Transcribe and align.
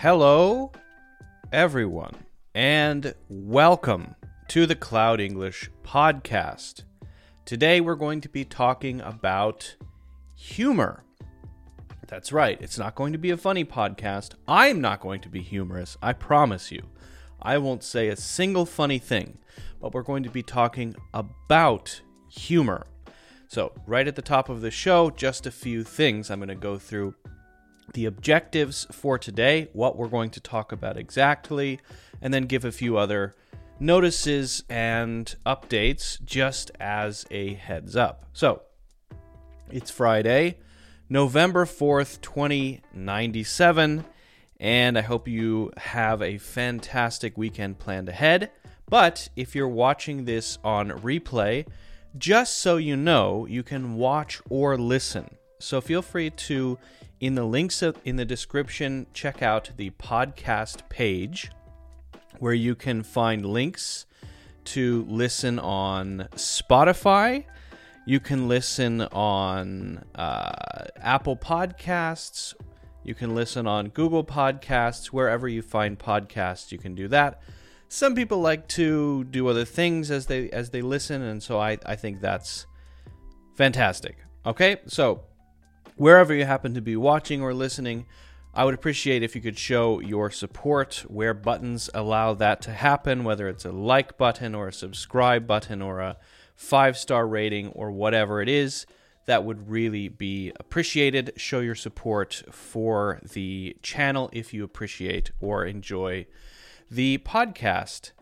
Hello, 0.00 0.72
everyone, 1.50 2.12
and 2.54 3.14
welcome 3.30 4.14
to 4.48 4.66
the 4.66 4.74
Cloud 4.74 5.22
English 5.22 5.70
podcast. 5.82 6.82
Today 7.46 7.80
we're 7.80 7.94
going 7.94 8.20
to 8.20 8.28
be 8.28 8.44
talking 8.44 9.00
about 9.00 9.74
humor. 10.34 11.02
That's 12.08 12.30
right, 12.30 12.60
it's 12.60 12.76
not 12.76 12.94
going 12.94 13.14
to 13.14 13.18
be 13.18 13.30
a 13.30 13.38
funny 13.38 13.64
podcast. 13.64 14.32
I'm 14.46 14.82
not 14.82 15.00
going 15.00 15.22
to 15.22 15.30
be 15.30 15.40
humorous, 15.40 15.96
I 16.02 16.12
promise 16.12 16.70
you. 16.70 16.82
I 17.40 17.56
won't 17.56 17.82
say 17.82 18.08
a 18.08 18.16
single 18.16 18.66
funny 18.66 18.98
thing, 18.98 19.38
but 19.80 19.94
we're 19.94 20.02
going 20.02 20.24
to 20.24 20.30
be 20.30 20.42
talking 20.42 20.94
about 21.14 22.02
humor. 22.28 22.86
So, 23.48 23.72
right 23.86 24.06
at 24.06 24.14
the 24.14 24.20
top 24.20 24.50
of 24.50 24.60
the 24.60 24.70
show, 24.70 25.08
just 25.08 25.46
a 25.46 25.50
few 25.50 25.84
things 25.84 26.30
I'm 26.30 26.40
going 26.40 26.48
to 26.50 26.54
go 26.54 26.76
through 26.76 27.14
the 27.94 28.06
objectives 28.06 28.86
for 28.90 29.18
today, 29.18 29.68
what 29.72 29.96
we're 29.96 30.08
going 30.08 30.30
to 30.30 30.40
talk 30.40 30.72
about 30.72 30.96
exactly, 30.96 31.80
and 32.20 32.32
then 32.32 32.44
give 32.44 32.64
a 32.64 32.72
few 32.72 32.96
other 32.96 33.34
notices 33.78 34.64
and 34.68 35.36
updates 35.44 36.22
just 36.24 36.70
as 36.80 37.26
a 37.30 37.54
heads 37.54 37.96
up. 37.96 38.26
So, 38.32 38.62
it's 39.70 39.90
Friday, 39.90 40.58
November 41.08 41.64
4th, 41.64 42.20
2097, 42.20 44.04
and 44.58 44.98
I 44.98 45.02
hope 45.02 45.28
you 45.28 45.72
have 45.76 46.22
a 46.22 46.38
fantastic 46.38 47.36
weekend 47.36 47.78
planned 47.78 48.08
ahead. 48.08 48.50
But 48.88 49.28
if 49.36 49.54
you're 49.54 49.68
watching 49.68 50.24
this 50.24 50.58
on 50.62 50.90
replay, 50.90 51.66
just 52.18 52.60
so 52.60 52.76
you 52.76 52.96
know, 52.96 53.46
you 53.46 53.62
can 53.62 53.96
watch 53.96 54.40
or 54.48 54.78
listen. 54.78 55.36
So 55.58 55.80
feel 55.80 56.02
free 56.02 56.30
to, 56.30 56.78
in 57.20 57.34
the 57.34 57.44
links 57.44 57.82
in 58.04 58.16
the 58.16 58.24
description, 58.24 59.06
check 59.12 59.42
out 59.42 59.70
the 59.76 59.90
podcast 59.90 60.88
page 60.88 61.50
where 62.38 62.54
you 62.54 62.74
can 62.74 63.02
find 63.02 63.46
links 63.46 64.06
to 64.64 65.04
listen 65.08 65.58
on 65.58 66.28
Spotify. 66.34 67.44
You 68.06 68.20
can 68.20 68.48
listen 68.48 69.02
on 69.02 70.04
uh, 70.14 70.86
Apple 70.96 71.36
Podcasts. 71.36 72.54
You 73.04 73.14
can 73.14 73.34
listen 73.34 73.66
on 73.66 73.88
Google 73.88 74.24
Podcasts. 74.24 75.06
Wherever 75.06 75.48
you 75.48 75.62
find 75.62 75.98
podcasts, 75.98 76.70
you 76.72 76.78
can 76.78 76.94
do 76.94 77.08
that 77.08 77.40
some 77.88 78.14
people 78.14 78.40
like 78.40 78.66
to 78.68 79.24
do 79.24 79.46
other 79.48 79.64
things 79.64 80.10
as 80.10 80.26
they 80.26 80.50
as 80.50 80.70
they 80.70 80.82
listen 80.82 81.22
and 81.22 81.42
so 81.42 81.60
i 81.60 81.78
i 81.86 81.94
think 81.94 82.20
that's 82.20 82.66
fantastic 83.54 84.18
okay 84.44 84.78
so 84.86 85.22
wherever 85.96 86.32
you 86.34 86.44
happen 86.44 86.74
to 86.74 86.80
be 86.80 86.96
watching 86.96 87.42
or 87.42 87.52
listening 87.52 88.06
i 88.54 88.64
would 88.64 88.74
appreciate 88.74 89.22
if 89.22 89.34
you 89.34 89.40
could 89.40 89.58
show 89.58 90.00
your 90.00 90.30
support 90.30 91.04
where 91.08 91.34
buttons 91.34 91.90
allow 91.94 92.32
that 92.32 92.60
to 92.60 92.70
happen 92.72 93.24
whether 93.24 93.48
it's 93.48 93.64
a 93.64 93.72
like 93.72 94.16
button 94.16 94.54
or 94.54 94.68
a 94.68 94.72
subscribe 94.72 95.46
button 95.46 95.82
or 95.82 96.00
a 96.00 96.16
five 96.54 96.96
star 96.96 97.26
rating 97.26 97.68
or 97.68 97.90
whatever 97.90 98.40
it 98.40 98.48
is 98.48 98.86
that 99.26 99.44
would 99.44 99.68
really 99.68 100.08
be 100.08 100.52
appreciated 100.58 101.32
show 101.36 101.60
your 101.60 101.74
support 101.74 102.42
for 102.50 103.20
the 103.32 103.76
channel 103.82 104.30
if 104.32 104.54
you 104.54 104.64
appreciate 104.64 105.30
or 105.40 105.66
enjoy 105.66 106.26
the 106.90 107.18
podcast. 107.18 108.12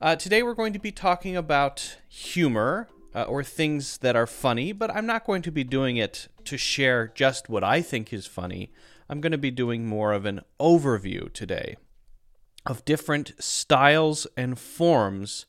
Uh, 0.00 0.16
today 0.16 0.42
we're 0.42 0.54
going 0.54 0.72
to 0.72 0.78
be 0.78 0.90
talking 0.90 1.36
about 1.36 1.98
humor 2.08 2.88
uh, 3.18 3.24
or 3.24 3.42
things 3.42 3.98
that 3.98 4.14
are 4.14 4.28
funny, 4.28 4.70
but 4.70 4.94
I'm 4.94 5.06
not 5.06 5.26
going 5.26 5.42
to 5.42 5.50
be 5.50 5.64
doing 5.64 5.96
it 5.96 6.28
to 6.44 6.56
share 6.56 7.08
just 7.08 7.48
what 7.48 7.64
I 7.64 7.82
think 7.82 8.12
is 8.12 8.26
funny. 8.26 8.70
I'm 9.08 9.20
going 9.20 9.32
to 9.32 9.38
be 9.38 9.50
doing 9.50 9.88
more 9.88 10.12
of 10.12 10.24
an 10.24 10.42
overview 10.60 11.32
today 11.32 11.76
of 12.64 12.84
different 12.84 13.32
styles 13.40 14.28
and 14.36 14.56
forms 14.56 15.46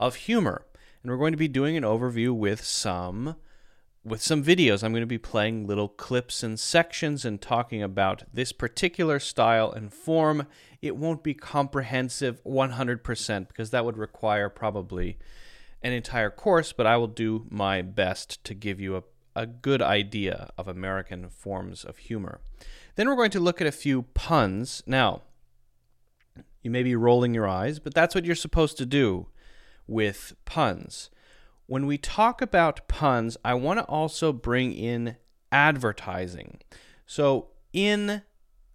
of 0.00 0.16
humor. 0.16 0.66
And 1.02 1.12
we're 1.12 1.18
going 1.18 1.32
to 1.32 1.38
be 1.38 1.46
doing 1.46 1.76
an 1.76 1.84
overview 1.84 2.34
with 2.34 2.64
some 2.64 3.36
with 4.04 4.20
some 4.20 4.42
videos. 4.42 4.82
I'm 4.82 4.90
going 4.90 5.02
to 5.02 5.06
be 5.06 5.16
playing 5.16 5.68
little 5.68 5.86
clips 5.86 6.42
and 6.42 6.58
sections 6.58 7.24
and 7.24 7.40
talking 7.40 7.84
about 7.84 8.24
this 8.34 8.50
particular 8.50 9.20
style 9.20 9.70
and 9.70 9.94
form 9.94 10.48
it 10.80 10.96
won't 10.96 11.22
be 11.22 11.34
comprehensive 11.34 12.42
100% 12.42 13.46
because 13.46 13.70
that 13.70 13.84
would 13.84 13.96
require 13.96 14.48
probably 14.48 15.18
an 15.82 15.92
entire 15.92 16.30
course, 16.30 16.72
but 16.72 16.86
I 16.86 16.96
will 16.96 17.08
do 17.08 17.46
my 17.50 17.82
best 17.82 18.42
to 18.44 18.54
give 18.54 18.80
you 18.80 18.96
a, 18.96 19.02
a 19.34 19.46
good 19.46 19.82
idea 19.82 20.50
of 20.56 20.68
American 20.68 21.28
forms 21.28 21.84
of 21.84 21.98
humor. 21.98 22.40
Then 22.94 23.08
we're 23.08 23.16
going 23.16 23.30
to 23.30 23.40
look 23.40 23.60
at 23.60 23.66
a 23.66 23.72
few 23.72 24.02
puns. 24.02 24.82
Now, 24.86 25.22
you 26.62 26.70
may 26.70 26.82
be 26.82 26.94
rolling 26.94 27.34
your 27.34 27.48
eyes, 27.48 27.78
but 27.78 27.94
that's 27.94 28.14
what 28.14 28.24
you're 28.24 28.34
supposed 28.34 28.78
to 28.78 28.86
do 28.86 29.26
with 29.86 30.34
puns. 30.44 31.10
When 31.66 31.86
we 31.86 31.98
talk 31.98 32.42
about 32.42 32.86
puns, 32.88 33.36
I 33.44 33.54
want 33.54 33.78
to 33.78 33.84
also 33.84 34.32
bring 34.32 34.72
in 34.72 35.16
advertising. 35.50 36.60
So, 37.06 37.48
in 37.72 38.22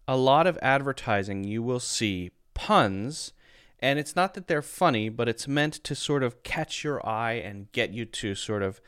a 0.07 0.17
lot 0.17 0.47
of 0.47 0.57
advertising, 0.61 1.43
you 1.43 1.61
will 1.61 1.79
see 1.79 2.31
puns. 2.53 3.33
And 3.79 3.99
it's 3.99 4.15
not 4.15 4.33
that 4.33 4.47
they're 4.47 4.61
funny, 4.61 5.09
but 5.09 5.29
it's 5.29 5.47
meant 5.47 5.73
to 5.83 5.95
sort 5.95 6.23
of 6.23 6.41
catch 6.43 6.83
your 6.83 7.05
eye 7.07 7.33
and 7.33 7.71
get 7.71 7.91
you 7.91 8.05
to 8.05 8.33
sort 8.33 8.63
of 8.63 8.81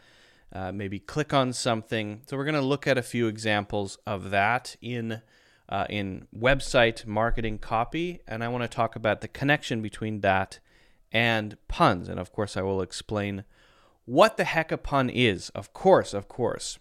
uh, 0.52 0.72
maybe 0.72 1.00
click 1.00 1.34
on 1.34 1.54
something. 1.54 2.22
So 2.26 2.36
we're 2.36 2.46
going 2.46 2.56
to 2.56 2.62
look 2.62 2.88
at 2.88 2.98
a 2.98 3.04
few 3.04 3.28
examples 3.28 3.98
of 4.08 4.32
that 4.32 4.76
in 4.82 5.22
uh, 5.70 5.86
in 5.88 6.28
website 6.36 7.06
marketing 7.06 7.60
copy, 7.60 8.22
and 8.28 8.44
I 8.44 8.48
want 8.48 8.64
to 8.64 8.68
talk 8.68 8.96
about 8.96 9.22
the 9.22 9.28
connection 9.28 9.84
between 9.84 10.22
that 10.22 10.58
and 11.12 11.58
puns. 11.68 12.10
And 12.10 12.20
of 12.20 12.32
course, 12.32 12.58
I 12.58 12.64
will 12.64 12.82
explain 12.82 13.44
what 14.06 14.38
the 14.38 14.46
heck 14.46 14.72
a 14.72 14.78
pun 14.80 15.12
is. 15.12 15.50
Of 15.50 15.72
course, 15.72 16.16
of 16.16 16.28
course. 16.28 16.80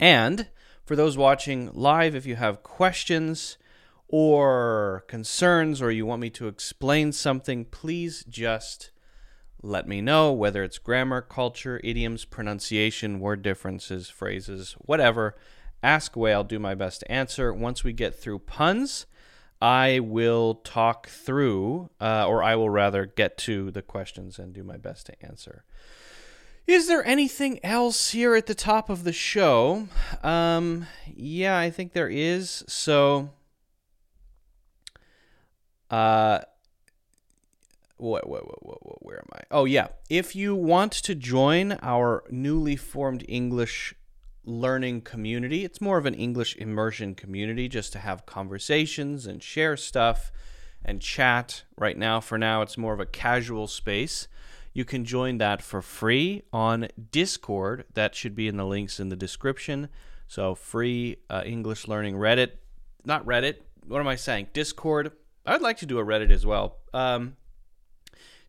And 0.00 0.48
for 0.86 0.96
those 0.96 1.18
watching 1.18 1.70
live, 1.74 2.14
if 2.14 2.24
you 2.24 2.36
have 2.36 2.62
questions 2.62 3.58
or 4.12 5.04
concerns 5.08 5.80
or 5.80 5.90
you 5.90 6.04
want 6.04 6.20
me 6.20 6.30
to 6.30 6.46
explain 6.46 7.10
something, 7.10 7.64
please 7.64 8.24
just 8.28 8.90
let 9.62 9.88
me 9.88 10.02
know, 10.02 10.30
whether 10.32 10.62
it's 10.62 10.78
grammar, 10.78 11.22
culture, 11.22 11.80
idioms, 11.82 12.26
pronunciation, 12.26 13.20
word 13.20 13.40
differences, 13.42 14.10
phrases, 14.10 14.76
whatever. 14.80 15.34
Ask 15.82 16.14
away, 16.14 16.34
I'll 16.34 16.44
do 16.44 16.58
my 16.58 16.74
best 16.74 17.00
to 17.00 17.10
answer. 17.10 17.54
Once 17.54 17.82
we 17.82 17.92
get 17.94 18.14
through 18.14 18.40
puns, 18.40 19.06
I 19.62 20.00
will 20.00 20.56
talk 20.56 21.08
through, 21.08 21.88
uh, 21.98 22.26
or 22.28 22.42
I 22.42 22.54
will 22.54 22.70
rather 22.70 23.06
get 23.06 23.38
to 23.38 23.70
the 23.70 23.82
questions 23.82 24.38
and 24.38 24.52
do 24.52 24.62
my 24.62 24.76
best 24.76 25.06
to 25.06 25.24
answer. 25.24 25.64
Is 26.66 26.86
there 26.86 27.04
anything 27.06 27.64
else 27.64 28.10
here 28.10 28.34
at 28.34 28.46
the 28.46 28.54
top 28.54 28.90
of 28.90 29.04
the 29.04 29.12
show? 29.12 29.88
Um, 30.22 30.86
yeah, 31.06 31.58
I 31.58 31.70
think 31.70 31.92
there 31.92 32.10
is. 32.10 32.62
So, 32.68 33.30
uh, 35.92 36.40
what, 37.98 38.28
what, 38.28 38.42
what, 38.66 38.84
what, 38.84 39.06
where 39.06 39.18
am 39.18 39.28
I? 39.34 39.40
Oh, 39.50 39.64
yeah. 39.66 39.88
If 40.08 40.34
you 40.34 40.56
want 40.56 40.92
to 40.92 41.14
join 41.14 41.78
our 41.82 42.24
newly 42.30 42.74
formed 42.74 43.24
English 43.28 43.94
learning 44.44 45.02
community, 45.02 45.64
it's 45.64 45.80
more 45.80 45.98
of 45.98 46.06
an 46.06 46.14
English 46.14 46.56
immersion 46.56 47.14
community 47.14 47.68
just 47.68 47.92
to 47.92 47.98
have 47.98 48.26
conversations 48.26 49.26
and 49.26 49.42
share 49.42 49.76
stuff 49.76 50.32
and 50.84 51.00
chat. 51.00 51.62
Right 51.78 51.96
now, 51.96 52.20
for 52.20 52.38
now, 52.38 52.62
it's 52.62 52.78
more 52.78 52.94
of 52.94 53.00
a 53.00 53.06
casual 53.06 53.68
space. 53.68 54.26
You 54.72 54.86
can 54.86 55.04
join 55.04 55.36
that 55.38 55.60
for 55.60 55.82
free 55.82 56.42
on 56.52 56.88
Discord. 57.10 57.84
That 57.92 58.14
should 58.14 58.34
be 58.34 58.48
in 58.48 58.56
the 58.56 58.64
links 58.64 58.98
in 58.98 59.10
the 59.10 59.16
description. 59.16 59.90
So, 60.26 60.54
free 60.54 61.18
uh, 61.28 61.42
English 61.44 61.86
learning 61.86 62.14
Reddit. 62.14 62.52
Not 63.04 63.26
Reddit. 63.26 63.56
What 63.86 64.00
am 64.00 64.08
I 64.08 64.16
saying? 64.16 64.48
Discord. 64.54 65.12
I'd 65.44 65.62
like 65.62 65.78
to 65.78 65.86
do 65.86 65.98
a 65.98 66.04
Reddit 66.04 66.30
as 66.30 66.46
well. 66.46 66.78
Um, 66.92 67.36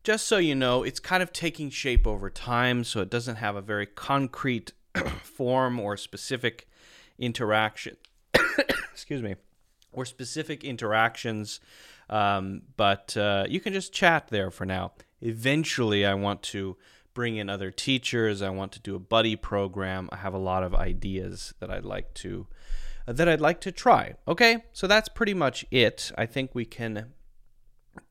just 0.04 0.28
so 0.28 0.38
you 0.38 0.56
know, 0.56 0.84
it's 0.84 1.00
kind 1.00 1.24
of 1.24 1.32
taking 1.32 1.70
shape 1.70 2.06
over 2.06 2.30
time, 2.30 2.84
so 2.84 3.02
it 3.02 3.10
doesn't 3.10 3.38
have 3.38 3.56
a 3.56 3.62
very 3.62 3.86
concrete 3.86 4.74
form 5.24 5.80
or 5.80 5.98
specific 5.98 6.68
interaction. 7.18 7.98
Excuse 8.92 9.22
me. 9.22 9.36
Or 9.92 10.06
specific 10.06 10.64
interactions, 10.64 11.60
um, 12.10 12.64
but 12.78 13.16
uh, 13.16 13.46
you 13.48 13.60
can 13.60 13.74
just 13.74 13.94
chat 13.94 14.28
there 14.30 14.50
for 14.50 14.66
now 14.66 14.94
eventually 15.24 16.06
I 16.06 16.14
want 16.14 16.44
to 16.44 16.78
bring 17.14 17.38
in 17.38 17.50
other 17.50 17.72
teachers. 17.72 18.42
I 18.42 18.50
want 18.50 18.72
to 18.74 18.80
do 18.80 18.96
a 18.96 19.00
buddy 19.00 19.36
program. 19.36 20.10
I 20.12 20.18
have 20.18 20.34
a 20.34 20.40
lot 20.40 20.64
of 20.64 20.76
ideas 20.76 21.54
that 21.60 21.72
I'd 21.72 21.86
like 21.86 22.14
to 22.16 22.48
that 23.06 23.28
I'd 23.28 23.42
like 23.42 23.62
to 23.62 23.72
try. 23.72 24.16
Okay? 24.28 24.64
So 24.74 24.88
that's 24.88 25.10
pretty 25.10 25.34
much 25.34 25.66
it. 25.72 26.12
I 26.18 26.26
think 26.26 26.52
we 26.54 26.66
can 26.66 27.14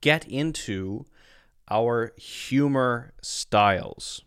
get 0.00 0.26
into 0.26 1.06
our 1.70 2.12
humor 2.16 3.12
styles. 3.22 4.22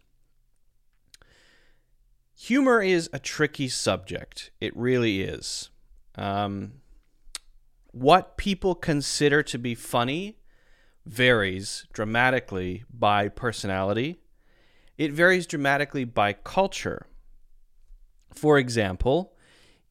Humor 2.38 2.82
is 2.82 3.10
a 3.14 3.20
tricky 3.20 3.68
subject. 3.68 4.52
It 4.60 4.76
really 4.76 5.22
is. 5.22 5.70
Um, 6.16 6.74
what 7.92 8.38
people 8.38 8.76
consider 8.76 9.42
to 9.44 9.58
be 9.58 9.74
funny 9.74 10.38
varies 11.06 11.88
dramatically 11.94 12.84
by 12.92 13.30
personality. 13.30 14.20
It 14.98 15.12
varies 15.12 15.46
dramatically 15.46 16.04
by 16.04 16.34
culture. 16.34 17.08
For 18.34 18.58
example, 18.58 19.35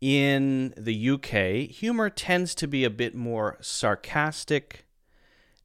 in 0.05 0.75
the 0.77 1.11
UK, 1.12 1.71
humor 1.71 2.11
tends 2.11 2.55
to 2.56 2.69
be 2.69 2.85
a 2.85 2.91
bit 2.91 3.15
more 3.15 3.56
sarcastic 3.62 4.85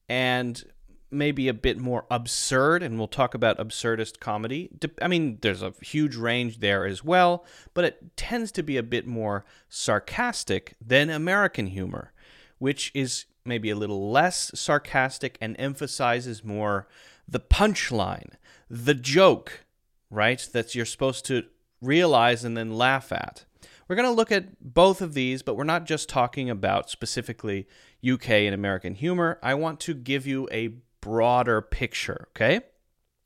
and 0.07 0.63
maybe 1.11 1.49
a 1.49 1.53
bit 1.53 1.77
more 1.77 2.05
absurd, 2.09 2.81
and 2.81 2.97
we'll 2.97 3.09
talk 3.09 3.33
about 3.33 3.57
absurdist 3.57 4.21
comedy. 4.21 4.69
I 5.01 5.09
mean, 5.09 5.39
there's 5.41 5.61
a 5.61 5.73
huge 5.81 6.15
range 6.15 6.61
there 6.61 6.85
as 6.85 7.03
well, 7.03 7.43
but 7.73 7.83
it 7.83 8.15
tends 8.15 8.53
to 8.53 8.63
be 8.63 8.77
a 8.77 8.83
bit 8.83 9.05
more 9.05 9.43
sarcastic 9.67 10.75
than 10.79 11.09
American 11.09 11.67
humor, 11.67 12.13
which 12.59 12.91
is 12.93 13.25
maybe 13.43 13.69
a 13.69 13.75
little 13.75 14.09
less 14.09 14.51
sarcastic 14.55 15.37
and 15.41 15.57
emphasizes 15.59 16.45
more 16.45 16.87
the 17.27 17.41
punchline, 17.41 18.35
the 18.69 18.93
joke, 18.93 19.65
right? 20.09 20.47
That 20.53 20.75
you're 20.75 20.85
supposed 20.85 21.25
to 21.25 21.43
realize 21.81 22.45
and 22.45 22.55
then 22.55 22.71
laugh 22.71 23.11
at. 23.11 23.43
We're 23.89 23.95
going 23.95 24.07
to 24.07 24.15
look 24.15 24.31
at 24.31 24.73
both 24.73 25.01
of 25.01 25.15
these, 25.15 25.41
but 25.41 25.55
we're 25.55 25.63
not 25.63 25.85
just 25.85 26.07
talking 26.07 26.47
about 26.47 26.91
specifically 26.91 27.67
UK 28.07 28.29
and 28.29 28.53
American 28.53 28.93
humor. 28.93 29.39
I 29.41 29.55
want 29.55 29.79
to 29.81 29.95
give 29.95 30.27
you 30.27 30.47
a 30.51 30.75
broader 31.01 31.59
picture, 31.59 32.27
okay? 32.31 32.61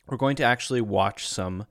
We're 0.08 0.16
going 0.16 0.38
to 0.38 0.44
actually 0.44 0.80
watch 0.80 1.28
some 1.28 1.66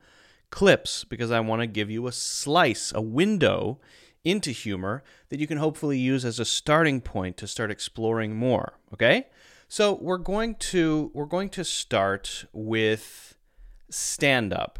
clips 0.50 1.04
because 1.04 1.30
I 1.30 1.40
want 1.40 1.62
to 1.62 1.66
give 1.66 1.90
you 1.90 2.06
a 2.06 2.12
slice, 2.12 2.92
a 2.94 3.00
window 3.00 3.80
into 4.24 4.50
humor 4.50 5.02
that 5.30 5.40
you 5.40 5.46
can 5.46 5.56
hopefully 5.56 5.98
use 5.98 6.26
as 6.26 6.38
a 6.38 6.44
starting 6.44 7.00
point 7.00 7.38
to 7.38 7.46
start 7.46 7.70
exploring 7.70 8.36
more, 8.36 8.74
okay? 8.92 9.28
So, 9.68 9.94
we're 10.02 10.18
going 10.18 10.56
to 10.56 11.10
we're 11.14 11.24
going 11.24 11.48
to 11.50 11.64
start 11.64 12.44
with 12.52 13.38
stand 13.88 14.52
up. 14.52 14.78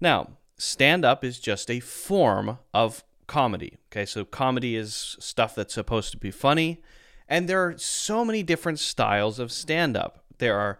Now, 0.00 0.30
stand 0.58 1.04
up 1.04 1.24
is 1.24 1.38
just 1.38 1.70
a 1.70 1.78
form 1.78 2.58
of 2.74 3.04
comedy. 3.32 3.78
Okay, 3.90 4.04
so 4.04 4.26
comedy 4.26 4.76
is 4.76 5.16
stuff 5.18 5.54
that's 5.54 5.72
supposed 5.72 6.10
to 6.10 6.18
be 6.18 6.30
funny, 6.30 6.82
and 7.26 7.48
there 7.48 7.64
are 7.64 7.78
so 7.78 8.26
many 8.26 8.42
different 8.42 8.78
styles 8.78 9.38
of 9.38 9.50
stand 9.50 9.96
up. 9.96 10.22
There 10.36 10.58
are 10.58 10.78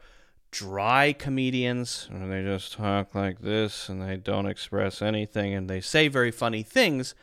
dry 0.50 1.14
comedians, 1.14 2.08
and 2.10 2.30
they 2.30 2.42
just 2.42 2.74
talk 2.74 3.14
like 3.14 3.40
this 3.40 3.88
and 3.88 4.02
they 4.02 4.18
don't 4.18 4.44
express 4.44 5.00
anything 5.00 5.54
and 5.54 5.70
they 5.70 5.80
say 5.80 6.08
very 6.08 6.30
funny 6.30 6.62
things, 6.62 7.14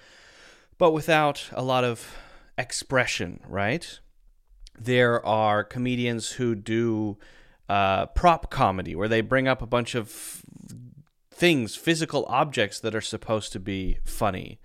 but 0.80 0.94
without 0.94 1.48
a 1.52 1.62
lot 1.62 1.84
of 1.84 2.18
expression, 2.58 3.40
right? 3.48 4.00
There 4.80 5.24
are 5.24 5.64
comedians 5.64 6.32
who 6.32 6.56
do 6.56 7.20
uh, 7.70 8.08
prop 8.08 8.50
comedy 8.50 8.96
where 8.96 9.08
they 9.08 9.22
bring 9.22 9.48
up 9.48 9.62
a 9.62 9.68
bunch 9.68 9.94
of 9.94 10.44
things, 11.32 11.76
physical 11.76 12.26
objects 12.28 12.80
that 12.80 12.96
are 12.96 13.02
supposed 13.02 13.54
to 13.54 13.60
be 13.60 14.00
funny. 14.04 14.60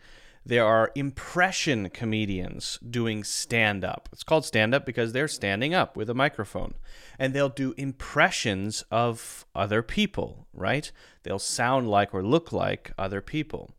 There 0.47 0.65
are 0.65 0.93
impression 0.95 1.89
comedians 1.89 2.79
doing 2.89 3.25
stand 3.25 3.85
up. 3.85 4.09
It's 4.13 4.23
called 4.23 4.45
stand 4.45 4.75
up 4.75 4.85
because 4.85 5.13
they're 5.13 5.29
standing 5.29 5.75
up 5.75 5.97
with 5.97 6.11
a 6.11 6.15
microphone. 6.15 6.75
And 7.19 7.33
they'll 7.33 7.49
do 7.49 7.75
impressions 7.79 8.85
of 8.91 9.47
other 9.55 9.83
people, 9.83 10.47
right? 10.53 10.93
They'll 11.23 11.39
sound 11.39 11.89
like 11.89 12.13
or 12.13 12.23
look 12.23 12.53
like 12.53 12.93
other 12.99 13.23
people. 13.23 13.71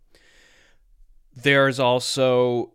There's 1.36 1.80
also 1.80 2.74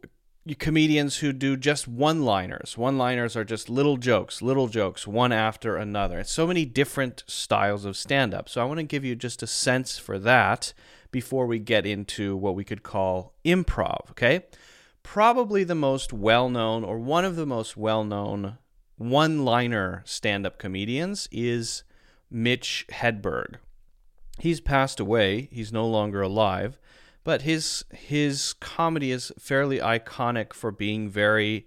comedians 0.59 1.19
who 1.19 1.33
do 1.33 1.57
just 1.57 1.89
one 1.89 2.25
liners. 2.25 2.79
One 2.79 2.97
liners 2.97 3.37
are 3.37 3.45
just 3.45 3.69
little 3.69 3.97
jokes, 3.97 4.41
little 4.41 4.69
jokes, 4.69 5.07
one 5.07 5.33
after 5.33 5.77
another. 5.77 6.21
It's 6.21 6.33
so 6.33 6.47
many 6.47 6.65
different 6.65 7.25
styles 7.27 7.85
of 7.85 7.97
stand 7.97 8.35
up. 8.35 8.49
So 8.49 8.61
I 8.61 8.65
want 8.65 8.79
to 8.79 8.85
give 8.85 9.05
you 9.05 9.17
just 9.17 9.43
a 9.43 9.47
sense 9.47 9.99
for 9.99 10.19
that 10.21 10.73
before 11.11 11.47
we 11.47 11.59
get 11.59 11.87
into 11.87 12.37
what 12.37 12.55
we 12.55 12.65
could 12.65 12.83
call 12.83 13.35
improv, 13.45 14.11
okay? 14.11 14.45
Probably 15.03 15.65
the 15.65 15.75
most 15.75 16.13
well 16.13 16.49
known, 16.49 16.85
or 16.85 16.99
one 16.99 17.25
of 17.25 17.37
the 17.37 17.47
most 17.47 17.77
well 17.77 18.05
known 18.05 18.59
one 19.01 19.47
liner 19.47 20.03
stand 20.05 20.47
up 20.47 20.59
comedians 20.59 21.27
is 21.33 21.85
Mitch 22.31 22.85
Hedberg. 22.93 23.55
He's 24.39 24.61
passed 24.61 25.01
away, 25.01 25.49
he's 25.51 25.73
no 25.73 25.87
longer 25.87 26.21
alive, 26.21 26.79
but 27.25 27.43
his 27.43 27.83
his 27.95 28.53
comedy 28.53 29.11
is 29.11 29.33
fairly 29.39 29.79
iconic 29.79 30.53
for 30.53 30.71
being 30.71 31.09
very 31.09 31.67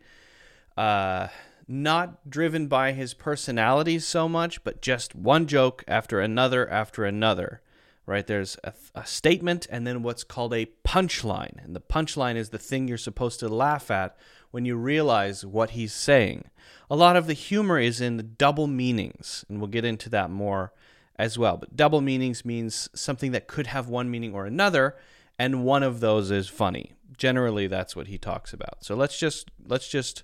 uh, 0.78 1.30
not 1.68 2.30
driven 2.30 2.68
by 2.68 2.92
his 2.92 3.16
personality 3.16 3.98
so 3.98 4.30
much, 4.30 4.64
but 4.64 4.84
just 4.84 5.16
one 5.16 5.48
joke 5.48 5.84
after 5.88 6.20
another 6.20 6.70
after 6.70 7.04
another 7.04 7.63
right? 8.06 8.28
There's 8.28 8.58
a, 8.64 8.74
a, 8.96 9.06
statement 9.06 9.68
and 9.70 9.88
then 9.88 10.04
what's 10.04 10.24
called 10.24 10.54
a 10.54 10.68
punchline. 10.86 11.64
And 11.64 11.76
the 11.76 11.82
punchline 11.82 12.36
is 12.36 12.50
the 12.50 12.58
thing 12.58 12.88
you're 12.88 12.98
supposed 12.98 13.40
to 13.40 13.48
laugh 13.48 13.90
at 13.90 14.18
when 14.52 14.66
you 14.66 14.76
realize 14.76 15.46
what 15.46 15.72
he's 15.72 15.94
saying. 15.94 16.46
A 16.90 16.96
lot 16.96 17.16
of 17.16 17.28
the 17.28 17.34
humor 17.34 17.80
is 17.80 18.02
in 18.02 18.18
the 18.18 18.24
double 18.24 18.68
meanings, 18.68 19.46
and 19.48 19.60
we'll 19.60 19.68
get 19.68 19.86
into 19.86 20.10
that 20.10 20.30
more 20.30 20.74
as 21.16 21.38
well. 21.38 21.58
But 21.58 21.76
double 21.76 22.02
meanings 22.02 22.44
means 22.44 22.90
something 22.94 23.32
that 23.32 23.48
could 23.48 23.68
have 23.68 23.88
one 23.88 24.12
meaning 24.12 24.34
or 24.34 24.46
another, 24.46 24.96
and 25.40 25.64
one 25.64 25.84
of 25.84 26.02
those 26.02 26.30
is 26.30 26.48
funny. 26.50 26.94
Generally, 27.18 27.68
that's 27.68 27.96
what 27.96 28.08
he 28.08 28.18
talks 28.18 28.54
about. 28.54 28.84
So 28.84 28.96
let's 28.96 29.18
just 29.18 29.50
let's 29.66 29.88
just 29.88 30.24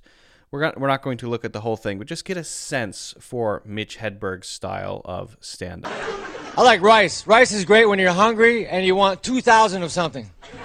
we're 0.52 0.72
we're 0.76 0.88
not 0.88 1.02
going 1.02 1.18
to 1.20 1.30
look 1.30 1.46
at 1.46 1.54
the 1.54 1.62
whole 1.62 1.78
thing, 1.78 1.98
but 1.98 2.08
just 2.08 2.26
get 2.26 2.38
a 2.38 2.44
sense 2.44 3.14
for 3.20 3.62
Mitch 3.66 3.98
Hedberg's 4.00 4.48
style 4.48 5.02
of 5.06 5.38
stand 5.40 5.86
up. 5.86 6.39
I 6.60 6.62
like 6.62 6.82
rice. 6.82 7.26
Rice 7.26 7.54
is 7.54 7.64
great 7.64 7.86
when 7.86 8.00
you're 8.00 8.12
hungry 8.12 8.68
and 8.68 8.86
you 8.86 8.94
want 8.94 9.24
2,000 9.24 9.82
of 9.82 9.94
something. 9.94 10.30
All 10.44 10.60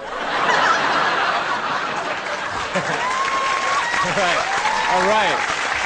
right. 4.11 4.41
All 4.91 5.07
right. 5.07 5.39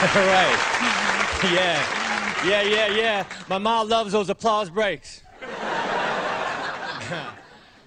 All 0.15 0.25
right. 0.25 0.75
Yeah. 1.53 2.43
Yeah, 2.43 2.61
yeah, 2.63 2.87
yeah. 2.87 3.25
My 3.47 3.59
mom 3.59 3.87
loves 3.87 4.11
those 4.11 4.29
applause 4.29 4.71
breaks. 4.71 5.21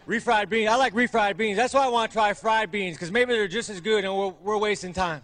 refried 0.07 0.49
beans. 0.49 0.71
I 0.71 0.77
like 0.77 0.95
refried 0.95 1.37
beans. 1.37 1.57
That's 1.57 1.75
why 1.75 1.85
I 1.85 1.89
want 1.89 2.13
to 2.13 2.15
try 2.15 2.35
fried 2.35 2.71
beans 2.71 2.97
because 2.97 3.11
maybe 3.11 3.33
they're 3.33 3.49
just 3.49 3.69
as 3.69 3.81
good 3.81 4.05
and 4.05 4.17
we're, 4.17 4.29
we're 4.29 4.59
wasting 4.59 4.93
time. 4.93 5.23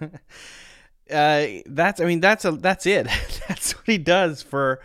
uh, 0.00 1.46
that's. 1.66 2.00
I 2.00 2.06
mean, 2.06 2.20
that's 2.20 2.46
a. 2.46 2.52
That's 2.52 2.86
it. 2.86 3.06
that's 3.48 3.72
what 3.72 3.84
he 3.86 3.98
does 3.98 4.40
for 4.40 4.80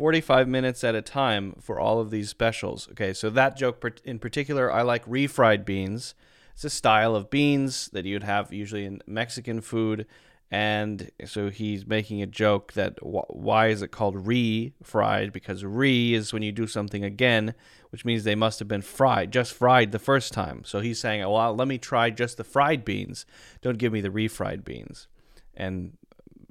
45 0.00 0.48
minutes 0.48 0.82
at 0.82 0.94
a 0.94 1.02
time 1.02 1.54
for 1.60 1.78
all 1.78 2.00
of 2.00 2.10
these 2.10 2.30
specials. 2.30 2.88
Okay, 2.92 3.12
so 3.12 3.28
that 3.28 3.54
joke 3.54 4.00
in 4.02 4.18
particular, 4.18 4.72
I 4.72 4.80
like 4.80 5.04
refried 5.04 5.66
beans. 5.66 6.14
It's 6.54 6.64
a 6.64 6.70
style 6.70 7.14
of 7.14 7.28
beans 7.28 7.90
that 7.92 8.06
you'd 8.06 8.22
have 8.22 8.50
usually 8.50 8.86
in 8.86 9.02
Mexican 9.06 9.60
food. 9.60 10.06
And 10.50 11.10
so 11.26 11.50
he's 11.50 11.86
making 11.86 12.22
a 12.22 12.26
joke 12.26 12.72
that 12.72 12.96
why 13.02 13.66
is 13.66 13.82
it 13.82 13.90
called 13.90 14.26
re-fried? 14.26 15.34
Because 15.34 15.66
re 15.66 16.14
is 16.14 16.32
when 16.32 16.42
you 16.42 16.50
do 16.50 16.66
something 16.66 17.04
again, 17.04 17.54
which 17.90 18.06
means 18.06 18.24
they 18.24 18.34
must 18.34 18.58
have 18.58 18.68
been 18.68 18.80
fried, 18.80 19.30
just 19.30 19.52
fried 19.52 19.92
the 19.92 19.98
first 19.98 20.32
time. 20.32 20.62
So 20.64 20.80
he's 20.80 20.98
saying, 20.98 21.22
oh, 21.22 21.32
well, 21.32 21.54
let 21.54 21.68
me 21.68 21.76
try 21.76 22.08
just 22.08 22.38
the 22.38 22.44
fried 22.44 22.86
beans. 22.86 23.26
Don't 23.60 23.76
give 23.76 23.92
me 23.92 24.00
the 24.00 24.08
refried 24.08 24.64
beans. 24.64 25.08
And 25.54 25.98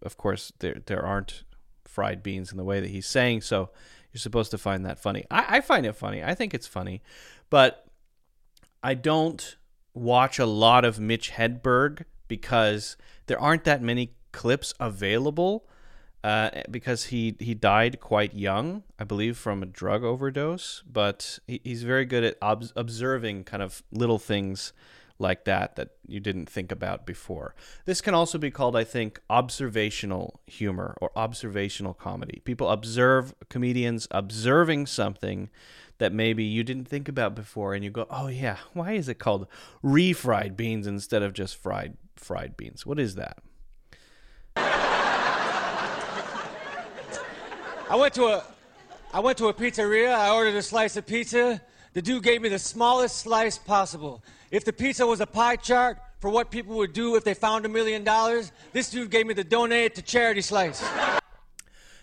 of 0.03 0.17
course, 0.17 0.53
there 0.59 0.83
there 0.85 1.03
aren't 1.03 1.45
fried 1.89 2.23
beans 2.23 2.51
in 2.51 2.57
the 2.57 2.63
way 2.63 2.79
that 2.79 2.89
he's 2.89 3.07
saying. 3.07 3.41
So 3.41 3.69
you're 4.13 4.19
supposed 4.19 4.51
to 4.51 4.57
find 4.57 4.85
that 4.85 4.99
funny. 4.99 5.25
I, 5.29 5.57
I 5.57 5.61
find 5.61 5.85
it 5.85 5.93
funny. 5.93 6.23
I 6.23 6.33
think 6.35 6.53
it's 6.53 6.67
funny, 6.67 7.01
but 7.49 7.85
I 8.81 8.93
don't 8.93 9.57
watch 9.93 10.39
a 10.39 10.45
lot 10.45 10.85
of 10.85 10.99
Mitch 10.99 11.31
Hedberg 11.31 12.05
because 12.27 12.95
there 13.27 13.39
aren't 13.39 13.65
that 13.65 13.81
many 13.81 14.13
clips 14.31 14.73
available. 14.79 15.65
Uh, 16.21 16.49
because 16.69 17.05
he 17.05 17.37
he 17.39 17.53
died 17.53 18.01
quite 18.01 18.33
young, 18.33 18.83
I 18.99 19.05
believe, 19.05 19.37
from 19.37 19.63
a 19.63 19.65
drug 19.65 20.03
overdose. 20.03 20.83
But 20.85 21.39
he, 21.47 21.61
he's 21.63 21.83
very 21.83 22.03
good 22.03 22.25
at 22.25 22.35
ob- 22.41 22.73
observing 22.75 23.45
kind 23.45 23.63
of 23.63 23.83
little 23.89 24.19
things 24.19 24.73
like 25.19 25.45
that 25.45 25.75
that 25.75 25.89
you 26.07 26.19
didn't 26.19 26.49
think 26.49 26.71
about 26.71 27.05
before. 27.05 27.53
This 27.85 28.01
can 28.01 28.13
also 28.13 28.37
be 28.37 28.49
called, 28.49 28.75
I 28.75 28.83
think, 28.83 29.19
observational 29.29 30.39
humor 30.47 30.97
or 31.01 31.11
observational 31.15 31.93
comedy. 31.93 32.41
People 32.45 32.69
observe 32.69 33.35
comedians 33.49 34.07
observing 34.11 34.87
something 34.87 35.49
that 35.97 36.13
maybe 36.13 36.43
you 36.43 36.63
didn't 36.63 36.87
think 36.87 37.09
about 37.09 37.35
before 37.35 37.73
and 37.73 37.83
you 37.83 37.91
go, 37.91 38.07
"Oh 38.09 38.27
yeah, 38.27 38.57
why 38.73 38.93
is 38.93 39.09
it 39.09 39.19
called 39.19 39.47
refried 39.83 40.55
beans 40.55 40.87
instead 40.87 41.21
of 41.21 41.33
just 41.33 41.57
fried 41.57 41.97
fried 42.15 42.55
beans? 42.57 42.85
What 42.85 42.99
is 42.99 43.15
that?" 43.15 43.39
I 47.89 47.95
went 47.95 48.13
to 48.15 48.25
a 48.25 48.43
I 49.13 49.19
went 49.19 49.37
to 49.39 49.47
a 49.47 49.53
pizzeria. 49.53 50.13
I 50.13 50.29
ordered 50.29 50.55
a 50.55 50.61
slice 50.61 50.95
of 50.95 51.05
pizza. 51.05 51.61
The 51.93 52.01
dude 52.01 52.23
gave 52.23 52.41
me 52.41 52.49
the 52.49 52.59
smallest 52.59 53.17
slice 53.17 53.57
possible. 53.57 54.23
If 54.51 54.65
the 54.65 54.73
pizza 54.73 55.05
was 55.05 55.21
a 55.21 55.27
pie 55.27 55.57
chart, 55.57 55.99
for 56.19 56.29
what 56.29 56.51
people 56.51 56.75
would 56.77 56.93
do 56.93 57.15
if 57.15 57.23
they 57.23 57.33
found 57.33 57.65
a 57.65 57.69
million 57.69 58.03
dollars, 58.03 58.51
this 58.73 58.89
dude 58.89 59.09
gave 59.09 59.25
me 59.25 59.33
the 59.33 59.43
donate 59.43 59.95
to 59.95 60.01
charity 60.01 60.41
slice. 60.41 60.83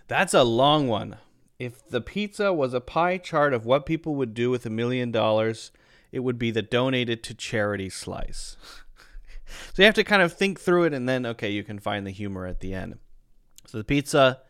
That's 0.09 0.35
a 0.35 0.43
long 0.43 0.89
one. 0.89 1.17
If 1.59 1.87
the 1.89 2.01
pizza 2.01 2.53
was 2.53 2.73
a 2.75 2.81
pie 2.81 3.19
chart 3.19 3.53
of 3.53 3.67
what 3.67 3.87
people 3.87 4.15
would 4.15 4.35
do 4.35 4.51
with 4.51 4.65
a 4.65 4.71
million 4.71 5.11
dollars, 5.11 5.71
it 6.13 6.21
would 6.21 6.39
be 6.39 6.51
the 6.51 6.63
donated 6.63 7.23
to 7.25 7.35
charity 7.35 7.91
slice. 7.91 8.57
so 9.75 9.83
you 9.83 9.85
have 9.85 9.95
to 9.95 10.05
kind 10.05 10.23
of 10.23 10.33
think 10.33 10.61
through 10.61 10.85
it 10.85 10.95
and 10.95 11.09
then, 11.09 11.27
okay, 11.27 11.51
you 11.51 11.63
can 11.63 11.79
find 11.79 12.07
the 12.07 12.11
humor 12.11 12.47
at 12.47 12.61
the 12.61 12.73
end. 12.73 12.99
So 13.67 13.79
the 13.79 13.85
pizza, 13.85 14.41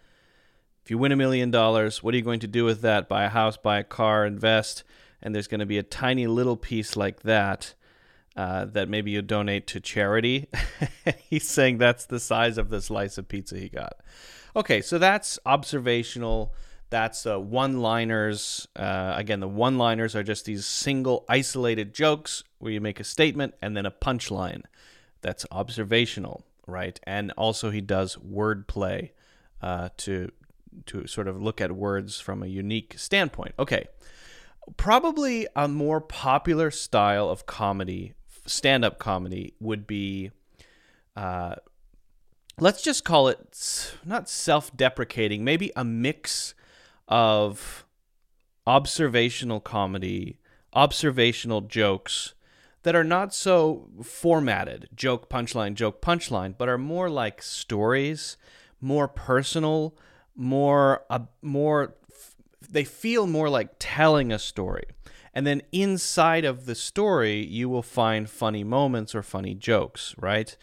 if 0.85 0.91
you 0.91 0.99
win 0.99 1.13
a 1.13 1.17
million 1.17 1.51
dollars, 1.51 2.03
what 2.03 2.15
are 2.15 2.17
you 2.17 2.23
going 2.23 2.41
to 2.41 2.47
do 2.47 2.65
with 2.65 2.83
that? 2.83 3.09
Buy 3.09 3.25
a 3.25 3.31
house, 3.31 3.57
buy 3.57 3.79
a 3.79 3.85
car, 3.85 4.27
invest, 4.27 4.85
and 5.23 5.35
there's 5.35 5.49
going 5.49 5.61
to 5.61 5.67
be 5.67 5.79
a 5.79 5.83
tiny 5.83 6.27
little 6.27 6.57
piece 6.57 6.97
like 6.97 7.23
that. 7.23 7.75
Uh, 8.37 8.67
that 8.67 8.87
maybe 8.87 9.11
you 9.11 9.23
donate 9.23 9.67
to 9.67 9.81
charity. 9.81 10.47
He's 11.31 11.49
saying 11.49 11.79
that's 11.79 12.05
the 12.05 12.21
size 12.21 12.59
of 12.59 12.69
the 12.69 12.83
slice 12.83 13.17
of 13.17 13.29
pizza 13.29 13.57
he 13.57 13.71
got. 13.71 13.97
Okay, 14.55 14.83
so 14.83 14.99
that's 14.99 15.39
observational. 15.47 16.55
That's 16.91 17.27
uh, 17.27 17.41
one 17.41 17.81
liners. 17.81 18.69
Uh, 18.77 19.15
again, 19.17 19.41
the 19.41 19.49
one 19.49 19.79
liners 19.79 20.15
are 20.15 20.23
just 20.23 20.45
these 20.45 20.67
single 20.67 21.25
isolated 21.29 21.95
jokes 21.95 22.45
where 22.59 22.73
you 22.73 22.81
make 22.81 23.01
a 23.01 23.05
statement 23.05 23.55
and 23.61 23.77
then 23.77 23.87
a 23.87 23.91
punchline. 23.91 24.63
That's 25.23 25.47
observational, 25.51 26.45
right? 26.67 27.01
And 27.05 27.33
also, 27.33 27.71
he 27.71 27.81
does 27.81 28.17
wordplay 28.17 29.11
uh, 29.63 29.89
to 29.99 30.31
to 30.87 31.07
sort 31.07 31.27
of 31.27 31.41
look 31.41 31.61
at 31.61 31.73
words 31.73 32.21
from 32.21 32.43
a 32.43 32.47
unique 32.47 32.95
standpoint. 32.99 33.55
Okay, 33.59 33.87
probably 34.77 35.47
a 35.57 35.69
more 35.69 36.01
popular 36.01 36.71
style 36.71 37.29
of 37.29 37.47
comedy, 37.47 38.15
stand 38.47 38.85
up 38.85 38.99
comedy, 38.99 39.55
would 39.61 39.87
be. 39.87 40.31
Uh, 41.15 41.57
let's 42.59 42.83
just 42.83 43.05
call 43.05 43.29
it 43.29 43.95
not 44.05 44.29
self 44.29 44.75
deprecating, 44.77 45.45
maybe 45.45 45.73
a 45.77 45.85
mix 45.85 46.55
of 47.09 47.87
observational 48.67 49.61
comedy, 49.61 50.39
observational 50.73 51.61
jokes 51.61 52.35
that 52.83 52.95
are 52.95 53.05
not 53.05 53.35
so 53.35 53.89
formatted 54.03 54.89
joke, 54.95 55.29
punchline, 55.29 55.75
joke, 55.75 56.01
punchline, 56.01 56.55
but 56.57 56.69
are 56.69 56.79
more 56.79 57.11
like 57.11 57.43
stories, 57.43 58.37
more 58.81 59.09
personal, 59.09 59.97
more, 60.35 61.05
uh, 61.11 61.21
more, 61.43 61.95
they 62.69 62.85
feel 62.85 63.27
more 63.27 63.49
like 63.49 63.71
telling 63.79 64.33
a 64.33 64.39
story. 64.39 64.85
And 65.37 65.47
then 65.47 65.61
inside 65.71 66.47
of 66.47 66.65
the 66.65 66.75
story, 66.75 67.45
you 67.45 67.69
will 67.69 67.83
find 67.83 68.29
funny 68.29 68.65
moments 68.65 69.15
or 69.15 69.23
funny 69.23 69.55
jokes, 69.55 70.15
right? 70.19 70.57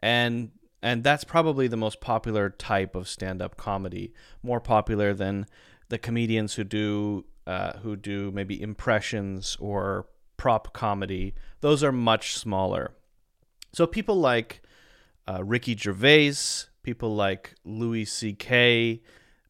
And 0.00 0.50
and 0.82 1.02
that's 1.02 1.24
probably 1.24 1.66
the 1.66 1.78
most 1.78 2.02
popular 2.02 2.50
type 2.50 2.94
of 2.94 3.08
stand-up 3.08 3.56
comedy, 3.56 4.12
more 4.42 4.60
popular 4.60 5.14
than 5.14 5.46
the 5.88 5.96
comedians 5.96 6.56
who 6.56 6.64
do 6.64 7.24
uh, 7.46 7.78
who 7.78 7.96
do 7.96 8.30
maybe 8.30 8.60
impressions 8.60 9.56
or 9.60 10.06
prop 10.36 10.74
comedy. 10.74 11.34
Those 11.62 11.82
are 11.82 11.90
much 11.90 12.36
smaller. 12.36 12.92
So 13.72 13.86
people 13.86 14.16
like 14.16 14.60
uh, 15.26 15.42
Ricky 15.42 15.74
Gervais, 15.74 16.34
people 16.82 17.16
like 17.16 17.54
Louis 17.64 18.04
C.K., 18.04 19.00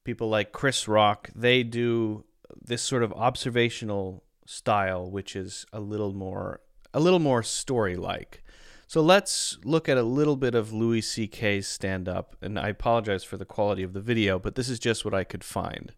people 0.04 0.28
like 0.28 0.52
Chris 0.52 0.86
Rock, 0.86 1.30
they 1.34 1.64
do 1.64 2.24
this 2.64 2.80
sort 2.80 3.02
of 3.02 3.12
observational 3.14 4.22
style, 4.48 5.10
which 5.10 5.36
is 5.36 5.66
a 5.74 5.80
little 5.80 6.14
more 6.14 6.62
a 6.94 7.00
little 7.00 7.18
more 7.18 7.42
story 7.42 7.96
like. 7.96 8.42
So 8.86 9.02
let's 9.02 9.58
look 9.62 9.90
at 9.90 9.98
a 9.98 10.02
little 10.02 10.36
bit 10.36 10.54
of 10.54 10.72
Louis 10.72 11.02
C.K.'s 11.02 11.68
stand 11.68 12.08
up. 12.08 12.34
And 12.40 12.58
I 12.58 12.68
apologize 12.68 13.22
for 13.22 13.36
the 13.36 13.44
quality 13.44 13.82
of 13.82 13.92
the 13.92 14.00
video, 14.00 14.38
but 14.38 14.54
this 14.54 14.70
is 14.70 14.78
just 14.78 15.04
what 15.04 15.12
I 15.12 15.22
could 15.22 15.44
find. 15.44 15.92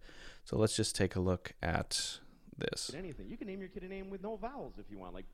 So 0.45 0.59
let's 0.59 0.75
just 0.75 0.97
take 0.97 1.15
a 1.15 1.21
look 1.21 1.53
at 1.63 2.19
this. 2.59 2.91
Anything. 2.93 3.29
You 3.29 3.37
can 3.37 3.47
name 3.47 3.61
your 3.61 3.69
kid 3.69 3.85
a 3.85 3.89
name 3.89 4.11
with 4.11 4.21
no 4.21 4.35
vowels 4.35 4.75
if 4.79 4.87
you 4.91 4.99
want, 4.99 5.15
like 5.15 5.27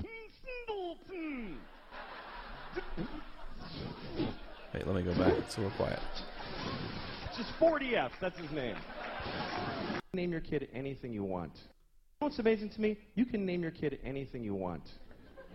Wait, 4.74 4.86
let 4.86 4.94
me 4.94 5.02
go 5.02 5.14
back. 5.14 5.32
It's 5.38 5.56
a 5.56 5.62
little 5.62 5.76
quiet. 5.78 6.00
Just 7.34 7.50
40 7.52 7.96
F. 7.96 8.12
That's 8.20 8.38
his 8.38 8.50
name. 8.50 8.76
Name 10.12 10.32
your 10.32 10.42
kid 10.42 10.68
anything 10.74 11.14
you 11.14 11.24
want. 11.24 11.52
What's 12.18 12.38
amazing 12.38 12.70
to 12.70 12.80
me? 12.80 12.96
You 13.14 13.26
can 13.26 13.44
name 13.44 13.60
your 13.60 13.70
kid 13.70 13.98
anything 14.02 14.42
you 14.42 14.54
want. 14.54 14.82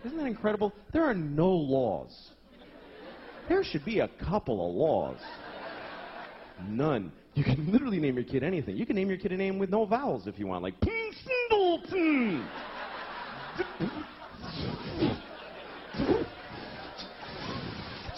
Isn't 0.04 0.16
that 0.16 0.26
incredible? 0.26 0.72
There 0.92 1.04
are 1.04 1.14
no 1.14 1.50
laws. 1.50 2.30
There 3.48 3.64
should 3.64 3.84
be 3.84 3.98
a 3.98 4.08
couple 4.24 4.68
of 4.68 4.74
laws. 4.74 5.18
None. 6.68 7.10
You 7.34 7.42
can 7.42 7.72
literally 7.72 7.98
name 7.98 8.14
your 8.14 8.24
kid 8.24 8.44
anything. 8.44 8.76
You 8.76 8.86
can 8.86 8.94
name 8.94 9.08
your 9.08 9.18
kid 9.18 9.32
a 9.32 9.36
name 9.36 9.58
with 9.58 9.70
no 9.70 9.84
vowels 9.84 10.28
if 10.28 10.38
you 10.38 10.46
want, 10.46 10.62
like 10.62 10.74
Singleton. 11.50 12.46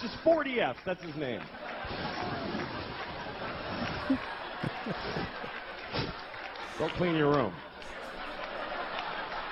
Just 0.02 0.14
40 0.22 0.60
F. 0.60 0.76
That's 0.84 1.02
his 1.02 1.16
name. 1.16 1.40
Go 6.78 6.88
clean 6.98 7.14
your 7.14 7.30
room. 7.30 7.54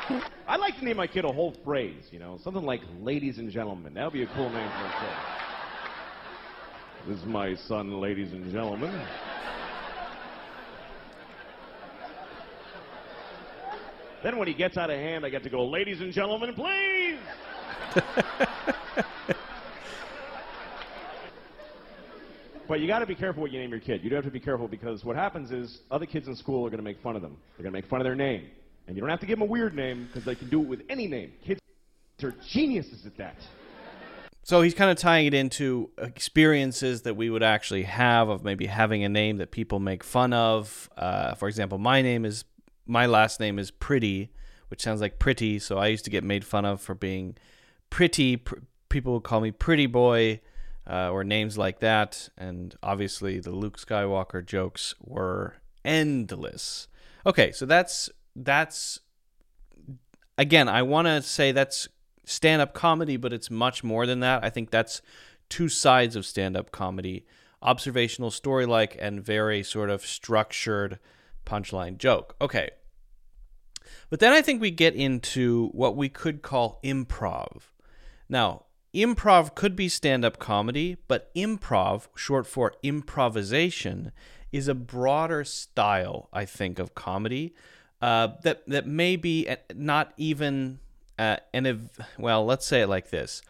I'd 0.09 0.61
like 0.61 0.76
to 0.78 0.85
name 0.85 0.97
my 0.97 1.06
kid 1.06 1.25
a 1.25 1.32
whole 1.32 1.54
phrase, 1.64 2.04
you 2.11 2.18
know, 2.18 2.38
something 2.42 2.64
like 2.64 2.80
ladies 3.00 3.38
and 3.38 3.50
gentlemen. 3.50 3.94
That 3.94 4.04
would 4.04 4.12
be 4.12 4.23
a 4.23 4.26
cool 4.35 4.50
name 4.50 4.71
for 4.71 4.87
a 4.87 4.92
kid. 5.00 5.16
This 7.09 7.18
is 7.18 7.26
my 7.26 7.54
son, 7.54 8.00
ladies 8.00 8.32
and 8.32 8.50
gentlemen. 8.52 8.92
Then 14.23 14.38
when 14.38 14.47
he 14.47 14.54
gets 14.54 14.76
out 14.76 14.88
of 14.88 14.97
hand, 14.97 15.26
I 15.26 15.30
get 15.30 15.42
to 15.42 15.50
go, 15.50 15.66
ladies 15.66 16.00
and 16.00 16.12
gentlemen, 16.12 16.54
please. 16.54 17.18
but 22.68 22.78
you 22.78 22.87
got 22.87 23.00
to 23.00 23.06
be 23.06 23.16
careful 23.16 23.42
what 23.42 23.50
you 23.50 23.59
name 23.59 23.71
your 23.71 23.80
kid. 23.80 24.04
You 24.04 24.11
do 24.11 24.16
have 24.16 24.25
to 24.25 24.30
be 24.30 24.38
careful 24.38 24.68
because 24.68 25.04
what 25.04 25.16
happens 25.16 25.50
is 25.50 25.80
other 25.90 26.06
kids 26.06 26.28
in 26.28 26.37
school 26.37 26.64
are 26.64 26.71
going 26.71 26.78
to 26.78 26.85
make 26.85 27.02
fun 27.02 27.16
of 27.16 27.23
them. 27.23 27.37
They're 27.56 27.64
going 27.64 27.73
to 27.73 27.78
make 27.78 27.90
fun 27.90 28.00
of 28.00 28.04
their 28.04 28.14
name. 28.14 28.47
And 28.87 28.97
you 28.97 29.01
don't 29.01 29.11
have 29.11 29.21
to 29.21 29.27
give 29.27 29.39
them 29.39 29.49
a 29.49 29.51
weird 29.51 29.75
name 29.75 30.07
because 30.07 30.25
they 30.25 30.35
can 30.35 30.49
do 30.49 30.61
it 30.61 30.67
with 30.67 30.83
any 30.89 31.07
name. 31.07 31.33
Kids 31.45 31.61
are 32.23 32.35
geniuses 32.47 33.07
at 33.07 33.17
that. 33.17 33.37
So 34.45 34.61
he's 34.61 34.75
kind 34.75 34.91
of 34.91 34.97
tying 34.97 35.27
it 35.27 35.35
into 35.35 35.91
experiences 35.99 37.03
that 37.03 37.15
we 37.15 37.31
would 37.31 37.45
actually 37.45 37.85
have 37.85 38.29
of 38.29 38.43
maybe 38.43 38.67
having 38.67 39.05
a 39.05 39.09
name 39.09 39.37
that 39.37 39.53
people 39.53 39.79
make 39.79 40.03
fun 40.03 40.33
of. 40.33 40.91
Uh, 40.97 41.35
for 41.35 41.49
example, 41.49 41.79
my 41.79 42.03
name 42.03 42.25
is 42.25 42.45
my 42.85 43.07
last 43.07 43.39
name 43.39 43.59
is 43.61 43.71
Priddy, 43.71 44.31
which 44.69 44.83
sounds 44.83 45.01
like 45.01 45.21
pretty. 45.21 45.61
So 45.61 45.79
I 45.79 45.87
used 45.87 46.05
to 46.05 46.11
get 46.11 46.25
made 46.25 46.45
fun 46.45 46.65
of 46.65 46.81
for 46.81 46.95
being 46.95 47.37
pretty. 47.89 48.37
Pr- 48.37 48.57
people 48.89 49.15
would 49.15 49.23
call 49.23 49.41
me 49.41 49.53
Pretty 49.53 49.87
Boy 49.87 50.41
uh, 50.89 51.11
or 51.11 51.23
names 51.23 51.57
like 51.57 51.79
that. 51.81 52.29
And 52.37 52.75
obviously, 52.83 53.39
the 53.39 53.53
Luke 53.53 53.79
Skywalker 53.79 54.45
jokes 54.45 54.95
were 55.01 55.55
endless. 55.85 56.89
Okay, 57.25 57.53
so 57.53 57.65
that's 57.65 58.11
that's 58.35 59.01
again. 60.39 60.69
I 60.69 60.83
want 60.83 61.07
to 61.07 61.23
say 61.23 61.53
that's 61.53 61.89
stand-up 62.25 62.75
comedy, 62.75 63.17
but 63.17 63.33
it's 63.33 63.51
much 63.51 63.83
more 63.83 64.07
than 64.07 64.21
that. 64.21 64.45
I 64.45 64.51
think 64.51 64.71
that's 64.71 65.03
two 65.49 65.69
sides 65.69 66.17
of 66.17 66.25
stand-up 66.25 66.71
comedy: 66.71 67.27
observational 67.61 68.31
story-like 68.31 68.97
and 69.01 69.25
very 69.25 69.62
sort 69.62 69.91
of 69.91 70.07
structured 70.07 70.99
punchline 71.45 71.99
joke. 71.99 72.37
Okay. 72.41 72.71
But 74.11 74.21
then 74.21 74.33
I 74.33 74.43
think 74.43 74.61
we 74.61 74.71
get 74.71 74.95
into 74.95 75.69
what 75.69 75.97
we 75.97 76.09
could 76.09 76.43
call 76.43 76.81
improv. 76.85 77.62
Now, 78.29 78.67
improv 78.95 79.55
could 79.55 79.75
be 79.75 79.89
stand 79.89 80.25
up 80.25 80.39
comedy, 80.39 80.99
but 81.09 81.35
improv, 81.35 82.09
short 82.15 82.47
for 82.47 82.75
improvisation, 82.83 84.12
is 84.53 84.69
a 84.69 84.75
broader 84.75 85.45
style, 85.45 86.29
I 86.33 86.45
think, 86.45 86.79
of 86.79 86.95
comedy 86.95 87.55
uh, 88.02 88.28
that, 88.42 88.66
that 88.66 88.87
may 88.87 89.16
be 89.16 89.49
not 89.75 90.12
even 90.16 90.80
uh, 91.18 91.37
an, 91.54 91.66
ev- 91.66 92.00
well, 92.18 92.44
let's 92.44 92.66
say 92.66 92.82
it 92.82 92.88
like 92.88 93.11
this 93.11 93.40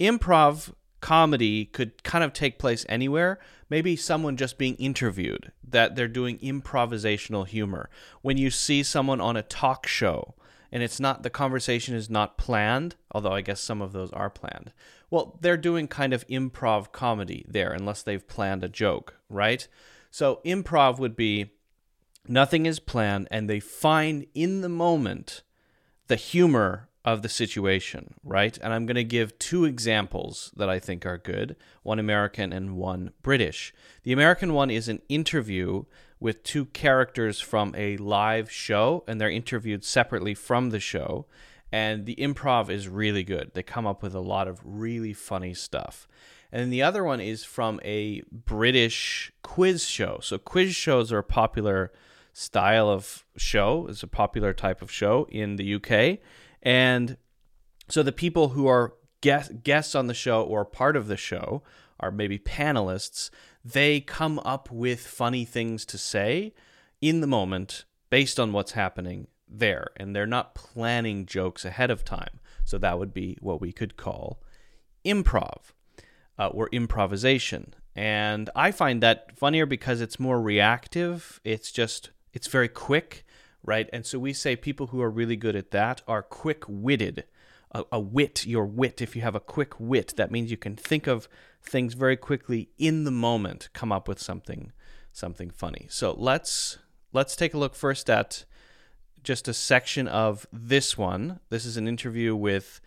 improv 0.00 0.72
comedy 1.00 1.64
could 1.64 2.02
kind 2.02 2.24
of 2.24 2.32
take 2.32 2.58
place 2.58 2.84
anywhere. 2.88 3.38
Maybe 3.70 3.96
someone 3.96 4.36
just 4.36 4.56
being 4.56 4.76
interviewed, 4.76 5.52
that 5.62 5.94
they're 5.94 6.08
doing 6.08 6.38
improvisational 6.38 7.46
humor. 7.46 7.90
When 8.22 8.38
you 8.38 8.50
see 8.50 8.82
someone 8.82 9.20
on 9.20 9.36
a 9.36 9.42
talk 9.42 9.86
show 9.86 10.34
and 10.72 10.82
it's 10.82 10.98
not, 10.98 11.22
the 11.22 11.30
conversation 11.30 11.94
is 11.94 12.08
not 12.08 12.38
planned, 12.38 12.96
although 13.12 13.32
I 13.32 13.42
guess 13.42 13.60
some 13.60 13.82
of 13.82 13.92
those 13.92 14.10
are 14.12 14.30
planned. 14.30 14.72
Well, 15.10 15.38
they're 15.40 15.56
doing 15.58 15.86
kind 15.86 16.12
of 16.12 16.26
improv 16.28 16.92
comedy 16.92 17.44
there, 17.46 17.72
unless 17.72 18.02
they've 18.02 18.26
planned 18.26 18.64
a 18.64 18.68
joke, 18.68 19.16
right? 19.28 19.68
So 20.10 20.40
improv 20.44 20.98
would 20.98 21.16
be 21.16 21.52
nothing 22.28 22.66
is 22.66 22.80
planned 22.80 23.28
and 23.30 23.48
they 23.48 23.60
find 23.60 24.26
in 24.34 24.60
the 24.60 24.68
moment 24.68 25.42
the 26.08 26.16
humor 26.16 26.88
of 27.04 27.22
the 27.22 27.28
situation, 27.28 28.14
right? 28.22 28.58
And 28.60 28.72
I'm 28.72 28.84
going 28.84 28.96
to 28.96 29.04
give 29.04 29.38
two 29.38 29.64
examples 29.64 30.52
that 30.56 30.68
I 30.68 30.78
think 30.78 31.06
are 31.06 31.16
good 31.16 31.56
one 31.82 31.98
American 31.98 32.52
and 32.52 32.76
one 32.76 33.12
British. 33.22 33.72
The 34.02 34.12
American 34.12 34.52
one 34.52 34.70
is 34.70 34.88
an 34.88 35.00
interview 35.08 35.84
with 36.20 36.42
two 36.42 36.66
characters 36.66 37.40
from 37.40 37.74
a 37.76 37.96
live 37.96 38.50
show, 38.50 39.04
and 39.06 39.20
they're 39.20 39.30
interviewed 39.30 39.84
separately 39.84 40.34
from 40.34 40.70
the 40.70 40.80
show. 40.80 41.26
And 41.70 42.06
the 42.06 42.16
improv 42.16 42.70
is 42.70 42.88
really 42.88 43.24
good. 43.24 43.52
They 43.54 43.62
come 43.62 43.86
up 43.86 44.02
with 44.02 44.14
a 44.14 44.20
lot 44.20 44.48
of 44.48 44.60
really 44.64 45.12
funny 45.12 45.54
stuff. 45.54 46.08
And 46.50 46.72
the 46.72 46.82
other 46.82 47.04
one 47.04 47.20
is 47.20 47.44
from 47.44 47.78
a 47.84 48.22
British 48.32 49.32
quiz 49.42 49.86
show. 49.86 50.18
So 50.22 50.38
quiz 50.38 50.74
shows 50.74 51.12
are 51.12 51.22
popular 51.22 51.92
style 52.38 52.88
of 52.88 53.24
show, 53.36 53.88
is 53.88 54.04
a 54.04 54.06
popular 54.06 54.52
type 54.52 54.80
of 54.80 54.92
show 54.92 55.26
in 55.28 55.56
the 55.56 55.74
UK. 55.74 56.18
And 56.62 57.16
so 57.88 58.04
the 58.04 58.12
people 58.12 58.50
who 58.50 58.68
are 58.68 58.94
guest, 59.20 59.64
guests 59.64 59.96
on 59.96 60.06
the 60.06 60.14
show 60.14 60.42
or 60.42 60.64
part 60.64 60.94
of 60.94 61.08
the 61.08 61.16
show 61.16 61.64
are 61.98 62.12
maybe 62.12 62.38
panelists, 62.38 63.30
they 63.64 64.00
come 64.00 64.38
up 64.44 64.70
with 64.70 65.00
funny 65.00 65.44
things 65.44 65.84
to 65.86 65.98
say 65.98 66.54
in 67.00 67.20
the 67.20 67.26
moment 67.26 67.84
based 68.08 68.38
on 68.38 68.52
what's 68.52 68.72
happening 68.72 69.26
there. 69.48 69.88
And 69.96 70.14
they're 70.14 70.24
not 70.24 70.54
planning 70.54 71.26
jokes 71.26 71.64
ahead 71.64 71.90
of 71.90 72.04
time. 72.04 72.38
So 72.64 72.78
that 72.78 73.00
would 73.00 73.12
be 73.12 73.36
what 73.40 73.60
we 73.60 73.72
could 73.72 73.96
call 73.96 74.40
improv 75.04 75.72
uh, 76.38 76.48
or 76.48 76.68
improvisation. 76.70 77.74
And 77.96 78.48
I 78.54 78.70
find 78.70 79.02
that 79.02 79.36
funnier 79.36 79.66
because 79.66 80.00
it's 80.00 80.20
more 80.20 80.40
reactive. 80.40 81.40
It's 81.42 81.72
just, 81.72 82.10
it's 82.38 82.46
very 82.46 82.68
quick, 82.68 83.26
right? 83.64 83.90
And 83.92 84.06
so 84.06 84.16
we 84.16 84.32
say 84.32 84.54
people 84.54 84.86
who 84.86 85.02
are 85.02 85.10
really 85.10 85.34
good 85.34 85.56
at 85.56 85.72
that 85.72 86.02
are 86.06 86.22
quick 86.22 86.62
witted. 86.68 87.24
A, 87.72 87.82
a, 87.90 87.98
wit, 87.98 88.46
your 88.46 88.64
wit, 88.64 89.02
if 89.02 89.16
you 89.16 89.22
have 89.22 89.34
a 89.34 89.40
quick 89.40 89.80
wit, 89.80 90.14
that 90.16 90.30
means 90.30 90.48
you 90.48 90.56
can 90.56 90.76
think 90.76 91.08
of 91.08 91.28
things 91.60 91.94
very 91.94 92.16
quickly 92.16 92.68
in 92.78 93.02
the 93.02 93.10
moment, 93.10 93.70
come 93.72 93.90
up 93.90 94.06
with 94.06 94.20
something 94.20 94.70
something 95.12 95.50
funny. 95.50 95.88
So 95.90 96.14
let's 96.16 96.78
let's 97.12 97.34
take 97.34 97.54
a 97.54 97.58
look 97.58 97.74
first 97.74 98.08
at 98.08 98.44
just 99.24 99.48
a 99.48 99.52
section 99.52 100.06
of 100.06 100.46
this 100.52 100.96
one. 100.96 101.40
This 101.50 101.66
is 101.66 101.76
an 101.76 101.88
interview 101.88 102.36
with 102.36 102.80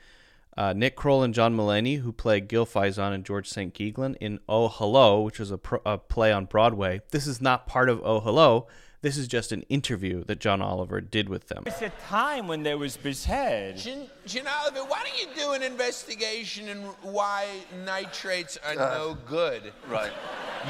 uh, 0.56 0.72
Nick 0.72 0.96
Kroll 0.96 1.24
and 1.24 1.34
John 1.34 1.58
Mulaney, 1.58 2.00
who 2.00 2.14
play 2.14 2.40
Gil 2.40 2.66
Faizon 2.66 3.12
and 3.12 3.26
George 3.26 3.50
St. 3.50 3.74
Geegland 3.74 4.16
in 4.22 4.40
Oh 4.48 4.70
Hello, 4.70 5.20
which 5.20 5.40
was 5.40 5.52
a, 5.52 5.58
pro- 5.58 5.82
a 5.86 5.98
play 5.98 6.32
on 6.32 6.46
Broadway. 6.46 7.02
This 7.12 7.28
is 7.28 7.42
not 7.42 7.68
part 7.68 7.90
of 7.90 8.02
Oh 8.02 8.22
Hello. 8.22 8.68
This 9.02 9.18
is 9.18 9.28
just 9.28 9.52
an 9.52 9.64
interview 9.64 10.24
that 10.26 10.40
John 10.40 10.62
Oliver 10.62 11.02
did 11.02 11.28
with 11.28 11.48
them. 11.48 11.64
It's 11.66 11.82
a 11.82 11.90
time 12.08 12.48
when 12.48 12.62
there 12.62 12.78
was 12.78 12.98
Bizhead. 12.98 13.82
John, 13.82 14.08
John 14.28 14.46
Oliver, 14.46 14.82
why 14.88 15.04
don't 15.04 15.20
you 15.20 15.44
do 15.44 15.54
an 15.54 15.64
investigation 15.64 16.68
in 16.68 16.84
why 17.02 17.48
nitrates 17.84 18.58
are 18.58 18.80
uh, 18.80 18.98
no 18.98 19.18
good? 19.28 19.74
Right. 19.90 20.12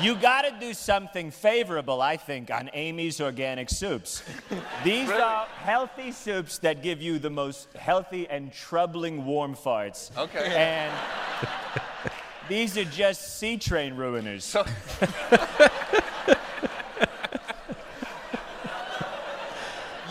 You 0.02 0.16
got 0.16 0.44
to 0.44 0.56
do 0.62 0.74
something 0.74 1.30
favorable, 1.30 2.02
I 2.02 2.16
think, 2.16 2.50
on 2.50 2.70
Amy's 2.72 3.20
organic 3.20 3.70
soups. 3.70 4.24
These 4.86 5.10
are 5.10 5.46
healthy 5.58 6.14
soups 6.14 6.58
that 6.60 6.82
give 6.82 7.02
you 7.02 7.20
the 7.20 7.30
most 7.30 7.74
healthy 7.74 8.30
and 8.30 8.54
troubling 8.54 9.26
warm 9.26 9.56
farts. 9.56 10.16
Okay. 10.18 10.54
And 10.56 10.94
these 12.48 12.78
are 12.78 12.86
just 12.86 13.40
C 13.40 13.58
train 13.58 13.96
ruiners. 13.96 14.56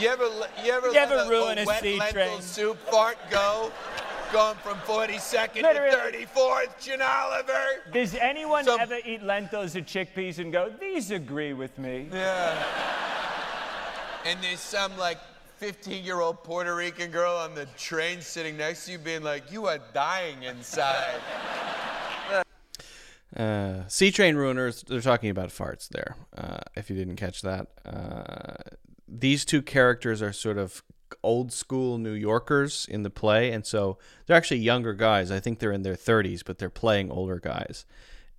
You 0.00 0.08
ever, 0.08 0.24
you 0.64 0.72
ever, 0.72 0.88
You 0.88 0.94
ever 0.94 1.16
let 1.16 1.26
a, 1.26 1.30
ruin 1.30 1.58
a 1.58 1.62
a 1.62 1.66
wet 1.66 1.82
C 1.82 1.98
lentil 1.98 2.12
train? 2.14 2.40
soup 2.42 2.78
fart 2.90 3.18
go? 3.30 3.70
Going 4.32 4.56
from 4.58 4.76
42nd 4.78 5.60
Literally. 5.62 6.24
to 6.24 6.26
34th, 6.26 6.80
John 6.80 7.02
Oliver? 7.02 7.64
Does 7.92 8.14
anyone 8.14 8.64
Some- 8.64 8.80
ever 8.80 8.98
eat 9.04 9.22
lentils 9.22 9.76
or 9.76 9.80
chickpeas 9.80 10.38
and 10.38 10.52
go, 10.52 10.72
these 10.80 11.10
agree 11.10 11.52
with 11.52 11.76
me? 11.78 12.08
Yeah. 12.12 12.64
And 14.24 14.38
there's 14.42 14.60
some 14.60 14.96
like 14.96 15.18
15 15.58 16.02
year 16.04 16.20
old 16.20 16.42
Puerto 16.44 16.74
Rican 16.74 17.10
girl 17.10 17.34
on 17.36 17.54
the 17.54 17.66
train 17.76 18.22
sitting 18.22 18.56
next 18.56 18.86
to 18.86 18.92
you 18.92 18.98
being 18.98 19.22
like, 19.22 19.50
you 19.52 19.66
are 19.66 19.78
dying 19.92 20.44
inside. 20.44 21.20
Uh, 23.36 23.84
C 23.86 24.10
train 24.10 24.34
ruiners, 24.34 24.84
they're 24.84 25.00
talking 25.00 25.30
about 25.30 25.50
farts 25.50 25.88
there, 25.88 26.16
uh, 26.36 26.58
if 26.74 26.90
you 26.90 26.96
didn't 26.96 27.14
catch 27.14 27.42
that. 27.42 27.68
Uh, 27.86 28.54
these 29.10 29.44
two 29.44 29.62
characters 29.62 30.22
are 30.22 30.32
sort 30.32 30.58
of 30.58 30.82
old 31.22 31.52
school 31.52 31.98
New 31.98 32.12
Yorkers 32.12 32.86
in 32.88 33.02
the 33.02 33.10
play, 33.10 33.50
and 33.50 33.66
so 33.66 33.98
they're 34.26 34.36
actually 34.36 34.60
younger 34.60 34.94
guys. 34.94 35.30
I 35.30 35.40
think 35.40 35.58
they're 35.58 35.72
in 35.72 35.82
their 35.82 35.96
30s, 35.96 36.42
but 36.44 36.58
they're 36.58 36.70
playing 36.70 37.10
older 37.10 37.38
guys. 37.38 37.84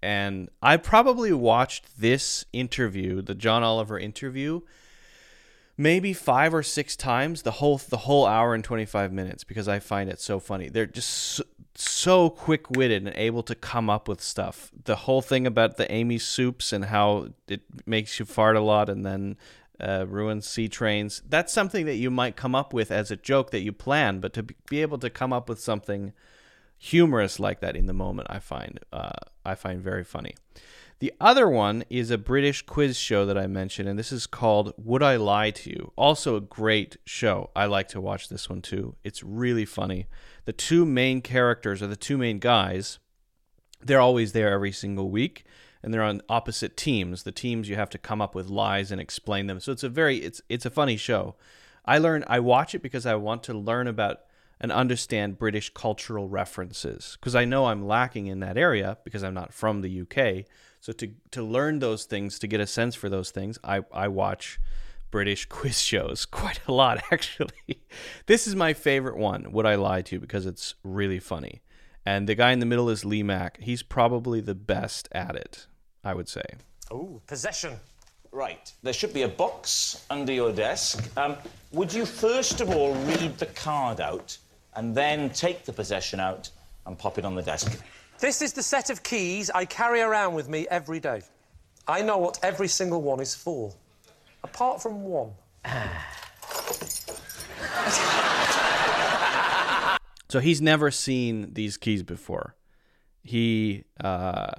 And 0.01 0.49
I 0.61 0.77
probably 0.77 1.31
watched 1.31 1.99
this 1.99 2.45
interview, 2.53 3.21
the 3.21 3.35
John 3.35 3.61
Oliver 3.61 3.99
interview, 3.99 4.61
maybe 5.77 6.13
five 6.13 6.53
or 6.53 6.63
six 6.63 6.95
times 6.95 7.41
the 7.41 7.51
whole 7.51 7.77
the 7.77 7.97
whole 7.97 8.25
hour 8.25 8.53
and 8.53 8.63
25 8.63 9.11
minutes 9.11 9.43
because 9.43 9.67
I 9.67 9.79
find 9.79 10.09
it 10.09 10.19
so 10.19 10.39
funny. 10.39 10.69
They're 10.69 10.85
just 10.85 11.09
so, 11.09 11.43
so 11.75 12.29
quick-witted 12.29 13.05
and 13.05 13.15
able 13.15 13.43
to 13.43 13.55
come 13.55 13.89
up 13.89 14.07
with 14.07 14.21
stuff. 14.21 14.71
The 14.85 14.95
whole 14.95 15.21
thing 15.21 15.47
about 15.47 15.77
the 15.77 15.91
Amy 15.91 16.17
soups 16.17 16.73
and 16.73 16.85
how 16.85 17.29
it 17.47 17.61
makes 17.85 18.19
you 18.19 18.25
fart 18.25 18.55
a 18.55 18.61
lot 18.61 18.89
and 18.89 19.05
then 19.05 19.37
uh, 19.81 20.05
ruins 20.07 20.47
C 20.47 20.67
trains. 20.67 21.21
That's 21.27 21.51
something 21.51 21.85
that 21.85 21.95
you 21.95 22.09
might 22.11 22.35
come 22.35 22.55
up 22.55 22.73
with 22.73 22.91
as 22.91 23.11
a 23.11 23.15
joke 23.15 23.51
that 23.51 23.61
you 23.61 23.71
plan, 23.71 24.19
but 24.19 24.33
to 24.33 24.43
be 24.43 24.81
able 24.81 24.99
to 24.99 25.09
come 25.09 25.33
up 25.33 25.49
with 25.49 25.59
something 25.59 26.13
humorous 26.77 27.39
like 27.39 27.59
that 27.59 27.75
in 27.75 27.85
the 27.85 27.93
moment, 27.93 28.27
I 28.29 28.39
find 28.39 28.79
uh, 28.91 29.11
I 29.45 29.55
find 29.55 29.81
very 29.81 30.03
funny. 30.03 30.35
The 30.99 31.13
other 31.19 31.49
one 31.49 31.83
is 31.89 32.11
a 32.11 32.17
British 32.17 32.61
quiz 32.61 32.95
show 32.95 33.25
that 33.25 33.37
I 33.37 33.47
mentioned, 33.47 33.89
and 33.89 33.97
this 33.97 34.11
is 34.11 34.27
called 34.27 34.73
Would 34.77 35.01
I 35.01 35.15
Lie 35.15 35.49
to 35.49 35.69
You? 35.71 35.91
Also, 35.95 36.35
a 36.35 36.41
great 36.41 36.97
show. 37.05 37.49
I 37.55 37.65
like 37.65 37.87
to 37.89 38.01
watch 38.01 38.29
this 38.29 38.47
one 38.47 38.61
too. 38.61 38.95
It's 39.03 39.23
really 39.23 39.65
funny. 39.65 40.05
The 40.45 40.53
two 40.53 40.85
main 40.85 41.21
characters 41.21 41.81
are 41.81 41.87
the 41.87 41.95
two 41.95 42.19
main 42.19 42.37
guys. 42.37 42.99
They're 43.83 43.99
always 43.99 44.33
there 44.33 44.51
every 44.51 44.71
single 44.71 45.09
week, 45.09 45.43
and 45.83 45.93
they're 45.93 46.03
on 46.03 46.21
opposite 46.29 46.77
teams. 46.77 47.23
The 47.23 47.31
teams 47.31 47.69
you 47.69 47.75
have 47.75 47.89
to 47.91 47.97
come 47.97 48.21
up 48.21 48.35
with 48.35 48.47
lies 48.47 48.91
and 48.91 49.01
explain 49.01 49.47
them. 49.47 49.59
So 49.59 49.71
it's 49.71 49.83
a 49.83 49.89
very 49.89 50.17
it's 50.17 50.41
it's 50.49 50.65
a 50.65 50.69
funny 50.69 50.97
show. 50.97 51.35
I 51.85 51.97
learn 51.97 52.23
I 52.27 52.39
watch 52.39 52.75
it 52.75 52.81
because 52.81 53.05
I 53.05 53.15
want 53.15 53.43
to 53.43 53.53
learn 53.53 53.87
about 53.87 54.21
and 54.59 54.71
understand 54.71 55.39
British 55.39 55.73
cultural 55.73 56.29
references 56.29 57.17
because 57.19 57.35
I 57.35 57.45
know 57.45 57.65
I'm 57.65 57.87
lacking 57.87 58.27
in 58.27 58.41
that 58.41 58.57
area 58.57 58.97
because 59.03 59.23
I'm 59.23 59.33
not 59.33 59.53
from 59.53 59.81
the 59.81 60.01
UK. 60.01 60.45
So 60.79 60.93
to 60.93 61.11
to 61.31 61.43
learn 61.43 61.79
those 61.79 62.05
things, 62.05 62.39
to 62.39 62.47
get 62.47 62.59
a 62.59 62.67
sense 62.67 62.95
for 62.95 63.09
those 63.09 63.31
things, 63.31 63.57
I 63.63 63.81
I 63.91 64.07
watch 64.07 64.59
British 65.09 65.45
quiz 65.49 65.81
shows 65.81 66.25
quite 66.25 66.59
a 66.67 66.71
lot 66.71 67.01
actually. 67.11 67.81
this 68.27 68.47
is 68.47 68.55
my 68.55 68.73
favorite 68.73 69.17
one, 69.17 69.51
Would 69.51 69.65
I 69.65 69.75
Lie 69.75 70.03
to 70.03 70.15
You, 70.15 70.19
because 70.19 70.45
it's 70.45 70.75
really 70.83 71.19
funny. 71.19 71.61
And 72.05 72.27
the 72.27 72.35
guy 72.35 72.51
in 72.51 72.59
the 72.59 72.65
middle 72.65 72.89
is 72.89 73.05
Lee 73.05 73.21
Mack. 73.21 73.59
He's 73.61 73.83
probably 73.83 74.41
the 74.41 74.55
best 74.55 75.07
at 75.11 75.35
it, 75.35 75.67
I 76.03 76.13
would 76.13 76.27
say. 76.29 76.43
Ooh, 76.91 77.21
possession. 77.27 77.73
Right. 78.31 78.71
There 78.81 78.93
should 78.93 79.13
be 79.13 79.23
a 79.23 79.27
box 79.27 80.05
under 80.09 80.31
your 80.31 80.51
desk. 80.51 81.03
Um, 81.17 81.35
would 81.73 81.93
you 81.93 82.05
first 82.05 82.61
of 82.61 82.69
all 82.69 82.93
read 83.05 83.37
the 83.37 83.47
card 83.47 83.99
out 83.99 84.37
and 84.75 84.95
then 84.95 85.29
take 85.31 85.65
the 85.65 85.73
possession 85.73 86.19
out 86.19 86.49
and 86.85 86.97
pop 86.97 87.17
it 87.17 87.25
on 87.25 87.35
the 87.35 87.41
desk? 87.41 87.77
This 88.19 88.41
is 88.41 88.53
the 88.53 88.63
set 88.63 88.89
of 88.89 89.03
keys 89.03 89.49
I 89.49 89.65
carry 89.65 90.01
around 90.01 90.33
with 90.33 90.47
me 90.47 90.67
every 90.69 90.99
day. 90.99 91.21
I 91.87 92.01
know 92.01 92.17
what 92.19 92.39
every 92.43 92.67
single 92.67 93.01
one 93.01 93.19
is 93.19 93.35
for, 93.35 93.73
apart 94.43 94.81
from 94.81 95.03
one. 95.03 95.31
So 100.29 100.39
he's 100.39 100.61
never 100.61 100.91
seen 100.91 101.53
these 101.55 101.75
keys 101.75 102.03
before. 102.03 102.55
He 103.21 103.83
uh, 103.99 104.51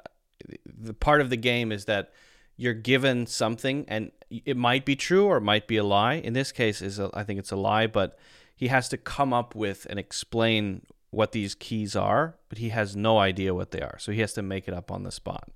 the 0.67 0.95
part 0.95 1.21
of 1.21 1.31
the 1.31 1.37
game 1.37 1.73
is 1.73 1.85
that 1.87 2.13
you're 2.57 2.75
given 2.75 3.27
something 3.27 3.85
and 3.89 4.11
it 4.31 4.57
might 4.57 4.85
be 4.85 4.97
true 4.97 5.27
or 5.27 5.37
it 5.39 5.43
might 5.43 5.67
be 5.67 5.77
a 5.77 5.85
lie. 5.85 6.15
In 6.15 6.33
this 6.33 6.53
case, 6.53 6.81
is 6.83 6.99
a, 6.99 7.11
I 7.15 7.25
think 7.25 7.39
it's 7.39 7.51
a 7.51 7.57
lie, 7.57 7.87
but 7.87 8.19
he 8.55 8.69
has 8.69 8.89
to 8.91 8.97
come 8.97 9.33
up 9.33 9.55
with 9.55 9.87
and 9.91 9.99
explain 9.99 10.83
what 11.11 11.33
these 11.33 11.55
keys 11.55 11.95
are, 11.97 12.37
but 12.49 12.59
he 12.59 12.71
has 12.71 12.97
no 12.97 13.19
idea 13.19 13.55
what 13.55 13.71
they 13.71 13.81
are. 13.81 13.99
So 13.99 14.13
he 14.13 14.21
has 14.21 14.33
to 14.35 14.43
make 14.43 14.69
it 14.69 14.75
up 14.75 14.91
on 14.91 15.03
the 15.03 15.11
spot. 15.13 15.49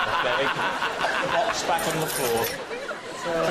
Okay. 0.00 0.42
the 0.42 1.32
box 1.32 1.62
back 1.64 1.86
on 1.94 2.00
the 2.00 2.06
floor. 2.06 2.60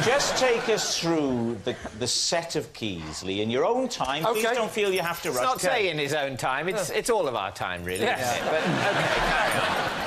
Just 0.03 0.37
take 0.37 0.69
us 0.69 0.99
through 0.99 1.57
the, 1.63 1.75
the 1.97 2.07
set 2.07 2.55
of 2.55 2.71
keys, 2.73 3.23
Lee, 3.23 3.41
in 3.41 3.49
your 3.49 3.65
own 3.65 3.87
time. 3.87 4.23
Please 4.23 4.43
don't 4.43 4.69
feel 4.69 4.91
you 4.93 5.01
have 5.01 5.21
to 5.23 5.29
It's 5.29 5.37
rush. 5.37 5.45
not 5.45 5.61
say 5.61 5.89
in 5.89 5.97
his 5.97 6.13
own 6.13 6.37
time. 6.37 6.69
It's 6.69 6.91
it's 6.91 7.09
all 7.09 7.27
of 7.27 7.33
our 7.35 7.51
time, 7.51 7.83
really. 7.83 8.03
Isn't 8.03 8.19
it? 8.19 8.41
But 8.45 8.61
okay, 8.61 9.19
carry 9.19 9.59
on. 9.59 10.02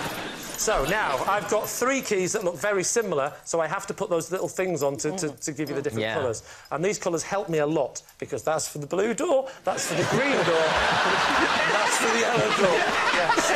So 0.59 0.85
now 0.87 1.19
I've 1.29 1.49
got 1.49 1.69
three 1.69 2.01
keys 2.01 2.33
that 2.33 2.43
look 2.45 2.57
very 2.57 2.83
similar, 2.83 3.33
so 3.45 3.61
I 3.61 3.67
have 3.67 3.87
to 3.87 3.95
put 3.95 4.11
those 4.11 4.33
little 4.33 4.49
things 4.49 4.83
on 4.83 4.97
to, 4.99 5.13
to, 5.17 5.29
to 5.29 5.53
give 5.53 5.69
you 5.69 5.77
the 5.77 5.83
different 5.83 6.03
Yeah. 6.03 6.15
colours. 6.15 6.43
And 6.73 6.85
these 6.85 6.99
colours 6.99 7.23
help 7.23 7.49
me 7.49 7.59
a 7.59 7.67
lot 7.67 8.03
because 8.19 8.43
that's 8.43 8.67
for 8.69 8.79
the 8.79 8.87
blue 8.87 9.15
door, 9.15 9.49
that's 9.65 9.87
for 9.87 9.95
the 9.95 10.05
green 10.11 10.33
door, 10.33 10.67
and 10.67 11.71
that's 11.77 11.97
for 11.99 12.09
the 12.13 12.21
yellow 12.21 12.57
door. 12.57 12.79
Yes. 13.15 13.51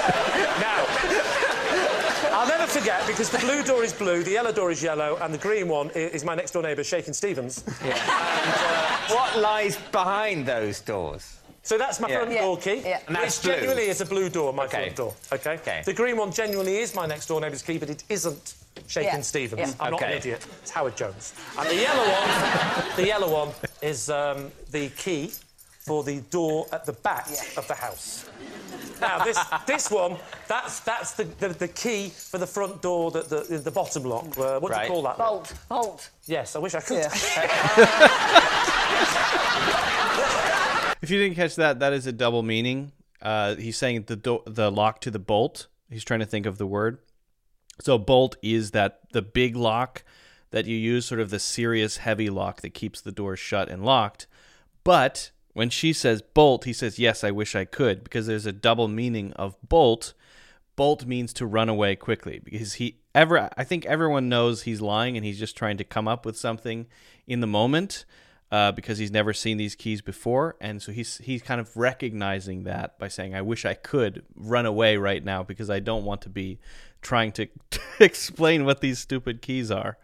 Now, 0.60 2.38
I'll 2.38 2.46
never 2.48 2.66
forget 2.66 3.04
because 3.06 3.28
the 3.30 3.38
blue 3.38 3.62
door 3.62 3.82
is 3.82 3.92
blue, 3.92 4.22
the 4.22 4.32
yellow 4.32 4.52
door 4.52 4.70
is 4.70 4.82
yellow, 4.82 5.16
and 5.20 5.34
the 5.34 5.38
green 5.38 5.68
one 5.68 5.90
is 5.90 6.24
my 6.24 6.34
next 6.34 6.52
door 6.52 6.62
neighbour, 6.62 6.84
Shakin' 6.84 7.12
Stevens. 7.14 7.64
Uh, 7.66 9.06
what 9.08 9.38
lies 9.38 9.76
behind 9.90 10.46
those 10.46 10.80
doors? 10.80 11.38
So 11.62 11.78
that's 11.78 12.00
my 12.00 12.08
Yeah. 12.08 12.16
front 12.18 12.32
Yeah, 12.32 12.40
door 12.42 12.58
key. 12.58 12.82
yeah. 12.84 13.00
And 13.06 13.16
that's 13.16 13.38
which 13.38 13.44
blue. 13.44 13.54
genuinely 13.54 13.88
is 13.88 14.00
a 14.00 14.06
blue 14.06 14.28
door, 14.28 14.52
my 14.52 14.64
Okay. 14.64 14.82
front 14.84 14.96
door. 14.96 15.14
Okay? 15.32 15.52
Okay. 15.54 15.82
The 15.84 15.92
green 15.92 16.16
one 16.16 16.32
genuinely 16.32 16.78
is 16.78 16.94
my 16.94 17.06
next 17.06 17.26
door 17.26 17.40
neighbour's 17.40 17.62
key, 17.62 17.78
but 17.78 17.90
it 17.90 18.02
isn't 18.08 18.54
Shakin' 18.86 19.16
Yeah. 19.16 19.20
Stevens. 19.20 19.60
Yeah. 19.68 19.74
I'm 19.84 19.92
not 19.92 20.02
an 20.02 20.12
idiot. 20.12 20.44
It's 20.62 20.70
Howard 20.70 20.96
Jones. 20.96 21.34
And 21.58 21.68
the 21.68 21.74
yellow 21.76 22.08
one, 22.08 22.92
the 22.96 23.06
yellow 23.06 23.28
one 23.30 23.48
is 23.82 24.08
um, 24.08 24.50
the 24.70 24.88
key 24.90 25.32
for 25.86 26.02
the 26.02 26.20
door 26.30 26.66
at 26.72 26.84
the 26.86 26.92
back 26.92 27.26
Yeah. 27.30 27.42
of 27.58 27.66
the 27.68 27.74
house. 27.74 28.24
Now 29.00 29.24
this 29.24 29.38
this 29.66 29.90
one, 29.90 30.16
that's 30.46 30.80
that's 30.80 31.12
the, 31.12 31.24
the, 31.24 31.48
the 31.48 31.68
key 31.68 32.10
for 32.10 32.38
the 32.38 32.46
front 32.46 32.80
door, 32.82 33.10
the 33.10 33.22
the, 33.22 33.58
the 33.58 33.70
bottom 33.70 34.04
lock. 34.04 34.26
Uh, 34.38 34.60
what 34.60 34.72
do 34.72 34.80
you 34.80 34.86
call 34.88 35.02
that? 35.02 35.18
Bolt, 35.18 35.52
bolt. 35.68 36.10
Yes, 36.26 36.54
I 36.54 36.58
wish 36.58 36.74
I 36.74 36.80
could. 36.80 37.04
If 41.02 41.10
you 41.10 41.18
didn't 41.18 41.36
catch 41.36 41.56
that, 41.56 41.80
that 41.80 41.92
is 41.92 42.06
a 42.06 42.12
double 42.12 42.42
meaning. 42.42 42.92
Uh, 43.22 43.54
he's 43.56 43.76
saying 43.76 44.04
the 44.06 44.16
do- 44.16 44.42
the 44.46 44.70
lock 44.70 45.00
to 45.02 45.10
the 45.10 45.18
bolt. 45.18 45.66
He's 45.88 46.04
trying 46.04 46.20
to 46.20 46.26
think 46.26 46.46
of 46.46 46.58
the 46.58 46.66
word. 46.66 46.98
So 47.80 47.98
bolt 47.98 48.36
is 48.42 48.72
that 48.72 49.00
the 49.12 49.22
big 49.22 49.56
lock 49.56 50.04
that 50.50 50.66
you 50.66 50.76
use, 50.76 51.06
sort 51.06 51.20
of 51.20 51.30
the 51.30 51.38
serious 51.38 51.98
heavy 51.98 52.28
lock 52.28 52.60
that 52.60 52.74
keeps 52.74 53.00
the 53.00 53.12
door 53.12 53.36
shut 53.36 53.68
and 53.68 53.84
locked. 53.84 54.26
But 54.84 55.30
when 55.52 55.70
she 55.70 55.92
says 55.92 56.22
bolt, 56.22 56.64
he 56.64 56.72
says, 56.72 56.98
"Yes, 56.98 57.24
I 57.24 57.30
wish 57.30 57.54
I 57.54 57.64
could," 57.64 58.04
because 58.04 58.26
there's 58.26 58.46
a 58.46 58.52
double 58.52 58.88
meaning 58.88 59.32
of 59.34 59.56
bolt. 59.66 60.12
Bolt 60.76 61.06
means 61.06 61.32
to 61.34 61.46
run 61.46 61.68
away 61.68 61.96
quickly 61.96 62.40
because 62.42 62.74
he 62.74 63.00
ever 63.14 63.50
I 63.56 63.64
think 63.64 63.84
everyone 63.86 64.28
knows 64.28 64.62
he's 64.62 64.80
lying 64.80 65.16
and 65.16 65.24
he's 65.24 65.38
just 65.38 65.56
trying 65.56 65.76
to 65.78 65.84
come 65.84 66.08
up 66.08 66.24
with 66.24 66.38
something 66.38 66.86
in 67.26 67.40
the 67.40 67.46
moment 67.46 68.04
uh, 68.50 68.72
because 68.72 68.98
he's 68.98 69.10
never 69.10 69.32
seen 69.32 69.56
these 69.56 69.74
keys 69.74 70.00
before 70.00 70.56
and 70.60 70.82
so 70.82 70.92
he's 70.92 71.18
he's 71.18 71.42
kind 71.42 71.60
of 71.60 71.76
recognizing 71.76 72.64
that 72.64 72.98
by 72.98 73.08
saying 73.08 73.34
I 73.34 73.42
wish 73.42 73.64
I 73.64 73.74
could 73.74 74.24
run 74.34 74.66
away 74.66 74.96
right 74.96 75.24
now 75.24 75.42
because 75.42 75.70
I 75.70 75.80
don't 75.80 76.04
want 76.04 76.22
to 76.22 76.28
be 76.28 76.58
trying 77.02 77.32
to 77.32 77.48
explain 78.00 78.64
what 78.64 78.80
these 78.80 78.98
stupid 78.98 79.42
keys 79.42 79.70
are. 79.70 79.98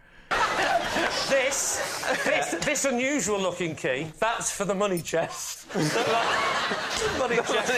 This, 1.29 2.05
this, 2.25 2.51
this 2.65 2.85
unusual 2.85 3.41
looking 3.41 3.75
key, 3.75 4.07
that's 4.19 4.51
for 4.51 4.65
the 4.65 4.75
money 4.75 5.01
chest. 5.01 5.67
money 5.75 7.37
chest. 7.37 7.73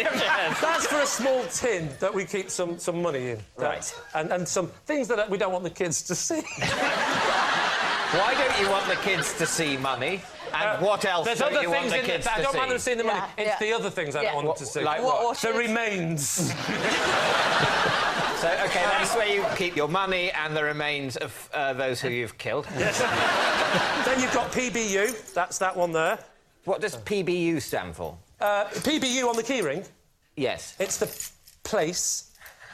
That's 0.61 0.87
for 0.87 1.01
a 1.01 1.07
small 1.07 1.45
tin 1.45 1.89
that 2.01 2.13
we 2.13 2.25
keep 2.25 2.51
some, 2.51 2.79
some 2.79 3.01
money 3.03 3.31
in. 3.31 3.39
Right. 3.57 3.93
And, 4.15 4.31
and 4.33 4.47
some 4.47 4.69
things 4.87 5.09
that 5.09 5.31
we 5.31 5.39
don't 5.39 5.53
want 5.53 5.65
the 5.65 5.71
kids 5.71 6.03
to 6.03 6.15
see. 6.15 6.41
Why 8.11 8.35
don't 8.35 8.61
you 8.61 8.71
want 8.71 8.89
the 8.89 8.97
kids 8.97 9.37
to 9.39 9.47
see 9.47 9.77
money? 9.77 10.23
And 10.55 10.81
what 10.85 11.05
else 11.05 11.27
There's 11.27 11.39
don't 11.41 11.53
other 11.53 11.63
you 11.63 11.71
want 11.71 11.81
things 11.83 11.93
the 11.93 11.99
in 12.01 12.05
kids 12.07 12.25
there. 12.25 12.35
I 12.37 12.43
don't 12.43 12.53
see? 12.53 12.59
mind 12.59 12.71
them 12.71 12.79
seeing 12.79 12.99
the 12.99 13.05
money. 13.05 13.19
Yeah, 13.19 13.31
It's 13.45 13.49
yeah. 13.49 13.59
the 13.69 13.73
other 13.75 13.91
things 13.91 14.17
I 14.17 14.23
don't 14.25 14.35
want 14.37 14.47
them 14.47 14.57
to 14.57 14.67
see. 14.67 14.83
Like 14.83 15.03
What- 15.03 15.23
what? 15.25 15.39
the 15.39 15.53
remains. 15.53 16.53
So, 18.39 18.47
okay, 18.47 18.83
that's 18.85 19.17
where 19.17 19.27
you 19.27 19.45
keep 19.57 19.75
your 19.75 19.89
money 19.89 20.31
and 20.31 20.57
the 20.57 20.63
remains 20.63 21.17
of 21.17 21.51
uh, 21.53 21.73
those 21.73 22.01
who 22.01 22.09
you've 22.09 22.39
killed. 22.39 22.67
then 22.77 24.21
you've 24.21 24.33
got 24.33 24.53
PBU. 24.53 25.35
That's 25.35 25.59
that 25.59 25.77
one 25.77 25.91
there. 25.91 26.21
What 26.65 26.81
does 26.81 26.97
PBU 26.99 27.61
stand 27.61 27.97
for? 27.97 28.17
Uh, 28.41 28.67
PBU 28.67 29.29
on 29.29 29.35
the 29.35 29.43
keyring. 29.43 29.85
Yes. 30.37 30.77
It's 30.79 30.99
the 30.99 31.09
place 31.65 32.31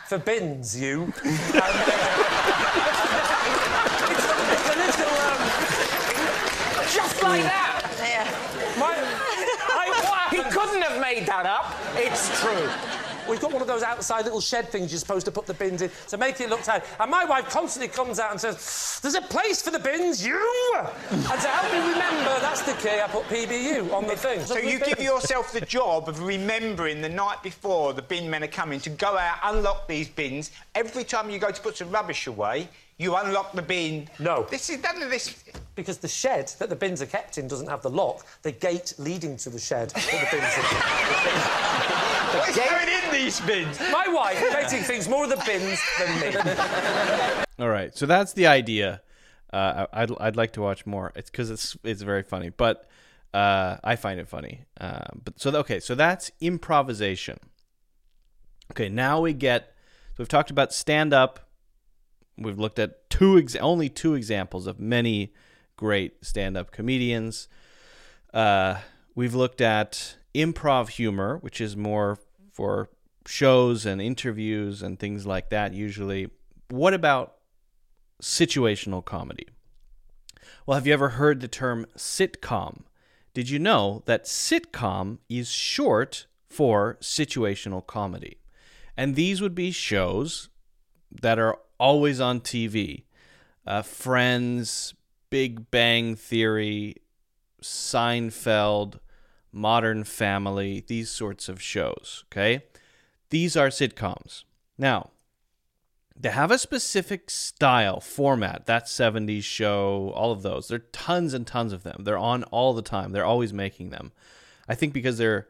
for 0.06 0.18
bins, 0.18 0.78
you. 0.78 1.04
And, 1.04 1.12
uh, 1.24 1.62
it's, 4.10 4.24
it's 4.52 4.68
a 4.68 4.76
little, 4.76 5.16
um, 5.24 5.40
Just 6.94 7.22
like 7.22 7.40
mm. 7.40 7.44
that! 7.44 7.80
Yeah. 7.98 8.78
my, 8.78 8.94
I, 8.94 9.90
what 10.09 10.35
He 10.35 10.50
couldn't 10.50 10.83
have 10.83 11.00
made 11.00 11.26
that 11.26 11.46
up. 11.46 11.74
It's 11.96 12.40
true. 12.40 12.70
We've 13.28 13.40
got 13.40 13.52
one 13.52 13.62
of 13.62 13.68
those 13.68 13.83
outside 13.83 14.24
little 14.24 14.40
shed 14.40 14.68
things 14.68 14.92
you're 14.92 14.98
supposed 14.98 15.24
to 15.26 15.33
put 15.33 15.46
the 15.46 15.54
bins 15.54 15.80
in 15.83 15.90
to 16.09 16.18
make 16.18 16.40
it 16.40 16.50
look 16.50 16.62
tidy. 16.62 16.85
And 17.00 17.11
my 17.11 17.24
wife 17.24 17.48
constantly 17.48 17.88
comes 17.88 18.18
out 18.18 18.30
and 18.30 18.40
says, 18.40 19.00
There's 19.02 19.14
a 19.14 19.22
place 19.22 19.62
for 19.62 19.70
the 19.70 19.78
bins, 19.78 20.24
you! 20.24 20.38
And 21.11 21.22
to 21.22 21.48
help 21.48 21.72
me 21.72 21.78
remember, 21.78 22.40
that's 22.40 22.62
the 22.62 22.74
key, 22.74 23.00
I 23.00 23.09
put 23.09 23.24
PBU 23.24 23.92
on 23.92 24.07
the 24.07 24.16
thing. 24.16 24.40
So 24.40 24.59
you 24.59 24.78
give 24.78 25.00
yourself 25.00 25.52
the 25.52 25.62
job 25.62 26.09
of 26.09 26.22
remembering 26.22 27.00
the 27.00 27.09
night 27.09 27.42
before 27.42 27.92
the 27.92 28.02
bin 28.02 28.28
men 28.28 28.44
are 28.44 28.48
coming 28.48 28.80
to 28.80 28.90
go 28.90 29.16
out, 29.16 29.38
unlock 29.42 29.88
these 29.88 30.09
bins. 30.09 30.50
Every 30.74 31.04
time 31.04 31.30
you 31.30 31.38
go 31.38 31.50
to 31.50 31.62
put 31.62 31.78
some 31.78 31.90
rubbish 31.90 32.26
away, 32.26 32.68
you 32.98 33.14
unlock 33.16 33.52
the 33.52 33.62
bin. 33.62 34.09
No. 34.18 34.46
This 34.50 34.70
is 34.70 34.83
none 34.83 35.02
of 35.02 35.11
this. 35.11 35.42
Because 35.74 35.98
the 35.98 36.09
shed 36.09 36.52
that 36.61 36.68
the 36.68 36.76
bins 36.76 37.02
are 37.02 37.07
kept 37.07 37.37
in 37.38 37.48
doesn't 37.48 37.68
have 37.68 37.83
the 37.83 37.90
lock, 37.90 38.24
the 38.42 38.52
gate 38.52 38.94
leading 38.98 39.37
to 39.38 39.50
the 39.50 39.59
shed 39.59 39.90
that 39.90 40.04
the 40.04 40.28
bins 40.30 40.54
are. 40.59 42.38
What's 42.38 42.57
going 42.57 42.88
in 42.88 43.11
these 43.12 43.40
bins? 43.40 43.80
My 43.92 44.07
wife 44.09 44.38
creating 44.38 44.83
things 44.85 45.09
more 45.09 45.24
of 45.24 45.30
the 45.30 45.42
bins 45.44 45.80
than 45.98 46.20
me. 46.20 46.52
All 47.59 47.68
right, 47.68 47.96
so 47.96 48.07
that's 48.07 48.33
the 48.35 48.46
idea. 48.46 49.02
Uh, 49.52 49.87
I- 49.92 50.02
I'd 50.02 50.11
I'd 50.20 50.37
like 50.37 50.52
to 50.54 50.61
watch 50.61 50.85
more. 50.87 51.12
It's 51.16 51.30
because 51.30 51.50
it's 51.50 51.76
it's 51.85 52.02
very 52.02 52.22
funny, 52.22 52.50
but 52.50 52.88
uh, 53.33 53.76
I 53.85 53.96
find 53.96 54.18
it 54.20 54.28
funny. 54.28 54.64
Uh, 54.80 55.07
but 55.24 55.40
so 55.40 55.50
okay, 55.57 55.80
so 55.80 55.94
that's 55.94 56.30
improvisation. 56.40 57.38
Okay, 58.72 58.88
now 58.88 59.20
we 59.20 59.33
get. 59.33 59.74
So 60.11 60.14
we've 60.18 60.28
talked 60.28 60.50
about 60.50 60.72
stand 60.72 61.12
up. 61.12 61.43
We've 62.37 62.59
looked 62.59 62.79
at 62.79 63.09
two 63.11 63.38
ex- 63.38 63.57
only 63.57 63.88
two 63.88 64.14
examples 64.14 64.66
of 64.66 64.81
many 64.81 65.33
great 65.77 66.25
stand 66.25 66.57
up 66.57 66.70
comedians. 66.70 67.49
Uh, 68.33 68.79
we've 69.14 69.35
looked 69.35 69.61
at 69.61 70.16
improv 70.35 70.88
humor, 70.90 71.38
which 71.38 71.61
is 71.61 71.77
more 71.77 72.18
for 72.53 72.88
shows 73.27 73.87
and 73.87 74.01
interviews 74.01 74.83
and 74.83 74.99
things 74.99 75.27
like 75.27 75.51
that, 75.51 75.73
usually. 75.73 76.31
What 76.70 76.94
about 76.94 77.37
situational 78.20 79.05
comedy? 79.05 79.49
Well, 80.66 80.77
have 80.77 80.87
you 80.87 80.92
ever 80.92 81.11
heard 81.11 81.40
the 81.40 81.49
term 81.49 81.87
sitcom? 81.97 82.83
Did 83.33 83.51
you 83.51 83.59
know 83.59 84.03
that 84.07 84.25
sitcom 84.25 85.18
is 85.29 85.51
short 85.51 86.27
for 86.49 86.97
situational 87.01 87.87
comedy? 87.87 88.38
And 88.97 89.14
these 89.14 89.40
would 89.40 89.55
be 89.55 89.73
shows 89.73 90.49
that 91.11 91.38
are 91.38 91.59
always 91.78 92.20
on 92.20 92.40
TV. 92.40 93.04
Uh, 93.66 93.82
Friends, 93.82 94.94
Big 95.30 95.70
Bang 95.70 96.16
Theory, 96.16 96.96
Seinfeld, 97.62 98.98
Modern 99.52 100.04
Family, 100.04 100.84
these 100.87 101.10
sorts 101.10 101.48
of 101.48 101.62
shows, 101.62 102.24
okay? 102.28 102.64
These 103.30 103.56
are 103.56 103.68
sitcoms. 103.68 104.44
Now, 104.76 105.10
they 106.16 106.30
have 106.30 106.50
a 106.50 106.58
specific 106.58 107.30
style, 107.30 108.00
format, 108.00 108.66
that 108.66 108.87
70s 108.87 109.42
show, 109.42 110.12
all 110.14 110.30
of 110.30 110.42
those. 110.42 110.68
There 110.68 110.76
are 110.76 110.90
tons 110.92 111.34
and 111.34 111.46
tons 111.46 111.72
of 111.72 111.82
them. 111.82 112.04
They're 112.04 112.18
on 112.18 112.44
all 112.44 112.72
the 112.72 112.82
time. 112.82 113.12
They're 113.12 113.24
always 113.24 113.52
making 113.52 113.90
them. 113.90 114.12
I 114.68 114.74
think 114.74 114.92
because 114.92 115.18
they're 115.18 115.48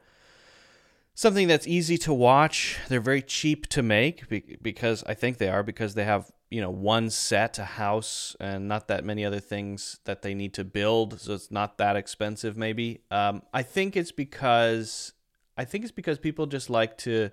something 1.15 1.49
that's 1.49 1.67
easy 1.67 1.97
to 1.99 2.13
watch. 2.13 2.79
They're 2.89 3.01
very 3.01 3.23
cheap 3.23 3.69
to 3.69 3.83
make 3.83 4.61
because 4.63 5.03
I 5.05 5.15
think 5.15 5.39
they 5.39 5.49
are 5.49 5.63
because 5.63 5.95
they 5.95 6.05
have 6.05 6.31
you 6.51 6.61
know 6.61 6.71
one 6.71 7.11
set, 7.11 7.59
a 7.59 7.65
house, 7.65 8.37
and 8.39 8.69
not 8.69 8.89
that 8.89 9.05
many 9.05 9.25
other 9.25 9.41
things 9.41 9.99
that 10.05 10.23
they 10.23 10.35
need 10.35 10.53
to 10.55 10.65
build. 10.65 11.21
So 11.21 11.35
it's 11.35 11.51
not 11.51 11.79
that 11.79 11.97
expensive. 11.97 12.57
Maybe 12.57 13.01
um, 13.11 13.43
I 13.53 13.63
think 13.63 13.97
it's 13.97 14.13
because 14.13 15.13
I 15.57 15.65
think 15.65 15.85
it's 15.85 15.93
because 15.93 16.19
people 16.19 16.47
just 16.47 16.69
like 16.69 16.99
to 16.99 17.31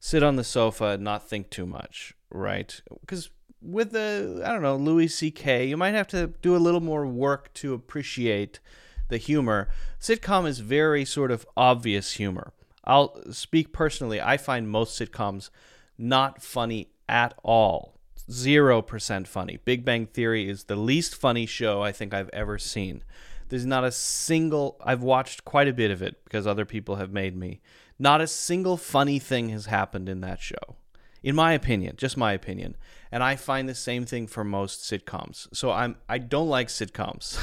sit 0.00 0.22
on 0.22 0.36
the 0.36 0.44
sofa 0.44 0.84
and 0.90 1.04
not 1.04 1.28
think 1.28 1.50
too 1.50 1.66
much, 1.66 2.14
right? 2.30 2.80
Because 3.00 3.30
with 3.60 3.92
the 3.92 4.42
I 4.44 4.52
don't 4.52 4.62
know 4.62 4.76
Louis 4.76 5.08
C.K., 5.08 5.66
you 5.66 5.76
might 5.76 5.94
have 5.94 6.08
to 6.08 6.28
do 6.42 6.56
a 6.56 6.58
little 6.58 6.80
more 6.80 7.06
work 7.06 7.52
to 7.54 7.74
appreciate 7.74 8.60
the 9.08 9.18
humor. 9.18 9.68
Sitcom 10.00 10.46
is 10.46 10.60
very 10.60 11.04
sort 11.04 11.30
of 11.30 11.46
obvious 11.56 12.12
humor. 12.12 12.52
I'll 12.84 13.20
speak 13.32 13.72
personally. 13.72 14.20
I 14.20 14.36
find 14.36 14.68
most 14.68 14.98
sitcoms 14.98 15.50
not 15.98 16.42
funny 16.42 16.88
at 17.08 17.34
all. 17.42 17.98
Zero 18.30 18.80
percent 18.82 19.28
funny. 19.28 19.58
Big 19.64 19.84
Bang 19.84 20.06
Theory 20.06 20.48
is 20.48 20.64
the 20.64 20.76
least 20.76 21.14
funny 21.14 21.46
show 21.46 21.82
I 21.82 21.92
think 21.92 22.14
I've 22.14 22.30
ever 22.32 22.58
seen. 22.58 23.02
There's 23.50 23.66
not 23.66 23.84
a 23.84 23.92
single. 23.92 24.80
I've 24.82 25.02
watched 25.02 25.44
quite 25.44 25.68
a 25.68 25.72
bit 25.74 25.90
of 25.90 26.00
it 26.02 26.24
because 26.24 26.46
other 26.46 26.64
people 26.64 26.96
have 26.96 27.12
made 27.12 27.36
me. 27.36 27.60
Not 27.98 28.20
a 28.20 28.26
single 28.26 28.76
funny 28.76 29.18
thing 29.18 29.50
has 29.50 29.66
happened 29.66 30.08
in 30.08 30.20
that 30.22 30.40
show. 30.40 30.76
in 31.22 31.34
my 31.34 31.52
opinion, 31.54 31.94
just 31.96 32.16
my 32.18 32.32
opinion. 32.32 32.76
And 33.10 33.22
I 33.22 33.36
find 33.36 33.66
the 33.68 33.74
same 33.74 34.04
thing 34.04 34.26
for 34.26 34.44
most 34.44 34.82
sitcoms. 34.82 35.48
So 35.54 35.70
I'm 35.70 35.96
I 36.08 36.18
don't 36.18 36.48
like 36.48 36.68
sitcoms 36.68 37.38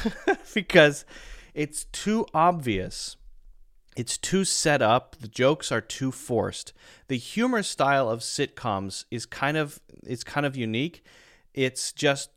because 0.54 1.04
it's 1.52 1.84
too 1.86 2.26
obvious. 2.32 3.16
It's 3.96 4.16
too 4.16 4.44
set 4.44 4.80
up. 4.80 5.16
The 5.20 5.28
jokes 5.28 5.70
are 5.70 5.80
too 5.80 6.12
forced. 6.12 6.72
The 7.08 7.18
humor 7.18 7.62
style 7.62 8.08
of 8.08 8.20
sitcoms 8.20 9.04
is 9.10 9.26
kind 9.26 9.56
of 9.56 9.80
it's 10.04 10.24
kind 10.24 10.46
of 10.46 10.56
unique. 10.56 11.04
It's 11.52 11.92
just 11.92 12.30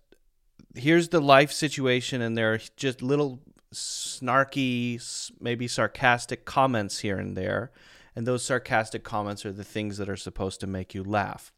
here's 0.75 1.09
the 1.09 1.21
life 1.21 1.51
situation 1.51 2.21
and 2.21 2.37
there 2.37 2.53
are 2.53 2.59
just 2.75 3.01
little 3.01 3.39
snarky, 3.73 5.31
maybe 5.39 5.67
sarcastic 5.67 6.45
comments 6.45 6.99
here 6.99 7.17
and 7.17 7.37
there. 7.37 7.71
And 8.15 8.25
those 8.25 8.43
sarcastic 8.43 9.03
comments 9.03 9.45
are 9.45 9.51
the 9.51 9.63
things 9.63 9.97
that 9.97 10.09
are 10.09 10.15
supposed 10.15 10.59
to 10.61 10.67
make 10.67 10.93
you 10.93 11.03
laugh. 11.03 11.51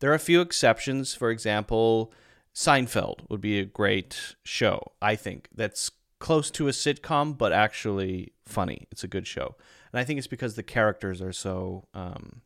There 0.00 0.10
are 0.10 0.14
a 0.14 0.18
few 0.18 0.40
exceptions. 0.40 1.14
For 1.14 1.30
example, 1.30 2.12
Seinfeld 2.54 3.28
would 3.30 3.40
be 3.40 3.58
a 3.58 3.64
great 3.64 4.34
show, 4.42 4.92
I 5.00 5.16
think, 5.16 5.48
that's 5.54 5.90
close 6.22 6.52
to 6.52 6.68
a 6.68 6.70
sitcom, 6.70 7.36
but 7.36 7.52
actually 7.52 8.32
funny. 8.46 8.86
It's 8.92 9.02
a 9.02 9.08
good 9.08 9.26
show. 9.26 9.56
And 9.92 9.98
I 9.98 10.04
think 10.04 10.18
it's 10.18 10.28
because 10.28 10.54
the 10.54 10.62
characters 10.62 11.20
are 11.20 11.32
so. 11.32 11.88
Um, 11.92 12.40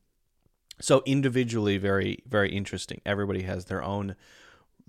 so 0.79 1.03
individually 1.07 1.79
very 1.79 2.23
very 2.29 2.53
interesting 2.53 3.01
everybody 3.07 3.45
has 3.45 3.65
their 3.65 3.83
own 3.83 4.15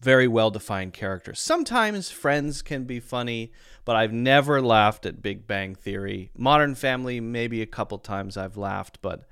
very 0.01 0.27
well 0.27 0.51
defined 0.51 0.91
characters 0.91 1.39
sometimes 1.39 2.11
friends 2.11 2.61
can 2.61 2.83
be 2.83 2.99
funny 2.99 3.53
but 3.85 3.95
i've 3.95 4.11
never 4.11 4.61
laughed 4.61 5.05
at 5.05 5.21
big 5.21 5.47
bang 5.47 5.73
theory 5.73 6.29
modern 6.35 6.75
family 6.75 7.21
maybe 7.21 7.61
a 7.61 7.65
couple 7.65 7.97
times 7.97 8.35
i've 8.35 8.57
laughed 8.57 9.01
but 9.01 9.23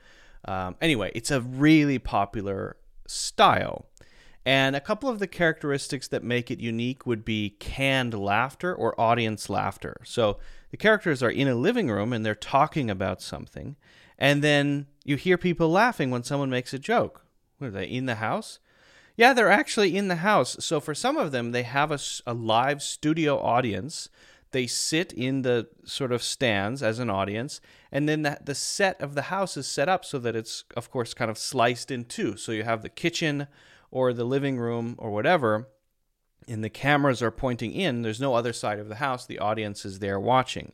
um, 0.45 0.77
anyway 0.79 1.11
it's 1.13 1.29
a 1.29 1.41
really 1.41 1.99
popular 1.99 2.77
style 3.05 3.89
and 4.45 4.75
a 4.75 4.81
couple 4.81 5.09
of 5.09 5.19
the 5.19 5.27
characteristics 5.27 6.07
that 6.07 6.23
make 6.23 6.51
it 6.51 6.59
unique 6.59 7.05
would 7.05 7.25
be 7.25 7.51
canned 7.59 8.13
laughter 8.13 8.73
or 8.73 8.99
audience 8.99 9.49
laughter 9.49 9.97
so 10.03 10.37
the 10.71 10.77
characters 10.77 11.23
are 11.23 11.29
in 11.29 11.47
a 11.47 11.55
living 11.55 11.89
room 11.89 12.13
and 12.13 12.25
they're 12.25 12.35
talking 12.35 12.89
about 12.89 13.21
something 13.21 13.75
and 14.17 14.43
then 14.43 14.87
you 15.03 15.17
hear 15.17 15.37
people 15.37 15.69
laughing 15.69 16.09
when 16.11 16.23
someone 16.23 16.49
makes 16.49 16.73
a 16.73 16.79
joke. 16.79 17.25
What 17.57 17.67
are 17.67 17.71
they 17.71 17.85
in 17.85 18.05
the 18.05 18.15
house? 18.15 18.59
Yeah, 19.15 19.33
they're 19.33 19.51
actually 19.51 19.95
in 19.95 20.07
the 20.07 20.17
house. 20.17 20.57
So 20.59 20.79
for 20.79 20.93
some 20.93 21.17
of 21.17 21.31
them, 21.31 21.51
they 21.51 21.63
have 21.63 21.91
a 21.91 22.33
live 22.33 22.81
studio 22.81 23.39
audience. 23.39 24.09
They 24.51 24.67
sit 24.67 25.13
in 25.13 25.41
the 25.41 25.67
sort 25.85 26.11
of 26.11 26.23
stands 26.23 26.83
as 26.83 26.99
an 26.99 27.09
audience, 27.09 27.61
and 27.91 28.07
then 28.07 28.21
the, 28.23 28.39
the 28.43 28.55
set 28.55 28.99
of 29.01 29.15
the 29.15 29.23
house 29.23 29.57
is 29.57 29.67
set 29.67 29.89
up 29.89 30.03
so 30.03 30.19
that 30.19 30.35
it's, 30.35 30.63
of 30.75 30.89
course, 30.89 31.13
kind 31.13 31.31
of 31.31 31.37
sliced 31.37 31.91
in 31.91 32.05
two. 32.05 32.35
So 32.35 32.51
you 32.51 32.63
have 32.63 32.81
the 32.81 32.89
kitchen 32.89 33.47
or 33.95 34.11
the 34.11 34.25
living 34.25 34.57
room 34.57 34.93
or 34.97 35.09
whatever, 35.09 35.69
and 36.49 36.61
the 36.61 36.69
cameras 36.69 37.21
are 37.21 37.31
pointing 37.31 37.71
in. 37.71 38.01
There's 38.01 38.19
no 38.19 38.35
other 38.35 38.51
side 38.51 38.77
of 38.77 38.89
the 38.89 38.95
house. 38.95 39.25
The 39.25 39.39
audience 39.39 39.85
is 39.85 39.99
there 39.99 40.19
watching. 40.19 40.73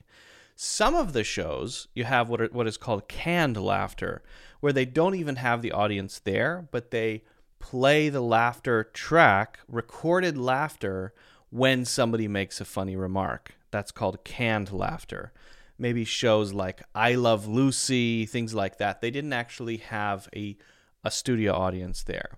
Some 0.56 0.96
of 0.96 1.14
the 1.14 1.24
shows 1.24 1.88
you 1.94 2.04
have 2.04 2.30
what 2.30 2.42
are, 2.42 2.48
what 2.48 2.66
is 2.66 2.78
called 2.78 3.08
canned 3.08 3.58
laughter, 3.58 4.24
where 4.60 4.74
they 4.74 4.86
don't 4.86 5.14
even 5.14 5.36
have 5.36 5.62
the 5.62 5.72
audience 5.72 6.18
there, 6.18 6.68
but 6.72 6.90
they 6.90 7.24
play 7.60 8.10
the 8.10 8.22
laughter 8.22 8.86
track, 8.86 9.60
recorded 9.68 10.36
laughter, 10.36 11.14
when 11.52 11.86
somebody 11.86 12.28
makes 12.28 12.60
a 12.60 12.66
funny 12.66 12.96
remark. 12.96 13.54
That's 13.70 13.92
called 13.92 14.24
canned 14.24 14.72
laughter. 14.72 15.32
Maybe 15.78 16.06
shows 16.06 16.54
like 16.54 16.82
I 16.96 17.14
Love 17.14 17.48
Lucy, 17.48 18.26
things 18.26 18.56
like 18.56 18.80
that. 18.80 19.00
They 19.00 19.12
didn't 19.12 19.34
actually 19.34 19.78
have 19.78 20.28
a 20.36 20.58
a 21.04 21.12
studio 21.12 21.54
audience 21.54 22.04
there. 22.04 22.38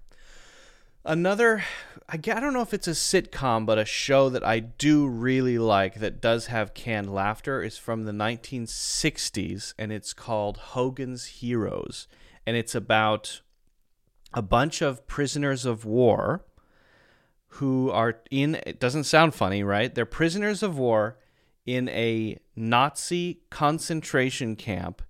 Another, 1.06 1.64
I, 2.08 2.16
don't 2.16 2.54
know 2.54 2.62
if 2.62 2.74
it's 2.74 2.88
a 2.88 2.92
sitcom, 2.92 3.66
but 3.66 3.78
a 3.78 3.84
show 3.84 4.30
that 4.30 4.44
I 4.46 4.60
do 4.60 5.06
really 5.06 5.58
like 5.58 5.96
that 5.96 6.22
does 6.22 6.46
have 6.46 6.74
canned 6.74 7.14
laughter 7.14 7.62
is 7.62 7.78
from 7.78 8.04
the 8.06 8.14
1960s, 8.14 9.74
and 9.78 9.92
it's 9.92 10.14
called 10.14 10.58
Hogan's 10.58 11.26
Heroes. 11.26 12.08
And 12.48 12.56
it's 12.56 12.74
about 12.74 13.42
a 14.34 14.42
bunch 14.42 14.82
of 14.82 15.06
prisoners 15.06 15.66
of 15.66 15.84
war 15.84 16.46
who 17.48 17.92
are 17.92 18.22
in, 18.32 18.56
it 18.66 18.80
doesn't 18.80 19.04
sound 19.04 19.36
funny, 19.36 19.62
right? 19.62 19.94
They're 19.94 20.06
prisoners 20.06 20.64
of 20.64 20.78
war 20.78 21.18
in 21.66 21.90
a 21.90 22.40
Nazi 22.56 23.42
concentration 23.50 24.56
camp 24.56 25.02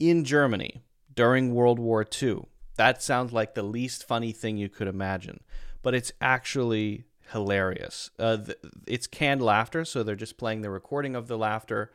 in 0.00 0.24
Germany 0.24 0.82
during 1.14 1.54
World 1.54 1.78
War 1.78 2.04
II. 2.20 2.46
That 2.76 3.02
sounds 3.02 3.32
like 3.32 3.54
the 3.54 3.62
least 3.62 4.06
funny 4.06 4.32
thing 4.32 4.56
you 4.56 4.68
could 4.68 4.88
imagine, 4.88 5.40
but 5.82 5.94
it's 5.94 6.12
actually 6.20 7.04
hilarious. 7.32 8.10
Uh, 8.18 8.36
th- 8.36 8.58
it's 8.86 9.06
canned 9.06 9.42
laughter, 9.42 9.84
so 9.84 10.02
they're 10.02 10.14
just 10.14 10.38
playing 10.38 10.60
the 10.60 10.70
recording 10.70 11.16
of 11.16 11.28
the 11.28 11.38
laughter. 11.38 11.90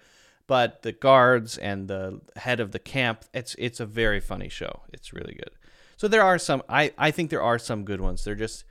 But 0.48 0.82
the 0.82 0.92
guards 0.92 1.58
and 1.58 1.88
the 1.88 2.22
head 2.36 2.60
of 2.60 2.72
the 2.72 2.80
camp, 2.80 3.24
it's 3.34 3.56
it's 3.58 3.80
a 3.80 3.86
very 3.86 4.20
funny 4.20 4.50
show. 4.50 4.82
It's 4.92 5.14
really 5.14 5.34
good. 5.34 5.52
So 5.98 6.08
there 6.08 6.24
are 6.24 6.38
some. 6.38 6.64
I 6.68 6.92
I 6.98 7.12
think 7.12 7.30
there 7.30 7.44
are 7.44 7.60
some 7.60 7.86
good 7.86 8.02
ones. 8.02 8.24
They're 8.24 8.36
just 8.36 8.66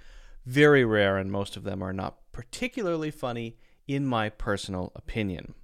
very 0.44 0.84
rare, 0.84 1.16
and 1.16 1.30
most 1.30 1.56
of 1.56 1.62
them 1.62 1.82
are 1.82 1.92
not 1.92 2.16
particularly 2.32 3.10
funny, 3.10 3.56
in 3.86 4.04
my 4.06 4.28
personal 4.28 4.92
opinion. 4.94 5.54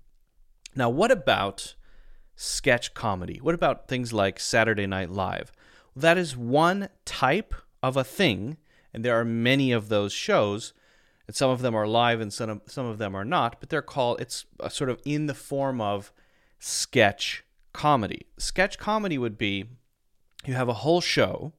Now, 0.75 0.91
what 0.91 1.11
about 1.11 1.75
sketch 2.35 2.95
comedy? 2.95 3.39
What 3.43 3.55
about 3.55 3.89
things 3.89 4.13
like 4.13 4.39
Saturday 4.39 4.87
Night 4.87 5.11
Live? 5.11 5.53
That 5.97 6.19
is 6.19 6.37
one 6.37 6.91
type 7.07 7.55
of 7.83 7.97
a 7.97 8.05
thing, 8.05 8.59
and 8.93 9.03
there 9.03 9.19
are 9.19 9.25
many 9.25 9.73
of 9.73 9.89
those 9.89 10.13
shows, 10.13 10.75
and 11.27 11.35
some 11.35 11.51
of 11.51 11.63
them 11.63 11.75
are 11.75 11.87
live 11.87 12.21
and 12.21 12.33
some 12.33 12.51
of, 12.51 12.61
some 12.67 12.85
of 12.85 12.99
them 12.99 13.15
are 13.15 13.25
not, 13.25 13.59
but 13.59 13.71
they're 13.71 13.83
called, 13.83 14.21
it's 14.21 14.45
sort 14.69 14.91
of 14.91 15.01
in 15.07 15.27
the 15.27 15.35
form 15.35 15.81
of 15.81 16.13
sketch 16.59 17.45
comedy. 17.73 18.27
Sketch 18.39 18.79
comedy 18.79 19.17
would 19.17 19.39
be 19.39 19.65
you 20.45 20.55
have 20.55 20.69
a 20.69 20.75
whole 20.75 21.01
show 21.01 21.53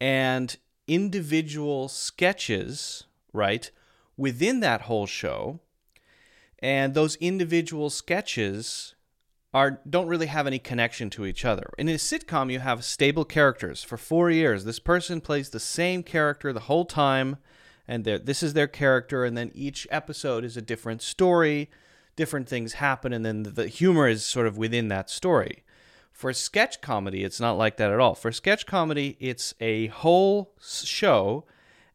and 0.00 0.56
individual 0.88 1.88
sketches, 1.88 3.04
right, 3.32 3.70
within 4.16 4.60
that 4.60 4.82
whole 4.82 5.06
show, 5.06 5.60
and 6.58 6.94
those 6.94 7.16
individual 7.16 7.90
sketches 7.90 8.94
are 9.54 9.80
don't 9.88 10.06
really 10.06 10.26
have 10.26 10.46
any 10.46 10.58
connection 10.58 11.10
to 11.10 11.26
each 11.26 11.44
other. 11.44 11.70
In 11.76 11.88
a 11.88 11.94
sitcom, 11.94 12.50
you 12.50 12.60
have 12.60 12.84
stable 12.84 13.24
characters 13.24 13.82
for 13.82 13.96
four 13.96 14.30
years. 14.30 14.64
This 14.64 14.78
person 14.78 15.20
plays 15.20 15.50
the 15.50 15.60
same 15.60 16.02
character 16.02 16.52
the 16.52 16.60
whole 16.60 16.86
time, 16.86 17.36
and 17.86 18.04
this 18.04 18.42
is 18.42 18.54
their 18.54 18.66
character. 18.66 19.24
And 19.24 19.36
then 19.36 19.50
each 19.54 19.86
episode 19.90 20.44
is 20.44 20.56
a 20.56 20.62
different 20.62 21.02
story, 21.02 21.70
different 22.16 22.48
things 22.48 22.74
happen, 22.74 23.12
and 23.12 23.26
then 23.26 23.42
the- 23.42 23.50
the 23.50 23.68
humor 23.68 24.08
is 24.08 24.24
sort 24.24 24.46
of 24.46 24.56
within 24.56 24.88
that 24.88 25.10
story. 25.10 25.64
For 26.12 26.32
sketch 26.32 26.80
comedy, 26.80 27.24
it's 27.24 27.40
not 27.40 27.58
like 27.58 27.76
that 27.78 27.90
at 27.90 28.00
all. 28.00 28.14
For 28.14 28.32
sketch 28.32 28.66
comedy, 28.66 29.16
it's 29.18 29.54
a 29.60 29.88
whole 29.88 30.54
show, 30.60 31.44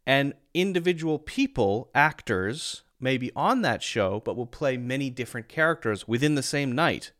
and 0.06 0.34
individual 0.54 1.20
people, 1.20 1.90
actors, 1.96 2.84
may 3.00 3.18
be 3.18 3.32
on 3.36 3.62
that 3.62 3.84
show, 3.84 4.22
but 4.26 4.36
will 4.36 4.48
play 4.48 4.76
many 4.76 5.10
different 5.10 5.48
characters 5.48 6.08
within 6.08 6.36
the 6.36 6.44
same 6.44 6.72
night. 6.72 7.12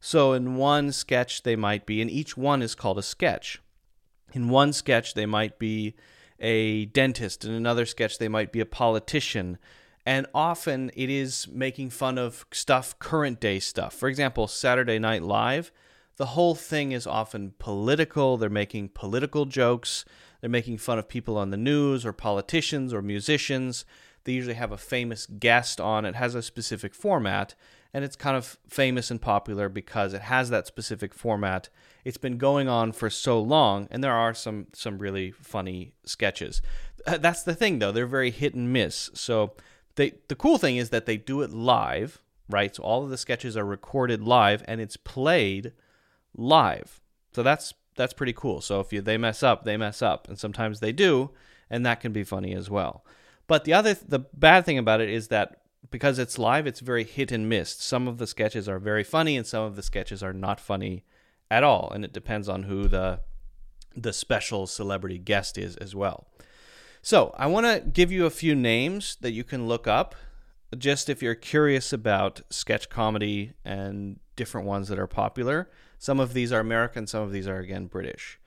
So 0.00 0.32
in 0.32 0.56
one 0.56 0.92
sketch 0.92 1.42
they 1.42 1.56
might 1.56 1.86
be, 1.86 2.00
and 2.00 2.10
each 2.10 2.36
one 2.36 2.62
is 2.62 2.74
called 2.74 2.98
a 2.98 3.02
sketch. 3.02 3.60
In 4.32 4.48
one 4.48 4.72
sketch 4.72 5.14
they 5.14 5.26
might 5.26 5.58
be 5.58 5.94
a 6.38 6.86
dentist, 6.86 7.44
in 7.44 7.52
another 7.52 7.86
sketch 7.86 8.18
they 8.18 8.28
might 8.28 8.52
be 8.52 8.60
a 8.60 8.66
politician, 8.66 9.58
and 10.06 10.26
often 10.32 10.90
it 10.94 11.10
is 11.10 11.48
making 11.48 11.90
fun 11.90 12.16
of 12.16 12.46
stuff, 12.52 12.98
current 12.98 13.40
day 13.40 13.58
stuff. 13.58 13.92
For 13.92 14.08
example, 14.08 14.46
Saturday 14.46 14.98
Night 14.98 15.22
Live, 15.22 15.72
the 16.16 16.26
whole 16.26 16.54
thing 16.54 16.92
is 16.92 17.06
often 17.06 17.54
political. 17.58 18.36
They're 18.36 18.50
making 18.50 18.90
political 18.90 19.44
jokes. 19.44 20.04
They're 20.40 20.50
making 20.50 20.78
fun 20.78 20.98
of 20.98 21.08
people 21.08 21.36
on 21.36 21.50
the 21.50 21.56
news 21.56 22.06
or 22.06 22.12
politicians 22.12 22.92
or 22.92 23.02
musicians. 23.02 23.84
They 24.24 24.32
usually 24.32 24.54
have 24.54 24.72
a 24.72 24.78
famous 24.78 25.26
guest 25.26 25.80
on. 25.80 26.04
It 26.04 26.14
has 26.14 26.34
a 26.34 26.42
specific 26.42 26.94
format, 26.94 27.54
and 27.94 28.04
it's 28.04 28.16
kind 28.16 28.36
of 28.36 28.58
famous 28.68 29.10
and 29.10 29.20
popular 29.20 29.68
because 29.68 30.12
it 30.12 30.22
has 30.22 30.50
that 30.50 30.66
specific 30.66 31.14
format. 31.14 31.68
It's 32.04 32.16
been 32.16 32.38
going 32.38 32.68
on 32.68 32.92
for 32.92 33.10
so 33.10 33.40
long, 33.40 33.88
and 33.90 34.02
there 34.02 34.12
are 34.12 34.34
some 34.34 34.66
some 34.72 34.98
really 34.98 35.30
funny 35.30 35.92
sketches. 36.04 36.62
Uh, 37.06 37.18
That's 37.18 37.42
the 37.42 37.54
thing, 37.54 37.78
though; 37.78 37.92
they're 37.92 38.06
very 38.06 38.30
hit 38.30 38.54
and 38.54 38.72
miss. 38.72 39.10
So 39.14 39.54
they 39.96 40.14
the 40.28 40.36
cool 40.36 40.58
thing 40.58 40.76
is 40.76 40.90
that 40.90 41.06
they 41.06 41.16
do 41.16 41.42
it 41.42 41.50
live, 41.50 42.20
right? 42.48 42.74
So 42.74 42.82
all 42.82 43.04
of 43.04 43.10
the 43.10 43.18
sketches 43.18 43.56
are 43.56 43.64
recorded 43.64 44.22
live, 44.22 44.62
and 44.66 44.80
it's 44.80 44.96
played 44.96 45.72
live. 46.36 47.00
So 47.32 47.42
that's 47.42 47.74
that's 47.96 48.12
pretty 48.12 48.32
cool. 48.32 48.60
So 48.60 48.80
if 48.80 48.92
you 48.92 49.00
they 49.00 49.18
mess 49.18 49.42
up, 49.42 49.64
they 49.64 49.76
mess 49.76 50.02
up, 50.02 50.28
and 50.28 50.38
sometimes 50.38 50.80
they 50.80 50.92
do, 50.92 51.30
and 51.68 51.84
that 51.84 52.00
can 52.00 52.12
be 52.12 52.24
funny 52.24 52.54
as 52.54 52.70
well. 52.70 53.04
But 53.46 53.64
the 53.64 53.72
other 53.72 53.94
the 53.94 54.20
bad 54.20 54.64
thing 54.64 54.78
about 54.78 55.00
it 55.00 55.08
is 55.08 55.28
that 55.28 55.62
because 55.90 56.18
it's 56.18 56.38
live, 56.38 56.66
it's 56.66 56.80
very 56.80 57.04
hit 57.04 57.32
and 57.32 57.48
miss. 57.48 57.70
Some 57.74 58.08
of 58.08 58.18
the 58.18 58.26
sketches 58.26 58.68
are 58.68 58.78
very 58.78 59.04
funny, 59.04 59.36
and 59.36 59.46
some 59.46 59.64
of 59.64 59.76
the 59.76 59.82
sketches 59.82 60.22
are 60.22 60.32
not 60.32 60.60
funny 60.60 61.04
at 61.50 61.64
all, 61.64 61.90
and 61.90 62.04
it 62.04 62.12
depends 62.12 62.48
on 62.48 62.64
who 62.64 62.88
the 62.88 63.20
the 63.96 64.12
special 64.12 64.66
celebrity 64.66 65.18
guest 65.18 65.58
is 65.58 65.76
as 65.76 65.94
well. 65.94 66.28
So, 67.02 67.34
I 67.36 67.46
want 67.46 67.66
to 67.66 67.88
give 67.90 68.12
you 68.12 68.26
a 68.26 68.30
few 68.30 68.54
names 68.54 69.16
that 69.22 69.32
you 69.32 69.42
can 69.42 69.66
look 69.66 69.86
up 69.86 70.14
just 70.76 71.08
if 71.08 71.22
you're 71.22 71.34
curious 71.34 71.92
about 71.92 72.42
sketch 72.50 72.88
comedy 72.90 73.54
and 73.64 74.20
different 74.36 74.66
ones 74.66 74.88
that 74.88 74.98
are 74.98 75.06
popular. 75.06 75.70
Some 75.98 76.20
of 76.20 76.32
these 76.32 76.52
are 76.52 76.60
American, 76.60 77.06
some 77.06 77.22
of 77.22 77.32
these 77.32 77.48
are 77.48 77.58
again 77.58 77.86
British. 77.86 78.38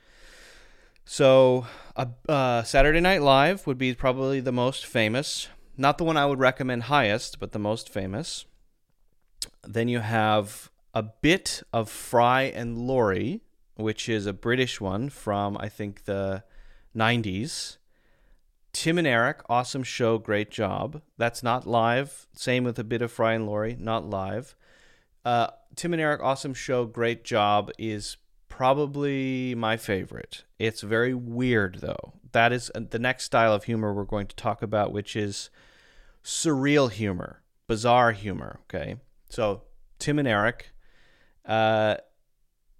So, 1.05 1.65
uh, 1.95 2.05
uh, 2.29 2.63
Saturday 2.63 3.01
Night 3.01 3.21
Live 3.21 3.65
would 3.65 3.77
be 3.77 3.93
probably 3.93 4.39
the 4.39 4.51
most 4.51 4.85
famous. 4.85 5.47
Not 5.81 5.97
the 5.97 6.03
one 6.03 6.15
I 6.15 6.27
would 6.27 6.37
recommend 6.37 6.83
highest, 6.83 7.39
but 7.39 7.53
the 7.53 7.57
most 7.57 7.89
famous. 7.89 8.45
Then 9.63 9.87
you 9.87 9.97
have 9.97 10.69
a 10.93 11.01
bit 11.01 11.63
of 11.73 11.89
Fry 11.89 12.43
and 12.43 12.77
Laurie, 12.77 13.41
which 13.77 14.07
is 14.07 14.27
a 14.27 14.31
British 14.31 14.79
one 14.79 15.09
from, 15.09 15.57
I 15.59 15.69
think, 15.69 16.05
the 16.05 16.43
90s. 16.95 17.77
Tim 18.73 18.99
and 18.99 19.07
Eric, 19.07 19.41
awesome 19.49 19.81
show, 19.81 20.19
great 20.19 20.51
job. 20.51 21.01
That's 21.17 21.41
not 21.41 21.65
live. 21.65 22.27
Same 22.35 22.63
with 22.63 22.77
a 22.77 22.83
bit 22.83 23.01
of 23.01 23.11
Fry 23.11 23.33
and 23.33 23.47
Laurie, 23.47 23.75
not 23.79 24.07
live. 24.07 24.55
Uh, 25.25 25.47
Tim 25.75 25.93
and 25.93 26.01
Eric, 26.01 26.21
awesome 26.21 26.53
show, 26.53 26.85
great 26.85 27.23
job 27.23 27.71
is 27.79 28.17
probably 28.49 29.55
my 29.55 29.77
favorite. 29.77 30.43
It's 30.59 30.81
very 30.81 31.15
weird 31.15 31.79
though. 31.81 32.13
That 32.33 32.53
is 32.53 32.69
uh, 32.75 32.81
the 32.87 32.99
next 32.99 33.23
style 33.23 33.55
of 33.55 33.63
humor 33.63 33.91
we're 33.91 34.03
going 34.03 34.27
to 34.27 34.35
talk 34.35 34.61
about, 34.61 34.93
which 34.93 35.15
is 35.15 35.49
surreal 36.23 36.91
humor, 36.91 37.41
bizarre 37.67 38.11
humor. 38.11 38.59
Okay, 38.63 38.97
so 39.29 39.63
Tim 39.99 40.19
and 40.19 40.27
Eric, 40.27 40.73
uh, 41.45 41.97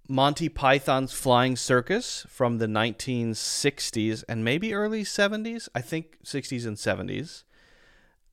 Monty 0.08 0.48
Python's 0.48 1.12
Flying 1.12 1.56
Circus 1.56 2.26
from 2.28 2.58
the 2.58 2.66
1960s 2.66 4.24
and 4.28 4.44
maybe 4.44 4.74
early 4.74 5.04
70s. 5.04 5.68
I 5.74 5.80
think 5.80 6.18
60s 6.24 6.66
and 6.66 6.76
70s. 6.76 7.44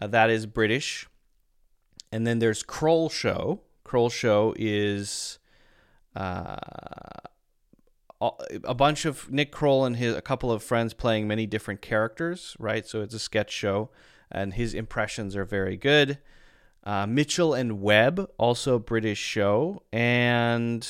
Uh, 0.01 0.07
that 0.07 0.29
is 0.29 0.45
British. 0.45 1.07
And 2.11 2.25
then 2.25 2.39
there's 2.39 2.63
Kroll 2.63 3.09
Show. 3.09 3.61
Kroll 3.83 4.09
Show 4.09 4.55
is 4.57 5.39
uh, 6.15 6.57
a 8.21 8.75
bunch 8.75 9.05
of 9.05 9.31
Nick 9.31 9.51
Kroll 9.51 9.85
and 9.85 9.95
his 9.95 10.15
a 10.15 10.21
couple 10.21 10.51
of 10.51 10.61
friends 10.61 10.93
playing 10.93 11.27
many 11.27 11.45
different 11.45 11.81
characters, 11.81 12.55
right? 12.59 12.85
So 12.85 13.01
it's 13.01 13.13
a 13.13 13.19
sketch 13.19 13.51
show, 13.51 13.89
and 14.31 14.53
his 14.53 14.73
impressions 14.73 15.35
are 15.35 15.45
very 15.45 15.77
good. 15.77 16.19
Uh, 16.83 17.05
Mitchell 17.05 17.53
and 17.53 17.81
Webb, 17.81 18.29
also 18.37 18.79
British 18.79 19.19
show, 19.19 19.83
and 19.91 20.87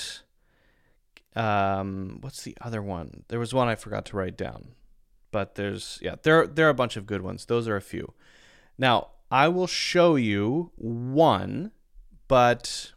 um, 1.36 2.20
what's 2.22 2.44
the 2.44 2.56
other 2.62 2.82
one? 2.82 3.24
There 3.28 3.40
was 3.40 3.54
one 3.54 3.68
I 3.68 3.76
forgot 3.76 4.06
to 4.08 4.18
write 4.18 4.38
down, 4.38 4.70
but 5.32 5.56
there's 5.56 6.00
yeah, 6.02 6.16
there 6.22 6.46
there 6.46 6.68
are 6.68 6.72
a 6.72 6.76
bunch 6.76 6.96
of 6.96 7.06
good 7.06 7.22
ones. 7.22 7.46
Those 7.46 7.68
are 7.68 7.76
a 7.76 7.82
few. 7.82 8.14
Now 8.78 9.10
I 9.32 9.48
will 9.48 9.68
show 9.68 10.16
you 10.16 10.72
one, 10.76 11.72
but 12.28 12.94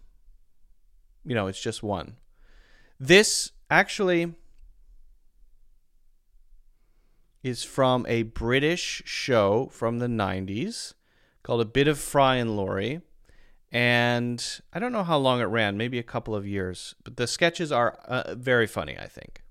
you 1.25 1.35
know 1.35 1.47
it's 1.47 1.63
just 1.63 1.83
one. 1.83 2.17
This 3.01 3.53
actually 3.71 4.35
is 7.43 7.65
from 7.65 8.07
a 8.09 8.23
British 8.23 9.03
show 9.05 9.69
from 9.73 9.99
the 9.99 10.07
90s 10.07 10.95
called 11.43 11.61
A 11.61 11.65
Bit 11.65 11.89
of 11.89 11.99
Fry 11.99 12.37
and 12.37 12.57
Laurie. 12.57 13.01
And 13.71 14.45
I 14.73 14.79
don't 14.79 14.93
know 14.93 15.03
how 15.03 15.19
long 15.19 15.41
it 15.41 15.45
ran, 15.45 15.77
maybe 15.77 15.99
a 15.99 16.03
couple 16.03 16.35
of 16.35 16.47
years, 16.47 16.95
but 17.05 17.17
the 17.17 17.27
sketches 17.27 17.73
are 17.73 17.93
uh, 18.05 18.35
very 18.35 18.67
funny, 18.67 18.97
I 18.99 19.07
think. 19.07 19.43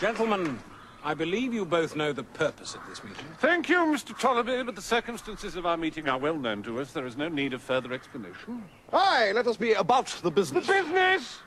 Gentlemen, 0.00 0.58
I 1.04 1.14
believe 1.14 1.54
you 1.54 1.64
both 1.64 1.96
know 1.96 2.12
the 2.12 2.24
purpose 2.24 2.74
of 2.74 2.80
this 2.88 3.02
meeting. 3.04 3.24
Thank 3.38 3.68
you, 3.68 3.76
Mr. 3.76 4.18
Tollaby, 4.18 4.62
but 4.64 4.74
the 4.74 4.82
circumstances 4.82 5.56
of 5.56 5.64
our 5.64 5.76
meeting 5.76 6.08
are 6.08 6.18
well 6.18 6.36
known 6.36 6.62
to 6.64 6.80
us. 6.80 6.92
There 6.92 7.06
is 7.06 7.16
no 7.16 7.28
need 7.28 7.54
of 7.54 7.62
further 7.62 7.92
explanation. 7.92 8.64
Aye, 8.92 9.32
let 9.34 9.46
us 9.46 9.56
be 9.56 9.72
about 9.72 10.08
the 10.22 10.30
business. 10.30 10.66
The 10.66 10.72
business! 10.72 11.38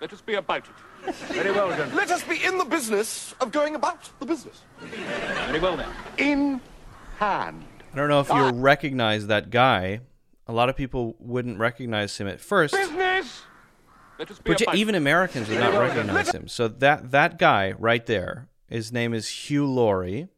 Let 0.00 0.12
us 0.12 0.20
be 0.20 0.34
about 0.34 0.64
it. 0.68 1.14
Very 1.14 1.50
well, 1.50 1.70
gentlemen. 1.70 1.96
Let 1.96 2.10
us 2.10 2.22
be 2.22 2.44
in 2.44 2.58
the 2.58 2.64
business 2.64 3.34
of 3.40 3.50
going 3.50 3.74
about 3.74 4.10
the 4.20 4.26
business. 4.26 4.62
Very 4.80 5.58
well, 5.58 5.76
then. 5.76 5.88
In 6.18 6.60
hand. 7.18 7.64
I 7.92 7.96
don't 7.96 8.08
know 8.08 8.20
if 8.20 8.28
you 8.28 8.34
ah. 8.34 8.52
recognize 8.54 9.26
that 9.26 9.50
guy. 9.50 10.00
A 10.46 10.52
lot 10.52 10.68
of 10.68 10.76
people 10.76 11.16
wouldn't 11.18 11.58
recognize 11.58 12.16
him 12.16 12.28
at 12.28 12.40
first. 12.40 12.74
Business! 12.74 13.42
Let 14.18 14.30
us 14.30 14.38
be 14.38 14.50
Parti- 14.50 14.64
about 14.64 14.76
even 14.76 14.94
Americans 14.94 15.48
would 15.48 15.58
not 15.58 15.72
well, 15.72 15.82
recognize 15.82 16.30
him. 16.30 16.48
So 16.48 16.68
that 16.68 17.10
that 17.10 17.38
guy 17.38 17.72
right 17.72 18.04
there, 18.04 18.48
his 18.68 18.92
name 18.92 19.14
is 19.14 19.28
Hugh 19.28 19.66
Laurie, 19.66 20.28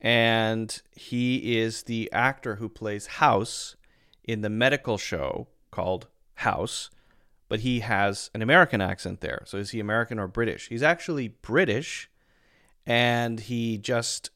and 0.00 0.80
he 0.92 1.58
is 1.58 1.84
the 1.84 2.10
actor 2.12 2.56
who 2.56 2.68
plays 2.68 3.06
House 3.06 3.76
in 4.24 4.40
the 4.40 4.50
medical 4.50 4.98
show 4.98 5.48
called 5.70 6.08
House, 6.34 6.90
but 7.50 7.60
he 7.60 7.80
has 7.80 8.30
an 8.32 8.40
American 8.40 8.80
accent 8.80 9.20
there. 9.20 9.42
So 9.44 9.58
is 9.58 9.70
he 9.70 9.80
American 9.80 10.18
or 10.18 10.28
British? 10.28 10.68
He's 10.68 10.84
actually 10.84 11.28
British, 11.42 12.08
and 12.86 13.40
he 13.40 13.76
just 13.76 14.30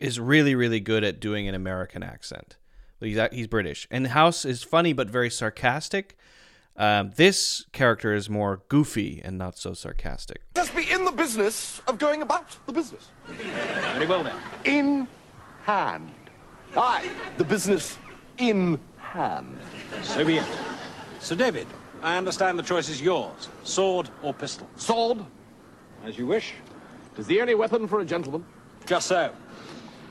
is 0.00 0.20
really 0.20 0.54
really 0.54 0.80
good 0.80 1.02
at 1.04 1.20
doing 1.20 1.48
an 1.48 1.54
American 1.54 2.02
accent. 2.02 2.58
But 2.98 3.08
he's 3.08 3.20
he's 3.32 3.46
British, 3.46 3.86
and 3.90 4.08
House 4.08 4.44
is 4.44 4.62
funny 4.62 4.92
but 4.92 5.08
very 5.08 5.30
sarcastic. 5.30 6.18
Um, 6.76 7.12
this 7.16 7.64
character 7.72 8.12
is 8.12 8.28
more 8.28 8.62
goofy 8.68 9.20
and 9.24 9.38
not 9.38 9.56
so 9.56 9.72
sarcastic. 9.72 10.42
Let 10.54 10.68
us 10.68 10.74
be 10.74 10.88
in 10.92 11.04
the 11.04 11.10
business 11.10 11.80
of 11.88 11.98
going 11.98 12.22
about 12.22 12.56
the 12.66 12.72
business. 12.72 13.08
Very 13.26 14.06
well, 14.06 14.22
then. 14.22 14.36
In 14.64 15.08
hand. 15.64 16.12
Aye, 16.76 17.10
the 17.36 17.42
business 17.44 17.98
in 18.36 18.78
hand. 18.96 19.58
So 20.02 20.24
be 20.24 20.38
it. 20.38 20.46
Sir 21.18 21.34
David, 21.34 21.66
I 22.02 22.16
understand 22.16 22.58
the 22.58 22.62
choice 22.62 22.88
is 22.88 23.00
yours. 23.02 23.48
Sword 23.64 24.08
or 24.22 24.32
pistol? 24.32 24.68
Sword 24.76 25.18
As 26.04 26.16
you 26.16 26.26
wish. 26.26 26.54
is 27.16 27.26
the 27.26 27.40
only 27.40 27.54
weapon 27.54 27.88
for 27.88 28.00
a 28.00 28.04
gentleman. 28.04 28.44
Just 28.86 29.08
so. 29.08 29.32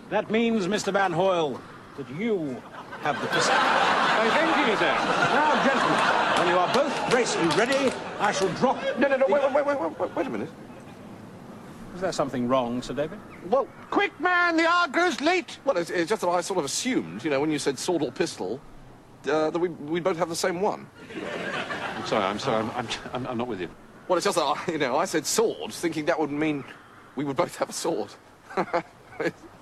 That 0.09 0.29
means, 0.29 0.67
Mr. 0.67 0.91
Van 0.91 1.11
Hoyle, 1.11 1.59
that 1.97 2.09
you 2.17 2.61
have 3.01 3.19
the 3.21 3.27
pistol. 3.27 3.55
I 3.57 4.29
thank 4.33 4.67
you, 4.67 4.75
sir. 4.77 4.93
Now, 5.33 5.65
gentlemen, 5.65 6.37
when 6.37 6.47
you 6.49 6.57
are 6.57 6.73
both 6.73 7.09
braced 7.11 7.37
and 7.37 7.55
ready, 7.55 7.93
I 8.19 8.31
shall 8.31 8.49
drop... 8.55 8.81
No, 8.99 9.07
no, 9.07 9.17
no, 9.17 9.25
wait, 9.29 9.43
wait, 9.53 9.65
wait, 9.65 9.79
wait, 9.79 9.99
wait, 9.99 10.15
wait 10.15 10.27
a 10.27 10.29
minute. 10.29 10.49
Is 11.95 12.01
there 12.01 12.11
something 12.11 12.47
wrong, 12.47 12.81
Sir 12.81 12.93
David? 12.93 13.17
Well, 13.49 13.67
Quick, 13.89 14.17
man, 14.19 14.55
the 14.57 14.67
hour 14.67 14.87
grows 14.87 15.19
late. 15.21 15.57
well, 15.65 15.77
it's, 15.77 15.89
it's 15.89 16.09
just 16.09 16.21
that 16.21 16.27
I 16.29 16.41
sort 16.41 16.59
of 16.59 16.65
assumed, 16.65 17.23
you 17.23 17.29
know, 17.29 17.39
when 17.39 17.49
you 17.49 17.57
said 17.59 17.79
sword 17.79 18.03
or 18.03 18.11
pistol, 18.11 18.59
uh, 19.29 19.49
that 19.49 19.59
we, 19.59 19.69
we'd 19.69 20.03
both 20.03 20.17
have 20.17 20.29
the 20.29 20.35
same 20.35 20.61
one. 20.61 20.87
I'm 21.95 22.05
sorry, 22.05 22.23
I'm 22.23 22.39
sorry, 22.39 22.63
I'm, 22.63 22.71
I'm, 22.71 22.87
I'm, 23.13 23.27
I'm 23.27 23.37
not 23.37 23.47
with 23.47 23.61
you. 23.61 23.69
Well, 24.07 24.17
it's 24.17 24.25
just 24.25 24.37
that, 24.37 24.67
you 24.67 24.77
know, 24.77 24.97
I 24.97 25.05
said 25.05 25.25
sword, 25.25 25.73
thinking 25.73 26.05
that 26.05 26.19
would 26.19 26.31
mean 26.31 26.63
we 27.15 27.25
would 27.25 27.35
both 27.35 27.55
have 27.57 27.69
a 27.69 27.73
sword. 27.73 28.09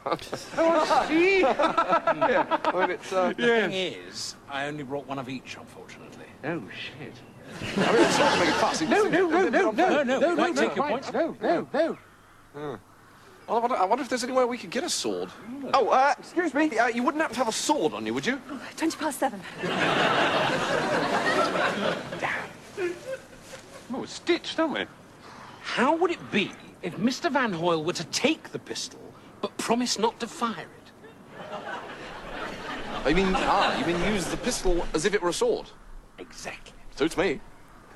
Oh, 0.07 0.15
see? 1.07 1.39
yeah, 1.41 2.59
I 2.65 2.79
mean, 2.79 2.91
it's, 2.91 3.11
uh, 3.11 3.29
The 3.29 3.33
thing 3.33 3.71
is, 3.71 4.35
I 4.49 4.67
only 4.67 4.83
brought 4.83 5.07
one 5.07 5.17
of 5.17 5.29
each, 5.29 5.57
unfortunately. 5.57 6.25
Oh, 6.43 6.61
shit. 6.69 7.13
I 7.61 7.91
mean, 7.91 8.03
it's 8.03 8.19
not 8.19 8.33
to 8.33 8.39
make 8.39 8.49
a 8.49 8.53
fuss. 8.53 8.81
No, 8.81 9.03
no, 9.05 9.29
no, 9.29 9.49
no, 9.49 9.71
no, 9.71 10.03
no, 10.03 10.19
no, 10.19 10.35
quite 10.35 10.55
no, 10.55 10.61
take 10.61 10.75
your 10.75 10.85
no, 10.85 10.91
point. 10.91 11.13
no, 11.13 11.67
no, 11.73 11.97
no. 12.53 12.79
Well, 13.47 13.57
I 13.57 13.59
wonder, 13.59 13.75
I 13.75 13.85
wonder 13.85 14.01
if 14.01 14.09
there's 14.09 14.23
any 14.23 14.33
way 14.33 14.43
we 14.43 14.57
could 14.57 14.71
get 14.71 14.83
a 14.83 14.89
sword. 14.89 15.29
Oh, 15.73 15.89
uh, 15.89 16.15
excuse 16.17 16.53
me. 16.53 16.77
Uh, 16.77 16.87
you 16.87 17.03
wouldn't 17.03 17.21
happen 17.21 17.35
to 17.35 17.39
have 17.39 17.47
a 17.47 17.51
sword 17.51 17.93
on 17.93 18.05
you, 18.05 18.13
would 18.13 18.25
you? 18.25 18.41
20 18.75 18.97
past 18.97 19.19
seven. 19.19 19.39
Damn. 22.19 22.49
Oh, 23.93 24.03
it's 24.03 24.13
stitched, 24.13 24.57
don't 24.57 24.73
we? 24.73 24.85
How 25.61 25.95
would 25.95 26.09
it 26.09 26.31
be 26.31 26.51
if 26.81 26.97
Mr. 26.97 27.31
Van 27.31 27.53
Hoyle 27.53 27.83
were 27.83 27.93
to 27.93 28.03
take 28.05 28.51
the 28.51 28.59
pistol, 28.59 28.99
but 29.41 29.55
promise 29.57 29.99
not 29.99 30.19
to 30.21 30.27
fire 30.27 30.65
it? 30.65 30.91
I 33.05 33.13
mean, 33.13 33.31
ah, 33.35 33.77
you 33.79 33.85
mean 33.85 34.13
use 34.13 34.25
the 34.25 34.37
pistol 34.37 34.87
as 34.95 35.05
if 35.05 35.13
it 35.13 35.21
were 35.21 35.29
a 35.29 35.33
sword? 35.33 35.69
Exactly. 36.17 36.73
Suits 36.95 37.15
me. 37.15 37.39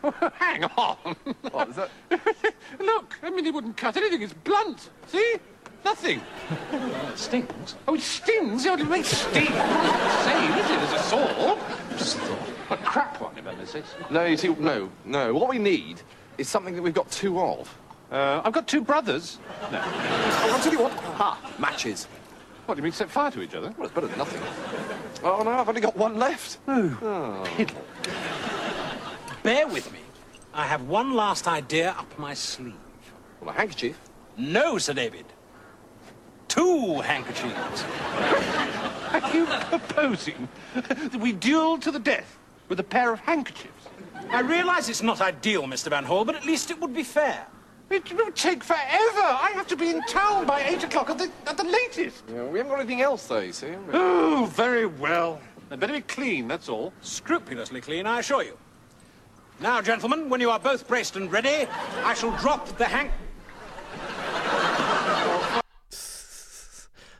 Hang 0.34 0.64
on. 0.64 1.16
What, 1.52 1.70
is 1.70 1.76
that? 1.76 1.90
Look, 2.80 3.20
I 3.24 3.30
mean, 3.30 3.46
it 3.46 3.54
wouldn't 3.54 3.78
cut 3.78 3.98
anything. 3.98 4.22
It's 4.22 4.34
blunt. 4.34 4.90
See? 5.08 5.36
Nothing. 5.84 6.22
It 6.72 7.18
stings. 7.18 7.76
Oh, 7.88 7.96
it 7.96 8.02
stings. 8.02 8.66
Oh, 8.68 8.74
it 8.74 8.90
makes 8.90 9.10
sting. 9.10 9.46
Same, 9.46 10.54
is 10.54 10.70
it, 10.70 10.80
as 10.80 10.94
a 10.94 11.00
sword? 11.04 12.40
A 12.70 12.78
crap 12.78 13.20
one, 13.22 13.38
if 13.38 13.48
I 13.48 13.56
may 13.56 13.66
say 13.66 13.82
so. 13.82 14.06
No, 14.14 14.26
you 14.26 14.38
see, 14.38 14.50
no, 14.50 14.90
no. 15.06 15.34
What 15.34 15.50
we 15.50 15.58
need 15.58 16.02
is 16.38 16.48
something 16.48 16.76
that 16.76 16.82
we've 16.82 16.94
got 16.94 17.10
two 17.12 17.40
of. 17.40 17.76
Uh, 18.12 18.42
I've 18.44 18.54
got 18.54 18.68
two 18.68 18.82
brothers. 18.82 19.40
No. 19.72 19.82
Oh, 19.84 20.50
I'll 20.54 20.60
tell 20.60 20.74
you 20.74 20.82
what. 20.82 20.92
Ha! 20.92 21.54
Matches. 21.60 22.08
What, 22.66 22.76
do 22.76 22.80
you 22.80 22.84
mean 22.84 22.92
set 22.92 23.10
fire 23.10 23.32
to 23.32 23.42
each 23.42 23.56
other? 23.56 23.74
Well, 23.78 23.86
it's 23.86 23.96
better 23.96 24.08
than 24.08 24.18
nothing. 24.18 24.42
Oh, 25.24 25.42
no, 25.44 25.52
I've 25.52 25.68
only 25.68 25.82
got 25.82 25.98
one 25.98 26.18
left. 26.18 26.60
Bear 29.50 29.68
with 29.68 29.92
me. 29.92 29.98
I 30.54 30.68
have 30.68 30.84
one 30.84 31.16
last 31.16 31.48
idea 31.48 31.96
up 31.98 32.20
my 32.20 32.36
sleeve. 32.36 32.76
Well, 33.42 33.50
a 33.50 33.54
handkerchief? 33.54 33.98
No, 34.38 34.78
Sir 34.78 34.94
David. 34.94 35.26
Two 36.48 37.02
handkerchiefs. 37.02 37.84
Are 39.12 39.36
you 39.36 39.48
proposing 39.48 40.48
that 40.76 41.16
we 41.16 41.32
duel 41.32 41.80
to 41.80 41.90
the 41.90 41.98
death 41.98 42.38
with 42.68 42.80
a 42.80 42.84
pair 42.84 43.12
of 43.12 43.22
handkerchiefs? 43.22 43.88
I 44.30 44.42
realize 44.42 44.88
it's 44.88 45.02
not 45.02 45.20
ideal, 45.20 45.64
Mr. 45.64 45.90
Van 45.90 46.04
Hall, 46.04 46.26
but 46.26 46.36
at 46.36 46.46
least 46.46 46.70
it 46.70 46.80
would 46.80 46.94
be 46.94 47.02
fair. 47.02 47.48
It 47.90 48.14
will 48.14 48.32
take 48.34 48.64
forever. 48.64 49.26
I 49.48 49.50
have 49.56 49.66
to 49.70 49.76
be 49.76 49.90
in 49.90 50.04
town 50.04 50.46
by 50.46 50.62
eight 50.62 50.84
o'clock 50.84 51.10
at 51.10 51.18
the, 51.18 51.32
at 51.48 51.58
the 51.58 51.64
latest. 51.64 52.24
Yeah, 52.32 52.44
we 52.44 52.60
haven't 52.60 52.74
got 52.74 52.82
anything 52.82 53.02
else, 53.02 53.26
though, 53.26 53.40
you 53.40 53.54
see. 53.54 53.74
Oh, 53.94 54.48
very 54.54 54.86
well. 54.86 55.42
They 55.70 55.76
better 55.76 55.94
be 55.94 56.02
clean, 56.02 56.48
that's 56.48 56.70
all. 56.70 56.94
Scrupulously 57.02 57.82
clean, 57.82 58.06
I 58.06 58.20
assure 58.20 58.44
you. 58.44 58.56
Now, 59.62 59.82
gentlemen, 59.82 60.30
when 60.30 60.40
you 60.40 60.50
are 60.50 60.60
both 60.60 60.88
braced 60.88 61.18
and 61.18 61.32
ready, 61.32 61.68
I 62.04 62.14
shall 62.14 62.36
drop 62.38 62.66
the 62.78 62.86
hank. 62.86 63.12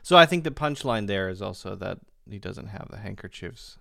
So 0.02 0.16
I 0.16 0.26
think 0.26 0.42
the 0.42 0.50
punchline 0.50 1.06
there 1.06 1.28
is 1.28 1.40
also 1.40 1.76
that 1.76 1.98
he 2.28 2.38
doesn't 2.38 2.68
have 2.68 2.88
the 2.90 2.96
handkerchiefs. 2.96 3.78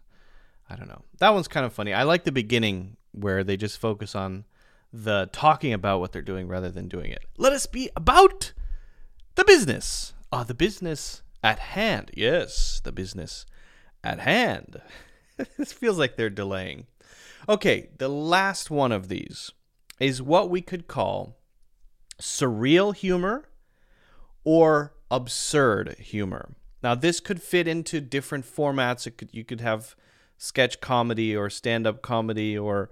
I 0.69 0.75
don't 0.75 0.87
know. 0.87 1.01
That 1.17 1.33
one's 1.33 1.47
kind 1.47 1.65
of 1.65 1.73
funny. 1.73 1.93
I 1.93 2.03
like 2.03 2.23
the 2.23 2.31
beginning 2.31 2.97
where 3.13 3.43
they 3.43 3.57
just 3.57 3.79
focus 3.79 4.13
on 4.13 4.45
the 4.93 5.29
talking 5.31 5.73
about 5.73 5.99
what 6.01 6.11
they're 6.11 6.21
doing 6.21 6.47
rather 6.47 6.69
than 6.69 6.87
doing 6.87 7.11
it. 7.11 7.23
Let 7.37 7.53
us 7.53 7.65
be 7.65 7.89
about 7.95 8.53
the 9.35 9.43
business. 9.43 10.13
Ah, 10.31 10.43
the 10.43 10.53
business 10.53 11.23
at 11.43 11.59
hand. 11.59 12.11
Yes, 12.13 12.81
the 12.83 12.91
business 12.91 13.45
at 14.03 14.19
hand. 14.19 14.81
this 15.57 15.71
feels 15.71 15.97
like 15.97 16.15
they're 16.15 16.29
delaying. 16.29 16.85
Okay, 17.49 17.89
the 17.97 18.09
last 18.09 18.69
one 18.69 18.91
of 18.91 19.07
these 19.07 19.51
is 19.99 20.21
what 20.21 20.51
we 20.51 20.61
could 20.61 20.87
call 20.87 21.39
surreal 22.21 22.95
humor 22.95 23.49
or 24.43 24.93
absurd 25.09 25.95
humor. 25.97 26.53
Now, 26.83 26.93
this 26.93 27.19
could 27.19 27.41
fit 27.41 27.67
into 27.67 28.01
different 28.01 28.45
formats. 28.45 29.07
It 29.07 29.17
could, 29.17 29.29
you 29.33 29.43
could 29.43 29.61
have 29.61 29.95
sketch 30.37 30.79
comedy 30.79 31.35
or 31.35 31.49
stand 31.49 31.87
up 31.87 32.03
comedy 32.03 32.55
or 32.55 32.91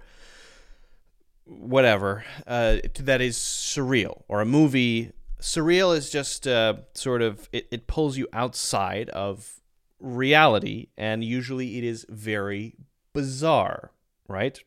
whatever 1.44 2.24
uh, 2.44 2.78
that 2.98 3.20
is 3.20 3.36
surreal 3.36 4.24
or 4.26 4.40
a 4.40 4.44
movie. 4.44 5.12
Surreal 5.40 5.96
is 5.96 6.10
just 6.10 6.48
uh, 6.48 6.74
sort 6.94 7.22
of, 7.22 7.48
it, 7.52 7.68
it 7.70 7.86
pulls 7.86 8.18
you 8.18 8.26
outside 8.32 9.08
of 9.10 9.60
reality, 10.00 10.88
and 10.98 11.22
usually 11.22 11.78
it 11.78 11.84
is 11.84 12.04
very 12.08 12.74
bizarre, 13.14 13.92
right? 14.28 14.58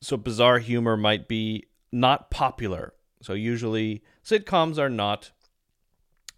So, 0.00 0.16
bizarre 0.16 0.58
humor 0.58 0.96
might 0.96 1.28
be 1.28 1.66
not 1.92 2.30
popular. 2.30 2.94
So, 3.22 3.34
usually 3.34 4.02
sitcoms 4.24 4.78
are 4.78 4.90
not 4.90 5.30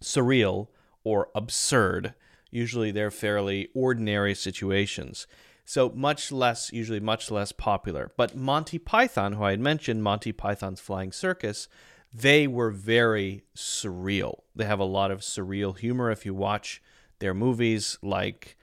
surreal 0.01 0.67
or 1.03 1.29
absurd. 1.35 2.13
Usually 2.51 2.91
they're 2.91 3.11
fairly 3.11 3.69
ordinary 3.73 4.33
situations. 4.33 5.27
So 5.65 5.91
much 5.95 6.31
less, 6.31 6.73
usually 6.73 6.99
much 6.99 7.29
less 7.29 7.51
popular. 7.51 8.11
But 8.17 8.35
Monty 8.35 8.79
Python, 8.79 9.33
who 9.33 9.43
I 9.43 9.51
had 9.51 9.59
mentioned, 9.59 10.01
Monty 10.01 10.31
Python's 10.31 10.79
Flying 10.79 11.11
Circus, 11.11 11.67
they 12.11 12.47
were 12.47 12.71
very 12.71 13.43
surreal. 13.55 14.39
They 14.55 14.65
have 14.65 14.79
a 14.79 14.85
lot 14.85 15.11
of 15.11 15.19
surreal 15.19 15.77
humor. 15.77 16.09
If 16.09 16.25
you 16.25 16.33
watch 16.33 16.81
their 17.19 17.35
movies, 17.35 17.99
like 18.01 18.57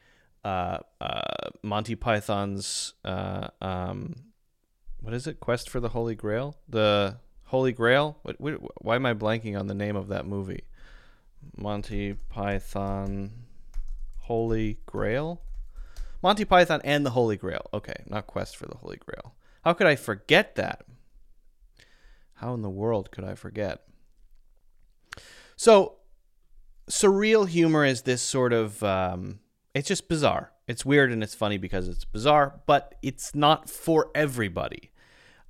uh, 0.46 0.78
uh, 1.00 1.50
Monty 1.64 1.96
Python's, 1.96 2.94
uh, 3.04 3.48
um, 3.60 4.14
what 5.00 5.12
is 5.12 5.26
it? 5.26 5.40
Quest 5.40 5.68
for 5.68 5.80
the 5.80 5.88
Holy 5.88 6.14
Grail? 6.14 6.56
The 6.68 7.16
Holy 7.46 7.72
Grail? 7.72 8.18
What, 8.22 8.40
what, 8.40 8.84
why 8.84 8.94
am 8.94 9.06
I 9.06 9.14
blanking 9.14 9.58
on 9.58 9.66
the 9.66 9.74
name 9.74 9.96
of 9.96 10.06
that 10.08 10.24
movie? 10.24 10.62
Monty 11.56 12.14
Python 12.28 13.32
Holy 14.18 14.78
Grail? 14.86 15.40
Monty 16.22 16.44
Python 16.44 16.80
and 16.84 17.04
the 17.04 17.10
Holy 17.10 17.36
Grail. 17.36 17.66
Okay, 17.74 18.04
not 18.06 18.28
Quest 18.28 18.56
for 18.56 18.66
the 18.66 18.76
Holy 18.76 18.98
Grail. 18.98 19.34
How 19.64 19.72
could 19.72 19.88
I 19.88 19.96
forget 19.96 20.54
that? 20.54 20.86
How 22.34 22.54
in 22.54 22.62
the 22.62 22.70
world 22.70 23.10
could 23.10 23.24
I 23.24 23.34
forget? 23.34 23.82
So, 25.56 25.96
surreal 26.88 27.48
humor 27.48 27.84
is 27.84 28.02
this 28.02 28.22
sort 28.22 28.52
of. 28.52 28.80
Um, 28.84 29.40
it's 29.76 29.88
just 29.88 30.08
bizarre. 30.08 30.52
It's 30.66 30.86
weird 30.86 31.12
and 31.12 31.22
it's 31.22 31.34
funny 31.34 31.58
because 31.58 31.86
it's 31.86 32.06
bizarre, 32.06 32.60
but 32.64 32.94
it's 33.02 33.34
not 33.34 33.68
for 33.68 34.10
everybody. 34.14 34.90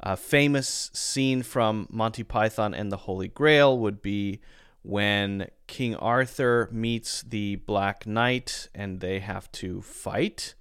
A 0.00 0.16
famous 0.16 0.90
scene 0.92 1.44
from 1.44 1.86
Monty 1.90 2.24
Python 2.24 2.74
and 2.74 2.90
the 2.90 2.96
Holy 2.96 3.28
Grail 3.28 3.78
would 3.78 4.02
be 4.02 4.40
when 4.82 5.48
King 5.68 5.94
Arthur 5.94 6.68
meets 6.72 7.22
the 7.22 7.54
Black 7.54 8.04
Knight 8.04 8.68
and 8.74 8.98
they 8.98 9.20
have 9.20 9.50
to 9.52 9.80
fight. 9.80 10.56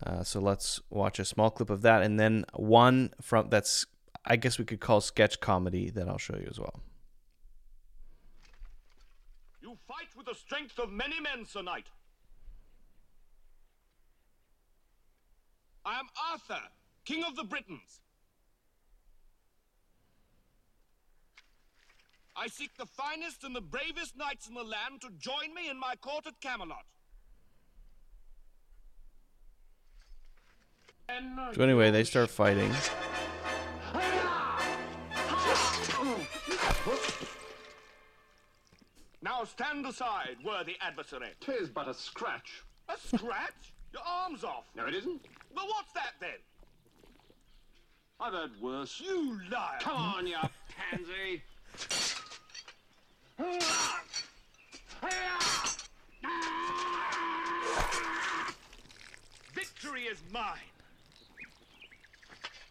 Uh, 0.00 0.22
so 0.22 0.38
let's 0.38 0.80
watch 0.90 1.18
a 1.18 1.24
small 1.24 1.50
clip 1.50 1.70
of 1.70 1.82
that, 1.82 2.02
and 2.02 2.20
then 2.20 2.44
one 2.52 3.10
from 3.20 3.48
that's 3.48 3.86
I 4.24 4.36
guess 4.36 4.58
we 4.58 4.64
could 4.64 4.80
call 4.80 5.00
sketch 5.00 5.40
comedy 5.40 5.90
that 5.90 6.08
I'll 6.08 6.18
show 6.18 6.36
you 6.36 6.46
as 6.48 6.60
well. 6.60 6.80
You 9.60 9.76
fight 9.88 10.08
with 10.16 10.26
the 10.26 10.34
strength 10.34 10.78
of 10.78 10.92
many 10.92 11.20
men, 11.20 11.44
Sir 11.46 11.62
Knight. 11.62 11.86
I 15.86 15.98
am 15.98 16.06
Arthur, 16.32 16.62
King 17.04 17.24
of 17.24 17.36
the 17.36 17.44
Britons. 17.44 18.00
I 22.36 22.48
seek 22.48 22.76
the 22.76 22.86
finest 22.86 23.44
and 23.44 23.54
the 23.54 23.60
bravest 23.60 24.16
knights 24.16 24.48
in 24.48 24.54
the 24.54 24.62
land 24.62 25.02
to 25.02 25.08
join 25.18 25.54
me 25.54 25.68
in 25.68 25.78
my 25.78 25.94
court 26.00 26.26
at 26.26 26.40
Camelot. 26.40 26.84
So 31.54 31.62
anyway, 31.62 31.90
they 31.90 32.02
start 32.02 32.30
fighting. 32.30 32.72
Now 39.22 39.44
stand 39.44 39.86
aside, 39.86 40.36
worthy 40.44 40.76
adversary. 40.80 41.28
Tis 41.40 41.68
but 41.68 41.88
a 41.88 41.94
scratch. 41.94 42.62
A 42.88 42.96
scratch? 42.98 43.74
Your 43.92 44.02
arm's 44.06 44.44
off. 44.44 44.64
No, 44.74 44.86
it 44.86 44.94
isn't. 44.94 45.20
Well, 45.54 45.66
what's 45.68 45.92
that 45.92 46.14
then? 46.20 46.30
I've 48.20 48.32
heard 48.32 48.60
worse. 48.60 49.00
You 49.04 49.40
liar! 49.50 49.78
Come 49.80 49.96
on, 49.96 50.26
you 50.26 50.36
pansy. 50.90 51.42
Victory 59.54 60.02
is 60.02 60.18
mine. 60.32 60.44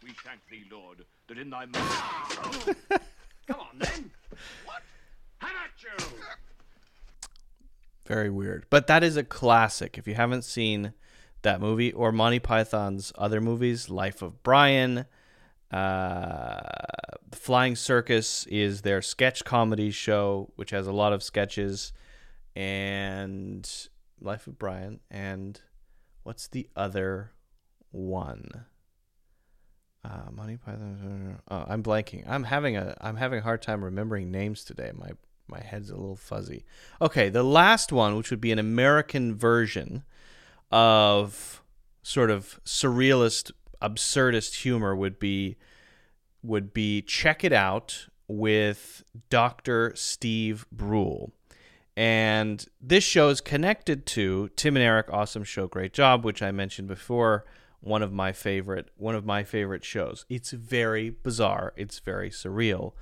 We 0.04 0.12
thank 0.24 0.40
thee, 0.50 0.64
Lord, 0.72 1.06
that 1.28 1.38
in 1.38 1.50
thy 1.50 1.66
mercy. 1.66 2.76
Come 3.48 3.60
on, 3.60 3.80
then. 3.80 4.12
What? 4.66 4.82
How 5.38 5.48
about 5.48 5.70
you? 5.82 6.18
Very 8.06 8.30
weird. 8.30 8.66
But 8.70 8.88
that 8.88 9.04
is 9.04 9.16
a 9.16 9.24
classic. 9.24 9.98
If 9.98 10.08
you 10.08 10.16
haven't 10.16 10.44
seen 10.44 10.94
that 11.44 11.62
movie 11.62 11.92
or 11.92 12.12
Monty 12.12 12.40
Python's 12.40 13.14
other 13.18 13.40
movies, 13.40 13.90
Life 13.90 14.22
of 14.22 14.44
Brian, 14.44 15.06
uh, 15.72 16.60
Flying 17.32 17.76
Circus 17.76 18.46
is 18.48 18.82
their 18.82 19.02
sketch 19.02 19.44
comedy 19.44 19.92
show, 19.92 20.52
which 20.56 20.72
has 20.72 20.88
a 20.88 20.92
lot 20.92 21.14
of 21.14 21.24
sketches, 21.24 21.94
and 22.56 23.70
Life 24.22 24.48
of 24.48 24.58
Brian. 24.58 25.00
And 25.10 25.60
what's 26.24 26.48
the 26.48 26.70
other 26.76 27.32
one? 27.92 28.66
Uh, 30.06 30.32
Monty 30.32 30.58
Python. 30.58 31.40
Oh, 31.50 31.66
I'm 31.68 31.82
blanking. 31.82 32.24
I'm 32.28 32.44
having 32.44 32.76
a 32.76 32.96
I'm 33.00 33.16
having 33.16 33.40
a 33.40 33.44
hard 33.44 33.62
time 33.62 33.84
remembering 33.84 34.32
names 34.32 34.64
today. 34.64 34.92
My 34.94 35.12
my 35.48 35.62
head's 35.62 35.90
a 35.90 35.96
little 35.96 36.16
fuzzy. 36.16 36.66
Okay, 37.02 37.30
the 37.30 37.44
last 37.44 37.92
one, 37.92 38.16
which 38.16 38.30
would 38.30 38.42
be 38.42 38.52
an 38.52 38.60
American 38.60 39.36
version 39.36 40.04
of 40.74 41.62
sort 42.02 42.32
of 42.32 42.60
surrealist, 42.66 43.52
absurdist 43.82 44.62
humor, 44.62 44.96
would 44.96 45.20
be 45.20 45.56
would 46.42 46.74
be 46.74 47.02
check 47.02 47.44
it 47.44 47.54
out 47.54 48.08
with 48.28 49.04
Dr. 49.30 49.94
Steve 49.96 50.66
Brule. 50.72 51.32
And 51.96 52.66
this 52.82 53.04
show 53.04 53.30
is 53.30 53.40
connected 53.40 54.06
to 54.08 54.50
Tim 54.56 54.76
and 54.76 54.84
Eric 54.84 55.14
Awesome 55.14 55.44
Show 55.44 55.68
Great 55.68 55.94
Job, 55.94 56.26
which 56.26 56.42
I 56.42 56.52
mentioned 56.52 56.88
before, 56.88 57.46
one 57.80 58.02
of 58.02 58.12
my 58.12 58.32
favorite 58.32 58.90
one 58.98 59.14
of 59.14 59.26
my 59.26 59.44
favorite 59.44 59.86
shows. 59.86 60.26
It's 60.28 60.52
very 60.52 61.12
bizarre, 61.12 61.74
it's 61.78 62.00
very 62.00 62.32
surreal. 62.32 62.94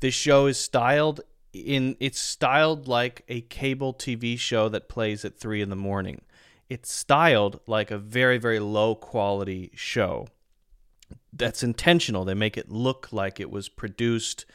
This 0.00 0.14
show 0.14 0.46
is 0.46 0.56
styled 0.56 1.20
in 1.52 1.96
it's 2.00 2.18
styled 2.18 2.88
like 2.88 3.24
a 3.28 3.42
cable 3.42 3.92
TV 3.92 4.38
show 4.38 4.70
that 4.70 4.88
plays 4.88 5.24
at 5.24 5.38
3 5.38 5.60
in 5.60 5.68
the 5.68 5.76
morning. 5.76 6.22
It's 6.70 6.90
styled 6.90 7.60
like 7.66 7.90
a 7.90 7.98
very 7.98 8.38
very 8.38 8.60
low 8.60 8.94
quality 8.94 9.70
show 9.74 10.28
that's 11.32 11.62
intentional. 11.62 12.24
They 12.24 12.34
make 12.34 12.56
it 12.56 12.70
look 12.70 13.08
like 13.12 13.40
it 13.40 13.50
was 13.50 13.68
produced 13.68 14.46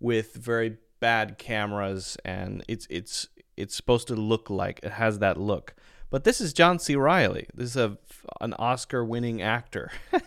with 0.00 0.34
very 0.34 0.76
bad 1.00 1.38
cameras, 1.38 2.16
and 2.24 2.64
it's 2.68 2.86
it's 2.90 3.28
it's 3.56 3.74
supposed 3.74 4.08
to 4.08 4.14
look 4.14 4.50
like 4.50 4.80
it 4.82 4.92
has 4.92 5.18
that 5.18 5.38
look. 5.38 5.74
But 6.10 6.24
this 6.24 6.40
is 6.40 6.52
John 6.52 6.78
C. 6.78 6.96
Reilly. 6.96 7.46
This 7.54 7.70
is 7.70 7.76
a 7.76 7.98
an 8.40 8.54
Oscar-winning 8.54 9.42
actor 9.42 9.90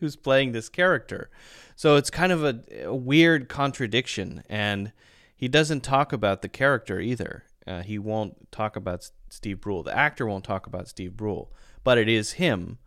who's 0.00 0.16
playing 0.16 0.52
this 0.52 0.68
character. 0.68 1.30
So 1.76 1.96
it's 1.96 2.10
kind 2.10 2.32
of 2.32 2.44
a, 2.44 2.60
a 2.84 2.94
weird 2.94 3.48
contradiction, 3.48 4.42
and 4.48 4.92
he 5.36 5.48
doesn't 5.48 5.82
talk 5.82 6.12
about 6.12 6.42
the 6.42 6.48
character 6.48 7.00
either. 7.00 7.44
Uh, 7.66 7.82
he 7.82 7.98
won't 7.98 8.50
talk 8.50 8.76
about 8.76 9.10
Steve 9.32 9.60
Brule. 9.60 9.82
The 9.82 9.96
actor 9.96 10.26
won't 10.26 10.44
talk 10.44 10.66
about 10.66 10.88
Steve 10.88 11.16
Brule, 11.16 11.50
but 11.82 11.98
it 11.98 12.08
is 12.08 12.32
him, 12.32 12.78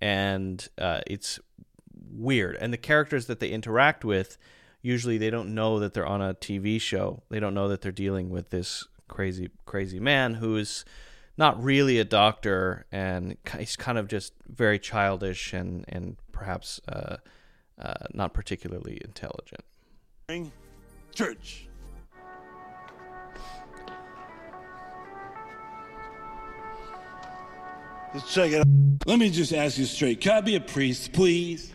and 0.00 0.66
uh, 0.78 1.00
it's 1.06 1.38
weird. 2.10 2.56
And 2.60 2.72
the 2.72 2.78
characters 2.78 3.26
that 3.26 3.38
they 3.38 3.50
interact 3.50 4.04
with, 4.04 4.38
usually 4.80 5.18
they 5.18 5.30
don't 5.30 5.54
know 5.54 5.78
that 5.78 5.92
they're 5.92 6.06
on 6.06 6.22
a 6.22 6.34
TV 6.34 6.80
show. 6.80 7.22
They 7.28 7.38
don't 7.38 7.54
know 7.54 7.68
that 7.68 7.82
they're 7.82 7.92
dealing 7.92 8.30
with 8.30 8.50
this 8.50 8.86
crazy, 9.08 9.50
crazy 9.66 10.00
man 10.00 10.34
who's 10.34 10.84
not 11.36 11.62
really 11.62 11.98
a 11.98 12.04
doctor, 12.04 12.86
and 12.90 13.36
he's 13.58 13.76
kind 13.76 13.98
of 13.98 14.08
just 14.08 14.32
very 14.46 14.78
childish 14.78 15.52
and 15.52 15.84
and 15.88 16.16
perhaps 16.32 16.80
uh, 16.88 17.16
uh, 17.78 18.06
not 18.14 18.32
particularly 18.32 18.98
intelligent. 19.04 19.64
Church. 21.14 21.69
Let's 28.12 28.32
check 28.34 28.50
it 28.50 28.60
out. 28.60 28.66
Let 29.06 29.18
me 29.18 29.30
just 29.30 29.52
ask 29.52 29.78
you 29.78 29.84
straight. 29.84 30.20
Can 30.20 30.32
I 30.32 30.40
be 30.40 30.56
a 30.56 30.60
priest, 30.60 31.12
please? 31.12 31.72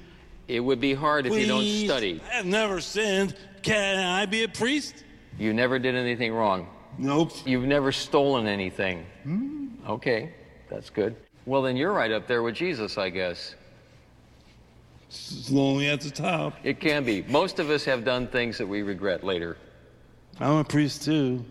It 0.47 0.59
would 0.59 0.79
be 0.79 0.93
hard 0.93 1.25
if 1.25 1.33
you 1.33 1.47
don't 1.47 1.65
study. 1.65 2.21
I 2.31 2.35
have 2.35 2.45
never 2.45 2.81
sinned. 2.81 3.35
Can 3.61 3.97
I 3.99 4.25
be 4.25 4.43
a 4.43 4.47
priest? 4.47 5.03
You 5.39 5.53
never 5.53 5.79
did 5.79 5.95
anything 5.95 6.33
wrong. 6.33 6.67
Nope. 6.97 7.31
You've 7.45 7.65
never 7.65 7.91
stolen 7.91 8.47
anything. 8.47 9.05
Hmm? 9.23 9.67
Okay, 9.87 10.33
that's 10.69 10.89
good. 10.89 11.15
Well, 11.45 11.61
then 11.61 11.77
you're 11.77 11.93
right 11.93 12.11
up 12.11 12.27
there 12.27 12.43
with 12.43 12.55
Jesus, 12.55 12.97
I 12.97 13.09
guess. 13.09 13.55
It's 15.07 15.49
lonely 15.49 15.87
at 15.87 16.01
the 16.01 16.09
top. 16.09 16.53
It 16.63 16.79
can 16.79 17.03
be. 17.03 17.21
Most 17.23 17.59
of 17.59 17.69
us 17.69 17.85
have 17.85 18.03
done 18.03 18.27
things 18.27 18.57
that 18.57 18.67
we 18.67 18.81
regret 18.81 19.23
later. 19.23 19.57
I'm 20.39 20.57
a 20.57 20.63
priest 20.63 21.03
too. 21.03 21.45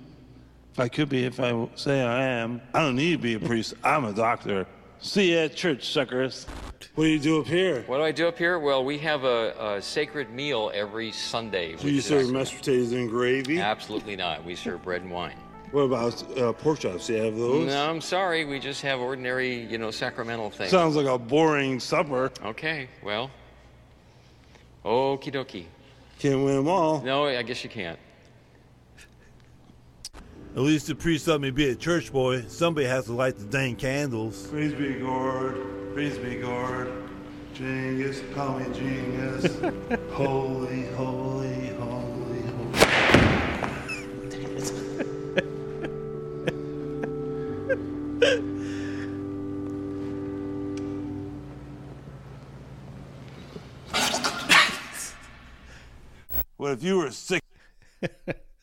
If 0.73 0.81
I 0.81 0.89
could 0.89 1.09
be, 1.09 1.25
if 1.25 1.39
I 1.41 1.69
say 1.77 2.03
I 2.03 2.25
am. 2.25 2.61
I 2.75 2.81
don't 2.81 2.97
need 2.97 3.13
to 3.13 3.19
be 3.19 3.35
a 3.35 3.41
priest. 3.41 3.75
I'm 3.85 4.05
a 4.05 4.13
doctor. 4.13 4.67
See 5.05 5.33
you 5.33 5.39
at 5.41 5.55
church, 5.55 5.93
suckers. 5.93 6.47
What 6.95 7.05
do 7.05 7.11
you 7.11 7.19
do 7.19 7.39
up 7.39 7.47
here? 7.47 7.83
What 7.83 7.99
do 7.99 8.05
I 8.05 8.11
do 8.11 8.27
up 8.27 8.39
here? 8.39 8.59
Well, 8.59 8.87
we 8.87 8.97
have 9.01 9.25
a, 9.25 9.75
a 9.77 9.83
sacred 9.83 10.31
meal 10.31 10.71
every 10.73 11.13
Sunday. 11.13 11.77
Do 11.77 11.91
you 11.91 12.01
serve 12.01 12.31
mashed 12.31 12.57
potatoes 12.57 12.93
and 12.93 13.11
gravy? 13.11 13.61
Absolutely 13.61 14.17
not. 14.17 14.43
We 14.47 14.55
serve 14.55 14.83
bread 14.83 15.03
and 15.03 15.11
wine. 15.11 15.37
What 15.73 15.83
about 15.83 16.39
uh, 16.39 16.55
pork 16.55 16.79
chops? 16.79 17.09
Do 17.09 17.13
you 17.13 17.23
have 17.23 17.37
those? 17.37 17.67
No, 17.67 17.91
I'm 17.91 18.01
sorry. 18.01 18.47
We 18.47 18.59
just 18.59 18.81
have 18.81 18.99
ordinary, 18.99 19.67
you 19.67 19.77
know, 19.77 19.91
sacramental 19.91 20.49
things. 20.49 20.71
Sounds 20.71 20.97
like 20.97 21.07
a 21.07 21.19
boring 21.19 21.81
supper. 21.81 22.33
Okay, 22.43 22.89
well. 23.03 23.31
Okie 24.87 25.31
dokie. 25.31 25.67
Can't 26.19 26.43
win 26.43 26.57
them 26.57 26.69
all. 26.69 27.03
No, 27.03 27.27
I 27.27 27.43
guess 27.43 27.63
you 27.63 27.69
can't. 27.69 27.99
At 30.57 30.61
least 30.61 30.87
the 30.87 30.95
priest 30.95 31.27
let 31.27 31.41
me 31.41 31.51
be 31.51 31.69
a 31.71 31.75
church 31.75 32.13
boy. 32.13 32.43
Somebody 32.43 32.87
has 32.87 33.07
to 33.07 33.13
light 33.13 33.37
the 33.37 33.45
dang 33.45 33.75
candles. 33.75 34.47
Praise 34.47 34.73
be 34.73 35.01
God. 35.01 35.57
Praise 35.95 36.17
be 36.17 36.37
God. 36.37 36.87
Genius, 37.55 38.23
call 38.33 38.61
me 38.61 38.73
genius. 38.73 39.47
holy, 40.13 40.87
holy, 40.93 41.71
holy, 41.71 42.43
holy. 42.43 42.85
What 56.57 56.71
if 56.73 56.85
you 56.85 56.99
were 56.99 57.11
sick? 57.11 57.43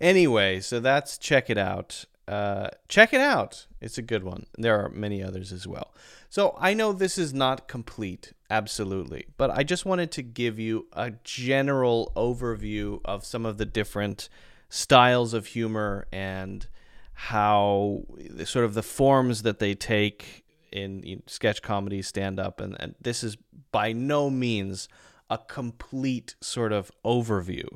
Anyway, 0.00 0.60
so 0.60 0.80
that's 0.80 1.18
check 1.18 1.50
it 1.50 1.58
out. 1.58 2.04
Uh, 2.26 2.68
check 2.88 3.12
it 3.12 3.20
out. 3.20 3.66
It's 3.80 3.98
a 3.98 4.02
good 4.02 4.24
one. 4.24 4.46
There 4.56 4.82
are 4.82 4.88
many 4.88 5.22
others 5.22 5.52
as 5.52 5.66
well. 5.66 5.92
So 6.30 6.56
I 6.58 6.74
know 6.74 6.92
this 6.92 7.18
is 7.18 7.34
not 7.34 7.68
complete, 7.68 8.32
absolutely, 8.50 9.26
but 9.36 9.50
I 9.50 9.62
just 9.62 9.84
wanted 9.84 10.10
to 10.12 10.22
give 10.22 10.58
you 10.58 10.86
a 10.92 11.12
general 11.22 12.12
overview 12.16 13.00
of 13.04 13.24
some 13.24 13.44
of 13.44 13.58
the 13.58 13.66
different 13.66 14.28
styles 14.68 15.34
of 15.34 15.46
humor 15.46 16.06
and 16.12 16.66
how 17.12 18.02
sort 18.44 18.64
of 18.64 18.74
the 18.74 18.82
forms 18.82 19.42
that 19.42 19.58
they 19.58 19.74
take 19.74 20.44
in, 20.72 21.02
in 21.04 21.22
sketch 21.26 21.62
comedy, 21.62 22.02
stand 22.02 22.40
up, 22.40 22.60
and, 22.60 22.76
and 22.80 22.94
this 23.00 23.22
is 23.22 23.36
by 23.70 23.92
no 23.92 24.28
means 24.28 24.88
a 25.30 25.38
complete 25.38 26.34
sort 26.40 26.72
of 26.72 26.90
overview. 27.04 27.66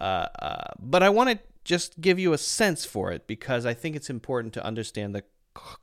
Uh, 0.00 0.26
uh, 0.40 0.72
but 0.78 1.02
I 1.02 1.08
want 1.08 1.30
to 1.30 1.38
just 1.64 2.00
give 2.00 2.18
you 2.18 2.32
a 2.32 2.38
sense 2.38 2.84
for 2.84 3.12
it 3.12 3.26
because 3.26 3.66
I 3.66 3.74
think 3.74 3.96
it's 3.96 4.10
important 4.10 4.54
to 4.54 4.64
understand 4.64 5.14
the 5.14 5.24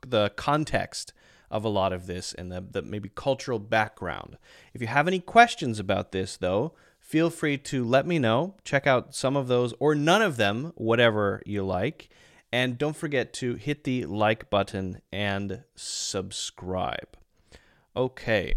the 0.06 0.30
context 0.36 1.12
of 1.50 1.64
a 1.64 1.68
lot 1.68 1.92
of 1.92 2.06
this 2.06 2.32
and 2.32 2.50
the, 2.50 2.64
the 2.70 2.82
maybe 2.82 3.10
cultural 3.14 3.58
background. 3.58 4.36
If 4.74 4.80
you 4.80 4.86
have 4.86 5.06
any 5.06 5.20
questions 5.20 5.78
about 5.78 6.12
this, 6.12 6.36
though, 6.36 6.72
feel 6.98 7.30
free 7.30 7.58
to 7.58 7.84
let 7.84 8.06
me 8.06 8.18
know. 8.18 8.56
Check 8.64 8.86
out 8.86 9.14
some 9.14 9.36
of 9.36 9.48
those 9.48 9.72
or 9.78 9.94
none 9.94 10.22
of 10.22 10.36
them, 10.36 10.72
whatever 10.74 11.42
you 11.46 11.64
like. 11.64 12.08
And 12.52 12.78
don't 12.78 12.96
forget 12.96 13.32
to 13.34 13.54
hit 13.54 13.84
the 13.84 14.06
like 14.06 14.50
button 14.50 15.00
and 15.12 15.64
subscribe. 15.74 17.16
Okay. 17.96 18.54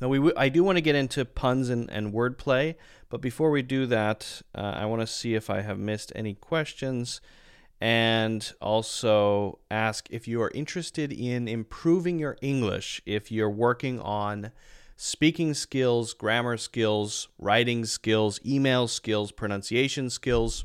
Now 0.00 0.08
we 0.08 0.18
w- 0.18 0.34
I 0.36 0.48
do 0.48 0.62
want 0.62 0.76
to 0.76 0.82
get 0.82 0.94
into 0.94 1.24
puns 1.24 1.68
and, 1.70 1.90
and 1.90 2.12
wordplay, 2.12 2.74
but 3.08 3.20
before 3.20 3.50
we 3.50 3.62
do 3.62 3.86
that, 3.86 4.42
uh, 4.54 4.60
I 4.76 4.86
want 4.86 5.00
to 5.00 5.06
see 5.06 5.34
if 5.34 5.48
I 5.48 5.62
have 5.62 5.78
missed 5.78 6.12
any 6.14 6.34
questions, 6.34 7.20
and 7.80 8.52
also 8.60 9.58
ask 9.70 10.06
if 10.10 10.26
you 10.28 10.40
are 10.42 10.50
interested 10.54 11.12
in 11.12 11.48
improving 11.48 12.18
your 12.18 12.36
English. 12.42 13.00
If 13.06 13.30
you're 13.30 13.50
working 13.50 14.00
on 14.00 14.52
speaking 14.96 15.54
skills, 15.54 16.14
grammar 16.14 16.56
skills, 16.56 17.28
writing 17.38 17.84
skills, 17.84 18.40
email 18.46 18.88
skills, 18.88 19.30
pronunciation 19.30 20.10
skills, 20.10 20.64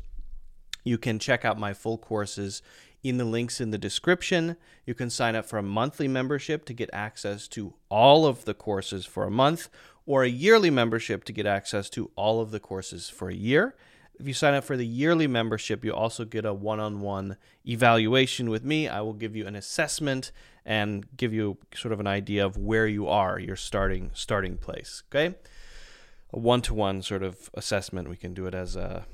you 0.83 0.97
can 0.97 1.19
check 1.19 1.45
out 1.45 1.59
my 1.59 1.73
full 1.73 1.97
courses 1.97 2.61
in 3.03 3.17
the 3.17 3.25
links 3.25 3.59
in 3.59 3.71
the 3.71 3.77
description. 3.77 4.55
You 4.85 4.93
can 4.93 5.09
sign 5.09 5.35
up 5.35 5.45
for 5.45 5.57
a 5.57 5.63
monthly 5.63 6.07
membership 6.07 6.65
to 6.65 6.73
get 6.73 6.89
access 6.93 7.47
to 7.49 7.73
all 7.89 8.25
of 8.25 8.45
the 8.45 8.53
courses 8.53 9.05
for 9.05 9.23
a 9.23 9.31
month, 9.31 9.69
or 10.05 10.23
a 10.23 10.29
yearly 10.29 10.69
membership 10.69 11.23
to 11.25 11.33
get 11.33 11.45
access 11.45 11.89
to 11.91 12.11
all 12.15 12.41
of 12.41 12.51
the 12.51 12.59
courses 12.59 13.09
for 13.09 13.29
a 13.29 13.35
year. 13.35 13.75
If 14.19 14.27
you 14.27 14.33
sign 14.33 14.53
up 14.53 14.63
for 14.63 14.77
the 14.77 14.85
yearly 14.85 15.25
membership, 15.25 15.83
you 15.83 15.93
also 15.93 16.25
get 16.25 16.45
a 16.45 16.53
one 16.53 16.79
on 16.79 17.01
one 17.01 17.37
evaluation 17.65 18.49
with 18.49 18.63
me. 18.63 18.87
I 18.87 19.01
will 19.01 19.13
give 19.13 19.35
you 19.35 19.47
an 19.47 19.55
assessment 19.55 20.31
and 20.63 21.05
give 21.17 21.33
you 21.33 21.57
sort 21.73 21.91
of 21.91 21.99
an 21.99 22.07
idea 22.07 22.45
of 22.45 22.55
where 22.57 22.85
you 22.85 23.07
are, 23.07 23.39
your 23.39 23.55
starting 23.55 24.11
starting 24.13 24.57
place. 24.57 25.01
Okay? 25.09 25.35
A 26.33 26.39
one 26.39 26.61
to 26.63 26.73
one 26.73 27.01
sort 27.01 27.23
of 27.23 27.49
assessment. 27.55 28.09
We 28.09 28.15
can 28.15 28.33
do 28.33 28.45
it 28.45 28.53
as 28.53 28.75
a 28.75 29.05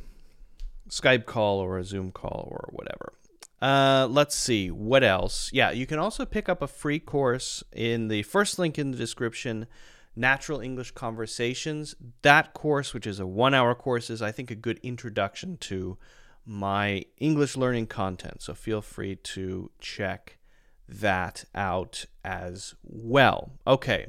Skype 0.89 1.25
call 1.25 1.59
or 1.59 1.77
a 1.77 1.83
Zoom 1.83 2.11
call 2.11 2.47
or 2.51 2.69
whatever. 2.71 3.13
Uh, 3.61 4.07
let's 4.09 4.35
see 4.35 4.69
what 4.69 5.03
else. 5.03 5.49
Yeah, 5.51 5.71
you 5.71 5.85
can 5.85 5.99
also 5.99 6.25
pick 6.25 6.47
up 6.47 6.61
a 6.61 6.67
free 6.67 6.99
course 6.99 7.63
in 7.73 8.07
the 8.07 8.23
first 8.23 8.59
link 8.59 8.77
in 8.77 8.91
the 8.91 8.97
description. 8.97 9.67
Natural 10.15 10.59
English 10.59 10.91
Conversations. 10.91 11.95
That 12.23 12.53
course, 12.53 12.93
which 12.93 13.07
is 13.07 13.19
a 13.19 13.27
one 13.27 13.53
hour 13.53 13.75
course, 13.75 14.09
is 14.09 14.21
I 14.21 14.31
think 14.31 14.49
a 14.49 14.55
good 14.55 14.79
introduction 14.81 15.57
to 15.57 15.97
my 16.45 17.05
English 17.17 17.55
learning 17.55 17.87
content. 17.87 18.41
So 18.41 18.53
feel 18.53 18.81
free 18.81 19.15
to 19.15 19.69
check 19.79 20.37
that 20.87 21.45
out 21.53 22.05
as 22.23 22.75
well. 22.83 23.51
Okay. 23.67 24.07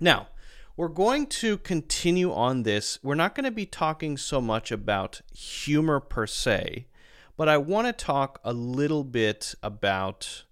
Now, 0.00 0.28
we're 0.76 0.88
going 0.88 1.26
to 1.28 1.58
continue 1.58 2.32
on 2.32 2.64
this. 2.64 2.98
We're 3.02 3.14
not 3.14 3.34
going 3.34 3.44
to 3.44 3.52
be 3.52 3.66
talking 3.66 4.16
so 4.16 4.40
much 4.40 4.72
about 4.72 5.20
humor 5.32 6.00
per 6.00 6.26
se, 6.26 6.88
but 7.36 7.48
I 7.48 7.56
want 7.58 7.86
to 7.86 7.92
talk 7.92 8.40
a 8.44 8.52
little 8.52 9.04
bit 9.04 9.54
about. 9.62 10.44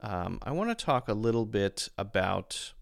Um, 0.00 0.40
I 0.42 0.50
want 0.50 0.76
to 0.76 0.84
talk 0.84 1.08
a 1.08 1.14
little 1.14 1.46
bit 1.46 1.88
about 1.96 2.72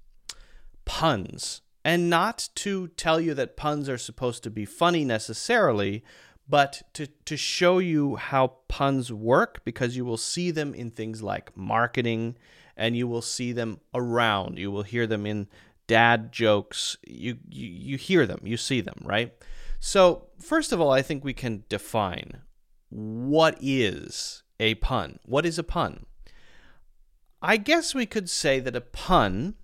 puns, 0.84 1.60
and 1.84 2.08
not 2.08 2.48
to 2.56 2.88
tell 2.88 3.20
you 3.20 3.34
that 3.34 3.56
puns 3.56 3.88
are 3.88 3.98
supposed 3.98 4.42
to 4.44 4.50
be 4.50 4.64
funny 4.64 5.04
necessarily, 5.04 6.02
but 6.48 6.82
to, 6.94 7.06
to 7.26 7.36
show 7.36 7.78
you 7.78 8.16
how 8.16 8.54
puns 8.68 9.12
work 9.12 9.62
because 9.64 9.96
you 9.96 10.04
will 10.04 10.16
see 10.16 10.50
them 10.50 10.74
in 10.74 10.90
things 10.90 11.22
like 11.22 11.56
marketing 11.56 12.36
and 12.76 12.96
you 12.96 13.06
will 13.06 13.22
see 13.22 13.52
them 13.52 13.78
around. 13.94 14.58
You 14.58 14.70
will 14.70 14.82
hear 14.82 15.06
them 15.06 15.26
in 15.26 15.46
dad 15.86 16.32
jokes, 16.32 16.96
you, 17.06 17.36
you 17.48 17.68
you 17.68 17.96
hear 17.96 18.26
them, 18.26 18.40
you 18.44 18.56
see 18.56 18.80
them, 18.80 19.02
right? 19.04 19.34
So, 19.78 20.28
first 20.38 20.72
of 20.72 20.80
all, 20.80 20.90
I 20.90 21.02
think 21.02 21.24
we 21.24 21.32
can 21.32 21.64
define 21.68 22.42
what 22.90 23.56
is 23.60 24.42
a 24.58 24.74
pun. 24.76 25.18
What 25.24 25.46
is 25.46 25.58
a 25.58 25.64
pun? 25.64 26.06
I 27.40 27.56
guess 27.56 27.94
we 27.94 28.04
could 28.04 28.28
say 28.28 28.60
that 28.60 28.76
a 28.76 28.80
pun 28.80 29.54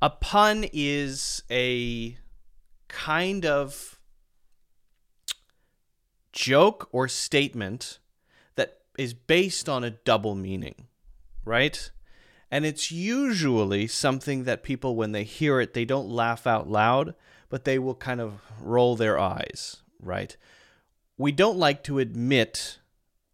a 0.00 0.10
pun 0.10 0.64
is 0.72 1.42
a 1.50 2.16
kind 2.86 3.44
of 3.44 3.98
joke 6.32 6.88
or 6.92 7.08
statement 7.08 7.98
that 8.54 8.78
is 8.96 9.12
based 9.12 9.68
on 9.68 9.82
a 9.82 9.90
double 9.90 10.36
meaning, 10.36 10.86
right? 11.44 11.90
And 12.50 12.64
it's 12.64 12.92
usually 12.92 13.86
something 13.88 14.44
that 14.44 14.62
people, 14.62 14.94
when 14.94 15.12
they 15.12 15.24
hear 15.24 15.60
it, 15.60 15.74
they 15.74 15.84
don't 15.84 16.08
laugh 16.08 16.46
out 16.46 16.68
loud, 16.68 17.14
but 17.48 17.64
they 17.64 17.78
will 17.78 17.94
kind 17.94 18.20
of 18.20 18.40
roll 18.60 18.94
their 18.94 19.18
eyes, 19.18 19.78
right? 20.00 20.36
We 21.18 21.32
don't 21.32 21.58
like 21.58 21.82
to 21.84 21.98
admit 21.98 22.78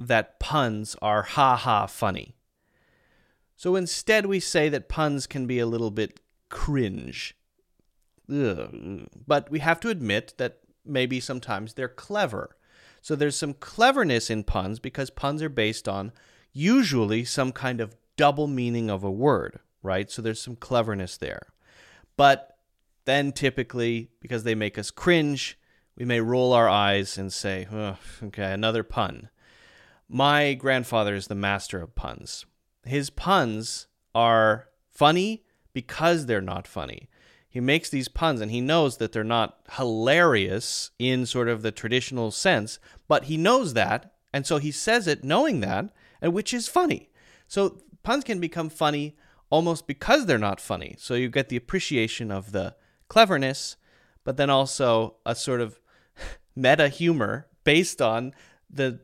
that 0.00 0.40
puns 0.40 0.96
are 1.00 1.22
ha 1.22 1.54
ha 1.56 1.86
funny. 1.86 2.34
So 3.56 3.76
instead, 3.76 4.26
we 4.26 4.40
say 4.40 4.68
that 4.70 4.88
puns 4.88 5.26
can 5.26 5.46
be 5.46 5.58
a 5.58 5.66
little 5.66 5.90
bit 5.90 6.20
cringe. 6.48 7.36
Ugh. 8.30 9.06
But 9.26 9.50
we 9.50 9.60
have 9.60 9.80
to 9.80 9.90
admit 9.90 10.34
that 10.38 10.60
maybe 10.84 11.20
sometimes 11.20 11.74
they're 11.74 11.88
clever. 11.88 12.56
So 13.00 13.14
there's 13.14 13.36
some 13.36 13.54
cleverness 13.54 14.30
in 14.30 14.44
puns 14.44 14.78
because 14.78 15.10
puns 15.10 15.42
are 15.42 15.48
based 15.50 15.86
on 15.86 16.12
usually 16.52 17.24
some 17.24 17.52
kind 17.52 17.80
of 17.80 17.96
double 18.16 18.46
meaning 18.46 18.90
of 18.90 19.04
a 19.04 19.10
word, 19.10 19.60
right? 19.82 20.10
So 20.10 20.22
there's 20.22 20.40
some 20.40 20.56
cleverness 20.56 21.18
there. 21.18 21.52
But 22.16 22.56
then 23.04 23.32
typically, 23.32 24.10
because 24.20 24.44
they 24.44 24.54
make 24.54 24.78
us 24.78 24.90
cringe, 24.90 25.58
we 25.96 26.04
may 26.04 26.20
roll 26.20 26.52
our 26.52 26.68
eyes 26.68 27.16
and 27.16 27.32
say, 27.32 27.66
oh, 27.72 27.96
okay, 28.22 28.52
another 28.52 28.82
pun. 28.82 29.28
My 30.08 30.54
grandfather 30.54 31.14
is 31.14 31.28
the 31.28 31.34
master 31.34 31.80
of 31.80 31.94
puns. 31.94 32.46
His 32.84 33.10
puns 33.10 33.86
are 34.14 34.68
funny 34.90 35.44
because 35.72 36.26
they're 36.26 36.40
not 36.40 36.66
funny. 36.66 37.08
He 37.48 37.60
makes 37.60 37.88
these 37.88 38.08
puns 38.08 38.40
and 38.40 38.50
he 38.50 38.60
knows 38.60 38.96
that 38.96 39.12
they're 39.12 39.24
not 39.24 39.60
hilarious 39.76 40.90
in 40.98 41.24
sort 41.24 41.48
of 41.48 41.62
the 41.62 41.70
traditional 41.70 42.30
sense, 42.30 42.78
but 43.06 43.24
he 43.24 43.36
knows 43.36 43.74
that. 43.74 44.14
And 44.32 44.44
so 44.44 44.58
he 44.58 44.72
says 44.72 45.06
it 45.06 45.22
knowing 45.22 45.60
that, 45.60 45.94
and 46.20 46.32
which 46.32 46.52
is 46.52 46.66
funny. 46.66 47.10
So 47.46 47.80
puns 48.02 48.24
can 48.24 48.40
become 48.40 48.68
funny 48.68 49.16
almost 49.50 49.86
because 49.86 50.26
they're 50.26 50.38
not 50.38 50.60
funny. 50.60 50.96
So 50.98 51.14
you 51.14 51.28
get 51.28 51.48
the 51.48 51.56
appreciation 51.56 52.32
of 52.32 52.50
the 52.50 52.74
cleverness, 53.06 53.76
but 54.24 54.36
then 54.36 54.50
also 54.50 55.16
a 55.24 55.36
sort 55.36 55.60
of 55.60 55.78
meta 56.56 56.88
humor 56.88 57.46
based 57.64 58.00
on 58.00 58.34
the 58.70 59.00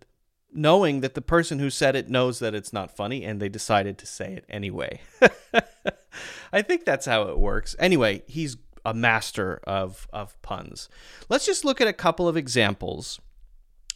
knowing 0.53 1.01
that 1.01 1.15
the 1.15 1.23
person 1.23 1.59
who 1.59 1.71
said 1.71 1.95
it 1.95 2.09
knows 2.09 2.39
that 2.41 2.55
it's 2.55 2.73
not 2.73 2.95
funny 2.95 3.25
and 3.25 3.41
they 3.41 3.49
decided 3.49 3.99
to 3.99 4.07
say 4.07 4.33
it 4.33 4.45
anyway. 4.49 5.01
I 6.53 6.63
think 6.63 6.85
that's 6.85 7.07
how 7.07 7.23
it 7.29 7.39
works. 7.39 7.77
Anyway, 7.79 8.23
he's 8.27 8.57
a 8.85 8.95
master 8.95 9.61
of, 9.65 10.09
of 10.13 10.41
puns. 10.43 10.89
Let's 11.29 11.47
just 11.47 11.65
look 11.65 11.81
at 11.81 11.89
a 11.89 11.93
couple 11.93 12.27
of 12.27 12.37
examples. 12.37 13.21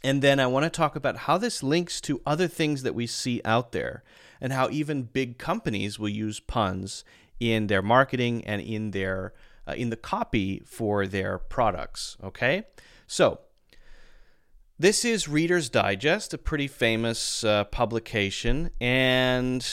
And 0.03 0.23
then 0.23 0.39
I 0.39 0.47
want 0.47 0.65
to 0.65 0.71
talk 0.71 0.97
about 0.97 1.17
how 1.17 1.39
this 1.39 1.63
links 1.63 2.01
to 2.03 2.21
other 2.27 2.47
things 2.47 2.83
that 2.83 2.95
we 2.95 3.07
see 3.07 3.41
out 3.45 3.73
there 3.73 4.05
and 4.41 4.53
how 4.53 4.69
even 4.71 5.05
big 5.05 5.39
companies 5.39 5.99
will 5.99 6.11
use 6.11 6.41
puns 6.41 7.05
in 7.41 7.67
their 7.67 7.83
marketing 7.83 8.45
and 8.45 8.61
in 8.61 8.91
their 8.93 9.33
uh, 9.67 9.73
in 9.73 9.89
the 9.89 9.97
copy 9.97 10.63
for 10.67 11.07
their 11.07 11.39
products, 11.39 12.19
okay? 12.23 12.65
So, 13.07 13.41
this 14.79 15.05
is 15.05 15.29
Reader's 15.29 15.69
Digest, 15.69 16.35
a 16.35 16.39
pretty 16.39 16.67
famous 16.67 17.45
uh, 17.45 17.65
publication, 17.65 18.71
and 18.81 19.67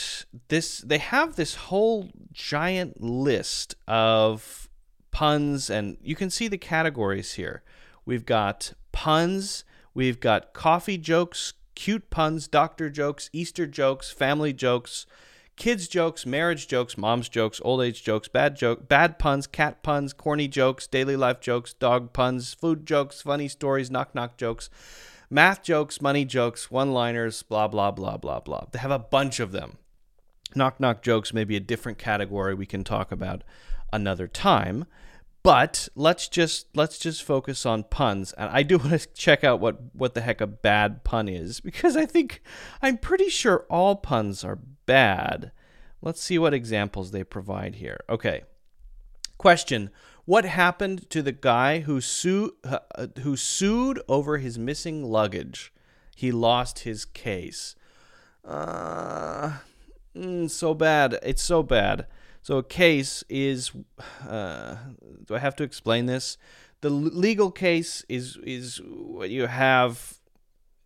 this 0.48 0.78
they 0.78 0.98
have 0.98 1.34
this 1.34 1.56
whole 1.56 2.10
giant 2.32 3.02
list 3.02 3.74
of 3.88 4.68
puns, 5.10 5.68
and 5.68 5.96
you 6.02 6.14
can 6.14 6.30
see 6.30 6.46
the 6.46 6.58
categories 6.58 7.34
here. 7.34 7.62
We've 8.04 8.24
got 8.24 8.74
puns, 8.92 9.64
we've 9.92 10.20
got 10.20 10.52
coffee 10.52 10.98
jokes, 10.98 11.54
cute 11.74 12.08
puns, 12.10 12.46
doctor 12.46 12.88
jokes, 12.88 13.28
Easter 13.32 13.66
jokes, 13.66 14.12
family 14.12 14.52
jokes, 14.52 15.06
kids 15.56 15.88
jokes, 15.88 16.26
marriage 16.26 16.66
jokes, 16.66 16.96
mom's 16.96 17.28
jokes, 17.28 17.60
old 17.64 17.82
age 17.82 18.02
jokes, 18.02 18.28
bad 18.28 18.56
joke, 18.56 18.88
bad 18.88 19.18
puns, 19.18 19.46
cat 19.46 19.82
puns, 19.82 20.12
corny 20.12 20.48
jokes, 20.48 20.86
daily 20.86 21.16
life 21.16 21.40
jokes, 21.40 21.74
dog 21.74 22.12
puns, 22.12 22.54
food 22.54 22.86
jokes, 22.86 23.22
funny 23.22 23.48
stories, 23.48 23.90
knock 23.90 24.14
knock 24.14 24.36
jokes, 24.36 24.70
math 25.30 25.62
jokes, 25.62 26.00
money 26.00 26.24
jokes, 26.24 26.70
one-liners, 26.70 27.42
blah 27.42 27.68
blah 27.68 27.90
blah 27.90 28.16
blah 28.16 28.40
blah. 28.40 28.64
They 28.72 28.78
have 28.78 28.90
a 28.90 28.98
bunch 28.98 29.40
of 29.40 29.52
them. 29.52 29.78
Knock 30.54 30.80
knock 30.80 31.02
jokes 31.02 31.32
may 31.32 31.44
be 31.44 31.56
a 31.56 31.60
different 31.60 31.98
category 31.98 32.54
we 32.54 32.66
can 32.66 32.84
talk 32.84 33.12
about 33.12 33.42
another 33.92 34.26
time. 34.26 34.86
But 35.42 35.88
let's 35.96 36.28
just 36.28 36.66
let's 36.74 36.98
just 36.98 37.22
focus 37.22 37.66
on 37.66 37.84
puns, 37.84 38.32
and 38.34 38.48
I 38.50 38.62
do 38.62 38.78
want 38.78 39.00
to 39.00 39.08
check 39.14 39.42
out 39.42 39.60
what 39.60 39.94
what 39.94 40.14
the 40.14 40.20
heck 40.20 40.40
a 40.40 40.46
bad 40.46 41.04
pun 41.04 41.28
is 41.28 41.60
because 41.60 41.96
I 41.96 42.06
think 42.06 42.42
I'm 42.80 42.98
pretty 42.98 43.28
sure 43.28 43.66
all 43.68 43.96
puns 43.96 44.44
are 44.44 44.58
bad. 44.86 45.52
Let's 46.00 46.22
see 46.22 46.38
what 46.38 46.54
examples 46.54 47.10
they 47.10 47.24
provide 47.24 47.76
here. 47.76 48.00
Okay. 48.08 48.42
Question: 49.38 49.90
What 50.24 50.44
happened 50.44 51.10
to 51.10 51.22
the 51.22 51.32
guy 51.32 51.80
who 51.80 52.00
sued 52.00 52.52
uh, 52.62 53.08
who 53.22 53.36
sued 53.36 54.00
over 54.06 54.38
his 54.38 54.58
missing 54.58 55.04
luggage? 55.04 55.72
He 56.14 56.30
lost 56.30 56.80
his 56.80 57.04
case. 57.04 57.74
Uh, 58.44 59.54
mm, 60.16 60.48
so 60.48 60.74
bad. 60.74 61.18
It's 61.24 61.42
so 61.42 61.64
bad. 61.64 62.06
So 62.42 62.58
a 62.58 62.62
case 62.62 63.22
is. 63.28 63.70
Uh, 64.28 64.76
do 65.24 65.34
I 65.34 65.38
have 65.38 65.54
to 65.56 65.62
explain 65.62 66.06
this? 66.06 66.36
The 66.80 66.90
legal 66.90 67.52
case 67.52 68.04
is 68.08 68.36
is 68.42 68.80
what 68.84 69.30
you 69.30 69.46
have, 69.46 70.18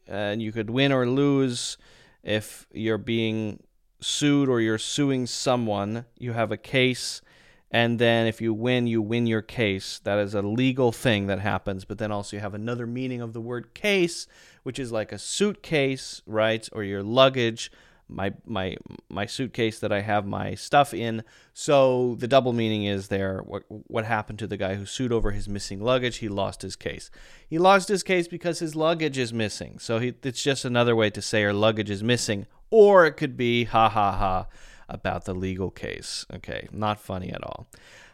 and 0.06 0.42
you 0.42 0.52
could 0.52 0.68
win 0.68 0.92
or 0.92 1.08
lose 1.08 1.78
if 2.22 2.66
you're 2.72 2.98
being 2.98 3.62
sued 4.00 4.50
or 4.50 4.60
you're 4.60 4.76
suing 4.76 5.26
someone. 5.26 6.04
You 6.18 6.34
have 6.34 6.52
a 6.52 6.58
case, 6.58 7.22
and 7.70 7.98
then 7.98 8.26
if 8.26 8.42
you 8.42 8.52
win, 8.52 8.86
you 8.86 9.00
win 9.00 9.26
your 9.26 9.40
case. 9.40 9.98
That 10.04 10.18
is 10.18 10.34
a 10.34 10.42
legal 10.42 10.92
thing 10.92 11.26
that 11.28 11.38
happens. 11.38 11.86
But 11.86 11.96
then 11.96 12.12
also 12.12 12.36
you 12.36 12.42
have 12.42 12.52
another 12.52 12.86
meaning 12.86 13.22
of 13.22 13.32
the 13.32 13.40
word 13.40 13.72
case, 13.72 14.26
which 14.62 14.78
is 14.78 14.92
like 14.92 15.10
a 15.10 15.18
suitcase, 15.18 16.20
right, 16.26 16.68
or 16.72 16.84
your 16.84 17.02
luggage 17.02 17.70
my 18.08 18.32
my 18.44 18.76
my 19.08 19.26
suitcase 19.26 19.78
that 19.80 19.92
I 19.92 20.00
have 20.00 20.26
my 20.26 20.54
stuff 20.54 20.94
in. 20.94 21.24
So 21.52 22.16
the 22.18 22.28
double 22.28 22.52
meaning 22.52 22.84
is 22.84 23.08
there 23.08 23.40
what 23.44 23.64
what 23.68 24.04
happened 24.04 24.38
to 24.40 24.46
the 24.46 24.56
guy 24.56 24.74
who 24.74 24.86
sued 24.86 25.12
over 25.12 25.32
his 25.32 25.48
missing 25.48 25.80
luggage? 25.80 26.18
He 26.18 26.28
lost 26.28 26.62
his 26.62 26.76
case. 26.76 27.10
He 27.48 27.58
lost 27.58 27.88
his 27.88 28.02
case 28.02 28.28
because 28.28 28.58
his 28.58 28.76
luggage 28.76 29.18
is 29.18 29.32
missing. 29.32 29.78
So 29.78 29.98
he, 29.98 30.14
it's 30.22 30.42
just 30.42 30.64
another 30.64 30.94
way 30.94 31.10
to 31.10 31.22
say 31.22 31.44
our 31.44 31.52
luggage 31.52 31.90
is 31.90 32.02
missing 32.02 32.46
or 32.70 33.06
it 33.06 33.12
could 33.12 33.36
be 33.36 33.64
ha 33.64 33.88
ha 33.88 34.12
ha 34.12 34.46
about 34.88 35.24
the 35.24 35.34
legal 35.34 35.70
case. 35.70 36.26
Okay, 36.32 36.68
not 36.72 37.00
funny 37.00 37.30
at 37.30 37.42
all. 37.42 37.68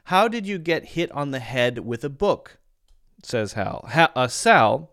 How 0.04 0.26
did 0.28 0.46
you 0.46 0.58
get 0.58 0.84
hit 0.84 1.10
on 1.12 1.30
the 1.30 1.38
head 1.38 1.80
with 1.80 2.02
a 2.02 2.10
book? 2.10 2.58
Says 3.22 3.52
Hal. 3.52 3.84
Ha- 3.92 4.10
uh, 4.16 4.26
Sal 4.26 4.91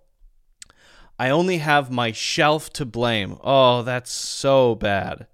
I 1.20 1.30
only 1.30 1.57
have 1.57 1.91
my 1.91 2.13
shelf 2.13 2.72
to 2.74 2.86
blame. 2.86 3.38
Oh, 3.43 3.84
that's 3.84 4.09
so 4.09 4.74
bad. 4.74 5.28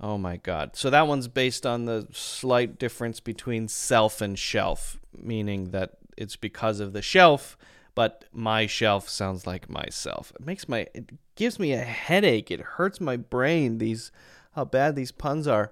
Oh 0.00 0.18
my 0.18 0.38
god. 0.38 0.74
So 0.74 0.90
that 0.90 1.06
one's 1.06 1.28
based 1.28 1.64
on 1.64 1.84
the 1.84 2.08
slight 2.10 2.80
difference 2.80 3.20
between 3.20 3.68
self 3.68 4.20
and 4.20 4.36
shelf, 4.36 4.98
meaning 5.16 5.70
that 5.70 5.92
it's 6.16 6.34
because 6.34 6.80
of 6.80 6.92
the 6.92 7.00
shelf, 7.00 7.56
but 7.94 8.24
my 8.32 8.66
shelf 8.66 9.08
sounds 9.08 9.46
like 9.46 9.70
myself. 9.70 10.32
It 10.34 10.44
makes 10.44 10.68
my 10.68 10.88
it 10.92 11.12
gives 11.36 11.60
me 11.60 11.72
a 11.72 11.78
headache. 11.78 12.50
It 12.50 12.60
hurts 12.60 13.00
my 13.00 13.16
brain 13.16 13.78
these 13.78 14.10
how 14.56 14.64
bad 14.64 14.96
these 14.96 15.12
puns 15.12 15.46
are. 15.46 15.70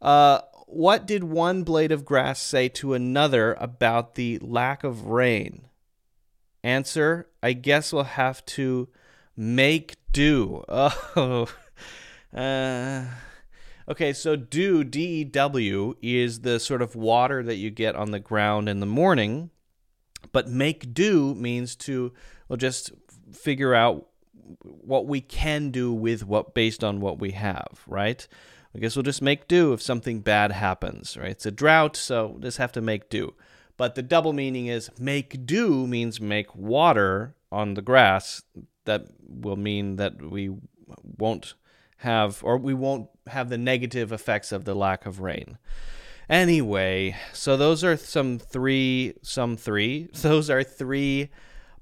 Uh 0.00 0.40
what 0.66 1.06
did 1.06 1.24
one 1.24 1.62
blade 1.62 1.92
of 1.92 2.04
grass 2.06 2.40
say 2.40 2.68
to 2.68 2.94
another 2.94 3.54
about 3.54 4.14
the 4.14 4.38
lack 4.38 4.82
of 4.82 5.06
rain? 5.06 5.67
Answer 6.62 7.28
I 7.42 7.52
guess 7.52 7.92
we'll 7.92 8.04
have 8.04 8.44
to 8.46 8.88
make 9.36 9.96
do. 10.12 10.64
Oh. 11.16 11.48
Uh, 12.34 13.06
okay, 13.88 14.12
so 14.12 14.36
dew, 14.36 14.84
D 14.84 15.20
E 15.20 15.24
W, 15.24 15.94
is 16.02 16.40
the 16.40 16.60
sort 16.60 16.82
of 16.82 16.94
water 16.94 17.42
that 17.42 17.56
you 17.56 17.70
get 17.70 17.96
on 17.96 18.10
the 18.10 18.20
ground 18.20 18.68
in 18.68 18.80
the 18.80 18.86
morning. 18.86 19.50
But 20.32 20.48
make 20.48 20.92
do 20.92 21.34
means 21.34 21.74
to, 21.76 22.12
well, 22.48 22.58
just 22.58 22.92
figure 23.32 23.74
out 23.74 24.08
what 24.62 25.06
we 25.06 25.20
can 25.20 25.70
do 25.70 25.92
with 25.92 26.26
what 26.26 26.54
based 26.54 26.84
on 26.84 27.00
what 27.00 27.18
we 27.18 27.30
have, 27.32 27.82
right? 27.86 28.26
I 28.74 28.78
guess 28.78 28.96
we'll 28.96 29.02
just 29.02 29.22
make 29.22 29.48
do 29.48 29.72
if 29.72 29.80
something 29.80 30.20
bad 30.20 30.52
happens, 30.52 31.16
right? 31.16 31.30
It's 31.30 31.46
a 31.46 31.50
drought, 31.50 31.96
so 31.96 32.26
we'll 32.26 32.40
just 32.40 32.58
have 32.58 32.72
to 32.72 32.80
make 32.80 33.08
do. 33.08 33.34
But 33.78 33.94
the 33.94 34.02
double 34.02 34.34
meaning 34.34 34.66
is 34.66 34.90
make 34.98 35.46
do 35.46 35.86
means 35.86 36.20
make 36.20 36.54
water 36.54 37.36
on 37.50 37.72
the 37.74 37.80
grass. 37.80 38.42
That 38.84 39.06
will 39.26 39.56
mean 39.56 39.96
that 39.96 40.20
we 40.20 40.50
won't 41.16 41.54
have, 41.98 42.42
or 42.42 42.58
we 42.58 42.74
won't 42.74 43.08
have 43.28 43.48
the 43.48 43.56
negative 43.56 44.12
effects 44.12 44.52
of 44.52 44.64
the 44.64 44.74
lack 44.74 45.06
of 45.06 45.20
rain. 45.20 45.58
Anyway, 46.28 47.16
so 47.32 47.56
those 47.56 47.82
are 47.84 47.96
some 47.96 48.38
three, 48.38 49.14
some 49.22 49.56
three. 49.56 50.08
Those 50.12 50.50
are 50.50 50.62
three 50.62 51.30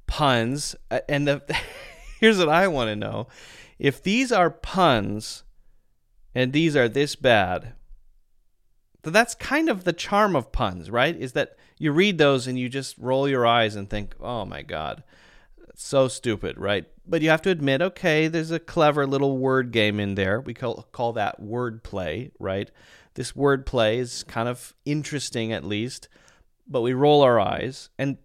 puns. 0.06 0.76
Uh, 0.88 1.00
and 1.08 1.26
the, 1.26 1.42
here's 2.20 2.38
what 2.38 2.48
I 2.48 2.68
want 2.68 2.88
to 2.88 2.96
know: 2.96 3.26
if 3.78 4.00
these 4.02 4.30
are 4.30 4.50
puns, 4.50 5.42
and 6.32 6.52
these 6.52 6.76
are 6.76 6.88
this 6.88 7.16
bad, 7.16 7.72
that's 9.02 9.34
kind 9.34 9.68
of 9.68 9.84
the 9.84 9.92
charm 9.92 10.36
of 10.36 10.52
puns, 10.52 10.90
right? 10.90 11.16
Is 11.16 11.32
that 11.32 11.56
you 11.78 11.92
read 11.92 12.18
those 12.18 12.46
and 12.46 12.58
you 12.58 12.68
just 12.68 12.96
roll 12.98 13.28
your 13.28 13.46
eyes 13.46 13.76
and 13.76 13.88
think, 13.88 14.14
"Oh 14.20 14.44
my 14.44 14.62
god." 14.62 15.02
so 15.78 16.08
stupid, 16.08 16.58
right? 16.58 16.86
But 17.06 17.22
you 17.22 17.30
have 17.30 17.42
to 17.42 17.50
admit, 17.50 17.82
okay, 17.82 18.28
there's 18.28 18.50
a 18.50 18.58
clever 18.58 19.06
little 19.06 19.38
word 19.38 19.70
game 19.72 20.00
in 20.00 20.14
there. 20.14 20.40
We 20.40 20.54
call 20.54 20.86
call 20.92 21.12
that 21.14 21.40
word 21.40 21.82
play, 21.82 22.30
right? 22.38 22.70
This 23.14 23.36
word 23.36 23.66
play 23.66 23.98
is 23.98 24.24
kind 24.24 24.48
of 24.48 24.74
interesting 24.84 25.52
at 25.52 25.64
least, 25.64 26.08
but 26.66 26.82
we 26.82 26.92
roll 26.92 27.22
our 27.22 27.38
eyes 27.40 27.90
and 27.98 28.18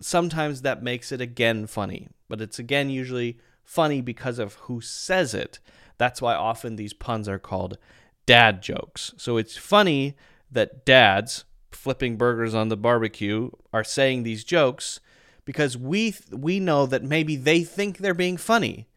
sometimes 0.00 0.62
that 0.62 0.82
makes 0.82 1.12
it 1.12 1.20
again 1.20 1.66
funny. 1.66 2.08
But 2.28 2.40
it's 2.40 2.58
again 2.58 2.90
usually 2.90 3.38
funny 3.64 4.00
because 4.00 4.38
of 4.38 4.54
who 4.54 4.80
says 4.80 5.34
it. 5.34 5.58
That's 5.98 6.22
why 6.22 6.34
often 6.34 6.76
these 6.76 6.92
puns 6.92 7.28
are 7.28 7.38
called 7.38 7.78
dad 8.26 8.62
jokes. 8.62 9.12
So 9.16 9.36
it's 9.36 9.56
funny 9.56 10.16
that 10.50 10.84
dads 10.84 11.44
flipping 11.86 12.16
burgers 12.16 12.52
on 12.52 12.66
the 12.66 12.76
barbecue 12.76 13.48
are 13.72 13.84
saying 13.84 14.24
these 14.24 14.42
jokes 14.42 14.98
because 15.44 15.78
we 15.78 16.12
we 16.32 16.58
know 16.58 16.84
that 16.84 17.04
maybe 17.04 17.36
they 17.36 17.62
think 17.62 17.98
they're 17.98 18.12
being 18.12 18.36
funny. 18.36 18.88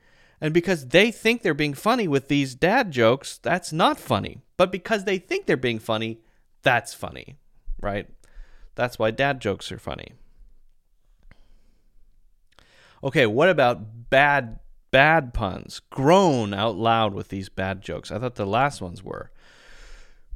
And 0.41 0.55
because 0.55 0.87
they 0.87 1.11
think 1.11 1.43
they're 1.43 1.53
being 1.53 1.75
funny 1.75 2.07
with 2.07 2.29
these 2.29 2.55
dad 2.55 2.89
jokes, 2.89 3.37
that's 3.37 3.71
not 3.71 3.99
funny. 3.99 4.39
But 4.57 4.71
because 4.71 5.03
they 5.03 5.19
think 5.19 5.45
they're 5.45 5.55
being 5.55 5.77
funny, 5.77 6.21
that's 6.63 6.95
funny, 6.95 7.35
right? 7.79 8.09
That's 8.73 8.97
why 8.97 9.11
dad 9.11 9.39
jokes 9.39 9.71
are 9.71 9.77
funny. 9.77 10.13
Okay, 13.03 13.27
what 13.27 13.49
about 13.49 14.09
bad 14.09 14.57
bad 14.89 15.31
puns? 15.31 15.79
Groan 15.91 16.55
out 16.55 16.75
loud 16.75 17.13
with 17.13 17.27
these 17.27 17.49
bad 17.49 17.83
jokes. 17.83 18.11
I 18.11 18.17
thought 18.17 18.33
the 18.33 18.47
last 18.47 18.81
ones 18.81 19.03
were. 19.03 19.29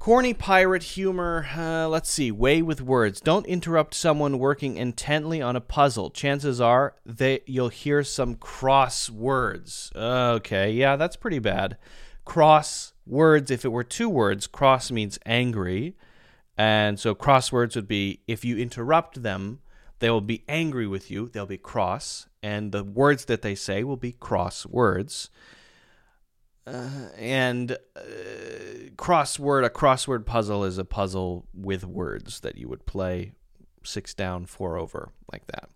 Corny 0.04 0.34
pirate 0.34 0.84
humor. 0.84 1.48
Uh, 1.56 1.88
let's 1.88 2.10
see. 2.10 2.30
Way 2.30 2.62
with 2.62 2.82
words. 2.82 3.22
Don't 3.22 3.46
interrupt 3.46 3.94
someone 3.94 4.38
working 4.38 4.76
intently 4.76 5.42
on 5.42 5.56
a 5.56 5.62
puzzle. 5.62 6.10
Chances 6.10 6.60
are 6.60 6.96
they 7.06 7.40
you'll 7.46 7.70
hear 7.70 8.04
some 8.04 8.36
cross 8.36 9.10
words. 9.10 9.94
Okay, 9.96 10.74
yeah, 10.74 10.98
that's 10.98 11.16
pretty 11.16 11.40
bad. 11.40 11.78
Cross 12.26 12.92
words. 13.06 13.50
If 13.50 13.64
it 13.64 13.70
were 13.70 13.86
two 13.86 14.10
words, 14.10 14.46
cross 14.46 14.92
means 14.92 15.20
angry, 15.26 15.96
and 16.58 17.00
so 17.00 17.16
cross 17.16 17.54
words 17.54 17.78
would 17.78 17.88
be 17.88 18.20
if 18.28 18.44
you 18.44 18.58
interrupt 18.58 19.24
them, 19.24 19.62
they 20.00 20.10
will 20.10 20.20
be 20.20 20.44
angry 20.50 20.86
with 20.86 21.10
you. 21.10 21.30
They'll 21.30 21.46
be 21.46 21.58
cross, 21.58 22.28
and 22.42 22.74
the 22.74 22.84
words 22.84 23.24
that 23.24 23.42
they 23.42 23.56
say 23.56 23.86
will 23.86 23.96
be 23.96 24.12
cross 24.12 24.66
words. 24.66 25.30
Uh, 26.66 27.10
and 27.18 27.74
uh, 27.96 28.02
crossword, 28.96 29.66
a 29.66 29.70
crossword 29.70 30.26
puzzle 30.26 30.64
is 30.64 30.78
a 30.78 30.86
puzzle 30.86 31.46
with 31.54 31.86
words 31.86 32.40
that 32.42 32.58
you 32.58 32.68
would 32.68 32.86
play 32.86 33.34
six 33.84 34.14
down, 34.14 34.46
four 34.46 34.78
over, 34.78 35.12
like 35.32 35.48
that. 35.48 35.70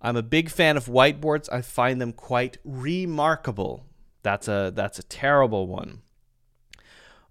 I'm 0.00 0.16
a 0.16 0.22
big 0.22 0.48
fan 0.48 0.76
of 0.76 0.86
whiteboards. 0.86 1.52
I 1.52 1.62
find 1.62 2.00
them 2.00 2.12
quite 2.12 2.58
remarkable. 2.64 3.84
That's 4.22 4.48
a 4.48 4.72
that's 4.74 4.98
a 4.98 5.02
terrible 5.02 5.66
one. 5.66 6.02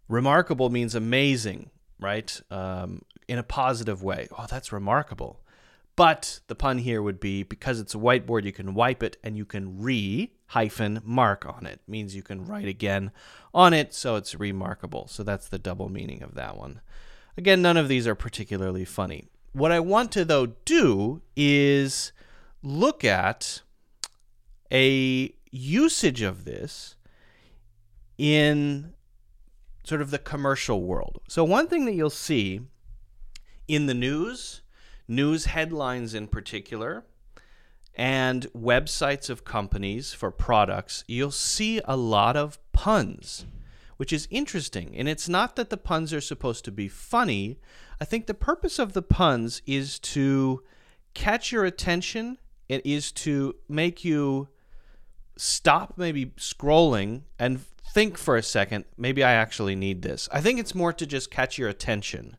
Remarkable 0.10 0.70
means 0.70 0.96
amazing, 0.96 1.70
right? 2.00 2.40
Um, 2.50 3.02
in 3.28 3.38
a 3.38 3.44
positive 3.44 4.04
way. 4.04 4.28
Oh, 4.38 4.48
that's 4.50 4.72
remarkable. 4.72 5.42
But 5.98 6.42
the 6.48 6.56
pun 6.56 6.78
here 6.78 7.02
would 7.02 7.20
be 7.20 7.42
because 7.42 7.80
it's 7.80 7.96
a 7.96 7.98
whiteboard, 7.98 8.46
you 8.46 8.54
can 8.54 8.76
wipe 8.76 9.02
it 9.02 9.18
and 9.24 9.36
you 9.36 9.46
can 9.46 9.82
re 9.82 10.32
hyphen 10.50 11.02
mark 11.04 11.44
on 11.46 11.66
it. 11.66 11.82
Means 11.88 12.16
you 12.16 12.22
can 12.22 12.46
write 12.46 12.68
again 12.68 13.12
on 13.52 13.74
it, 13.74 13.96
so 13.96 14.16
it's 14.16 14.36
remarkable. 14.36 15.08
So 15.08 15.24
that's 15.24 15.50
the 15.50 15.58
double 15.58 15.90
meaning 15.90 16.22
of 16.22 16.36
that 16.36 16.56
one. 16.56 16.82
Again, 17.36 17.64
none 17.64 17.78
of 17.78 17.88
these 17.88 18.06
are 18.08 18.14
particularly 18.14 18.86
funny. 18.86 19.28
What 19.54 19.72
I 19.72 19.80
want 19.80 20.12
to, 20.12 20.24
though, 20.24 20.54
do 20.66 21.24
is 21.36 22.12
look 22.62 23.04
at 23.04 23.64
a 24.72 25.34
usage 25.50 26.22
of 26.22 26.46
this 26.46 26.96
in 28.20 28.94
sort 29.84 30.02
of 30.02 30.12
the 30.12 30.20
commercial 30.20 30.84
world. 30.84 31.22
So, 31.28 31.44
one 31.44 31.68
thing 31.68 31.86
that 31.86 31.96
you'll 31.96 32.12
see 32.12 32.62
in 33.68 33.88
the 33.88 33.96
news 33.96 34.62
news 35.08 35.46
headlines 35.46 36.14
in 36.14 36.28
particular, 36.28 37.06
and 37.96 38.46
websites 38.54 39.30
of 39.30 39.44
companies 39.44 40.14
for 40.14 40.30
products, 40.30 41.04
you'll 41.08 41.32
see 41.32 41.82
a 41.86 41.98
lot 41.98 42.38
of 42.38 42.60
puns, 42.72 43.46
which 43.98 44.14
is 44.14 44.28
interesting. 44.30 44.96
And 44.96 45.10
it's 45.10 45.28
not 45.28 45.56
that 45.56 45.72
the 45.72 45.78
puns 45.78 46.14
are 46.14 46.22
supposed 46.22 46.64
to 46.66 46.72
be 46.72 46.88
funny. 46.88 47.60
I 48.00 48.06
think 48.06 48.28
the 48.28 48.36
purpose 48.36 48.78
of 48.78 48.94
the 48.94 49.02
puns 49.02 49.64
is 49.66 49.98
to 50.00 50.64
catch 51.16 51.52
your 51.52 51.66
attention, 51.66 52.38
it 52.70 52.86
is 52.86 53.12
to 53.14 53.56
make 53.68 54.06
you 54.06 54.50
stop 55.36 55.94
maybe 55.98 56.28
scrolling 56.38 57.22
and 57.40 57.62
think 57.94 58.18
for 58.18 58.36
a 58.36 58.44
second, 58.44 58.86
maybe 58.98 59.24
I 59.24 59.34
actually 59.34 59.76
need 59.76 60.04
this. 60.04 60.30
I 60.32 60.42
think 60.42 60.60
it's 60.60 60.76
more 60.76 60.94
to 60.94 61.08
just 61.08 61.32
catch 61.32 61.58
your 61.58 61.70
attention. 61.70 62.38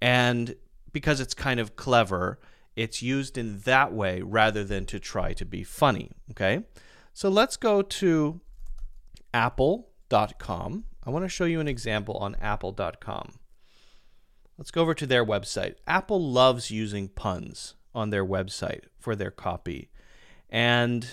And 0.00 0.54
because 0.92 1.20
it's 1.20 1.34
kind 1.34 1.60
of 1.60 1.76
clever, 1.76 2.38
it's 2.76 3.02
used 3.02 3.36
in 3.36 3.60
that 3.60 3.92
way 3.92 4.22
rather 4.22 4.64
than 4.64 4.86
to 4.86 4.98
try 4.98 5.32
to 5.34 5.44
be 5.44 5.62
funny. 5.62 6.10
Okay, 6.30 6.64
so 7.12 7.28
let's 7.28 7.56
go 7.56 7.82
to 7.82 8.40
apple.com. 9.34 10.84
I 11.04 11.10
want 11.10 11.24
to 11.24 11.28
show 11.28 11.44
you 11.44 11.60
an 11.60 11.68
example 11.68 12.16
on 12.16 12.36
apple.com. 12.36 13.38
Let's 14.56 14.70
go 14.70 14.82
over 14.82 14.94
to 14.94 15.06
their 15.06 15.24
website. 15.24 15.74
Apple 15.86 16.22
loves 16.22 16.70
using 16.70 17.08
puns 17.08 17.74
on 17.94 18.10
their 18.10 18.24
website 18.24 18.84
for 18.98 19.16
their 19.16 19.30
copy. 19.30 19.90
And 20.48 21.06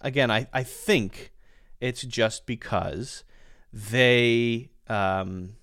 again, 0.00 0.30
I, 0.30 0.48
I 0.52 0.62
think 0.64 1.32
it's 1.80 2.02
just 2.02 2.46
because 2.46 3.24
they 3.72 4.70
um, 4.88 5.56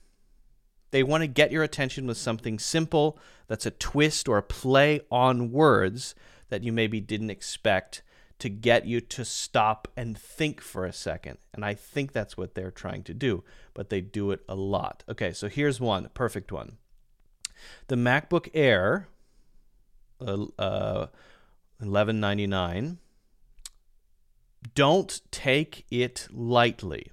they 0.91 1.03
want 1.03 1.21
to 1.21 1.27
get 1.27 1.51
your 1.51 1.63
attention 1.63 2.05
with 2.05 2.17
something 2.17 2.59
simple 2.59 3.17
that's 3.47 3.65
a 3.65 3.71
twist 3.71 4.27
or 4.27 4.37
a 4.37 4.43
play 4.43 5.01
on 5.09 5.51
words 5.51 6.15
that 6.49 6.63
you 6.63 6.71
maybe 6.71 6.99
didn't 6.99 7.29
expect 7.29 8.03
to 8.39 8.49
get 8.49 8.85
you 8.85 8.99
to 8.99 9.23
stop 9.23 9.87
and 9.95 10.17
think 10.17 10.61
for 10.61 10.85
a 10.85 10.93
second. 10.93 11.37
And 11.53 11.63
I 11.63 11.73
think 11.73 12.11
that's 12.11 12.35
what 12.35 12.55
they're 12.55 12.71
trying 12.71 13.03
to 13.03 13.13
do, 13.13 13.43
but 13.73 13.89
they 13.89 14.01
do 14.01 14.31
it 14.31 14.41
a 14.49 14.55
lot. 14.55 15.03
Okay, 15.07 15.31
so 15.31 15.47
here's 15.47 15.79
one, 15.79 16.09
perfect 16.13 16.51
one. 16.51 16.77
The 17.87 17.95
MacBook 17.95 18.49
Air, 18.53 19.07
uh, 20.19 20.45
uh, 20.57 21.07
1199. 21.77 22.97
Don't 24.75 25.21
take 25.31 25.85
it 25.91 26.27
lightly. 26.31 27.11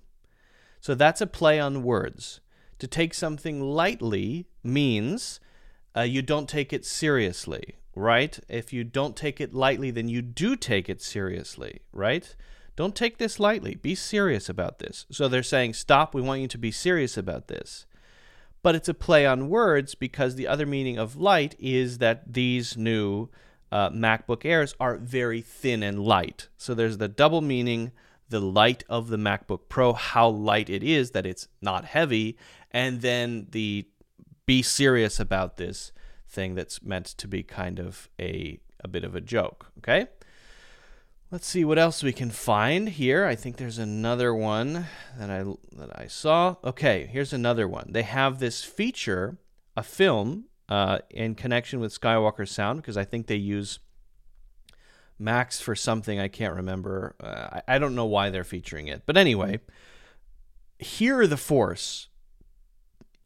So 0.80 0.94
that's 0.94 1.20
a 1.20 1.26
play 1.26 1.60
on 1.60 1.82
words. 1.82 2.40
To 2.78 2.86
take 2.86 3.14
something 3.14 3.60
lightly 3.60 4.46
means 4.62 5.40
uh, 5.96 6.02
you 6.02 6.22
don't 6.22 6.48
take 6.48 6.72
it 6.72 6.84
seriously, 6.84 7.76
right? 7.94 8.38
If 8.48 8.72
you 8.72 8.84
don't 8.84 9.16
take 9.16 9.40
it 9.40 9.52
lightly, 9.52 9.90
then 9.90 10.08
you 10.08 10.22
do 10.22 10.54
take 10.54 10.88
it 10.88 11.02
seriously, 11.02 11.80
right? 11.92 12.34
Don't 12.76 12.94
take 12.94 13.18
this 13.18 13.40
lightly. 13.40 13.74
Be 13.74 13.96
serious 13.96 14.48
about 14.48 14.78
this. 14.78 15.06
So 15.10 15.26
they're 15.26 15.42
saying, 15.42 15.74
stop, 15.74 16.14
we 16.14 16.22
want 16.22 16.40
you 16.40 16.48
to 16.48 16.58
be 16.58 16.70
serious 16.70 17.16
about 17.16 17.48
this. 17.48 17.86
But 18.62 18.76
it's 18.76 18.88
a 18.88 18.94
play 18.94 19.26
on 19.26 19.48
words 19.48 19.96
because 19.96 20.36
the 20.36 20.46
other 20.46 20.66
meaning 20.66 20.98
of 20.98 21.16
light 21.16 21.56
is 21.58 21.98
that 21.98 22.32
these 22.32 22.76
new 22.76 23.28
uh, 23.72 23.90
MacBook 23.90 24.44
Airs 24.44 24.74
are 24.78 24.96
very 24.96 25.40
thin 25.40 25.82
and 25.82 25.98
light. 25.98 26.48
So 26.56 26.74
there's 26.74 26.98
the 26.98 27.08
double 27.08 27.40
meaning 27.40 27.90
the 28.28 28.40
light 28.40 28.84
of 28.88 29.08
the 29.08 29.16
MacBook 29.16 29.68
Pro, 29.68 29.92
how 29.92 30.28
light 30.28 30.68
it 30.68 30.82
is, 30.82 31.12
that 31.12 31.26
it's 31.26 31.48
not 31.60 31.84
heavy, 31.84 32.36
and 32.70 33.00
then 33.00 33.46
the 33.50 33.86
be 34.46 34.62
serious 34.62 35.20
about 35.20 35.56
this 35.56 35.92
thing 36.28 36.54
that's 36.54 36.82
meant 36.82 37.06
to 37.06 37.28
be 37.28 37.42
kind 37.42 37.78
of 37.78 38.08
a 38.20 38.60
a 38.80 38.88
bit 38.88 39.04
of 39.04 39.14
a 39.14 39.20
joke, 39.20 39.72
okay? 39.78 40.06
Let's 41.30 41.46
see 41.46 41.64
what 41.64 41.78
else 41.78 42.02
we 42.02 42.12
can 42.12 42.30
find 42.30 42.88
here. 42.88 43.26
I 43.26 43.34
think 43.34 43.56
there's 43.56 43.78
another 43.78 44.34
one 44.34 44.86
that 45.18 45.30
I 45.30 45.44
that 45.76 45.90
I 45.94 46.06
saw. 46.06 46.56
Okay, 46.64 47.08
here's 47.10 47.32
another 47.32 47.68
one. 47.68 47.90
They 47.90 48.02
have 48.02 48.38
this 48.38 48.64
feature, 48.64 49.36
a 49.76 49.82
film, 49.82 50.44
uh, 50.68 51.00
in 51.10 51.34
connection 51.34 51.80
with 51.80 51.98
Skywalker 51.98 52.48
Sound 52.48 52.80
because 52.80 52.96
I 52.96 53.04
think 53.04 53.26
they 53.26 53.36
use 53.36 53.78
Max 55.18 55.60
for 55.60 55.74
something 55.74 56.20
I 56.20 56.28
can't 56.28 56.54
remember. 56.54 57.14
Uh, 57.20 57.60
I, 57.68 57.76
I 57.76 57.78
don't 57.78 57.94
know 57.94 58.06
why 58.06 58.30
they're 58.30 58.44
featuring 58.44 58.86
it, 58.88 59.02
but 59.06 59.16
anyway, 59.16 59.60
hear 60.78 61.26
the 61.26 61.36
Force. 61.36 62.08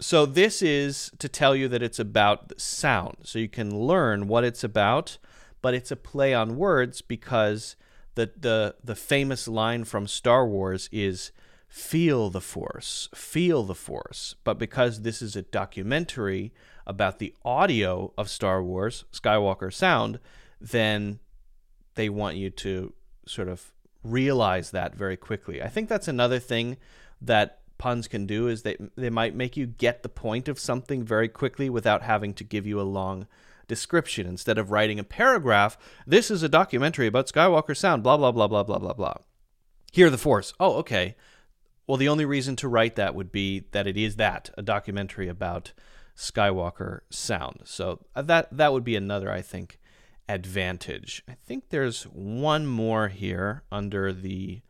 So 0.00 0.26
this 0.26 0.62
is 0.62 1.12
to 1.18 1.28
tell 1.28 1.54
you 1.54 1.68
that 1.68 1.82
it's 1.82 2.00
about 2.00 2.60
sound, 2.60 3.18
so 3.22 3.38
you 3.38 3.48
can 3.48 3.78
learn 3.78 4.26
what 4.26 4.44
it's 4.44 4.64
about. 4.64 5.18
But 5.60 5.74
it's 5.74 5.92
a 5.92 5.96
play 5.96 6.34
on 6.34 6.56
words 6.56 7.02
because 7.02 7.76
the 8.14 8.30
the 8.36 8.76
the 8.82 8.94
famous 8.94 9.48
line 9.48 9.84
from 9.84 10.06
Star 10.06 10.46
Wars 10.46 10.88
is 10.92 11.32
feel 11.68 12.28
the 12.28 12.40
force 12.40 13.08
feel 13.14 13.62
the 13.62 13.74
force 13.74 14.34
but 14.44 14.58
because 14.58 15.00
this 15.00 15.22
is 15.22 15.34
a 15.34 15.40
documentary 15.40 16.52
about 16.86 17.18
the 17.18 17.34
audio 17.46 18.12
of 18.18 18.28
Star 18.28 18.62
Wars 18.62 19.06
Skywalker 19.10 19.72
sound 19.72 20.20
then 20.60 21.18
they 21.94 22.08
want 22.08 22.36
you 22.36 22.50
to 22.50 22.92
sort 23.26 23.48
of 23.48 23.72
realize 24.02 24.72
that 24.72 24.94
very 24.94 25.16
quickly 25.16 25.62
i 25.62 25.68
think 25.68 25.88
that's 25.88 26.08
another 26.08 26.38
thing 26.38 26.76
that 27.20 27.60
puns 27.78 28.06
can 28.06 28.26
do 28.26 28.46
is 28.46 28.62
they 28.62 28.76
they 28.96 29.10
might 29.10 29.34
make 29.34 29.56
you 29.56 29.66
get 29.66 30.02
the 30.02 30.08
point 30.08 30.46
of 30.46 30.58
something 30.58 31.04
very 31.04 31.28
quickly 31.28 31.68
without 31.68 32.02
having 32.02 32.32
to 32.32 32.44
give 32.44 32.66
you 32.66 32.80
a 32.80 32.82
long 32.82 33.26
description 33.66 34.26
instead 34.26 34.58
of 34.58 34.70
writing 34.70 34.98
a 34.98 35.04
paragraph. 35.04 35.78
This 36.06 36.30
is 36.30 36.42
a 36.42 36.48
documentary 36.48 37.06
about 37.06 37.26
Skywalker 37.26 37.76
Sound, 37.76 38.02
blah, 38.02 38.16
blah, 38.16 38.30
blah, 38.30 38.46
blah, 38.46 38.62
blah, 38.62 38.78
blah, 38.78 38.92
blah. 38.92 39.14
Hear 39.92 40.10
the 40.10 40.18
Force. 40.18 40.52
Oh, 40.60 40.74
okay. 40.76 41.16
Well, 41.86 41.96
the 41.96 42.08
only 42.08 42.24
reason 42.24 42.54
to 42.56 42.68
write 42.68 42.96
that 42.96 43.14
would 43.14 43.32
be 43.32 43.64
that 43.72 43.86
it 43.86 43.96
is 43.96 44.16
that, 44.16 44.50
a 44.56 44.62
documentary 44.62 45.26
about 45.26 45.72
Skywalker 46.16 47.00
Sound. 47.10 47.62
So 47.64 48.04
uh, 48.14 48.22
that 48.22 48.56
that 48.56 48.72
would 48.72 48.84
be 48.84 48.94
another, 48.94 49.32
I 49.32 49.42
think, 49.42 49.80
advantage. 50.32 51.22
I 51.28 51.34
think 51.34 51.68
there's 51.68 52.04
one 52.04 52.66
more 52.66 53.08
here 53.08 53.62
under 53.70 54.12
the 54.12 54.62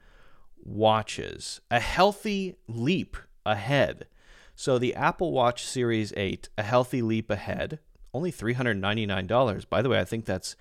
watches. 0.62 1.60
A 1.70 1.80
healthy 1.80 2.56
leap 2.66 3.16
ahead. 3.46 4.06
So 4.56 4.78
the 4.78 4.94
Apple 4.94 5.32
Watch 5.32 5.64
Series 5.64 6.12
8, 6.16 6.48
a 6.58 6.62
healthy 6.62 7.00
leap 7.00 7.30
ahead, 7.30 7.78
only 8.12 8.32
$399. 8.32 9.68
By 9.68 9.82
the 9.82 9.88
way, 9.88 10.00
I 10.00 10.04
think 10.04 10.24
that's 10.24 10.56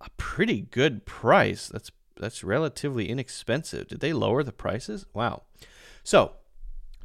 a 0.00 0.10
pretty 0.16 0.62
good 0.62 1.04
price. 1.04 1.68
That's 1.68 1.90
that's 2.16 2.42
relatively 2.42 3.08
inexpensive. 3.08 3.86
Did 3.86 4.00
they 4.00 4.12
lower 4.12 4.42
the 4.42 4.52
prices? 4.52 5.06
Wow. 5.14 5.42
So, 6.02 6.32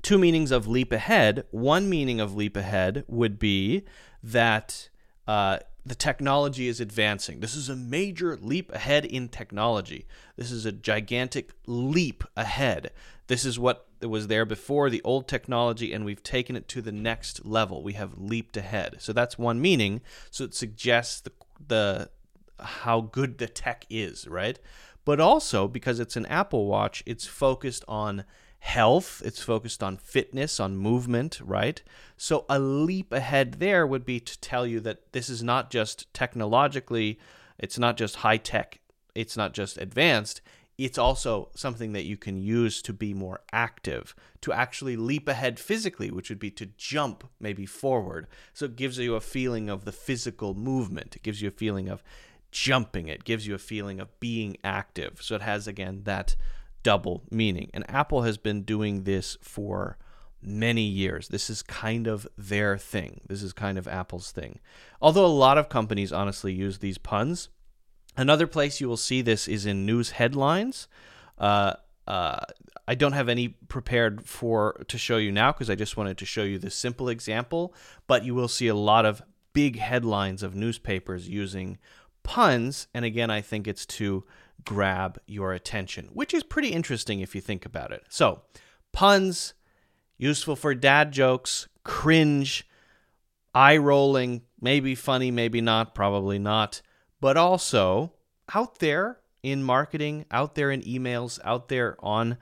two 0.01 0.17
meanings 0.17 0.49
of 0.49 0.67
leap 0.67 0.91
ahead. 0.91 1.45
One 1.51 1.87
meaning 1.87 2.19
of 2.19 2.35
leap 2.35 2.57
ahead 2.57 3.03
would 3.07 3.37
be 3.37 3.83
that 4.23 4.89
uh, 5.27 5.59
the 5.85 5.95
technology 5.95 6.67
is 6.67 6.79
advancing. 6.79 7.39
This 7.39 7.55
is 7.55 7.67
a 7.67 7.75
major 7.75 8.37
leap 8.41 8.71
ahead 8.71 9.05
in 9.05 9.27
technology. 9.27 10.05
This 10.37 10.51
is 10.51 10.65
a 10.65 10.71
gigantic 10.71 11.51
leap 11.67 12.23
ahead. 12.37 12.91
This 13.27 13.43
is 13.43 13.59
what 13.59 13.87
was 14.01 14.27
there 14.27 14.45
before, 14.45 14.89
the 14.89 15.01
old 15.03 15.27
technology, 15.27 15.93
and 15.93 16.05
we've 16.05 16.23
taken 16.23 16.55
it 16.55 16.67
to 16.69 16.81
the 16.81 16.91
next 16.91 17.45
level. 17.45 17.83
We 17.83 17.93
have 17.93 18.17
leaped 18.17 18.55
ahead. 18.57 18.97
So 18.99 19.13
that's 19.13 19.37
one 19.37 19.61
meaning. 19.61 20.01
So 20.31 20.45
it 20.45 20.55
suggests 20.55 21.21
the, 21.21 21.31
the 21.67 22.09
how 22.59 23.01
good 23.01 23.37
the 23.37 23.47
tech 23.47 23.85
is, 23.89 24.27
right? 24.27 24.59
But 25.05 25.19
also 25.19 25.67
because 25.67 25.99
it's 25.99 26.15
an 26.15 26.25
Apple 26.27 26.65
Watch, 26.65 27.03
it's 27.05 27.25
focused 27.25 27.83
on 27.87 28.23
health, 28.63 29.21
it's 29.25 29.43
focused 29.43 29.83
on 29.83 29.97
fitness, 29.97 30.57
on 30.57 30.77
movement, 30.77 31.41
right? 31.43 31.83
So 32.15 32.45
a 32.47 32.59
leap 32.59 33.11
ahead 33.11 33.55
there 33.59 33.85
would 33.85 34.05
be 34.05 34.21
to 34.21 34.39
tell 34.39 34.65
you 34.65 34.79
that 34.79 35.11
this 35.11 35.29
is 35.29 35.43
not 35.43 35.69
just 35.69 36.11
technologically, 36.13 37.19
it's 37.59 37.77
not 37.77 37.97
just 37.97 38.15
high 38.15 38.37
tech, 38.37 38.79
it's 39.13 39.35
not 39.35 39.53
just 39.53 39.77
advanced, 39.77 40.39
it's 40.77 40.97
also 40.97 41.49
something 41.53 41.91
that 41.91 42.05
you 42.05 42.15
can 42.15 42.37
use 42.37 42.81
to 42.83 42.93
be 42.93 43.13
more 43.13 43.41
active, 43.51 44.15
to 44.39 44.53
actually 44.53 44.95
leap 44.95 45.27
ahead 45.27 45.59
physically, 45.59 46.09
which 46.09 46.29
would 46.29 46.39
be 46.39 46.51
to 46.51 46.67
jump 46.77 47.25
maybe 47.41 47.65
forward. 47.65 48.27
So 48.53 48.65
it 48.65 48.77
gives 48.77 48.97
you 48.97 49.15
a 49.15 49.21
feeling 49.21 49.69
of 49.69 49.83
the 49.83 49.91
physical 49.91 50.53
movement. 50.53 51.17
It 51.17 51.21
gives 51.21 51.41
you 51.41 51.49
a 51.49 51.51
feeling 51.51 51.89
of 51.89 52.01
jumping. 52.49 53.09
It 53.09 53.25
gives 53.25 53.45
you 53.45 53.55
a 53.55 53.59
feeling 53.59 53.99
of 53.99 54.17
being 54.21 54.55
active. 54.63 55.21
So 55.21 55.35
it 55.35 55.41
has, 55.41 55.67
again, 55.67 56.03
that 56.05 56.37
double 56.83 57.23
meaning. 57.31 57.69
And 57.73 57.89
Apple 57.89 58.21
has 58.23 58.37
been 58.37 58.63
doing 58.63 59.03
this 59.03 59.37
for 59.41 59.97
many 60.41 60.83
years. 60.83 61.29
This 61.29 61.49
is 61.49 61.63
kind 61.63 62.05
of 62.05 62.27
their 62.37 62.77
thing. 62.77 63.21
This 63.27 63.41
is 63.41 63.53
kind 63.53 63.77
of 63.77 63.87
Apple's 63.87 64.31
thing. 64.31 64.59
Although 65.01 65.25
a 65.25 65.27
lot 65.27 65.57
of 65.57 65.69
companies 65.69 66.11
honestly 66.11 66.53
use 66.53 66.79
these 66.79 66.97
puns 66.97 67.49
Another 68.15 68.45
place 68.45 68.79
you 68.79 68.87
will 68.87 68.97
see 68.97 69.21
this 69.21 69.47
is 69.47 69.65
in 69.65 69.85
news 69.85 70.11
headlines. 70.11 70.87
Uh, 71.37 71.73
uh, 72.07 72.41
I 72.87 72.95
don't 72.95 73.13
have 73.13 73.29
any 73.29 73.49
prepared 73.49 74.25
for 74.27 74.83
to 74.87 74.97
show 74.97 75.17
you 75.17 75.31
now 75.31 75.51
because 75.51 75.69
I 75.69 75.75
just 75.75 75.97
wanted 75.97 76.17
to 76.19 76.25
show 76.25 76.43
you 76.43 76.59
this 76.59 76.75
simple 76.75 77.09
example. 77.09 77.73
But 78.05 78.23
you 78.23 78.35
will 78.35 78.47
see 78.47 78.67
a 78.67 78.75
lot 78.75 79.05
of 79.05 79.23
big 79.53 79.79
headlines 79.79 80.43
of 80.43 80.55
newspapers 80.55 81.27
using 81.27 81.79
puns, 82.23 82.87
and 82.93 83.03
again, 83.03 83.29
I 83.29 83.41
think 83.41 83.67
it's 83.67 83.85
to 83.85 84.23
grab 84.65 85.19
your 85.27 85.53
attention, 85.53 86.09
which 86.13 86.33
is 86.33 86.43
pretty 86.43 86.69
interesting 86.69 87.19
if 87.19 87.35
you 87.35 87.41
think 87.41 87.65
about 87.65 87.91
it. 87.91 88.03
So, 88.09 88.41
puns 88.91 89.53
useful 90.17 90.55
for 90.55 90.73
dad 90.75 91.11
jokes, 91.11 91.67
cringe, 91.83 92.67
eye 93.53 93.77
rolling, 93.77 94.41
maybe 94.61 94.95
funny, 94.95 95.31
maybe 95.31 95.61
not, 95.61 95.95
probably 95.95 96.39
not 96.39 96.81
but 97.23 97.37
also 97.37 98.11
out 98.53 98.79
there 98.79 99.17
in 99.43 99.63
marketing, 99.63 100.25
out 100.29 100.55
there 100.55 100.71
in 100.71 100.81
emails, 100.81 101.39
out 101.45 101.69
there 101.69 101.95
on 101.99 102.37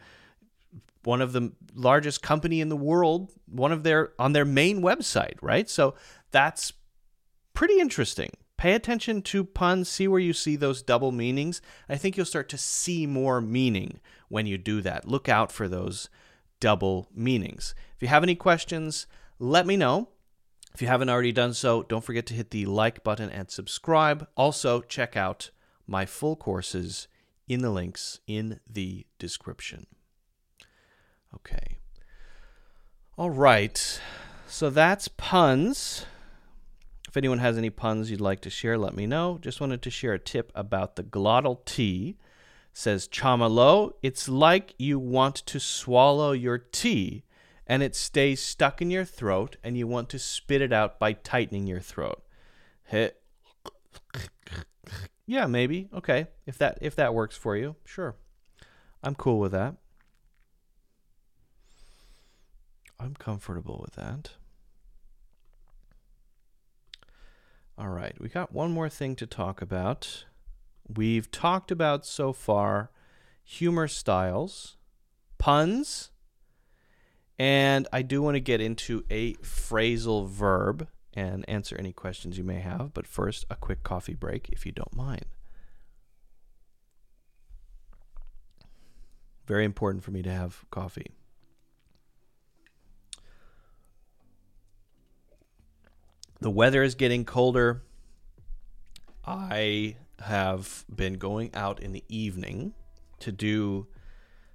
one 1.04 1.22
of 1.22 1.34
the 1.34 1.52
largest 1.76 2.24
company 2.24 2.62
in 2.62 2.70
the 2.70 2.76
world, 2.76 3.32
one 3.46 3.72
of 3.72 3.84
their 3.84 4.12
on 4.18 4.34
their 4.34 4.44
main 4.44 4.82
website, 4.82 5.36
right? 5.40 5.70
So 5.70 5.94
that's 6.32 6.74
pretty 7.54 7.80
interesting. 7.80 8.32
Pay 8.62 8.74
attention 8.74 9.24
to 9.24 9.44
puns, 9.44 9.90
see 9.90 10.08
where 10.08 10.20
you 10.20 10.34
see 10.34 10.56
those 10.56 10.84
double 10.84 11.12
meanings. 11.12 11.64
I 11.90 11.96
think 11.96 12.16
you'll 12.16 12.28
start 12.28 12.48
to 12.50 12.60
see 12.60 13.08
more 13.08 13.42
meaning 13.42 14.00
when 14.30 14.46
you 14.46 14.60
do 14.60 14.82
that. 14.82 15.08
Look 15.08 15.28
out 15.28 15.52
for 15.52 15.68
those 15.68 16.10
double 16.60 17.10
meanings. 17.12 17.74
If 17.96 18.04
you 18.04 18.08
have 18.10 18.22
any 18.22 18.36
questions, 18.36 19.08
let 19.40 19.66
me 19.66 19.78
know. 19.78 20.10
If 20.76 20.82
you 20.84 20.88
haven't 20.88 21.10
already 21.10 21.32
done 21.32 21.56
so, 21.56 21.82
don't 21.82 22.04
forget 22.04 22.28
to 22.28 22.36
hit 22.36 22.52
the 22.52 22.68
like 22.68 23.04
button 23.04 23.32
and 23.32 23.50
subscribe. 23.50 24.28
Also, 24.38 24.82
check 24.82 25.18
out 25.18 25.50
my 25.88 26.06
full 26.06 26.36
courses 26.36 27.08
in 27.48 27.64
the 27.64 27.72
links 27.72 28.20
in 28.28 28.60
the 28.70 29.08
description. 29.18 29.88
Okay. 31.34 31.80
All 33.18 33.32
right. 33.32 34.00
So 34.46 34.70
that's 34.70 35.08
puns. 35.08 36.06
If 37.12 37.18
anyone 37.18 37.40
has 37.40 37.58
any 37.58 37.70
puns 37.70 38.10
you'd 38.10 38.22
like 38.22 38.40
to 38.40 38.50
share, 38.50 38.78
let 38.78 38.96
me 38.96 39.06
know. 39.06 39.38
Just 39.42 39.60
wanted 39.60 39.82
to 39.82 39.90
share 39.90 40.14
a 40.14 40.20
tip 40.20 40.50
about 40.56 40.96
the 40.96 41.04
glottal 41.04 41.66
T. 41.66 42.16
Says 42.72 43.10
Chamalo, 43.10 43.92
it's 44.02 44.30
like 44.30 44.74
you 44.78 44.98
want 44.98 45.36
to 45.36 45.60
swallow 45.60 46.32
your 46.32 46.58
tea 46.58 47.26
and 47.68 47.84
it 47.84 47.98
stays 47.98 48.42
stuck 48.42 48.82
in 48.82 48.90
your 48.90 49.04
throat 49.04 49.58
and 49.62 49.78
you 49.78 49.88
want 49.88 50.08
to 50.08 50.18
spit 50.18 50.62
it 50.62 50.72
out 50.72 51.00
by 51.00 51.12
tightening 51.12 51.68
your 51.68 51.82
throat. 51.82 52.24
Yeah, 55.26 55.48
maybe. 55.48 55.90
Okay. 55.94 56.28
If 56.46 56.58
that 56.60 56.78
if 56.80 56.96
that 56.96 57.14
works 57.14 57.36
for 57.36 57.58
you, 57.58 57.76
sure. 57.84 58.16
I'm 59.04 59.16
cool 59.16 59.40
with 59.40 59.52
that. 59.52 59.76
I'm 62.98 63.16
comfortable 63.16 63.82
with 63.82 63.96
that. 63.96 64.32
All 67.82 67.90
right, 67.90 68.14
we 68.20 68.30
got 68.30 68.54
one 68.54 68.72
more 68.72 68.90
thing 68.90 69.16
to 69.16 69.26
talk 69.26 69.60
about. 69.60 70.26
We've 70.88 71.32
talked 71.32 71.72
about 71.72 72.06
so 72.06 72.32
far 72.32 72.92
humor 73.44 73.88
styles, 73.88 74.78
puns, 75.40 76.12
and 77.40 77.88
I 77.92 78.04
do 78.04 78.22
want 78.22 78.36
to 78.36 78.40
get 78.40 78.62
into 78.62 79.04
a 79.10 79.34
phrasal 79.38 80.30
verb 80.30 80.90
and 81.16 81.44
answer 81.50 81.76
any 81.76 81.92
questions 81.92 82.38
you 82.38 82.44
may 82.44 82.60
have. 82.60 82.94
But 82.94 83.08
first, 83.08 83.46
a 83.50 83.56
quick 83.56 83.82
coffee 83.82 84.14
break, 84.14 84.50
if 84.50 84.64
you 84.64 84.72
don't 84.72 84.96
mind. 84.96 85.26
Very 89.48 89.66
important 89.66 90.04
for 90.04 90.12
me 90.12 90.22
to 90.22 90.32
have 90.32 90.66
coffee. 90.70 91.16
The 96.42 96.50
weather 96.50 96.82
is 96.82 96.96
getting 96.96 97.24
colder. 97.24 97.84
I 99.24 99.96
have 100.20 100.86
been 100.94 101.14
going 101.14 101.52
out 101.54 101.80
in 101.80 101.92
the 101.92 102.04
evening 102.10 102.74
to 103.20 103.32
do 103.32 103.86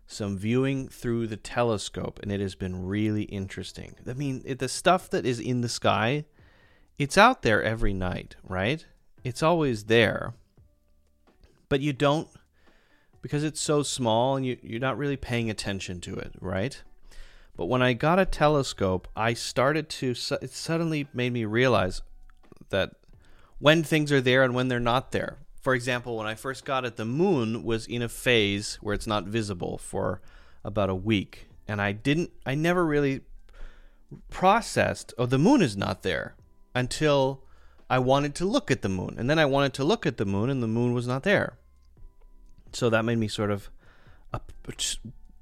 some 0.09 0.37
viewing 0.37 0.89
through 0.89 1.29
the 1.29 1.37
telescope, 1.37 2.19
and 2.23 2.33
it 2.33 2.41
has 2.41 2.57
been 2.57 2.87
really 2.87 3.23
interesting. 3.23 3.95
I 4.09 4.15
mean, 4.15 4.43
it, 4.45 4.59
the 4.59 4.69
stuff 4.69 5.09
that 5.11 5.25
is 5.25 5.39
in 5.39 5.61
the 5.61 5.69
sky, 5.69 6.25
it's 6.99 7.17
out 7.17 7.43
there 7.43 7.63
every 7.63 7.95
night, 7.95 8.35
right? 8.43 8.85
It's 9.23 9.43
always 9.43 9.85
there. 9.85 10.35
But 11.69 11.81
you 11.81 11.93
don't, 11.93 12.29
because 13.23 13.45
it's 13.45 13.61
so 13.61 13.85
small 13.85 14.35
and 14.35 14.45
you, 14.45 14.59
you're 14.61 14.81
not 14.81 14.99
really 14.99 15.17
paying 15.17 15.51
attention 15.51 16.01
to 16.03 16.17
it, 16.17 16.33
right? 16.41 16.83
But 17.57 17.67
when 17.67 17.83
I 17.83 17.95
got 17.95 18.19
a 18.19 18.27
telescope, 18.27 19.09
I 19.17 19.33
started 19.33 19.89
to, 19.89 20.11
it 20.11 20.51
suddenly 20.51 21.09
made 21.15 21.33
me 21.33 21.45
realize 21.45 22.03
that 22.69 22.93
when 23.59 23.83
things 23.83 24.13
are 24.13 24.21
there 24.21 24.43
and 24.43 24.55
when 24.55 24.69
they're 24.69 24.79
not 24.79 25.13
there. 25.13 25.39
For 25.63 25.75
example, 25.75 26.19
when 26.19 26.27
I 26.27 26.35
first 26.35 26.65
got 26.65 26.85
it, 26.85 26.97
the 26.97 27.05
moon 27.05 27.65
was 27.65 27.87
in 27.87 28.03
a 28.03 28.09
phase 28.09 28.79
where 28.83 28.95
it's 28.95 29.07
not 29.07 29.25
visible 29.25 29.79
for 29.79 30.21
about 30.65 30.91
a 30.91 30.95
week. 30.95 31.49
And 31.67 31.81
I 31.81 31.93
didn't, 31.93 32.31
I 32.45 32.55
never 32.55 32.85
really 32.85 33.23
processed, 34.31 35.15
oh, 35.19 35.27
the 35.27 35.39
moon 35.39 35.63
is 35.63 35.77
not 35.77 36.03
there 36.03 36.35
until 36.75 37.43
I 37.89 37.99
wanted 37.99 38.35
to 38.37 38.45
look 38.45 38.71
at 38.71 38.83
the 38.83 38.89
moon. 38.89 39.17
And 39.19 39.31
then 39.31 39.39
I 39.39 39.47
wanted 39.47 39.73
to 39.75 39.85
look 39.85 40.07
at 40.07 40.19
the 40.19 40.27
moon 40.27 40.51
and 40.51 40.63
the 40.63 40.69
moon 40.69 40.93
was 40.93 41.07
not 41.07 41.23
there. 41.23 41.57
So 42.73 42.91
that 42.91 43.05
made 43.05 43.19
me 43.19 43.29
sort 43.29 43.51
of 43.51 43.71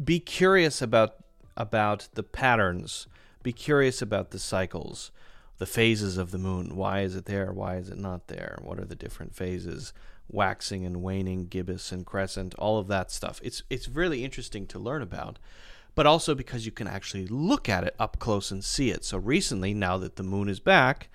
be 0.02 0.20
curious 0.20 0.80
about 0.80 1.16
about 1.56 2.08
the 2.14 2.22
patterns, 2.22 3.06
be 3.42 3.52
curious 3.52 4.00
about 4.02 4.30
the 4.30 4.38
cycles, 4.38 5.10
the 5.58 5.66
phases 5.66 6.16
of 6.16 6.30
the 6.30 6.38
moon. 6.38 6.76
Why 6.76 7.00
is 7.00 7.14
it 7.14 7.26
there? 7.26 7.52
Why 7.52 7.76
is 7.76 7.88
it 7.88 7.98
not 7.98 8.28
there? 8.28 8.58
What 8.62 8.78
are 8.78 8.84
the 8.84 8.96
different 8.96 9.34
phases? 9.34 9.92
Waxing 10.28 10.84
and 10.84 11.02
waning, 11.02 11.46
gibbous 11.46 11.92
and 11.92 12.06
crescent, 12.06 12.54
all 12.56 12.78
of 12.78 12.88
that 12.88 13.10
stuff. 13.10 13.40
It's 13.42 13.62
it's 13.68 13.88
really 13.88 14.24
interesting 14.24 14.66
to 14.68 14.78
learn 14.78 15.02
about, 15.02 15.38
but 15.94 16.06
also 16.06 16.34
because 16.34 16.64
you 16.64 16.72
can 16.72 16.88
actually 16.88 17.26
look 17.26 17.68
at 17.68 17.84
it 17.84 17.94
up 17.98 18.18
close 18.18 18.50
and 18.50 18.64
see 18.64 18.90
it. 18.90 19.04
So 19.04 19.18
recently, 19.18 19.74
now 19.74 19.98
that 19.98 20.16
the 20.16 20.22
moon 20.22 20.48
is 20.48 20.60
back, 20.60 21.08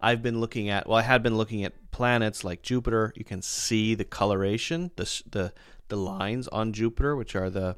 I've 0.00 0.22
been 0.22 0.40
looking 0.40 0.68
at 0.68 0.88
well, 0.88 0.98
I 0.98 1.02
had 1.02 1.22
been 1.22 1.36
looking 1.36 1.64
at 1.64 1.90
planets 1.90 2.44
like 2.44 2.62
Jupiter. 2.62 3.12
You 3.16 3.24
can 3.24 3.40
see 3.40 3.94
the 3.94 4.04
coloration, 4.04 4.90
the 4.96 5.22
the 5.30 5.52
the 5.88 5.96
lines 5.96 6.48
on 6.48 6.72
Jupiter, 6.72 7.14
which 7.14 7.36
are 7.36 7.50
the 7.50 7.76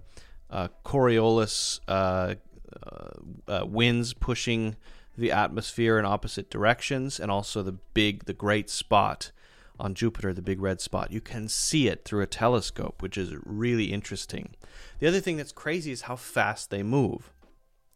uh, 0.51 0.69
Coriolis 0.85 1.81
uh, 1.89 2.35
uh, 2.83 3.11
uh 3.47 3.67
winds 3.67 4.15
pushing 4.15 4.77
the 5.17 5.33
atmosphere 5.33 5.99
in 5.99 6.05
opposite 6.05 6.49
directions, 6.49 7.19
and 7.19 7.31
also 7.31 7.63
the 7.63 7.73
big, 7.73 8.25
the 8.25 8.33
great 8.33 8.71
spot 8.71 9.33
on 9.81 9.95
Jupiter, 9.95 10.33
the 10.33 10.43
big 10.43 10.61
red 10.61 10.81
spot. 10.81 11.13
You 11.13 11.21
can 11.21 11.49
see 11.49 11.89
it 11.89 12.05
through 12.05 12.23
a 12.23 12.27
telescope, 12.27 13.03
which 13.03 13.19
is 13.19 13.35
really 13.45 13.87
interesting. 13.87 14.55
The 14.99 15.09
other 15.09 15.21
thing 15.21 15.37
that's 15.37 15.53
crazy 15.53 15.93
is 15.93 16.03
how 16.03 16.17
fast 16.17 16.71
they 16.71 16.83
move. 16.83 17.33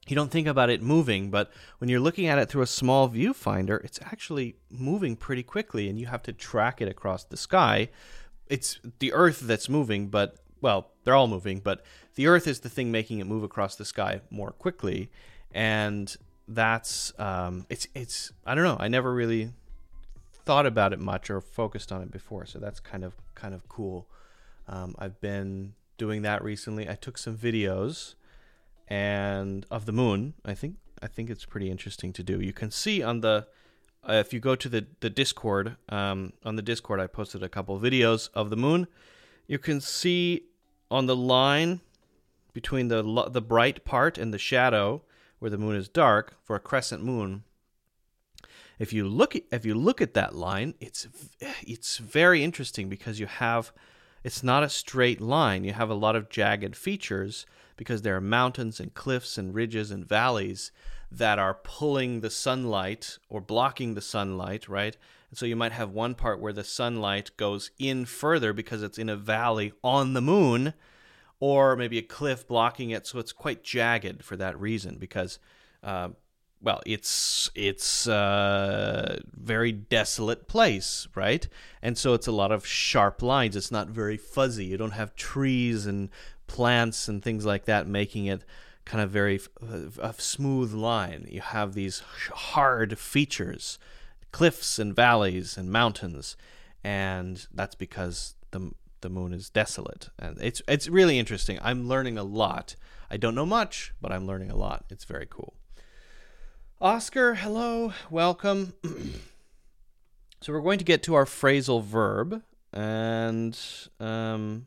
You 0.09 0.16
don't 0.16 0.32
think 0.32 0.48
about 0.48 0.70
it 0.70 0.82
moving, 0.82 1.30
but 1.30 1.53
when 1.78 1.88
you're 1.88 2.00
looking 2.00 2.26
at 2.26 2.38
it 2.38 2.48
through 2.48 2.62
a 2.62 2.66
small 2.66 3.09
viewfinder, 3.09 3.82
it's 3.84 4.00
actually 4.03 4.57
moving 4.68 5.14
pretty 5.14 5.44
quickly, 5.44 5.88
and 5.88 5.98
you 5.98 6.07
have 6.07 6.22
to 6.24 6.32
track 6.32 6.80
it 6.80 6.88
across 6.88 7.24
the 7.24 7.36
sky. 7.36 7.88
It's 8.48 8.80
the 8.98 9.12
Earth 9.12 9.40
that's 9.40 9.68
moving, 9.68 10.09
but 10.09 10.36
well, 10.61 10.91
they're 11.05 11.14
all 11.14 11.28
moving, 11.28 11.61
but 11.61 11.84
the 12.14 12.26
Earth 12.26 12.46
is 12.46 12.61
the 12.61 12.68
thing 12.68 12.90
making 12.90 13.18
it 13.18 13.26
move 13.26 13.42
across 13.42 13.76
the 13.76 13.84
sky 13.84 14.20
more 14.30 14.53
quickly, 14.53 15.11
and 15.53 16.14
that's 16.48 17.12
um, 17.18 17.66
it's 17.68 17.86
it's 17.94 18.32
I 18.46 18.55
don't 18.55 18.64
know. 18.64 18.76
I 18.78 18.88
never 18.88 19.12
really 19.12 19.53
thought 20.44 20.66
about 20.66 20.92
it 20.92 20.98
much 20.98 21.30
or 21.30 21.40
focused 21.40 21.92
on 21.92 22.03
it 22.03 22.11
before, 22.11 22.46
so 22.46 22.59
that's 22.59 22.80
kind 22.80 23.05
of 23.05 23.14
kind 23.34 23.55
of 23.55 23.68
cool. 23.68 24.07
Um, 24.68 24.94
I've 24.98 25.20
been 25.20 25.74
doing 25.98 26.22
that 26.22 26.42
recently. 26.42 26.88
I 26.88 26.94
took 26.94 27.18
some 27.18 27.36
videos 27.36 28.14
and 28.88 29.66
of 29.70 29.86
the 29.86 29.92
moon. 29.92 30.34
I 30.44 30.55
think 30.55 30.76
I 31.03 31.07
think 31.07 31.30
it's 31.30 31.44
pretty 31.44 31.70
interesting 31.70 32.12
to 32.14 32.22
do. 32.22 32.40
You 32.40 32.53
can 32.53 32.70
see 32.70 33.03
on 33.03 33.20
the 33.20 33.46
uh, 34.09 34.14
if 34.14 34.32
you 34.32 34.40
go 34.40 34.55
to 34.55 34.68
the 34.68 34.86
the 35.00 35.11
Discord 35.11 35.76
um, 35.88 36.32
on 36.44 36.57
the 36.57 36.62
Discord, 36.62 37.00
I 37.00 37.07
posted 37.07 37.42
a 37.42 37.48
couple 37.48 37.78
videos 37.78 38.28
of 38.34 38.50
the 38.50 38.57
moon. 38.57 38.86
You 39.46 39.59
can 39.59 39.80
see 39.80 40.44
on 40.93 41.07
the 41.07 41.16
line 41.16 41.80
between 42.53 42.88
the 42.88 43.03
the 43.30 43.40
bright 43.40 43.84
part 43.84 44.18
and 44.18 44.32
the 44.32 44.38
shadow 44.38 45.03
where 45.38 45.51
the 45.51 45.59
moon 45.59 45.74
is 45.74 45.88
dark 45.88 46.36
for 46.45 46.55
a 46.55 46.61
crescent 46.61 47.03
moon. 47.03 47.45
If 48.78 48.93
you 48.93 49.09
look 49.09 49.34
if 49.51 49.64
you 49.64 49.74
look 49.74 50.01
at 50.01 50.14
that 50.14 50.34
line 50.34 50.74
it's 50.80 51.09
it's 51.62 51.97
very 51.97 52.45
interesting 52.45 52.88
because 52.88 53.18
you 53.18 53.26
have 53.26 53.72
it's 54.22 54.43
not 54.43 54.62
a 54.62 54.68
straight 54.68 55.20
line. 55.20 55.64
You 55.64 55.72
have 55.72 55.90
a 55.90 55.95
lot 55.95 56.14
of 56.14 56.28
jagged 56.28 56.76
features 56.76 57.47
because 57.76 58.03
there 58.03 58.14
are 58.14 58.20
mountains 58.20 58.78
and 58.78 58.95
cliffs 58.95 59.36
and 59.38 59.55
ridges 59.55 59.90
and 59.90 60.07
valleys 60.07 60.70
that 61.11 61.38
are 61.38 61.55
pulling 61.55 62.20
the 62.20 62.30
sunlight 62.30 63.18
or 63.28 63.40
blocking 63.40 63.95
the 63.95 64.01
sunlight 64.01 64.68
right 64.68 64.97
and 65.33 65.39
so 65.39 65.47
you 65.47 65.57
might 65.57 65.72
have 65.72 65.89
one 65.89 66.14
part 66.14 66.41
where 66.41 66.53
the 66.53 66.62
sunlight 66.62 67.30
goes 67.39 67.70
in 67.78 68.05
further 68.05 68.53
because 68.53 68.83
it's 68.83 68.99
in 68.99 69.09
a 69.09 69.16
valley 69.16 69.72
on 69.83 70.12
the 70.12 70.20
moon 70.20 70.74
or 71.41 71.74
maybe 71.74 71.97
a 71.97 72.03
cliff 72.03 72.47
blocking 72.47 72.91
it, 72.91 73.07
so 73.07 73.18
it's 73.18 73.33
quite 73.33 73.64
jagged 73.64 74.22
for 74.22 74.37
that 74.37 74.61
reason. 74.61 74.99
Because, 74.99 75.39
uh, 75.83 76.11
well, 76.61 76.83
it's 76.85 77.51
it's 77.55 78.07
a 78.07 78.12
uh, 78.12 79.16
very 79.33 79.72
desolate 79.72 80.47
place, 80.49 81.09
right? 81.14 81.49
And 81.80 81.97
so 81.97 82.12
it's 82.12 82.26
a 82.26 82.33
lot 82.33 82.53
of 82.53 82.66
sharp 82.66 83.22
lines. 83.22 83.57
It's 83.57 83.72
not 83.72 83.89
very 83.89 84.18
fuzzy. 84.18 84.66
You 84.66 84.76
don't 84.76 84.91
have 84.91 85.16
trees 85.16 85.87
and 85.87 86.11
plants 86.47 87.09
and 87.09 87.22
things 87.22 87.47
like 87.47 87.64
that 87.64 87.87
making 87.87 88.26
it 88.26 88.45
kind 88.85 89.03
of 89.03 89.09
very 89.09 89.41
a 89.99 90.14
smooth 90.18 90.74
line. 90.74 91.26
You 91.30 91.41
have 91.41 91.72
these 91.72 92.01
hard 92.33 92.99
features, 92.99 93.78
cliffs 94.33 94.78
and 94.78 94.95
valleys 94.97 95.57
and 95.57 95.70
mountains, 95.70 96.37
and 96.83 97.47
that's 97.53 97.74
because 97.74 98.35
the 98.51 98.72
the 99.03 99.11
moon 99.11 99.33
is 99.33 99.51
desolate, 99.51 100.09
and 100.18 100.39
it's 100.41 100.62
it's 100.66 100.89
really 100.89 101.18
interesting. 101.18 101.59
I'm 101.62 101.89
learning 101.89 102.18
a 102.18 102.24
lot. 102.24 102.76
I 103.11 103.16
don't 103.16 103.35
know 103.35 103.47
much, 103.47 103.93
but 104.01 104.11
I'm 104.11 104.26
learning 104.26 104.51
a 104.51 104.57
lot. 104.57 104.87
It's 104.91 105.05
very 105.05 105.26
cool. 105.28 105.55
Oscar, 106.80 107.35
hello, 107.35 107.93
welcome. 108.11 108.72
so 110.41 110.53
we're 110.53 110.61
going 110.61 110.78
to 110.78 110.85
get 110.85 111.03
to 111.05 111.14
our 111.14 111.26
phrasal 111.26 111.85
verb, 111.85 112.43
and 112.72 113.59
um, 114.01 114.66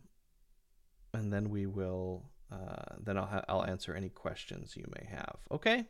and 1.13 1.34
then 1.34 1.49
we 1.49 1.66
will 1.66 2.30
uh, 2.51 2.95
then 3.03 3.18
I'll 3.18 3.26
ha- 3.26 3.45
I'll 3.49 3.66
answer 3.66 3.93
any 3.93 4.09
questions 4.09 4.76
you 4.78 4.86
may 4.97 5.07
have. 5.09 5.38
Okay. 5.51 5.86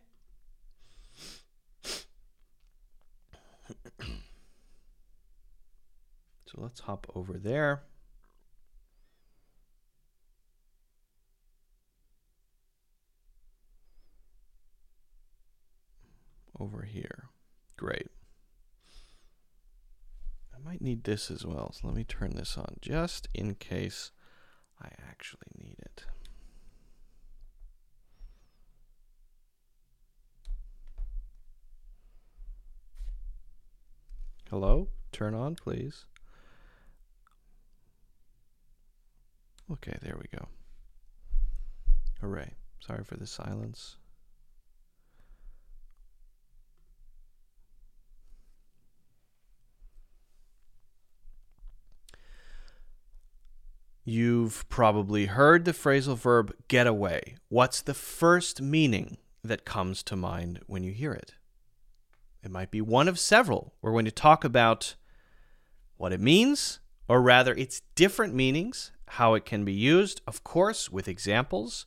So 6.56 6.62
let's 6.62 6.82
hop 6.82 7.08
over 7.16 7.34
there. 7.38 7.84
over 16.58 16.84
here. 16.84 17.26
Great. 17.76 18.08
I 20.56 20.58
might 20.64 20.82
need 20.82 21.04
this 21.04 21.30
as 21.30 21.46
well, 21.46 21.74
so 21.74 21.88
let 21.88 21.98
me 21.98 22.06
turn 22.06 22.32
this 22.34 22.58
on 22.58 22.78
just 22.82 23.28
in 23.34 23.56
case 23.56 24.12
I 24.82 24.88
actually 25.10 25.52
need 25.58 25.76
it. 25.80 26.06
Hello? 34.50 34.88
Turn 35.12 35.36
on, 35.36 35.56
please. 35.56 36.06
Okay, 39.72 39.98
there 40.02 40.18
we 40.20 40.28
go. 40.38 40.48
Hooray. 42.22 42.54
Sorry 42.80 43.04
for 43.04 43.18
the 43.18 43.26
silence. 43.26 43.98
You've 54.08 54.70
probably 54.70 55.26
heard 55.26 55.66
the 55.66 55.72
phrasal 55.72 56.16
verb 56.16 56.54
get 56.68 56.86
away. 56.86 57.38
What's 57.50 57.82
the 57.82 57.96
first 57.96 58.62
meaning 58.62 59.18
that 59.44 59.66
comes 59.66 60.04
to 60.04 60.16
mind 60.16 60.60
when 60.68 60.84
you 60.84 60.92
hear 60.92 61.12
it? 61.12 61.34
It 62.44 62.52
might 62.52 62.70
be 62.70 62.82
one 62.82 63.08
of 63.08 63.18
several. 63.18 63.74
We're 63.82 63.94
going 63.94 64.06
to 64.06 64.12
talk 64.12 64.44
about 64.44 64.94
what 65.98 66.14
it 66.14 66.22
means, 66.22 66.80
or 67.08 67.20
rather, 67.20 67.56
its 67.56 67.82
different 67.96 68.36
meanings, 68.36 68.92
how 69.16 69.34
it 69.34 69.46
can 69.46 69.64
be 69.64 69.74
used, 69.74 70.22
of 70.28 70.44
course, 70.44 70.92
with 70.92 71.08
examples. 71.08 71.86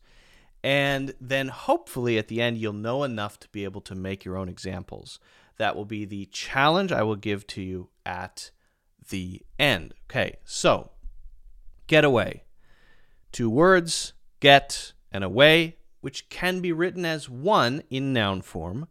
And 0.65 1.15
then 1.21 1.49
hopefully 1.49 2.17
at 2.19 2.29
the 2.29 2.41
end, 2.41 2.59
you'll 2.59 2.73
know 2.73 3.05
enough 3.05 3.39
to 3.41 3.49
be 3.49 3.65
able 3.65 3.83
to 3.83 3.95
make 3.95 4.25
your 4.25 4.37
own 4.37 4.49
examples. 4.49 5.21
That 5.59 5.77
will 5.77 5.85
be 5.85 6.05
the 6.05 6.27
challenge 6.27 6.91
I 6.91 7.03
will 7.03 7.17
give 7.17 7.47
to 7.49 7.63
you 7.63 7.91
at 8.07 8.51
the 9.11 9.43
end. 9.59 9.95
Okay, 10.09 10.37
so 10.45 10.91
get 11.87 12.05
away. 12.05 12.45
Two 13.31 13.51
words, 13.51 14.15
get 14.41 14.93
and 15.13 15.23
away, 15.23 15.77
which 16.01 16.31
can 16.31 16.61
be 16.61 16.73
written 16.73 17.05
as 17.05 17.29
one 17.29 17.83
in 17.91 18.13
noun 18.15 18.41
form, 18.41 18.89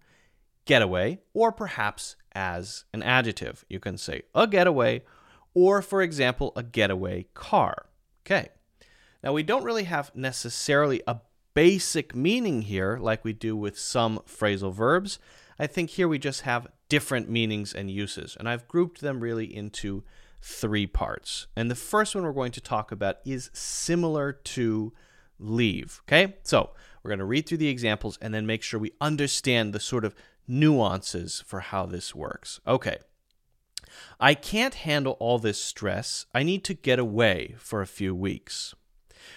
getaway, 0.66 1.20
or 1.34 1.52
perhaps 1.52 2.16
as 2.34 2.86
an 2.94 3.02
adjective. 3.02 3.66
You 3.68 3.80
can 3.80 3.98
say 3.98 4.24
a 4.36 4.46
getaway, 4.46 5.04
or 5.56 5.82
for 5.82 6.04
example, 6.04 6.54
a 6.56 6.62
getaway 6.62 7.26
car. 7.34 7.87
Okay. 8.28 8.50
Now, 9.24 9.32
we 9.32 9.42
don't 9.42 9.64
really 9.64 9.86
have 9.86 10.12
necessarily 10.14 11.02
a 11.08 11.22
basic 11.54 12.14
meaning 12.14 12.64
here 12.64 12.98
like 13.02 13.24
we 13.24 13.34
do 13.34 13.56
with 13.56 13.80
some 13.80 14.20
phrasal 14.28 14.74
verbs. 14.74 15.18
I 15.58 15.66
think 15.66 15.92
here 15.92 16.10
we 16.10 16.20
just 16.20 16.42
have 16.42 16.68
different 16.90 17.30
meanings 17.30 17.74
and 17.74 17.90
uses, 17.90 18.36
and 18.38 18.48
I've 18.48 18.68
grouped 18.68 19.02
them 19.02 19.22
really 19.22 19.56
into 19.56 20.04
three 20.42 20.86
parts. 20.86 21.48
And 21.56 21.72
the 21.72 21.76
first 21.76 22.14
one 22.14 22.26
we're 22.26 22.34
going 22.34 22.52
to 22.52 22.62
talk 22.62 22.92
about 22.92 23.18
is 23.26 23.50
similar 23.54 24.34
to 24.34 24.94
leave. 25.40 26.02
Okay, 26.08 26.36
so 26.44 26.72
we're 27.02 27.10
going 27.10 27.20
to 27.20 27.26
read 27.26 27.48
through 27.48 27.58
the 27.58 27.70
examples 27.70 28.20
and 28.22 28.34
then 28.34 28.46
make 28.46 28.62
sure 28.62 28.80
we 28.80 28.92
understand 29.02 29.74
the 29.74 29.80
sort 29.80 30.06
of 30.06 30.14
nuances 30.48 31.44
for 31.48 31.62
how 31.62 31.86
this 31.86 32.14
works. 32.14 32.60
Okay. 32.68 32.98
I 34.20 34.34
can't 34.34 34.76
handle 34.76 35.18
all 35.20 35.40
this 35.40 35.62
stress. 35.62 36.26
I 36.34 36.44
need 36.44 36.64
to 36.66 36.74
get 36.74 37.00
away 37.00 37.56
for 37.58 37.82
a 37.82 37.88
few 37.88 38.16
weeks. 38.16 38.76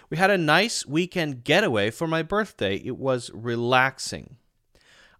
We 0.08 0.16
had 0.16 0.30
a 0.30 0.38
nice 0.38 0.86
weekend 0.86 1.44
getaway 1.44 1.90
for 1.90 2.06
my 2.06 2.22
birthday. 2.22 2.76
It 2.76 2.96
was 2.96 3.30
relaxing. 3.32 4.36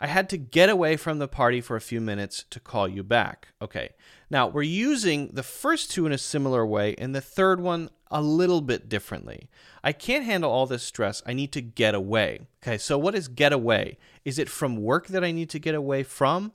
I 0.01 0.07
had 0.07 0.31
to 0.31 0.39
get 0.39 0.71
away 0.71 0.97
from 0.97 1.19
the 1.19 1.29
party 1.29 1.61
for 1.61 1.77
a 1.77 1.81
few 1.81 2.01
minutes 2.01 2.45
to 2.51 2.59
call 2.59 2.89
you 2.89 3.03
back. 3.03 3.49
Okay. 3.61 3.91
Now, 4.31 4.49
we're 4.49 4.63
using 4.63 5.29
the 5.33 5.43
first 5.43 5.91
two 5.91 6.07
in 6.07 6.13
a 6.13 6.19
similar 6.19 6.65
way 6.65 6.95
and 6.97 7.15
the 7.15 7.21
third 7.21 7.61
one 7.61 7.91
a 8.11 8.23
little 8.23 8.63
bit 8.63 8.89
differently. 8.89 9.51
I 9.85 9.93
can't 9.93 10.25
handle 10.25 10.51
all 10.51 10.67
this 10.67 10.83
stress. 10.83 11.23
I 11.27 11.35
need 11.35 11.53
to 11.53 11.61
get 11.61 11.95
away. 11.95 12.41
Okay. 12.63 12.79
So, 12.79 12.97
what 12.97 13.15
is 13.15 13.29
get 13.29 13.53
away? 13.53 13.99
Is 14.25 14.39
it 14.39 14.49
from 14.49 14.77
work 14.77 15.09
that 15.09 15.23
I 15.23 15.33
need 15.33 15.51
to 15.51 15.59
get 15.59 15.75
away 15.75 16.03
from? 16.03 16.53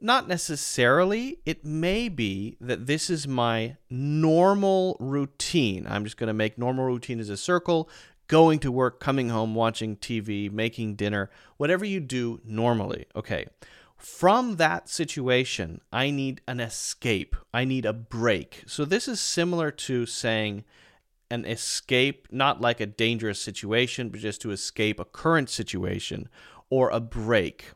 Not 0.00 0.28
necessarily. 0.28 1.40
It 1.44 1.64
may 1.64 2.08
be 2.08 2.56
that 2.60 2.86
this 2.86 3.10
is 3.10 3.28
my 3.28 3.76
normal 3.90 4.96
routine. 4.98 5.86
I'm 5.88 6.04
just 6.04 6.16
going 6.16 6.28
to 6.28 6.34
make 6.34 6.56
normal 6.56 6.86
routine 6.86 7.20
as 7.20 7.28
a 7.28 7.36
circle 7.36 7.88
going 8.30 8.60
to 8.60 8.70
work, 8.70 9.00
coming 9.00 9.28
home, 9.28 9.56
watching 9.56 9.96
TV, 9.96 10.50
making 10.50 10.94
dinner, 10.94 11.28
whatever 11.56 11.84
you 11.84 11.98
do 11.98 12.40
normally. 12.44 13.04
Okay. 13.16 13.44
From 13.96 14.56
that 14.56 14.88
situation, 14.88 15.80
I 15.92 16.10
need 16.10 16.40
an 16.46 16.60
escape. 16.60 17.34
I 17.52 17.64
need 17.64 17.84
a 17.84 17.92
break. 17.92 18.62
So 18.66 18.84
this 18.84 19.08
is 19.08 19.20
similar 19.20 19.72
to 19.72 20.06
saying 20.06 20.64
an 21.28 21.44
escape, 21.44 22.28
not 22.30 22.60
like 22.60 22.80
a 22.80 22.86
dangerous 22.86 23.42
situation, 23.42 24.10
but 24.10 24.20
just 24.20 24.40
to 24.42 24.52
escape 24.52 25.00
a 25.00 25.04
current 25.04 25.50
situation 25.50 26.28
or 26.70 26.88
a 26.90 27.00
break. 27.00 27.72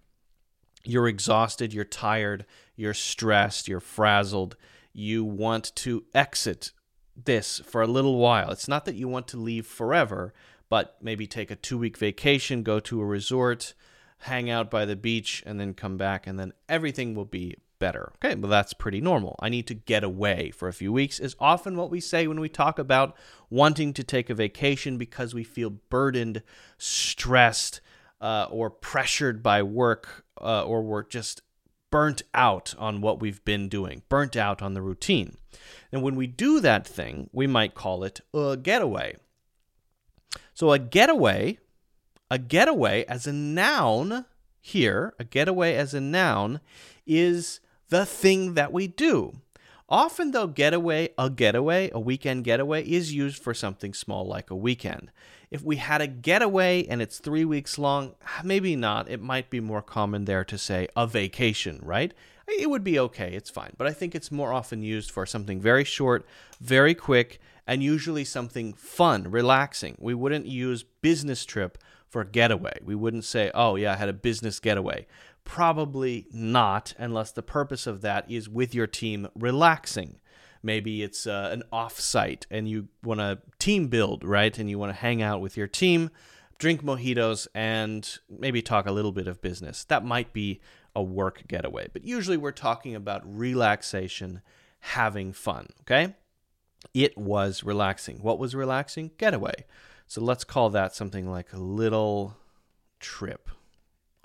You're 0.84 1.08
exhausted, 1.08 1.72
you're 1.72 1.84
tired, 1.84 2.44
you're 2.76 2.94
stressed, 2.94 3.68
you're 3.68 3.80
frazzled. 3.80 4.56
You 4.92 5.24
want 5.24 5.74
to 5.76 6.04
exit 6.14 6.72
this 7.16 7.60
for 7.60 7.82
a 7.82 7.86
little 7.86 8.18
while. 8.18 8.50
It's 8.50 8.68
not 8.68 8.84
that 8.84 8.94
you 8.94 9.08
want 9.08 9.28
to 9.28 9.36
leave 9.36 9.66
forever, 9.66 10.34
but 10.68 10.96
maybe 11.00 11.26
take 11.26 11.50
a 11.50 11.56
two 11.56 11.78
week 11.78 11.96
vacation, 11.96 12.62
go 12.62 12.80
to 12.80 13.00
a 13.00 13.06
resort, 13.06 13.74
hang 14.18 14.50
out 14.50 14.70
by 14.70 14.84
the 14.84 14.96
beach, 14.96 15.42
and 15.46 15.58
then 15.58 15.74
come 15.74 15.96
back, 15.96 16.26
and 16.26 16.38
then 16.38 16.52
everything 16.68 17.14
will 17.14 17.24
be 17.24 17.56
better. 17.78 18.12
Okay, 18.16 18.34
well, 18.34 18.50
that's 18.50 18.72
pretty 18.72 19.00
normal. 19.00 19.36
I 19.40 19.48
need 19.48 19.66
to 19.66 19.74
get 19.74 20.04
away 20.04 20.50
for 20.50 20.68
a 20.68 20.72
few 20.72 20.92
weeks, 20.92 21.20
is 21.20 21.36
often 21.38 21.76
what 21.76 21.90
we 21.90 22.00
say 22.00 22.26
when 22.26 22.40
we 22.40 22.48
talk 22.48 22.78
about 22.78 23.16
wanting 23.50 23.92
to 23.94 24.04
take 24.04 24.30
a 24.30 24.34
vacation 24.34 24.96
because 24.96 25.34
we 25.34 25.44
feel 25.44 25.70
burdened, 25.70 26.42
stressed, 26.78 27.80
uh, 28.20 28.46
or 28.50 28.70
pressured 28.70 29.42
by 29.42 29.62
work, 29.62 30.23
uh, 30.40 30.64
or 30.64 30.82
we're 30.82 31.02
just 31.02 31.42
burnt 31.90 32.22
out 32.34 32.74
on 32.78 33.00
what 33.00 33.20
we've 33.20 33.44
been 33.44 33.68
doing, 33.68 34.02
burnt 34.08 34.36
out 34.36 34.60
on 34.60 34.74
the 34.74 34.82
routine. 34.82 35.36
And 35.92 36.02
when 36.02 36.16
we 36.16 36.26
do 36.26 36.60
that 36.60 36.86
thing, 36.86 37.30
we 37.32 37.46
might 37.46 37.74
call 37.74 38.02
it 38.02 38.20
a 38.34 38.56
getaway. 38.56 39.16
So 40.54 40.72
a 40.72 40.78
getaway, 40.78 41.58
a 42.30 42.38
getaway 42.38 43.04
as 43.04 43.26
a 43.26 43.32
noun 43.32 44.24
here, 44.60 45.14
a 45.18 45.24
getaway 45.24 45.74
as 45.74 45.94
a 45.94 46.00
noun 46.00 46.60
is 47.06 47.60
the 47.90 48.04
thing 48.04 48.54
that 48.54 48.72
we 48.72 48.88
do. 48.88 49.40
Often, 49.88 50.30
though, 50.30 50.46
getaway, 50.46 51.10
a 51.18 51.28
getaway, 51.28 51.90
a 51.92 52.00
weekend 52.00 52.44
getaway, 52.44 52.84
is 52.84 53.12
used 53.12 53.42
for 53.42 53.52
something 53.52 53.92
small 53.92 54.26
like 54.26 54.50
a 54.50 54.56
weekend. 54.56 55.10
If 55.50 55.62
we 55.62 55.76
had 55.76 56.00
a 56.00 56.06
getaway 56.06 56.86
and 56.86 57.02
it's 57.02 57.18
three 57.18 57.44
weeks 57.44 57.78
long, 57.78 58.14
maybe 58.42 58.76
not. 58.76 59.10
It 59.10 59.20
might 59.20 59.50
be 59.50 59.60
more 59.60 59.82
common 59.82 60.24
there 60.24 60.44
to 60.44 60.56
say 60.56 60.88
a 60.96 61.06
vacation, 61.06 61.80
right? 61.82 62.14
It 62.48 62.70
would 62.70 62.84
be 62.84 62.98
okay, 62.98 63.34
it's 63.34 63.50
fine. 63.50 63.74
But 63.76 63.86
I 63.86 63.92
think 63.92 64.14
it's 64.14 64.32
more 64.32 64.52
often 64.52 64.82
used 64.82 65.10
for 65.10 65.26
something 65.26 65.60
very 65.60 65.84
short, 65.84 66.26
very 66.60 66.94
quick, 66.94 67.40
and 67.66 67.82
usually 67.82 68.24
something 68.24 68.72
fun, 68.72 69.30
relaxing. 69.30 69.96
We 69.98 70.14
wouldn't 70.14 70.46
use 70.46 70.82
business 70.82 71.44
trip 71.44 71.78
for 72.08 72.24
getaway. 72.24 72.78
We 72.82 72.94
wouldn't 72.94 73.24
say, 73.24 73.50
oh, 73.54 73.76
yeah, 73.76 73.92
I 73.92 73.96
had 73.96 74.08
a 74.08 74.14
business 74.14 74.60
getaway. 74.60 75.06
Probably 75.44 76.26
not, 76.32 76.94
unless 76.98 77.32
the 77.32 77.42
purpose 77.42 77.86
of 77.86 78.00
that 78.00 78.30
is 78.30 78.48
with 78.48 78.74
your 78.74 78.86
team 78.86 79.28
relaxing. 79.34 80.18
Maybe 80.62 81.02
it's 81.02 81.26
uh, 81.26 81.50
an 81.52 81.62
off-site 81.70 82.46
and 82.50 82.66
you 82.66 82.88
want 83.02 83.20
to 83.20 83.38
team 83.58 83.88
build, 83.88 84.24
right? 84.24 84.58
And 84.58 84.70
you 84.70 84.78
want 84.78 84.90
to 84.90 84.98
hang 84.98 85.20
out 85.20 85.42
with 85.42 85.56
your 85.56 85.66
team, 85.66 86.08
drink 86.58 86.82
mojitos, 86.82 87.46
and 87.54 88.18
maybe 88.30 88.62
talk 88.62 88.86
a 88.86 88.92
little 88.92 89.12
bit 89.12 89.28
of 89.28 89.42
business. 89.42 89.84
That 89.84 90.04
might 90.04 90.32
be 90.32 90.62
a 90.96 91.02
work 91.02 91.46
getaway. 91.46 91.88
But 91.92 92.04
usually 92.04 92.38
we're 92.38 92.52
talking 92.52 92.94
about 92.94 93.22
relaxation, 93.26 94.40
having 94.80 95.34
fun, 95.34 95.68
okay? 95.82 96.14
It 96.94 97.18
was 97.18 97.62
relaxing. 97.62 98.22
What 98.22 98.38
was 98.38 98.54
relaxing? 98.54 99.10
Getaway. 99.18 99.66
So 100.06 100.22
let's 100.22 100.44
call 100.44 100.70
that 100.70 100.94
something 100.94 101.30
like 101.30 101.52
a 101.52 101.58
little 101.58 102.36
trip. 103.00 103.50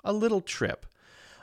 A 0.04 0.12
little 0.12 0.40
trip. 0.40 0.86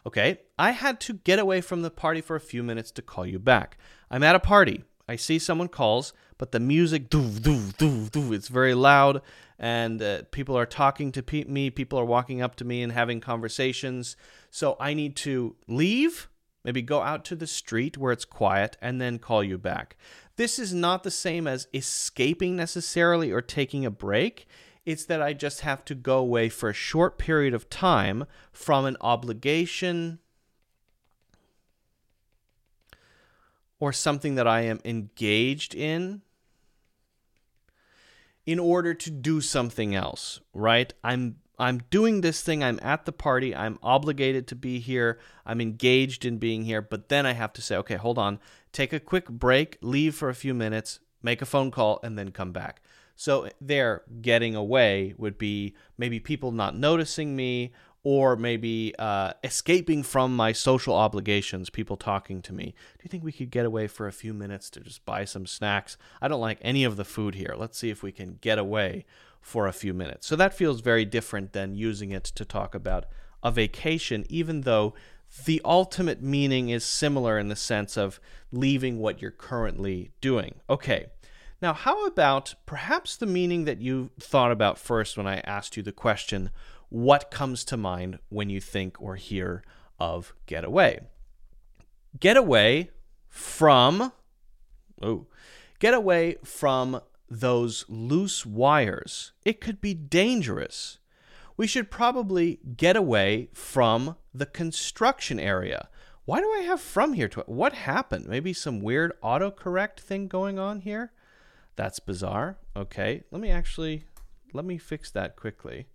Okay, 0.08 0.40
I 0.58 0.72
had 0.72 1.02
to 1.02 1.16
get 1.16 1.38
away 1.38 1.60
from 1.60 1.82
the 1.82 1.92
party 1.92 2.22
for 2.22 2.38
a 2.38 2.40
few 2.40 2.64
minutes 2.64 2.92
to 2.92 3.02
call 3.02 3.26
you 3.26 3.40
back. 3.40 3.78
I'm 4.10 4.24
at 4.24 4.38
a 4.38 4.40
party. 4.40 4.86
I 5.06 5.18
see 5.18 5.38
someone 5.38 5.68
calls, 5.68 6.14
but 6.38 6.54
the 6.54 6.62
music, 6.62 7.10
doo, 7.10 7.30
doo, 7.30 7.72
doo, 7.78 8.08
doo, 8.08 8.32
it's 8.32 8.48
very 8.48 8.74
loud, 8.74 9.22
and 9.60 10.02
uh, 10.02 10.22
people 10.32 10.58
are 10.58 10.66
talking 10.66 11.12
to 11.12 11.22
pe- 11.22 11.44
me. 11.44 11.70
People 11.70 12.00
are 12.00 12.06
walking 12.06 12.42
up 12.42 12.56
to 12.56 12.64
me 12.64 12.82
and 12.82 12.94
having 12.94 13.20
conversations. 13.20 14.16
So 14.50 14.78
I 14.80 14.94
need 14.94 15.18
to 15.18 15.58
leave, 15.68 16.30
maybe 16.64 16.82
go 16.82 17.02
out 17.02 17.26
to 17.26 17.36
the 17.36 17.46
street 17.46 17.98
where 17.98 18.14
it's 18.14 18.24
quiet, 18.24 18.78
and 18.82 19.02
then 19.02 19.20
call 19.20 19.44
you 19.44 19.58
back. 19.58 19.98
This 20.38 20.58
is 20.58 20.74
not 20.74 21.04
the 21.04 21.12
same 21.12 21.48
as 21.48 21.68
escaping 21.74 22.56
necessarily 22.56 23.30
or 23.30 23.42
taking 23.42 23.86
a 23.86 23.92
break. 23.92 24.48
It's 24.88 25.04
that 25.08 25.22
I 25.22 25.34
just 25.34 25.62
have 25.62 25.84
to 25.84 25.96
go 25.96 26.18
away 26.18 26.48
for 26.48 26.70
a 26.70 26.74
short 26.74 27.18
period 27.18 27.54
of 27.54 27.70
time 27.70 28.24
from 28.54 28.86
an 28.86 28.96
obligation 29.02 30.20
or 33.82 33.92
something 33.92 34.36
that 34.36 34.48
I 34.48 34.62
am 34.62 34.80
engaged 34.86 35.76
in 35.76 36.22
in 38.46 38.60
order 38.60 38.94
to 38.94 39.12
do 39.12 39.42
something 39.42 39.94
else, 39.94 40.40
right? 40.54 40.94
I'm 41.04 41.36
I'm 41.60 41.80
doing 41.90 42.22
this 42.22 42.42
thing, 42.42 42.64
I'm 42.64 42.80
at 42.82 43.04
the 43.04 43.12
party, 43.12 43.54
I'm 43.54 43.80
obligated 43.84 44.48
to 44.48 44.56
be 44.56 44.80
here, 44.80 45.20
I'm 45.46 45.60
engaged 45.60 46.24
in 46.24 46.38
being 46.38 46.64
here, 46.64 46.82
but 46.82 47.10
then 47.10 47.26
I 47.26 47.34
have 47.34 47.52
to 47.54 47.62
say, 47.62 47.76
okay, 47.76 47.96
hold 47.98 48.18
on, 48.18 48.40
take 48.72 48.94
a 48.94 49.02
quick 49.02 49.28
break, 49.28 49.80
leave 49.82 50.16
for 50.16 50.30
a 50.30 50.36
few 50.36 50.54
minutes, 50.54 51.02
make 51.22 51.42
a 51.42 51.46
phone 51.46 51.72
call, 51.72 52.00
and 52.04 52.18
then 52.18 52.32
come 52.32 52.54
back. 52.54 52.82
So, 53.18 53.50
there, 53.60 54.04
getting 54.22 54.56
away 54.56 55.14
would 55.18 55.38
be 55.38 55.76
maybe 55.98 56.22
people 56.22 56.54
not 56.54 56.78
noticing 56.78 57.36
me 57.36 57.74
or 58.10 58.38
maybe 58.38 58.94
uh, 58.98 59.34
escaping 59.44 60.02
from 60.02 60.34
my 60.34 60.54
social 60.54 60.94
obligations, 60.94 61.70
people 61.70 61.98
talking 61.98 62.42
to 62.42 62.54
me. 62.54 62.68
Do 62.68 63.04
you 63.04 63.10
think 63.10 63.26
we 63.26 63.34
could 63.34 63.52
get 63.52 63.66
away 63.66 63.88
for 63.88 64.08
a 64.08 64.14
few 64.14 64.34
minutes 64.34 64.70
to 64.70 64.80
just 64.80 65.04
buy 65.04 65.26
some 65.26 65.46
snacks? 65.46 65.98
I 66.22 66.30
don't 66.30 66.40
like 66.40 66.60
any 66.62 66.86
of 66.86 66.96
the 66.96 67.04
food 67.04 67.36
here. 67.36 67.54
Let's 67.58 67.78
see 67.78 67.90
if 67.90 68.04
we 68.04 68.14
can 68.14 68.38
get 68.40 68.60
away 68.60 69.06
for 69.42 69.68
a 69.68 69.74
few 69.74 69.94
minutes. 69.94 70.26
So 70.26 70.38
that 70.38 70.54
feels 70.54 70.80
very 70.80 71.04
different 71.04 71.52
than 71.52 71.76
using 71.76 72.12
it 72.12 72.24
to 72.24 72.46
talk 72.46 72.74
about 72.74 73.08
a 73.44 73.52
vacation, 73.52 74.26
even 74.30 74.62
though 74.62 74.94
the 75.46 75.62
ultimate 75.66 76.22
meaning 76.22 76.70
is 76.70 76.86
similar 76.86 77.38
in 77.38 77.50
the 77.50 77.56
sense 77.56 77.98
of 77.98 78.22
leaving 78.52 79.00
what 79.00 79.22
you're 79.22 79.32
currently 79.32 80.12
doing. 80.22 80.56
Okay. 80.70 81.08
Now, 81.62 81.74
how 81.74 82.06
about 82.06 82.54
perhaps 82.66 83.16
the 83.16 83.26
meaning 83.26 83.66
that 83.66 83.82
you 83.82 84.12
thought 84.20 84.52
about 84.52 84.78
first 84.78 85.18
when 85.18 85.28
I 85.28 85.40
asked 85.40 85.76
you 85.76 85.84
the 85.84 85.92
question, 85.92 86.52
what 86.90 87.32
comes 87.32 87.66
to 87.66 87.78
mind 87.78 88.20
when 88.30 88.50
you 88.50 88.62
think 88.62 89.02
or 89.02 89.16
hear 89.16 89.64
of 90.00 90.34
getaway? 90.46 91.02
Getaway 92.20 92.92
from 93.28 94.12
Oh, 95.02 95.28
get 95.80 95.94
away 95.94 96.38
from 96.44 97.02
those 97.30 97.86
loose 97.88 98.46
wires. 98.46 99.34
It 99.46 99.62
could 99.62 99.80
be 99.82 99.94
dangerous. 99.94 100.98
We 101.56 101.68
should 101.68 101.92
probably 101.92 102.60
get 102.76 102.96
away 102.96 103.50
from 103.54 104.16
the 104.34 104.46
construction 104.46 105.40
area. 105.40 105.90
Why 106.26 106.40
do 106.40 106.52
I 106.52 106.62
have 106.62 106.82
from 106.82 107.14
here 107.14 107.28
to 107.30 107.42
what 107.48 107.74
happened? 107.74 108.28
Maybe 108.28 108.54
some 108.54 108.82
weird 108.82 109.14
autocorrect 109.22 110.00
thing 110.00 110.28
going 110.28 110.60
on 110.60 110.82
here? 110.82 111.12
That's 111.78 112.00
bizarre. 112.00 112.58
Okay, 112.76 113.24
let 113.32 113.40
me 113.40 113.50
actually 113.50 114.04
let 114.52 114.66
me 114.66 114.78
fix 114.78 115.12
that 115.12 115.36
quickly. 115.36 115.88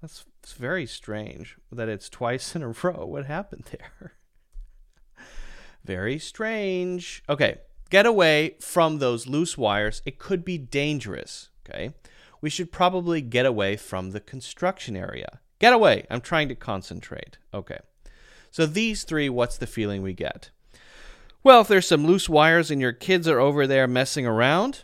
That's 0.00 0.26
it's 0.42 0.52
very 0.52 0.86
strange 0.86 1.56
that 1.72 1.88
it's 1.88 2.08
twice 2.08 2.54
in 2.54 2.62
a 2.62 2.68
row. 2.82 3.06
What 3.06 3.26
happened 3.26 3.64
there? 3.70 4.12
very 5.84 6.18
strange. 6.18 7.24
Okay, 7.28 7.58
get 7.90 8.04
away 8.06 8.56
from 8.60 8.98
those 8.98 9.26
loose 9.26 9.56
wires. 9.56 10.02
It 10.04 10.18
could 10.18 10.44
be 10.44 10.58
dangerous. 10.58 11.48
Okay, 11.66 11.94
we 12.42 12.50
should 12.50 12.70
probably 12.70 13.22
get 13.22 13.46
away 13.46 13.76
from 13.76 14.10
the 14.10 14.20
construction 14.20 14.96
area. 14.96 15.40
Get 15.58 15.72
away. 15.72 16.06
I'm 16.10 16.20
trying 16.20 16.48
to 16.48 16.54
concentrate. 16.54 17.38
Okay. 17.54 17.78
So 18.50 18.66
these 18.66 19.04
three, 19.04 19.30
what's 19.30 19.56
the 19.56 19.66
feeling 19.66 20.02
we 20.02 20.12
get? 20.12 20.50
Well, 21.42 21.62
if 21.62 21.68
there's 21.68 21.86
some 21.86 22.06
loose 22.06 22.28
wires 22.28 22.70
and 22.70 22.82
your 22.82 22.92
kids 22.92 23.26
are 23.26 23.40
over 23.40 23.66
there 23.66 23.88
messing 23.88 24.26
around, 24.26 24.82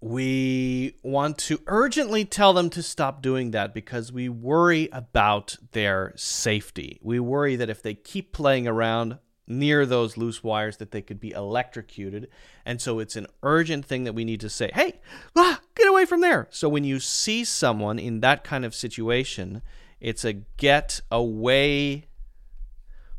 we 0.00 0.96
want 1.02 1.36
to 1.36 1.60
urgently 1.66 2.24
tell 2.24 2.52
them 2.52 2.70
to 2.70 2.82
stop 2.82 3.20
doing 3.20 3.50
that 3.50 3.74
because 3.74 4.10
we 4.10 4.28
worry 4.28 4.88
about 4.92 5.56
their 5.72 6.12
safety. 6.16 6.98
We 7.02 7.20
worry 7.20 7.56
that 7.56 7.68
if 7.68 7.82
they 7.82 7.94
keep 7.94 8.32
playing 8.32 8.66
around 8.66 9.18
near 9.46 9.84
those 9.84 10.16
loose 10.16 10.42
wires 10.42 10.78
that 10.78 10.92
they 10.92 11.02
could 11.02 11.20
be 11.20 11.32
electrocuted. 11.32 12.28
And 12.64 12.80
so 12.80 12.98
it's 12.98 13.16
an 13.16 13.26
urgent 13.42 13.84
thing 13.84 14.04
that 14.04 14.14
we 14.14 14.24
need 14.24 14.40
to 14.40 14.48
say, 14.48 14.70
"Hey, 14.72 15.00
ah, 15.36 15.60
get 15.74 15.88
away 15.88 16.06
from 16.06 16.20
there." 16.20 16.46
So 16.50 16.68
when 16.68 16.84
you 16.84 17.00
see 17.00 17.44
someone 17.44 17.98
in 17.98 18.20
that 18.20 18.44
kind 18.44 18.64
of 18.64 18.74
situation, 18.74 19.60
it's 20.00 20.24
a 20.24 20.34
get 20.56 21.00
away 21.10 22.06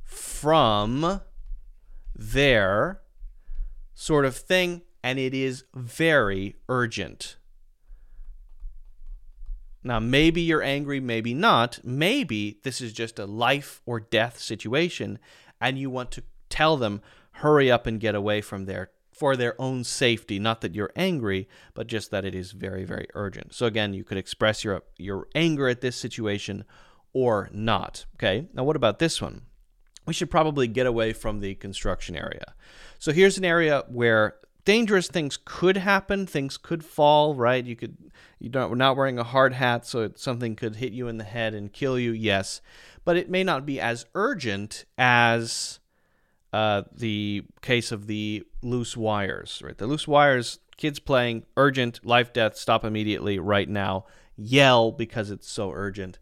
from 0.04 1.22
there 2.16 3.02
sort 3.94 4.26
of 4.26 4.36
thing 4.36 4.82
and 5.04 5.20
it 5.20 5.34
is 5.34 5.64
very 5.74 6.56
urgent. 6.70 7.38
Now, 9.84 10.00
maybe 10.00 10.42
you're 10.42 10.62
angry, 10.62 11.00
maybe 11.00 11.34
not. 11.34 11.80
Maybe 11.84 12.60
this 12.64 12.82
is 12.82 12.94
just 12.94 13.18
a 13.18 13.26
life 13.26 13.82
or 13.86 14.00
death 14.00 14.40
situation, 14.40 15.18
and 15.60 15.80
you 15.80 15.90
want 15.90 16.12
to 16.12 16.24
tell 16.50 16.78
them, 16.78 17.02
hurry 17.36 17.72
up 17.72 17.88
and 17.88 18.00
get 18.00 18.14
away 18.14 18.42
from 18.42 18.66
there 18.66 18.92
for 19.12 19.36
their 19.36 19.60
own 19.60 19.84
safety. 19.84 20.38
Not 20.38 20.62
that 20.62 20.76
you're 20.76 20.92
angry, 20.96 21.48
but 21.74 21.88
just 21.88 22.12
that 22.12 22.26
it 22.26 22.36
is 22.36 22.52
very, 22.52 22.84
very 22.84 23.08
urgent. 23.16 23.54
So, 23.54 23.66
again, 23.66 23.94
you 23.94 24.04
could 24.04 24.18
express 24.18 24.64
your, 24.64 24.84
your 24.98 25.28
anger 25.34 25.68
at 25.68 25.82
this 25.82 25.96
situation 25.96 26.64
or 27.14 27.50
not. 27.52 28.06
Okay, 28.16 28.48
now 28.54 28.64
what 28.64 28.76
about 28.76 29.00
this 29.00 29.22
one? 29.22 29.42
We 30.06 30.14
should 30.14 30.32
probably 30.32 30.68
get 30.68 30.88
away 30.88 31.14
from 31.14 31.40
the 31.40 31.56
construction 31.56 32.16
area. 32.16 32.54
So, 33.00 33.12
here's 33.12 33.38
an 33.38 33.46
area 33.46 33.84
where 33.88 34.36
dangerous 34.66 35.08
things 35.08 35.38
could 35.44 35.78
happen. 35.78 36.26
Things 36.26 36.58
could 36.58 36.84
fall, 36.84 37.36
right? 37.36 37.64
You 37.66 37.76
could 37.76 37.98
you 38.40 38.50
don't 38.50 38.70
we're 38.70 38.76
not 38.76 38.98
wearing 38.98 39.20
a 39.20 39.24
hard 39.24 39.54
hat, 39.54 39.86
so 39.86 40.02
it, 40.02 40.20
something 40.20 40.56
could 40.56 40.78
hit 40.78 40.94
you 40.94 41.08
in 41.08 41.18
the 41.18 41.24
head 41.24 41.54
and 41.54 41.72
kill 41.72 41.98
you. 41.98 42.12
Yes, 42.12 42.62
but 43.06 43.18
it 43.18 43.30
may 43.30 43.44
not 43.44 43.66
be 43.66 43.80
as 43.80 44.06
urgent 44.16 44.86
as 44.98 45.80
uh, 46.54 46.84
the 46.94 47.44
case 47.62 47.92
of 47.92 48.08
the 48.08 48.44
loose 48.62 48.98
wires. 48.98 49.62
Right, 49.64 49.78
the 49.78 49.88
loose 49.88 50.08
wires. 50.08 50.60
Kids 50.78 50.98
playing 50.98 51.44
urgent, 51.58 52.04
life 52.04 52.34
death, 52.34 52.58
stop 52.58 52.84
immediately, 52.84 53.38
right 53.38 53.70
now. 53.70 54.06
Yell 54.36 54.92
because 54.92 55.30
it's 55.30 55.48
so 55.48 55.72
urgent. 55.72 56.18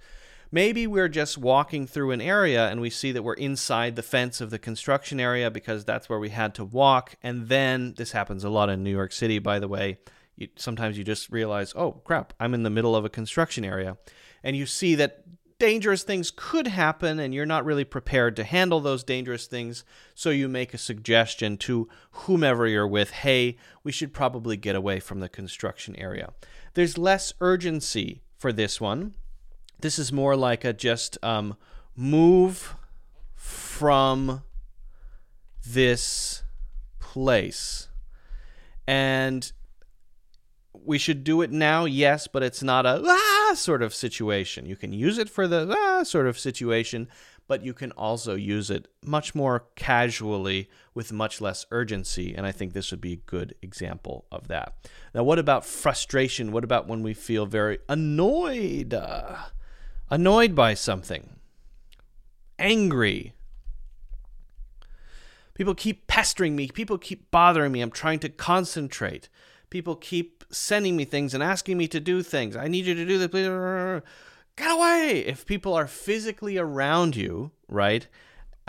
Maybe 0.52 0.88
we're 0.88 1.10
just 1.10 1.38
walking 1.38 1.86
through 1.86 2.10
an 2.10 2.22
area 2.22 2.70
and 2.70 2.82
we 2.82 2.90
see 2.90 3.12
that 3.12 3.22
we're 3.22 3.34
inside 3.34 3.96
the 3.96 4.02
fence 4.02 4.42
of 4.42 4.50
the 4.50 4.58
construction 4.58 5.20
area 5.20 5.52
because 5.52 5.86
that's 5.86 6.10
where 6.10 6.18
we 6.18 6.30
had 6.30 6.56
to 6.56 6.66
walk. 6.66 7.16
And 7.22 7.50
then 7.50 7.94
this 7.98 8.14
happens 8.14 8.44
a 8.44 8.50
lot 8.50 8.70
in 8.70 8.84
New 8.84 8.90
York 8.90 9.12
City, 9.12 9.38
by 9.38 9.60
the 9.60 9.68
way. 9.68 10.00
You, 10.36 10.48
sometimes 10.56 10.98
you 10.98 11.04
just 11.04 11.30
realize, 11.30 11.74
oh 11.76 11.92
crap, 11.92 12.34
I'm 12.40 12.56
in 12.56 12.64
the 12.64 12.72
middle 12.72 12.96
of 12.96 13.06
a 13.06 13.10
construction 13.10 13.64
area. 13.64 13.98
And 14.44 14.56
you 14.56 14.66
see 14.66 14.96
that 14.96 15.24
dangerous 15.60 16.02
things 16.02 16.32
could 16.36 16.66
happen 16.66 17.20
and 17.20 17.32
you're 17.32 17.46
not 17.46 17.66
really 17.66 17.84
prepared 17.84 18.36
to 18.38 18.44
handle 18.44 18.80
those 18.80 19.04
dangerous 19.04 19.46
things. 19.46 19.84
So 20.16 20.32
you 20.32 20.48
make 20.48 20.74
a 20.74 20.80
suggestion 20.80 21.58
to 21.58 21.88
whomever 22.12 22.66
you're 22.66 22.88
with 22.88 23.12
hey, 23.12 23.58
we 23.84 23.92
should 23.92 24.14
probably 24.14 24.58
get 24.58 24.76
away 24.76 25.00
from 25.00 25.20
the 25.20 25.30
construction 25.30 25.96
area. 25.98 26.32
There's 26.74 26.98
less 26.98 27.34
urgency 27.40 28.24
for 28.36 28.52
this 28.52 28.82
one 28.82 29.14
this 29.82 30.00
is 30.00 30.12
more 30.12 30.36
like 30.36 30.64
a 30.64 30.74
just 30.74 31.18
um, 31.24 31.56
move 31.96 32.76
from 33.36 34.44
this 35.66 36.44
place. 37.00 37.88
And 38.88 39.52
we 40.74 40.98
should 40.98 41.24
do 41.24 41.42
it 41.42 41.52
now, 41.52 41.86
yes, 41.86 42.28
but 42.28 42.44
it's 42.44 42.64
not 42.64 42.86
a 42.86 43.02
ah 43.06 43.54
sort 43.56 43.82
of 43.82 43.94
situation. 43.94 44.66
You 44.66 44.76
can 44.76 44.94
use 44.94 45.18
it 45.18 45.30
for 45.30 45.48
the 45.48 45.76
ah 45.78 46.04
sort 46.04 46.28
of 46.28 46.40
situation, 46.40 47.08
but 47.48 47.64
you 47.64 47.74
can 47.74 47.92
also 47.94 48.36
use 48.36 48.70
it 48.70 48.88
much 49.04 49.34
more 49.36 49.66
casually 49.76 50.70
with 50.94 51.12
much 51.12 51.42
less 51.42 51.66
urgency. 51.72 52.34
And 52.36 52.46
I 52.46 52.52
think 52.52 52.74
this 52.74 52.92
would 52.92 53.02
be 53.02 53.14
a 53.14 53.18
good 53.18 53.56
example 53.62 54.26
of 54.32 54.48
that. 54.48 54.74
Now, 55.14 55.24
what 55.24 55.40
about 55.40 55.66
frustration? 55.66 56.52
What 56.52 56.64
about 56.64 56.88
when 56.88 57.04
we 57.04 57.14
feel 57.14 57.46
very 57.46 57.80
annoyed? 57.88 58.94
Uh, 58.94 59.36
annoyed 60.10 60.56
by 60.56 60.74
something, 60.74 61.30
angry. 62.58 63.34
People 65.54 65.76
keep 65.76 66.08
pestering 66.08 66.56
me. 66.56 66.70
People 66.70 66.98
keep 66.98 67.30
bothering 67.32 67.72
me. 67.72 67.82
I'm 67.82 67.92
trying 67.92 68.20
to 68.20 68.30
concentrate. 68.30 69.28
People 69.70 69.96
keep 69.96 70.46
sending 70.50 70.96
me 70.96 71.06
things 71.06 71.34
and 71.34 71.44
asking 71.44 71.78
me 71.78 71.88
to 71.90 72.00
do 72.00 72.24
things. 72.24 72.56
I 72.56 72.68
need 72.68 72.86
you 72.86 72.96
to 72.96 73.06
do 73.06 73.18
this. 73.18 74.02
Get 74.56 74.72
away. 74.72 75.20
If 75.26 75.46
people 75.46 75.74
are 75.74 75.88
physically 75.88 76.58
around 76.58 77.16
you, 77.16 77.52
right? 77.68 78.08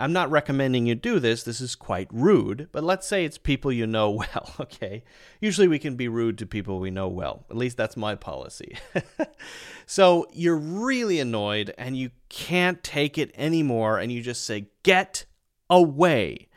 I'm 0.01 0.13
not 0.13 0.31
recommending 0.31 0.87
you 0.87 0.95
do 0.95 1.19
this. 1.19 1.43
This 1.43 1.61
is 1.61 1.75
quite 1.75 2.07
rude, 2.11 2.69
but 2.71 2.83
let's 2.83 3.05
say 3.05 3.23
it's 3.23 3.37
people 3.37 3.71
you 3.71 3.85
know 3.85 4.09
well, 4.09 4.51
okay? 4.59 5.03
Usually 5.39 5.67
we 5.67 5.77
can 5.77 5.95
be 5.95 6.07
rude 6.07 6.39
to 6.39 6.47
people 6.47 6.79
we 6.79 6.89
know 6.89 7.07
well. 7.07 7.45
At 7.51 7.55
least 7.55 7.77
that's 7.77 7.95
my 7.95 8.15
policy. 8.15 8.75
so 9.85 10.27
you're 10.33 10.57
really 10.57 11.19
annoyed 11.19 11.75
and 11.77 11.95
you 11.95 12.09
can't 12.29 12.83
take 12.83 13.19
it 13.19 13.31
anymore, 13.35 13.99
and 13.99 14.11
you 14.11 14.21
just 14.21 14.43
say, 14.43 14.69
Get 14.81 15.25
away. 15.69 16.49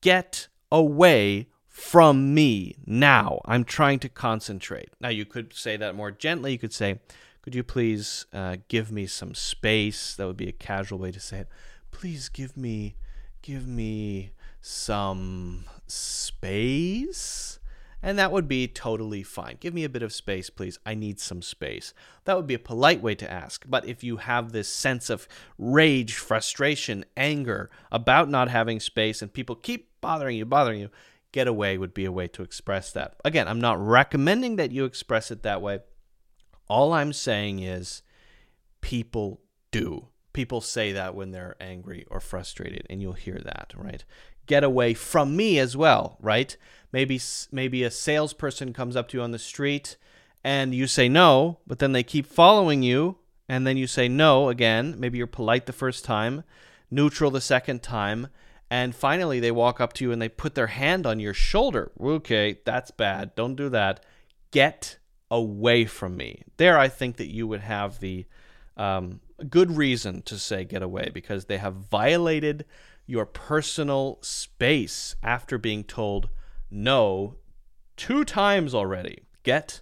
Get 0.00 0.48
away 0.72 1.48
from 1.68 2.32
me 2.32 2.76
now. 2.86 3.42
I'm 3.44 3.64
trying 3.64 3.98
to 4.00 4.08
concentrate. 4.08 4.88
Now, 5.00 5.10
you 5.10 5.26
could 5.26 5.52
say 5.52 5.76
that 5.76 5.94
more 5.94 6.10
gently. 6.10 6.52
You 6.52 6.58
could 6.58 6.72
say, 6.72 7.00
Could 7.42 7.54
you 7.54 7.62
please 7.62 8.24
uh, 8.32 8.56
give 8.68 8.90
me 8.90 9.06
some 9.06 9.34
space? 9.34 10.14
That 10.16 10.26
would 10.26 10.38
be 10.38 10.48
a 10.48 10.52
casual 10.52 10.98
way 10.98 11.12
to 11.12 11.20
say 11.20 11.40
it 11.40 11.48
please 11.96 12.28
give 12.28 12.58
me 12.58 12.94
give 13.40 13.66
me 13.66 14.30
some 14.60 15.64
space 15.86 17.58
and 18.02 18.18
that 18.18 18.30
would 18.30 18.46
be 18.46 18.68
totally 18.68 19.22
fine. 19.22 19.56
Give 19.58 19.72
me 19.72 19.82
a 19.82 19.88
bit 19.88 20.02
of 20.02 20.12
space, 20.12 20.50
please. 20.50 20.78
I 20.84 20.94
need 20.94 21.18
some 21.18 21.40
space. 21.40 21.94
That 22.24 22.36
would 22.36 22.46
be 22.46 22.54
a 22.54 22.58
polite 22.58 23.00
way 23.00 23.14
to 23.14 23.32
ask. 23.32 23.64
But 23.66 23.86
if 23.86 24.04
you 24.04 24.18
have 24.18 24.52
this 24.52 24.68
sense 24.68 25.08
of 25.08 25.26
rage, 25.58 26.14
frustration, 26.14 27.06
anger 27.16 27.70
about 27.90 28.28
not 28.28 28.50
having 28.50 28.78
space 28.78 29.22
and 29.22 29.32
people 29.32 29.56
keep 29.56 29.98
bothering 30.02 30.36
you, 30.36 30.44
bothering 30.44 30.80
you, 30.80 30.90
get 31.32 31.48
away 31.48 31.78
would 31.78 31.94
be 31.94 32.04
a 32.04 32.12
way 32.12 32.28
to 32.28 32.42
express 32.42 32.92
that. 32.92 33.16
Again, 33.24 33.48
I'm 33.48 33.60
not 33.60 33.80
recommending 33.84 34.56
that 34.56 34.70
you 34.70 34.84
express 34.84 35.30
it 35.30 35.42
that 35.44 35.62
way. 35.62 35.80
All 36.68 36.92
I'm 36.92 37.14
saying 37.14 37.60
is 37.60 38.02
people 38.82 39.40
do 39.70 40.08
people 40.36 40.60
say 40.60 40.92
that 40.92 41.14
when 41.14 41.30
they're 41.30 41.56
angry 41.60 42.04
or 42.10 42.20
frustrated 42.20 42.86
and 42.90 43.00
you'll 43.00 43.14
hear 43.14 43.40
that 43.42 43.72
right? 43.74 44.04
Get 44.44 44.62
away 44.62 44.92
from 44.92 45.34
me 45.34 45.58
as 45.58 45.76
well 45.76 46.18
right? 46.20 46.56
Maybe 46.92 47.18
maybe 47.50 47.82
a 47.82 47.90
salesperson 47.90 48.74
comes 48.74 48.94
up 48.94 49.08
to 49.08 49.16
you 49.16 49.22
on 49.24 49.32
the 49.32 49.38
street 49.38 49.96
and 50.44 50.74
you 50.74 50.86
say 50.86 51.08
no 51.08 51.58
but 51.66 51.78
then 51.78 51.92
they 51.92 52.02
keep 52.02 52.26
following 52.26 52.82
you 52.82 53.16
and 53.48 53.66
then 53.66 53.78
you 53.78 53.86
say 53.86 54.08
no 54.08 54.50
again. 54.50 54.94
Maybe 54.98 55.16
you're 55.18 55.26
polite 55.26 55.64
the 55.64 55.72
first 55.72 56.04
time 56.04 56.44
neutral 56.90 57.30
the 57.30 57.40
second 57.40 57.82
time 57.82 58.28
and 58.70 58.94
finally 58.94 59.40
they 59.40 59.50
walk 59.50 59.80
up 59.80 59.94
to 59.94 60.04
you 60.04 60.12
and 60.12 60.20
they 60.20 60.28
put 60.28 60.54
their 60.54 60.68
hand 60.68 61.06
on 61.06 61.18
your 61.18 61.34
shoulder. 61.34 61.90
Okay 61.98 62.58
that's 62.66 62.90
bad. 62.90 63.34
Don't 63.34 63.56
do 63.56 63.70
that. 63.70 64.04
Get 64.50 64.98
away 65.30 65.86
from 65.86 66.14
me. 66.14 66.42
There 66.58 66.78
i 66.78 66.88
think 66.88 67.16
that 67.16 67.32
you 67.32 67.48
would 67.48 67.62
have 67.62 68.00
the 68.00 68.26
um, 68.76 69.20
good 69.48 69.76
reason 69.76 70.22
to 70.22 70.38
say 70.38 70.64
get 70.64 70.82
away 70.82 71.10
because 71.12 71.46
they 71.46 71.58
have 71.58 71.74
violated 71.74 72.64
your 73.06 73.26
personal 73.26 74.18
space 74.22 75.16
after 75.22 75.58
being 75.58 75.84
told 75.84 76.28
no 76.70 77.36
two 77.96 78.24
times 78.24 78.74
already. 78.74 79.22
Get 79.42 79.80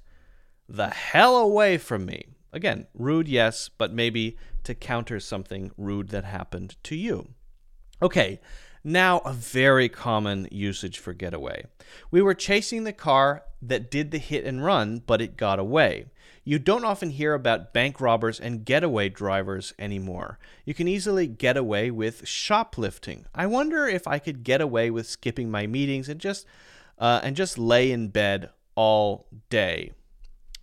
the 0.69 0.89
hell 0.89 1.37
away 1.37 1.79
from 1.79 2.05
me. 2.05 2.27
Again, 2.53 2.87
rude, 2.95 3.29
yes, 3.29 3.69
but 3.69 3.93
maybe 3.93 4.37
to 4.62 4.75
counter 4.75 5.19
something 5.19 5.73
rude 5.77 6.09
that 6.11 6.25
happened 6.25 6.77
to 6.85 6.97
you. 6.97 7.35
Okay, 8.01 8.41
now 8.85 9.19
a 9.20 9.32
very 9.32 9.89
common 9.89 10.47
usage 10.51 10.98
for 10.98 11.15
getaway. 11.15 11.65
We 12.11 12.20
were 12.23 12.35
chasing 12.35 12.85
the 12.85 12.93
car 12.93 13.43
that 13.62 13.90
did 13.90 14.11
the 14.11 14.19
hit 14.19 14.44
and 14.44 14.65
run, 14.65 15.02
but 15.06 15.23
it 15.23 15.36
got 15.36 15.59
away. 15.59 16.06
You 16.44 16.59
don't 16.59 16.85
often 16.85 17.09
hear 17.09 17.32
about 17.32 17.73
bank 17.73 18.02
robbers 18.02 18.39
and 18.39 18.66
getaway 18.66 19.09
drivers 19.09 19.73
anymore. 19.78 20.39
You 20.66 20.74
can 20.74 20.86
easily 20.86 21.27
get 21.27 21.56
away 21.56 21.90
with 21.90 22.28
shoplifting. 22.28 23.24
I 23.35 23.47
wonder 23.47 23.86
if 23.86 24.06
I 24.06 24.19
could 24.19 24.44
get 24.44 24.61
away 24.61 24.90
with 24.90 25.06
skipping 25.06 25.51
my 25.51 25.66
meetings 25.66 26.11
and 26.11 26.20
just 26.20 26.47
uh, 26.98 27.20
and 27.23 27.35
just 27.35 27.59
lay 27.59 27.90
in 27.90 28.09
bed 28.09 28.51
all 28.74 29.27
day. 29.48 29.93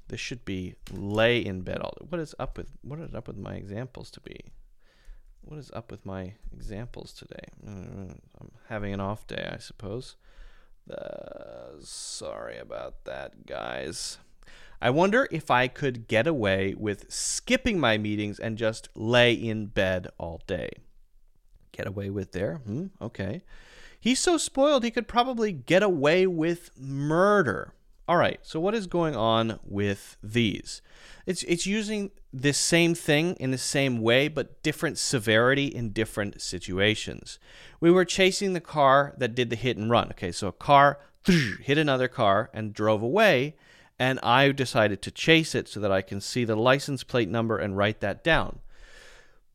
This 0.09 0.19
should 0.19 0.45
be 0.45 0.75
lay 0.91 1.39
in 1.39 1.61
bed 1.61 1.79
all. 1.79 1.95
Day. 1.99 2.05
What 2.09 2.21
is 2.21 2.35
up 2.37 2.57
with 2.57 2.67
what 2.83 2.99
is 2.99 3.15
up 3.15 3.27
with 3.27 3.37
my 3.37 3.55
examples 3.55 4.11
to 4.11 4.19
be? 4.21 4.51
What 5.43 5.59
is 5.59 5.71
up 5.73 5.91
with 5.91 6.05
my 6.05 6.33
examples 6.53 7.13
today? 7.13 7.49
I'm 7.67 8.21
having 8.69 8.93
an 8.93 8.99
off 8.99 9.27
day, 9.27 9.49
I 9.51 9.57
suppose. 9.57 10.15
Uh, 10.89 11.79
sorry 11.79 12.57
about 12.57 13.05
that, 13.05 13.45
guys. 13.45 14.17
I 14.81 14.89
wonder 14.89 15.27
if 15.29 15.51
I 15.51 15.67
could 15.67 16.07
get 16.07 16.25
away 16.25 16.73
with 16.75 17.11
skipping 17.11 17.79
my 17.79 17.97
meetings 17.97 18.39
and 18.39 18.57
just 18.57 18.89
lay 18.95 19.33
in 19.33 19.67
bed 19.67 20.07
all 20.17 20.41
day. 20.47 20.69
Get 21.71 21.87
away 21.87 22.09
with 22.09 22.31
there? 22.31 22.57
Hmm, 22.57 22.87
okay. 22.99 23.43
He's 23.99 24.19
so 24.19 24.37
spoiled 24.37 24.83
he 24.83 24.91
could 24.91 25.07
probably 25.07 25.51
get 25.51 25.83
away 25.83 26.25
with 26.25 26.71
murder. 26.77 27.73
All 28.11 28.17
right, 28.17 28.41
so 28.43 28.59
what 28.59 28.75
is 28.75 28.87
going 28.87 29.15
on 29.15 29.57
with 29.63 30.17
these? 30.21 30.81
It's 31.25 31.43
it's 31.43 31.65
using 31.65 32.11
this 32.33 32.57
same 32.57 32.93
thing 32.93 33.37
in 33.39 33.51
the 33.51 33.57
same 33.57 34.01
way 34.01 34.27
but 34.27 34.61
different 34.63 34.97
severity 34.97 35.67
in 35.67 35.93
different 35.93 36.41
situations. 36.41 37.39
We 37.79 37.89
were 37.89 38.03
chasing 38.03 38.51
the 38.51 38.59
car 38.59 39.13
that 39.17 39.33
did 39.33 39.49
the 39.49 39.55
hit 39.55 39.77
and 39.77 39.89
run. 39.89 40.09
Okay, 40.09 40.33
so 40.33 40.49
a 40.49 40.51
car 40.51 40.99
hit 41.61 41.77
another 41.77 42.09
car 42.09 42.49
and 42.53 42.73
drove 42.73 43.01
away 43.01 43.55
and 43.97 44.19
I 44.19 44.51
decided 44.51 45.01
to 45.03 45.11
chase 45.11 45.55
it 45.55 45.69
so 45.69 45.79
that 45.79 45.93
I 45.93 46.01
can 46.01 46.19
see 46.19 46.43
the 46.43 46.57
license 46.57 47.05
plate 47.05 47.29
number 47.29 47.57
and 47.57 47.77
write 47.77 48.01
that 48.01 48.25
down. 48.25 48.59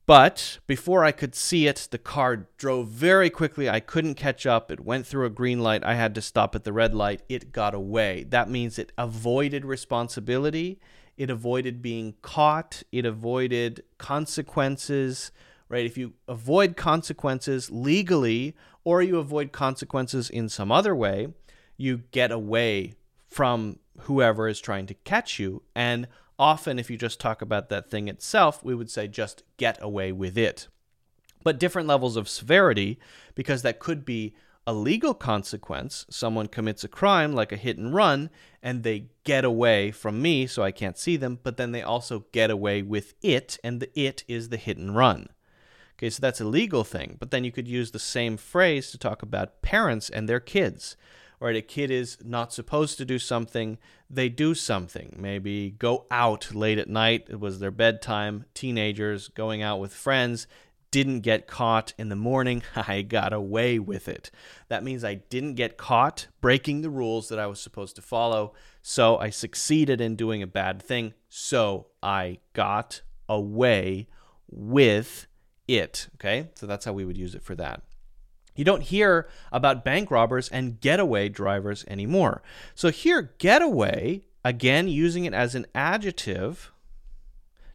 But 0.06 0.60
before 0.68 1.04
I 1.04 1.10
could 1.10 1.34
see 1.34 1.66
it, 1.66 1.88
the 1.90 1.98
car 1.98 2.46
drove 2.56 2.86
very 2.88 3.28
quickly. 3.28 3.68
I 3.68 3.80
couldn't 3.80 4.14
catch 4.14 4.46
up. 4.46 4.70
It 4.70 4.84
went 4.84 5.04
through 5.04 5.26
a 5.26 5.30
green 5.30 5.60
light. 5.60 5.82
I 5.82 5.96
had 5.96 6.14
to 6.14 6.22
stop 6.22 6.54
at 6.54 6.62
the 6.62 6.72
red 6.72 6.94
light. 6.94 7.22
It 7.28 7.50
got 7.50 7.74
away. 7.74 8.24
That 8.28 8.48
means 8.48 8.78
it 8.78 8.92
avoided 8.96 9.64
responsibility. 9.64 10.78
It 11.16 11.28
avoided 11.28 11.82
being 11.82 12.14
caught. 12.22 12.84
It 12.92 13.04
avoided 13.04 13.82
consequences, 13.98 15.32
right? 15.68 15.84
If 15.84 15.98
you 15.98 16.12
avoid 16.28 16.76
consequences 16.76 17.68
legally 17.72 18.54
or 18.84 19.02
you 19.02 19.18
avoid 19.18 19.50
consequences 19.50 20.30
in 20.30 20.48
some 20.48 20.70
other 20.70 20.94
way, 20.94 21.28
you 21.76 22.02
get 22.12 22.30
away 22.30 22.94
from 23.26 23.80
whoever 24.02 24.46
is 24.46 24.60
trying 24.60 24.86
to 24.86 24.94
catch 24.94 25.40
you. 25.40 25.62
And 25.74 26.06
often, 26.38 26.78
if 26.78 26.90
you 26.90 26.96
just 26.96 27.20
talk 27.20 27.42
about 27.42 27.68
that 27.68 27.90
thing 27.90 28.08
itself, 28.08 28.62
we 28.64 28.74
would 28.74 28.90
say 28.90 29.08
just 29.08 29.42
get 29.56 29.78
away 29.80 30.12
with 30.12 30.36
it. 30.36 30.68
But 31.42 31.58
different 31.58 31.88
levels 31.88 32.16
of 32.16 32.28
severity, 32.28 32.98
because 33.34 33.62
that 33.62 33.78
could 33.78 34.04
be 34.04 34.34
a 34.66 34.74
legal 34.74 35.14
consequence. 35.14 36.04
Someone 36.10 36.48
commits 36.48 36.82
a 36.82 36.88
crime 36.88 37.32
like 37.32 37.52
a 37.52 37.56
hit 37.56 37.78
and 37.78 37.94
run, 37.94 38.30
and 38.62 38.82
they 38.82 39.06
get 39.22 39.44
away 39.44 39.92
from 39.92 40.20
me, 40.20 40.46
so 40.46 40.62
I 40.62 40.72
can't 40.72 40.98
see 40.98 41.16
them, 41.16 41.38
but 41.42 41.56
then 41.56 41.70
they 41.72 41.82
also 41.82 42.26
get 42.32 42.50
away 42.50 42.82
with 42.82 43.14
it, 43.22 43.58
and 43.62 43.80
the 43.80 43.98
it 43.98 44.24
is 44.26 44.48
the 44.48 44.56
hit 44.56 44.76
and 44.76 44.96
run. 44.96 45.28
Okay, 45.96 46.10
so 46.10 46.20
that's 46.20 46.40
a 46.40 46.44
legal 46.44 46.84
thing. 46.84 47.16
But 47.18 47.30
then 47.30 47.44
you 47.44 47.52
could 47.52 47.68
use 47.68 47.92
the 47.92 47.98
same 47.98 48.36
phrase 48.36 48.90
to 48.90 48.98
talk 48.98 49.22
about 49.22 49.62
parents 49.62 50.10
and 50.10 50.28
their 50.28 50.40
kids 50.40 50.96
right? 51.40 51.56
A 51.56 51.62
kid 51.62 51.90
is 51.90 52.18
not 52.24 52.52
supposed 52.52 52.98
to 52.98 53.04
do 53.04 53.18
something, 53.18 53.78
they 54.08 54.28
do 54.28 54.54
something. 54.54 55.16
Maybe 55.18 55.70
go 55.70 56.06
out 56.10 56.54
late 56.54 56.78
at 56.78 56.88
night, 56.88 57.26
it 57.28 57.40
was 57.40 57.58
their 57.58 57.70
bedtime, 57.70 58.44
teenagers 58.54 59.28
going 59.28 59.62
out 59.62 59.80
with 59.80 59.92
friends, 59.94 60.46
didn't 60.90 61.20
get 61.20 61.46
caught 61.46 61.92
in 61.98 62.08
the 62.08 62.16
morning, 62.16 62.62
I 62.76 63.02
got 63.02 63.32
away 63.32 63.78
with 63.78 64.08
it. 64.08 64.30
That 64.68 64.84
means 64.84 65.04
I 65.04 65.14
didn't 65.14 65.54
get 65.54 65.76
caught 65.76 66.28
breaking 66.40 66.82
the 66.82 66.90
rules 66.90 67.28
that 67.28 67.38
I 67.38 67.46
was 67.46 67.60
supposed 67.60 67.96
to 67.96 68.02
follow, 68.02 68.54
so 68.82 69.18
I 69.18 69.30
succeeded 69.30 70.00
in 70.00 70.16
doing 70.16 70.42
a 70.42 70.46
bad 70.46 70.82
thing, 70.82 71.14
so 71.28 71.88
I 72.02 72.38
got 72.52 73.02
away 73.28 74.08
with 74.48 75.26
it. 75.68 76.08
Okay, 76.14 76.50
so 76.54 76.66
that's 76.66 76.84
how 76.84 76.92
we 76.92 77.04
would 77.04 77.18
use 77.18 77.34
it 77.34 77.42
for 77.42 77.54
that. 77.56 77.82
You 78.56 78.64
don't 78.64 78.82
hear 78.82 79.28
about 79.52 79.84
bank 79.84 80.10
robbers 80.10 80.48
and 80.48 80.80
getaway 80.80 81.28
drivers 81.28 81.84
anymore. 81.86 82.42
So 82.74 82.90
here, 82.90 83.32
getaway, 83.38 84.22
again, 84.44 84.88
using 84.88 85.24
it 85.24 85.34
as 85.34 85.54
an 85.54 85.66
adjective, 85.74 86.72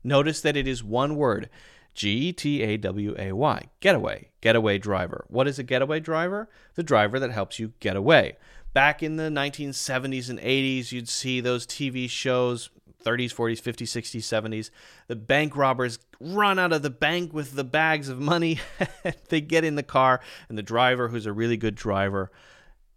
notice 0.03 0.41
that 0.41 0.58
it 0.58 0.68
is 0.68 0.84
one 0.84 1.16
word 1.16 1.49
G 1.94 2.32
T 2.32 2.62
A 2.62 2.78
W 2.78 3.16
A 3.18 3.32
Y, 3.34 3.64
getaway, 3.80 4.30
getaway 4.40 4.78
driver. 4.78 5.26
What 5.28 5.48
is 5.48 5.60
a 5.60 5.64
getaway 5.64 5.99
driver? 5.99 6.49
The 6.76 6.84
driver 6.84 7.20
that 7.20 7.32
helps 7.32 7.60
you 7.60 7.74
get 7.80 7.95
away. 7.95 8.38
Back 8.74 9.03
in 9.03 9.18
the 9.18 9.24
1970s 9.24 10.30
and 10.30 10.40
80s, 10.40 10.94
you'd 10.94 11.10
see 11.10 11.41
those 11.41 11.68
TV 11.68 12.10
shows, 12.10 12.70
30s, 13.03 13.34
40s, 13.34 13.61
50s, 13.61 14.02
60s, 14.02 14.22
70s. 14.22 14.69
The 15.07 15.15
bank 15.15 15.56
robbers 15.56 15.99
run 16.19 16.60
out 16.60 16.73
of 16.73 16.82
the 16.82 16.90
bank 16.90 17.34
with 17.34 17.56
the 17.56 17.64
bags 17.64 18.10
of 18.10 18.19
money. 18.19 18.60
they 19.30 19.41
get 19.41 19.64
in 19.64 19.76
the 19.76 19.84
car, 19.84 20.22
and 20.49 20.57
the 20.57 20.64
driver, 20.64 21.10
who's 21.10 21.26
a 21.26 21.34
really 21.34 21.57
good 21.57 21.76
driver, 21.76 22.32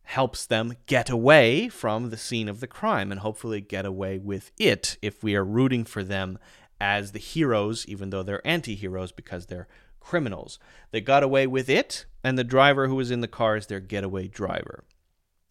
helps 0.05 0.47
them 0.47 0.75
get 0.87 1.09
away 1.09 1.69
from 1.69 2.11
the 2.11 2.17
scene 2.17 2.49
of 2.49 2.61
the 2.61 2.67
crime 2.67 3.11
and 3.11 3.21
hopefully 3.21 3.61
get 3.61 3.87
away 3.87 4.19
with 4.19 4.53
it 4.59 4.99
if 5.01 5.23
we 5.23 5.35
are 5.35 5.45
rooting 5.45 5.85
for 5.85 6.05
them 6.05 6.39
as 6.81 7.13
the 7.13 7.19
heroes, 7.19 7.87
even 7.87 8.11
though 8.11 8.23
they're 8.23 8.47
anti 8.47 8.75
heroes 8.75 9.13
because 9.13 9.47
they're 9.47 9.69
criminals. 10.01 10.59
They 10.91 11.01
got 11.01 11.23
away 11.23 11.47
with 11.47 11.71
it, 11.71 12.05
and 12.23 12.39
the 12.39 12.45
driver 12.45 12.89
who 12.89 12.97
was 12.97 13.11
in 13.11 13.21
the 13.21 13.29
car 13.29 13.57
is 13.57 13.67
their 13.67 13.81
getaway 13.81 14.29
driver. 14.29 14.85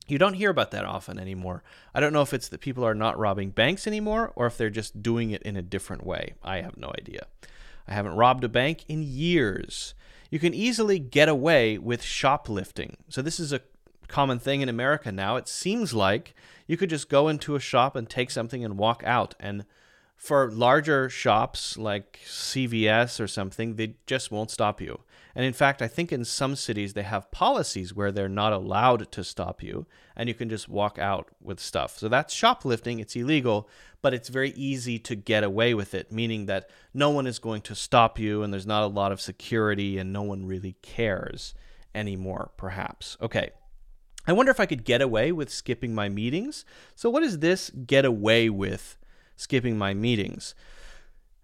You 0.07 0.17
don't 0.17 0.33
hear 0.33 0.49
about 0.49 0.71
that 0.71 0.85
often 0.85 1.17
anymore. 1.17 1.63
I 1.93 1.99
don't 1.99 2.13
know 2.13 2.21
if 2.21 2.33
it's 2.33 2.49
that 2.49 2.59
people 2.59 2.83
are 2.85 2.95
not 2.95 3.17
robbing 3.17 3.51
banks 3.51 3.87
anymore 3.87 4.33
or 4.35 4.45
if 4.47 4.57
they're 4.57 4.69
just 4.69 5.01
doing 5.01 5.31
it 5.31 5.41
in 5.43 5.55
a 5.55 5.61
different 5.61 6.05
way. 6.05 6.33
I 6.43 6.61
have 6.61 6.77
no 6.77 6.91
idea. 6.97 7.27
I 7.87 7.93
haven't 7.93 8.15
robbed 8.15 8.43
a 8.43 8.49
bank 8.49 8.83
in 8.87 9.03
years. 9.03 9.93
You 10.29 10.39
can 10.39 10.53
easily 10.53 10.99
get 10.99 11.29
away 11.29 11.77
with 11.77 12.01
shoplifting. 12.01 12.97
So, 13.07 13.21
this 13.21 13.39
is 13.39 13.53
a 13.53 13.61
common 14.07 14.39
thing 14.39 14.61
in 14.61 14.69
America 14.69 15.11
now. 15.11 15.35
It 15.35 15.47
seems 15.47 15.93
like 15.93 16.35
you 16.67 16.77
could 16.77 16.89
just 16.89 17.09
go 17.09 17.27
into 17.27 17.55
a 17.55 17.59
shop 17.59 17.95
and 17.95 18.09
take 18.09 18.31
something 18.31 18.63
and 18.63 18.77
walk 18.77 19.03
out. 19.05 19.35
And 19.39 19.65
for 20.15 20.49
larger 20.49 21.09
shops 21.09 21.77
like 21.77 22.19
CVS 22.25 23.19
or 23.19 23.27
something, 23.27 23.75
they 23.75 23.95
just 24.07 24.31
won't 24.31 24.51
stop 24.51 24.79
you. 24.79 25.01
And 25.35 25.45
in 25.45 25.53
fact, 25.53 25.81
I 25.81 25.87
think 25.87 26.11
in 26.11 26.25
some 26.25 26.55
cities 26.55 26.93
they 26.93 27.03
have 27.03 27.31
policies 27.31 27.93
where 27.93 28.11
they're 28.11 28.29
not 28.29 28.53
allowed 28.53 29.11
to 29.11 29.23
stop 29.23 29.63
you 29.63 29.87
and 30.15 30.29
you 30.29 30.35
can 30.35 30.49
just 30.49 30.69
walk 30.69 30.99
out 30.99 31.29
with 31.41 31.59
stuff. 31.59 31.97
So 31.97 32.07
that's 32.07 32.33
shoplifting, 32.33 32.99
it's 32.99 33.15
illegal, 33.15 33.67
but 34.01 34.13
it's 34.13 34.29
very 34.29 34.51
easy 34.51 34.99
to 34.99 35.15
get 35.15 35.43
away 35.43 35.73
with 35.73 35.95
it, 35.95 36.11
meaning 36.11 36.45
that 36.45 36.69
no 36.93 37.09
one 37.09 37.25
is 37.25 37.39
going 37.39 37.61
to 37.63 37.75
stop 37.75 38.19
you 38.19 38.43
and 38.43 38.53
there's 38.53 38.67
not 38.67 38.83
a 38.83 38.87
lot 38.87 39.11
of 39.11 39.21
security 39.21 39.97
and 39.97 40.13
no 40.13 40.21
one 40.21 40.45
really 40.45 40.75
cares 40.81 41.55
anymore, 41.95 42.51
perhaps. 42.57 43.17
Okay. 43.21 43.49
I 44.25 44.33
wonder 44.33 44.51
if 44.51 44.59
I 44.59 44.65
could 44.65 44.85
get 44.85 45.01
away 45.01 45.31
with 45.31 45.49
skipping 45.49 45.93
my 45.93 46.09
meetings. 46.09 46.63
So, 46.95 47.09
what 47.09 47.23
is 47.23 47.39
this 47.39 47.69
get 47.71 48.05
away 48.05 48.49
with 48.49 48.97
skipping 49.35 49.77
my 49.77 49.93
meetings? 49.93 50.55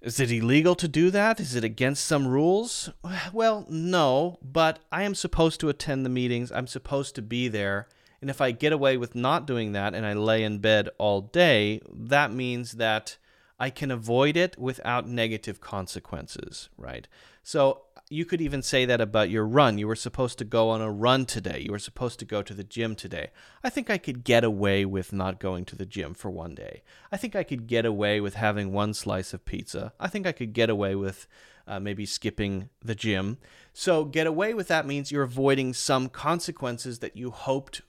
Is 0.02 0.20
it 0.20 0.32
illegal 0.32 0.76
to 0.76 0.88
do 0.88 1.12
that? 1.12 1.42
Is 1.42 1.56
it 1.56 1.64
against 1.66 2.06
some 2.06 2.26
rules? 2.26 2.90
Well, 3.34 3.66
no, 3.70 4.40
but 4.42 4.80
I 4.92 5.04
am 5.04 5.14
supposed 5.14 5.60
to 5.60 5.70
attend 5.70 6.06
the 6.06 6.10
meetings. 6.10 6.52
I'm 6.52 6.68
supposed 6.68 7.16
to 7.16 7.22
be 7.22 7.50
there. 7.50 7.88
And 8.22 8.30
if 8.30 8.40
I 8.40 8.52
get 8.52 8.72
away 8.72 8.96
with 8.96 9.14
not 9.14 9.46
doing 9.46 9.74
that 9.74 9.94
and 9.94 10.06
I 10.06 10.14
lay 10.14 10.44
in 10.44 10.60
bed 10.60 10.90
all 10.98 11.22
day, 11.22 11.82
that 11.92 12.32
means 12.32 12.74
that 12.74 13.18
I 13.60 13.70
can 13.70 13.92
avoid 13.92 14.38
it 14.38 14.58
without 14.58 15.06
negative 15.08 15.60
consequences, 15.60 16.70
right? 16.78 17.08
So 17.44 17.82
you 18.12 18.26
could 18.26 18.42
even 18.42 18.64
say 18.64 18.86
that 18.86 19.00
about 19.00 19.30
your 19.30 19.46
run. 19.46 19.78
You 19.78 19.88
were 19.88 19.96
supposed 19.96 20.40
to 20.40 20.46
go 20.46 20.70
on 20.70 20.82
a 20.82 20.92
run 20.92 21.28
today. 21.28 21.62
You 21.64 21.72
were 21.72 21.80
supposed 21.80 22.18
to 22.20 22.26
go 22.26 22.42
to 22.42 22.56
the 22.56 22.64
gym 22.64 22.96
today. 22.96 23.30
I 23.64 23.70
think 23.70 23.90
I 23.90 24.00
could 24.00 24.24
get 24.24 24.44
away 24.44 24.84
with 24.84 25.14
not 25.14 25.40
going 25.40 25.64
to 25.66 25.76
the 25.76 25.86
gym 25.86 26.16
for 26.16 26.32
one 26.32 26.56
day. 26.56 26.82
I 27.12 27.18
think 27.18 27.36
I 27.36 27.44
could 27.44 27.68
get 27.68 27.86
away 27.86 28.20
with 28.20 28.34
having 28.34 28.74
one 28.74 28.96
slice 28.96 29.32
of 29.32 29.46
pizza. 29.46 29.94
I 30.00 30.08
think 30.08 30.26
I 30.26 30.32
could 30.32 30.54
get 30.54 30.72
away 30.72 30.96
with 30.96 31.28
uh, 31.68 31.80
maybe 31.80 32.08
skipping 32.08 32.70
the 32.84 32.96
gym. 32.96 33.38
So, 33.74 34.06
get 34.06 34.26
away 34.26 34.56
with 34.56 34.68
that 34.70 34.88
means 34.88 35.12
you're 35.12 35.22
avoiding 35.22 35.76
some 35.76 36.10
consequences 36.10 37.00
that 37.00 37.16
you 37.16 37.30
hoped 37.30 37.84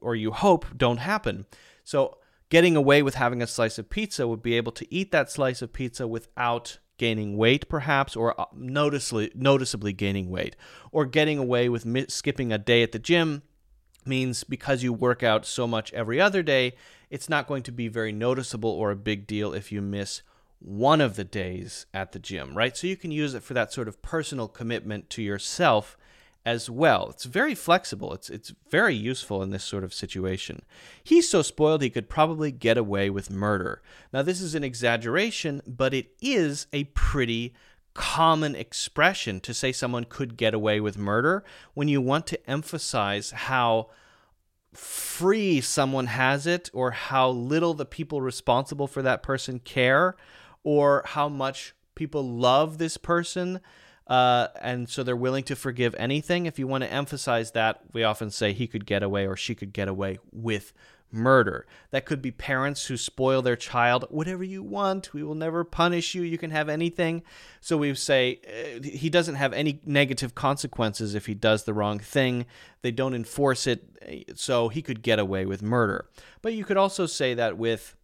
or 0.00 0.14
you 0.14 0.30
hope 0.30 0.64
don't 0.76 0.98
happen. 0.98 1.46
So, 1.82 2.18
getting 2.50 2.76
away 2.76 3.02
with 3.02 3.16
having 3.16 3.42
a 3.42 3.48
slice 3.48 3.78
of 3.80 3.90
pizza 3.90 4.28
would 4.28 4.42
be 4.42 4.54
able 4.54 4.70
to 4.72 4.94
eat 4.94 5.10
that 5.10 5.28
slice 5.28 5.60
of 5.60 5.72
pizza 5.72 6.06
without 6.06 6.78
gaining 6.98 7.36
weight 7.36 7.68
perhaps 7.68 8.14
or 8.14 8.38
uh, 8.38 8.44
noticeably 8.54 9.32
noticeably 9.34 9.92
gaining 9.92 10.28
weight. 10.28 10.54
Or 10.92 11.06
getting 11.06 11.38
away 11.38 11.68
with 11.68 11.86
mi- 11.86 12.06
skipping 12.08 12.52
a 12.52 12.58
day 12.58 12.82
at 12.82 12.92
the 12.92 12.98
gym 12.98 13.42
means 14.04 14.44
because 14.44 14.82
you 14.82 14.92
work 14.92 15.22
out 15.22 15.44
so 15.44 15.66
much 15.66 15.92
every 15.92 16.20
other 16.20 16.42
day 16.42 16.72
it's 17.10 17.28
not 17.28 17.46
going 17.46 17.62
to 17.62 17.72
be 17.72 17.88
very 17.88 18.12
noticeable 18.12 18.70
or 18.70 18.90
a 18.90 18.96
big 18.96 19.26
deal 19.26 19.52
if 19.52 19.70
you 19.70 19.82
miss 19.82 20.22
one 20.60 21.00
of 21.00 21.16
the 21.16 21.24
days 21.24 21.84
at 21.92 22.12
the 22.12 22.18
gym 22.18 22.56
right? 22.56 22.76
So 22.76 22.86
you 22.86 22.96
can 22.96 23.10
use 23.10 23.34
it 23.34 23.42
for 23.42 23.52
that 23.54 23.72
sort 23.72 23.86
of 23.86 24.00
personal 24.00 24.48
commitment 24.48 25.10
to 25.10 25.22
yourself 25.22 25.97
as 26.48 26.70
well. 26.70 27.10
It's 27.10 27.24
very 27.24 27.54
flexible. 27.54 28.14
It's 28.14 28.30
it's 28.30 28.54
very 28.70 28.94
useful 28.94 29.42
in 29.42 29.50
this 29.50 29.62
sort 29.62 29.84
of 29.84 29.92
situation. 29.92 30.62
He's 31.04 31.28
so 31.28 31.42
spoiled 31.42 31.82
he 31.82 31.90
could 31.90 32.08
probably 32.08 32.50
get 32.50 32.78
away 32.78 33.10
with 33.10 33.30
murder. 33.30 33.82
Now 34.14 34.22
this 34.22 34.40
is 34.40 34.54
an 34.54 34.64
exaggeration, 34.64 35.60
but 35.66 35.92
it 35.92 36.14
is 36.22 36.66
a 36.72 36.84
pretty 36.84 37.54
common 37.92 38.54
expression 38.54 39.40
to 39.40 39.52
say 39.52 39.72
someone 39.72 40.04
could 40.04 40.38
get 40.38 40.54
away 40.54 40.80
with 40.80 40.96
murder 40.96 41.44
when 41.74 41.86
you 41.86 42.00
want 42.00 42.26
to 42.28 42.50
emphasize 42.50 43.30
how 43.30 43.90
free 44.72 45.60
someone 45.60 46.06
has 46.06 46.46
it 46.46 46.70
or 46.72 46.92
how 46.92 47.28
little 47.28 47.74
the 47.74 47.84
people 47.84 48.22
responsible 48.22 48.86
for 48.86 49.02
that 49.02 49.22
person 49.22 49.58
care 49.58 50.16
or 50.62 51.02
how 51.08 51.28
much 51.28 51.74
people 51.94 52.26
love 52.26 52.78
this 52.78 52.96
person 52.96 53.60
uh, 54.08 54.48
and 54.60 54.88
so 54.88 55.02
they're 55.02 55.16
willing 55.16 55.44
to 55.44 55.56
forgive 55.56 55.94
anything. 55.98 56.46
If 56.46 56.58
you 56.58 56.66
want 56.66 56.84
to 56.84 56.92
emphasize 56.92 57.52
that, 57.52 57.82
we 57.92 58.02
often 58.04 58.30
say 58.30 58.52
he 58.52 58.66
could 58.66 58.86
get 58.86 59.02
away 59.02 59.26
or 59.26 59.36
she 59.36 59.54
could 59.54 59.72
get 59.72 59.88
away 59.88 60.18
with 60.32 60.72
murder. 61.10 61.66
That 61.90 62.04
could 62.04 62.20
be 62.20 62.30
parents 62.30 62.86
who 62.86 62.96
spoil 62.96 63.42
their 63.42 63.56
child. 63.56 64.06
Whatever 64.10 64.44
you 64.44 64.62
want, 64.62 65.12
we 65.12 65.22
will 65.22 65.34
never 65.34 65.64
punish 65.64 66.14
you. 66.14 66.22
You 66.22 66.38
can 66.38 66.50
have 66.50 66.68
anything. 66.68 67.22
So 67.60 67.76
we 67.76 67.94
say 67.94 68.40
uh, 68.46 68.82
he 68.82 69.10
doesn't 69.10 69.36
have 69.36 69.52
any 69.52 69.80
negative 69.84 70.34
consequences 70.34 71.14
if 71.14 71.26
he 71.26 71.34
does 71.34 71.64
the 71.64 71.74
wrong 71.74 71.98
thing. 71.98 72.46
They 72.82 72.90
don't 72.90 73.14
enforce 73.14 73.66
it, 73.66 74.34
so 74.34 74.68
he 74.68 74.82
could 74.82 75.02
get 75.02 75.18
away 75.18 75.46
with 75.46 75.62
murder. 75.62 76.08
But 76.42 76.54
you 76.54 76.64
could 76.64 76.76
also 76.76 77.06
say 77.06 77.34
that 77.34 77.58
with 77.58 77.94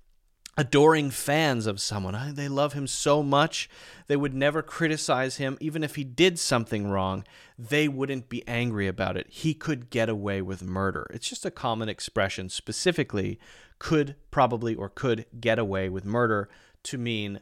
adoring 0.57 1.11
fans 1.11 1.67
of 1.67 1.81
someone. 1.81 2.35
They 2.35 2.49
love 2.49 2.73
him 2.73 2.87
so 2.87 3.23
much, 3.23 3.69
they 4.07 4.17
would 4.17 4.35
never 4.35 4.63
criticize 4.63 5.37
him. 5.37 5.57
Even 5.61 5.83
if 5.83 5.97
he 5.97 6.05
did 6.05 6.39
something 6.39 6.89
wrong, 6.89 7.25
they 7.59 7.89
wouldn't 7.89 8.29
be 8.29 8.47
angry 8.47 8.87
about 8.87 9.17
it. 9.17 9.27
He 9.29 9.55
could 9.55 9.91
get 9.91 10.09
away 10.09 10.43
with 10.43 10.63
murder. 10.63 11.07
It's 11.11 11.29
just 11.29 11.47
a 11.47 11.51
common 11.51 11.89
expression, 11.89 12.49
specifically, 12.49 13.39
could 13.79 14.17
probably 14.31 14.75
or 14.75 14.89
could 14.89 15.27
get 15.41 15.59
away 15.59 15.89
with 15.89 16.05
murder 16.05 16.49
to 16.85 16.99
mean 16.99 17.41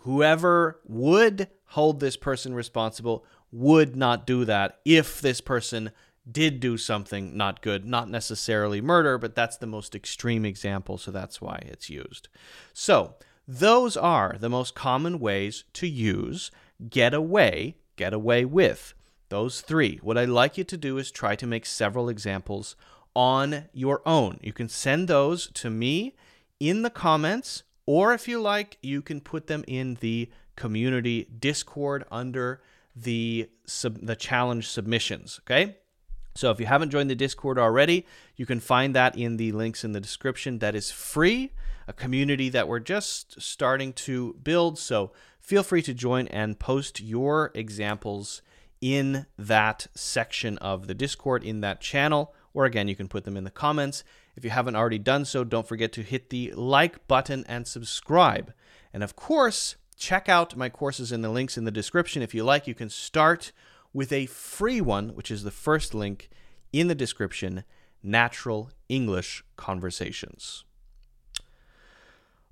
whoever 0.00 0.80
would 0.86 1.48
hold 1.66 2.00
this 2.00 2.16
person 2.16 2.54
responsible 2.54 3.24
would 3.50 3.96
not 3.96 4.26
do 4.26 4.44
that 4.44 4.78
if 4.84 5.20
this 5.20 5.40
person 5.40 5.90
did 6.30 6.60
do 6.60 6.76
something 6.76 7.36
not 7.36 7.62
good, 7.62 7.84
not 7.84 8.08
necessarily 8.08 8.80
murder, 8.80 9.18
but 9.18 9.34
that's 9.34 9.56
the 9.56 9.66
most 9.66 9.94
extreme 9.94 10.44
example, 10.44 10.98
so 10.98 11.10
that's 11.10 11.40
why 11.40 11.62
it's 11.66 11.90
used. 11.90 12.28
So, 12.72 13.14
those 13.46 13.96
are 13.96 14.36
the 14.38 14.48
most 14.48 14.74
common 14.74 15.18
ways 15.18 15.64
to 15.74 15.88
use 15.88 16.50
get 16.88 17.12
away, 17.12 17.76
get 17.96 18.12
away 18.12 18.44
with. 18.44 18.94
Those 19.28 19.62
three. 19.62 19.98
What 20.02 20.18
I'd 20.18 20.28
like 20.28 20.58
you 20.58 20.64
to 20.64 20.76
do 20.76 20.98
is 20.98 21.10
try 21.10 21.34
to 21.36 21.46
make 21.46 21.66
several 21.66 22.08
examples 22.08 22.76
on 23.16 23.64
your 23.72 24.02
own. 24.06 24.38
You 24.42 24.52
can 24.52 24.68
send 24.68 25.08
those 25.08 25.48
to 25.54 25.70
me 25.70 26.14
in 26.60 26.82
the 26.82 26.90
comments, 26.90 27.62
or 27.86 28.12
if 28.12 28.28
you 28.28 28.40
like, 28.40 28.78
you 28.82 29.02
can 29.02 29.20
put 29.20 29.46
them 29.46 29.64
in 29.66 29.96
the 30.00 30.30
community 30.54 31.28
Discord 31.38 32.04
under 32.10 32.60
the 32.94 33.48
sub- 33.66 34.04
the 34.04 34.16
challenge 34.16 34.68
submissions. 34.68 35.40
Okay. 35.44 35.76
So 36.34 36.50
if 36.50 36.58
you 36.58 36.66
haven't 36.66 36.90
joined 36.90 37.10
the 37.10 37.14
Discord 37.14 37.58
already, 37.58 38.06
you 38.36 38.46
can 38.46 38.60
find 38.60 38.94
that 38.94 39.16
in 39.16 39.36
the 39.36 39.52
links 39.52 39.84
in 39.84 39.92
the 39.92 40.00
description. 40.00 40.58
That 40.58 40.74
is 40.74 40.90
free, 40.90 41.52
a 41.86 41.92
community 41.92 42.48
that 42.48 42.68
we're 42.68 42.80
just 42.80 43.40
starting 43.40 43.92
to 43.94 44.34
build. 44.42 44.78
So 44.78 45.12
feel 45.40 45.62
free 45.62 45.82
to 45.82 45.94
join 45.94 46.28
and 46.28 46.58
post 46.58 47.00
your 47.00 47.50
examples 47.54 48.42
in 48.80 49.26
that 49.38 49.86
section 49.94 50.58
of 50.58 50.86
the 50.86 50.94
Discord, 50.94 51.44
in 51.44 51.60
that 51.60 51.80
channel, 51.80 52.34
or 52.54 52.64
again, 52.64 52.88
you 52.88 52.96
can 52.96 53.08
put 53.08 53.24
them 53.24 53.36
in 53.36 53.44
the 53.44 53.50
comments. 53.50 54.02
If 54.34 54.44
you 54.44 54.50
haven't 54.50 54.76
already 54.76 54.98
done 54.98 55.24
so, 55.24 55.44
don't 55.44 55.68
forget 55.68 55.92
to 55.92 56.02
hit 56.02 56.30
the 56.30 56.52
like 56.52 57.06
button 57.06 57.44
and 57.46 57.66
subscribe. 57.66 58.52
And 58.92 59.02
of 59.02 59.14
course, 59.14 59.76
check 59.96 60.28
out 60.28 60.56
my 60.56 60.68
courses 60.68 61.12
in 61.12 61.22
the 61.22 61.28
links 61.28 61.56
in 61.56 61.64
the 61.64 61.70
description. 61.70 62.22
If 62.22 62.34
you 62.34 62.42
like, 62.42 62.66
you 62.66 62.74
can 62.74 62.90
start 62.90 63.52
with 63.92 64.12
a 64.12 64.26
free 64.26 64.80
one, 64.80 65.10
which 65.10 65.30
is 65.30 65.42
the 65.42 65.50
first 65.50 65.94
link 65.94 66.28
in 66.72 66.88
the 66.88 66.94
description 66.94 67.64
Natural 68.02 68.70
English 68.88 69.44
Conversations. 69.56 70.64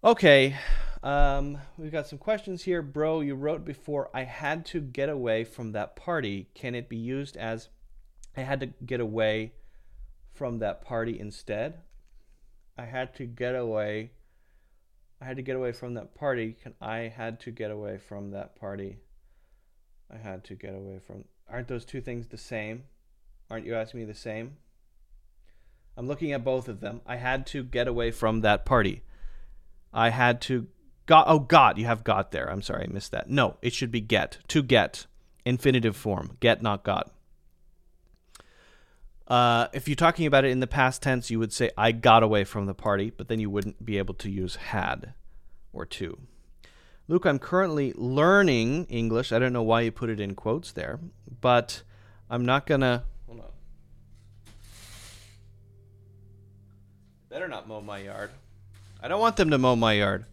Okay, 0.03 0.57
um, 1.03 1.59
we've 1.77 1.93
got 1.93 2.07
some 2.07 2.19
questions 2.19 2.62
here. 2.62 2.83
Bro, 2.83 3.21
you 3.21 3.35
wrote 3.35 3.65
before, 3.65 4.11
I 4.15 4.25
had 4.25 4.65
to 4.67 4.81
get 4.81 5.09
away 5.09 5.45
from 5.45 5.73
that 5.73 5.97
party. 5.97 6.49
Can 6.55 6.75
it 6.75 6.89
be 6.89 6.97
used 6.97 7.37
as 7.37 7.69
I 8.37 8.43
had 8.43 8.61
to 8.61 8.67
get 8.67 9.01
away 9.01 9.53
from 10.33 10.59
that 10.61 10.83
party 10.83 11.19
instead? 11.19 11.81
I 12.79 12.85
had 12.85 13.15
to 13.17 13.27
get 13.27 13.55
away. 13.55 14.12
I 15.21 15.27
had 15.27 15.37
to 15.37 15.43
get 15.43 15.57
away 15.57 15.73
from 15.73 15.95
that 15.95 16.15
party. 16.15 16.57
Can 16.62 16.75
I 16.81 17.12
had 17.15 17.41
to 17.41 17.51
get 17.51 17.71
away 17.71 17.99
from 17.99 18.31
that 18.31 18.57
party? 18.57 19.01
I 20.12 20.19
had 20.19 20.45
to 20.45 20.55
get 20.55 20.74
away 20.74 20.99
from. 20.99 21.24
Aren't 21.49 21.69
those 21.69 21.85
two 21.85 22.01
things 22.01 22.28
the 22.28 22.39
same? 22.39 22.85
Aren't 23.51 23.66
you 23.66 23.74
asking 23.74 24.01
me 24.01 24.07
the 24.07 24.15
same? 24.15 24.57
I'm 25.97 26.07
looking 26.07 26.32
at 26.32 26.45
both 26.45 26.69
of 26.69 26.81
them. 26.81 27.01
I 27.07 27.16
had 27.16 27.47
to 27.49 27.62
get 27.62 27.89
away 27.89 28.11
from 28.11 28.41
that 28.41 28.65
party. 28.65 29.03
I 29.93 30.11
had 30.11 30.41
to 30.43 30.69
got 31.07 31.27
oh 31.28 31.41
got 31.41 31.77
you 31.77 31.87
have 31.87 32.05
got 32.05 32.31
there. 32.31 32.51
I'm 32.51 32.62
sorry, 32.62 32.85
I 32.89 32.93
missed 32.93 33.11
that. 33.12 33.28
No, 33.28 33.57
it 33.62 33.73
should 33.73 33.91
be 33.91 34.01
get. 34.01 34.39
To 34.49 34.62
get. 34.62 35.07
Infinitive 35.45 35.97
form. 35.97 36.37
Get 36.41 36.62
not 36.62 36.85
got. 36.85 37.12
Uh, 39.27 39.69
if 39.73 39.87
you're 39.89 39.95
talking 39.95 40.27
about 40.27 40.45
it 40.45 40.51
in 40.51 40.61
the 40.61 40.66
past 40.66 41.03
tense, 41.03 41.31
you 41.31 41.39
would 41.39 41.53
say 41.53 41.70
I 41.78 41.93
got 41.93 42.23
away 42.23 42.45
from 42.45 42.66
the 42.66 42.74
party, 42.74 43.11
but 43.11 43.28
then 43.28 43.39
you 43.39 43.49
wouldn't 43.49 43.85
be 43.85 43.97
able 43.99 44.15
to 44.15 44.31
use 44.31 44.57
had 44.57 45.15
or 45.73 45.87
to. 45.87 46.19
Luke, 47.11 47.27
I'm 47.27 47.41
currently 47.41 47.93
learning 47.97 48.85
English. 48.85 49.32
I 49.32 49.41
don't 49.41 49.53
know 49.53 49.65
why 49.65 49.81
you 49.81 49.91
put 49.91 50.11
it 50.11 50.20
in 50.20 50.37
quotes 50.37 50.70
there, 50.70 51.01
but 51.41 51.82
I'm 52.31 52.47
not 52.47 52.66
gonna. 52.66 53.03
Hold 53.27 53.41
on. 53.41 53.47
Better 57.28 57.49
not 57.49 57.66
mow 57.66 57.81
my 57.81 57.99
yard. 57.99 58.31
I 59.03 59.09
don't 59.09 59.20
want 59.20 59.35
them 59.35 59.51
to 59.51 59.59
mow 59.59 59.74
my 59.74 59.95
yard. 59.95 60.24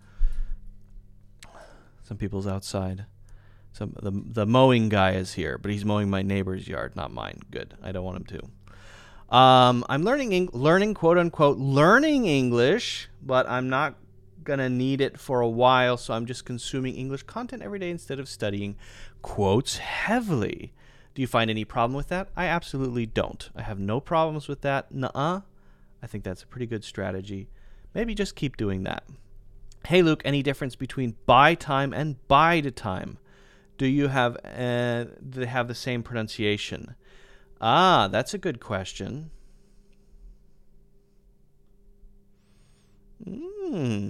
Some 2.04 2.18
people's 2.18 2.46
outside. 2.46 3.06
Some 3.74 3.96
the 4.00 4.12
the 4.12 4.46
mowing 4.46 4.88
guy 4.88 5.14
is 5.14 5.34
here, 5.34 5.58
but 5.58 5.72
he's 5.72 5.84
mowing 5.84 6.12
my 6.12 6.22
neighbor's 6.22 6.68
yard, 6.68 6.96
not 6.96 7.12
mine. 7.12 7.40
Good. 7.50 7.74
I 7.82 7.92
don't 7.92 8.06
want 8.06 8.18
him 8.18 8.40
to. 9.32 9.36
Um, 9.36 9.84
I'm 9.90 10.04
learning 10.04 10.52
learning 10.54 10.94
quote 10.94 11.18
unquote 11.18 11.58
learning 11.58 12.28
English, 12.28 13.10
but 13.24 13.50
I'm 13.50 13.68
not 13.68 13.96
going 14.48 14.60
to 14.60 14.70
need 14.70 15.02
it 15.02 15.20
for 15.20 15.42
a 15.42 15.50
while, 15.50 15.98
so 15.98 16.14
I'm 16.14 16.26
just 16.26 16.46
consuming 16.46 16.96
English 16.96 17.24
content 17.24 17.62
every 17.62 17.80
day 17.80 17.92
instead 17.92 18.18
of 18.18 18.30
studying 18.30 18.78
quotes 19.22 19.78
heavily. 19.78 20.74
Do 21.14 21.22
you 21.22 21.28
find 21.28 21.52
any 21.52 21.66
problem 21.66 21.96
with 21.96 22.08
that? 22.08 22.30
I 22.36 22.46
absolutely 22.46 23.06
don't. 23.06 23.50
I 23.56 23.62
have 23.64 23.78
no 23.78 24.00
problems 24.00 24.48
with 24.48 24.62
that. 24.62 24.92
Nuh-uh. 24.92 25.42
I 26.02 26.08
think 26.08 26.24
that's 26.24 26.44
a 26.44 26.48
pretty 26.48 26.66
good 26.66 26.86
strategy. 26.86 27.50
Maybe 27.94 28.16
just 28.16 28.36
keep 28.36 28.56
doing 28.56 28.84
that. 28.84 29.04
Hey 29.86 30.02
Luke, 30.02 30.22
any 30.24 30.42
difference 30.42 30.76
between 30.76 31.16
buy 31.26 31.54
time 31.56 31.94
and 31.94 32.16
bide 32.28 32.76
time? 32.76 33.18
Do 33.78 33.86
you 33.86 34.08
have 34.08 34.38
uh, 34.46 35.06
do 35.30 35.40
they 35.42 35.46
have 35.46 35.68
the 35.68 35.76
same 35.76 36.04
pronunciation? 36.04 36.96
Ah, 37.60 38.08
that's 38.08 38.34
a 38.34 38.38
good 38.38 38.60
question. 38.60 39.32
Hmm. 43.24 44.10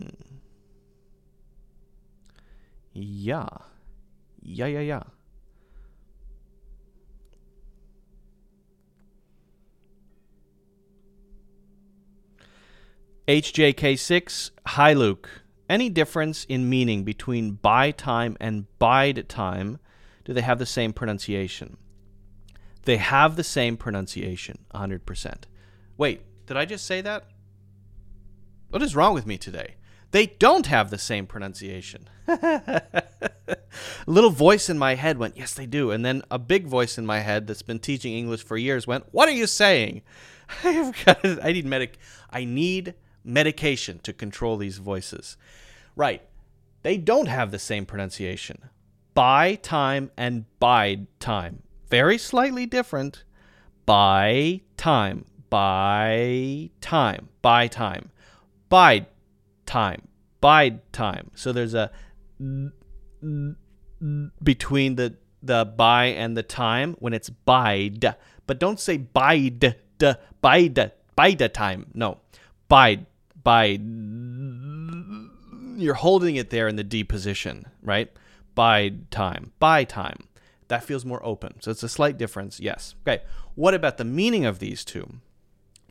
Ja. 2.99 3.47
Ja, 4.41 4.65
ja, 4.65 4.79
ja. 4.79 5.03
HJK6, 13.27 14.51
hi 14.67 14.93
Luke. 14.93 15.29
Any 15.69 15.89
difference 15.89 16.45
in 16.45 16.69
meaning 16.69 17.03
between 17.03 17.59
buy 17.61 17.91
time 17.91 18.37
and 18.39 18.65
bide 18.79 19.27
time? 19.27 19.79
Do 20.23 20.33
they 20.33 20.41
have 20.41 20.59
the 20.59 20.65
same 20.65 20.93
pronunciation? 20.93 21.77
They 22.85 22.97
have 22.97 23.35
the 23.35 23.43
same 23.43 23.75
pronunciation, 23.75 24.59
100%. 24.73 25.43
Wait, 25.97 26.21
Did 26.47 26.55
I 26.55 26.63
just 26.63 26.85
say 26.85 27.01
that? 27.01 27.25
What 28.69 28.81
is 28.81 28.95
wrong 28.95 29.13
with 29.13 29.27
me 29.27 29.37
today? 29.37 29.75
They 30.11 30.27
don't 30.27 30.67
have 30.67 30.89
the 30.89 30.97
same 30.97 31.27
pronunciation. 31.27 32.07
a 32.27 32.81
little 34.07 34.29
voice 34.29 34.69
in 34.69 34.77
my 34.77 34.95
head 34.95 35.17
went, 35.17 35.37
Yes, 35.37 35.53
they 35.53 35.65
do. 35.65 35.91
And 35.91 36.05
then 36.05 36.23
a 36.31 36.39
big 36.39 36.65
voice 36.65 36.97
in 36.97 37.05
my 37.05 37.19
head 37.19 37.47
that's 37.47 37.61
been 37.61 37.79
teaching 37.79 38.13
English 38.13 38.43
for 38.43 38.57
years 38.57 38.87
went, 38.87 39.05
What 39.11 39.27
are 39.27 39.33
you 39.33 39.47
saying? 39.47 40.01
I 40.63 41.51
need 41.53 41.65
medic 41.65 41.97
I 42.29 42.45
need 42.45 42.93
medication 43.23 43.99
to 43.99 44.13
control 44.13 44.57
these 44.57 44.77
voices. 44.77 45.35
Right. 45.95 46.21
They 46.83 46.97
don't 46.97 47.27
have 47.27 47.51
the 47.51 47.59
same 47.59 47.85
pronunciation. 47.85 48.69
By 49.13 49.55
time 49.55 50.11
and 50.15 50.45
bide 50.59 51.07
time. 51.19 51.63
Very 51.89 52.17
slightly 52.17 52.65
different. 52.65 53.23
By 53.85 54.61
time. 54.77 55.25
By 55.49 56.69
time. 56.79 57.29
By 57.41 57.67
time. 57.67 58.11
Bide 58.69 59.07
time. 59.67 60.07
Bide 60.41 60.91
time. 60.93 61.31
So 61.35 61.51
there's 61.51 61.75
a 61.75 61.91
between 64.43 64.95
the 64.95 65.15
the 65.43 65.65
by 65.65 66.05
and 66.05 66.35
the 66.35 66.43
time 66.43 66.95
when 66.99 67.13
it's 67.13 67.29
bide. 67.29 68.15
But 68.47 68.59
don't 68.59 68.79
say 68.79 68.97
bide 68.97 69.75
the 69.99 70.19
bide 70.41 70.91
bide 71.15 71.53
time. 71.53 71.87
No. 71.93 72.19
Bide 72.67 73.05
bide 73.43 73.81
you're 75.77 75.93
holding 75.93 76.35
it 76.37 76.49
there 76.49 76.67
in 76.67 76.75
the 76.75 76.83
D 76.83 77.03
position, 77.03 77.67
right? 77.81 78.11
Bide 78.55 79.11
time. 79.11 79.51
By 79.59 79.83
time. 79.83 80.27
That 80.69 80.83
feels 80.83 81.05
more 81.05 81.23
open. 81.25 81.61
So 81.61 81.71
it's 81.71 81.83
a 81.83 81.89
slight 81.89 82.17
difference, 82.17 82.59
yes. 82.59 82.95
Okay. 83.07 83.23
What 83.55 83.73
about 83.73 83.97
the 83.97 84.03
meaning 84.03 84.45
of 84.45 84.59
these 84.59 84.83
two? 84.83 85.19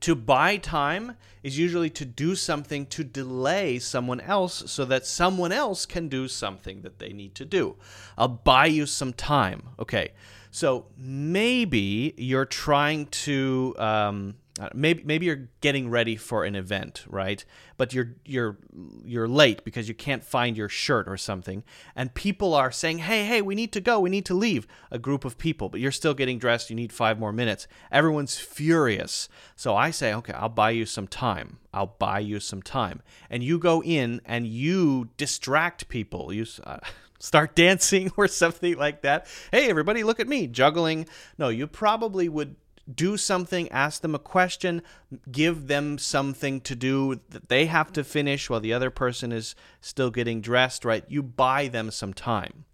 To 0.00 0.14
buy 0.14 0.58
time 0.58 1.16
is 1.42 1.58
usually 1.58 1.90
to 1.90 2.04
do 2.04 2.34
something 2.34 2.86
to 2.86 3.02
delay 3.02 3.78
someone 3.78 4.20
else 4.20 4.64
so 4.66 4.84
that 4.84 5.06
someone 5.06 5.52
else 5.52 5.86
can 5.86 6.08
do 6.08 6.28
something 6.28 6.82
that 6.82 6.98
they 6.98 7.12
need 7.12 7.34
to 7.36 7.44
do. 7.44 7.76
I'll 8.18 8.28
buy 8.28 8.66
you 8.66 8.86
some 8.86 9.12
time. 9.12 9.70
Okay. 9.78 10.12
So 10.50 10.86
maybe 10.96 12.14
you're 12.16 12.46
trying 12.46 13.06
to. 13.06 13.74
Um, 13.78 14.34
maybe 14.74 15.02
maybe 15.04 15.26
you're 15.26 15.48
getting 15.60 15.90
ready 15.90 16.16
for 16.16 16.44
an 16.44 16.54
event, 16.54 17.04
right? 17.08 17.44
But 17.76 17.92
you're 17.92 18.16
you're 18.24 18.58
you're 19.04 19.28
late 19.28 19.64
because 19.64 19.88
you 19.88 19.94
can't 19.94 20.24
find 20.24 20.56
your 20.56 20.68
shirt 20.68 21.08
or 21.08 21.16
something, 21.16 21.62
and 21.94 22.14
people 22.14 22.54
are 22.54 22.70
saying, 22.70 22.98
"Hey, 22.98 23.24
hey, 23.26 23.42
we 23.42 23.54
need 23.54 23.72
to 23.72 23.80
go. 23.80 24.00
We 24.00 24.10
need 24.10 24.26
to 24.26 24.34
leave." 24.34 24.66
A 24.90 24.98
group 24.98 25.24
of 25.24 25.36
people, 25.38 25.68
but 25.68 25.80
you're 25.80 25.92
still 25.92 26.14
getting 26.14 26.38
dressed. 26.38 26.70
You 26.70 26.76
need 26.76 26.92
5 26.92 27.18
more 27.18 27.32
minutes. 27.32 27.66
Everyone's 27.90 28.38
furious. 28.38 29.28
So 29.56 29.76
I 29.76 29.90
say, 29.90 30.14
"Okay, 30.14 30.32
I'll 30.32 30.48
buy 30.48 30.70
you 30.70 30.86
some 30.86 31.06
time. 31.08 31.58
I'll 31.74 31.94
buy 31.98 32.20
you 32.20 32.40
some 32.40 32.62
time." 32.62 33.02
And 33.28 33.42
you 33.42 33.58
go 33.58 33.82
in 33.82 34.20
and 34.24 34.46
you 34.46 35.10
distract 35.16 35.88
people. 35.88 36.32
You 36.32 36.46
uh, 36.64 36.78
start 37.18 37.54
dancing 37.54 38.10
or 38.16 38.28
something 38.28 38.76
like 38.76 39.02
that. 39.02 39.26
Hey, 39.50 39.68
everybody, 39.68 40.02
look 40.02 40.20
at 40.20 40.28
me 40.28 40.46
juggling. 40.46 41.06
No, 41.36 41.48
you 41.48 41.66
probably 41.66 42.28
would 42.28 42.56
do 42.92 43.16
something, 43.16 43.68
ask 43.70 44.02
them 44.02 44.14
a 44.14 44.20
question, 44.20 44.82
give 45.30 45.66
them 45.66 45.98
something 45.98 46.60
to 46.60 46.74
do 46.74 47.20
that 47.30 47.48
they 47.48 47.66
have 47.66 47.92
to 47.92 48.04
finish 48.04 48.48
while 48.48 48.60
the 48.60 48.72
other 48.72 48.90
person 48.90 49.32
is 49.32 49.54
still 49.80 50.10
getting 50.10 50.40
dressed, 50.40 50.84
right? 50.84 51.04
You 51.08 51.22
buy 51.22 51.68
them 51.68 51.90
some 51.90 52.12
time. 52.12 52.64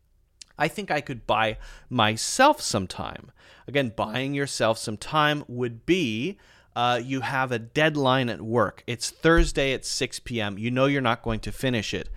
I 0.58 0.68
think 0.68 0.90
I 0.90 1.00
could 1.00 1.26
buy 1.26 1.56
myself 1.88 2.60
some 2.60 2.86
time. 2.86 3.30
Again, 3.66 3.92
buying 3.94 4.34
yourself 4.34 4.78
some 4.78 4.96
time 4.96 5.44
would 5.48 5.86
be 5.86 6.38
uh, 6.74 7.00
you 7.02 7.20
have 7.20 7.52
a 7.52 7.58
deadline 7.58 8.28
at 8.28 8.40
work. 8.40 8.82
It's 8.86 9.10
Thursday 9.10 9.72
at 9.72 9.84
6 9.84 10.20
p.m. 10.20 10.58
You 10.58 10.70
know 10.70 10.86
you're 10.86 11.00
not 11.00 11.22
going 11.22 11.40
to 11.40 11.52
finish 11.52 11.92
it. 11.92 12.08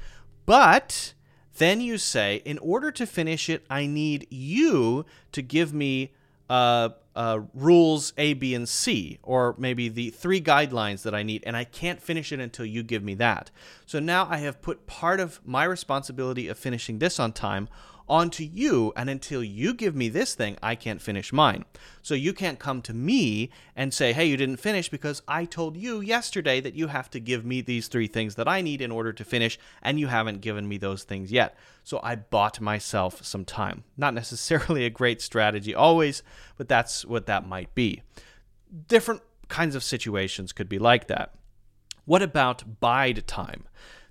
But 0.46 1.14
then 1.58 1.82
you 1.82 1.98
say, 1.98 2.42
in 2.46 2.58
order 2.60 2.92
to 2.92 3.06
finish 3.06 3.50
it, 3.50 3.66
I 3.70 3.86
need 3.86 4.28
you 4.30 5.06
to 5.32 5.42
give 5.42 5.74
me 5.74 6.14
uh, 6.50 6.90
uh, 7.16 7.40
rules 7.54 8.14
A, 8.18 8.34
B, 8.34 8.54
and 8.54 8.68
C, 8.68 9.20
or 9.24 9.56
maybe 9.58 9.88
the 9.90 10.10
three 10.10 10.42
guidelines 10.42 11.04
that 11.04 11.16
I 11.16 11.24
need, 11.24 11.44
and 11.46 11.56
I 11.56 11.64
can't 11.64 12.02
finish 12.02 12.32
it 12.32 12.40
until 12.40 12.66
you 12.66 12.84
give 12.84 13.04
me 13.04 13.14
that. 13.16 13.52
So 13.86 14.00
now 14.00 14.28
I 14.30 14.38
have 14.38 14.62
put 14.62 14.86
part 14.86 15.20
of 15.20 15.40
my 15.46 15.64
responsibility 15.64 16.48
of 16.48 16.58
finishing 16.58 17.00
this 17.00 17.20
on 17.20 17.32
time 17.32 17.70
onto 18.08 18.44
you, 18.44 18.94
and 18.96 19.10
until 19.10 19.44
you 19.44 19.74
give 19.74 19.96
me 19.96 20.10
this 20.10 20.36
thing, 20.36 20.58
I 20.62 20.76
can't 20.76 21.02
finish 21.02 21.34
mine. 21.34 21.66
So 22.02 22.14
you 22.14 22.34
can't 22.34 22.60
come 22.60 22.82
to 22.84 22.94
me 22.94 23.50
and 23.76 23.94
say, 23.94 24.14
hey, 24.14 24.26
you 24.26 24.38
didn't 24.38 24.58
finish 24.58 24.90
because 24.90 25.22
I 25.28 25.46
told 25.46 25.76
you 25.76 26.02
yesterday 26.02 26.62
that 26.62 26.76
you 26.76 26.88
have 26.88 27.10
to 27.12 27.20
give 27.20 27.44
me 27.46 27.62
these 27.62 27.88
three 27.88 28.08
things 28.08 28.36
that 28.36 28.48
I 28.48 28.62
need 28.62 28.82
in 28.82 28.92
order 28.92 29.12
to 29.14 29.24
finish, 29.24 29.58
and 29.82 30.00
you 30.00 30.08
haven't 30.08 30.42
given 30.42 30.68
me 30.68 30.78
those 30.78 31.04
things 31.04 31.32
yet. 31.32 31.58
So 31.84 32.00
I 32.04 32.16
bought 32.16 32.62
myself 32.62 33.24
some 33.24 33.46
time. 33.46 33.84
Not 33.98 34.14
necessarily 34.14 34.86
a 34.86 34.90
great 34.90 35.22
strategy 35.22 35.74
always, 35.74 36.22
but 36.58 36.70
that's 36.70 37.06
what 37.06 37.26
that 37.26 37.48
might 37.48 37.74
be. 37.74 38.04
Different 38.88 39.22
kinds 39.48 39.76
of 39.76 39.84
situations 39.84 40.52
could 40.52 40.70
be 40.70 40.80
like 40.80 41.08
that. 41.08 41.34
What 42.06 42.22
about 42.22 42.80
bide 42.80 43.26
time? 43.26 43.64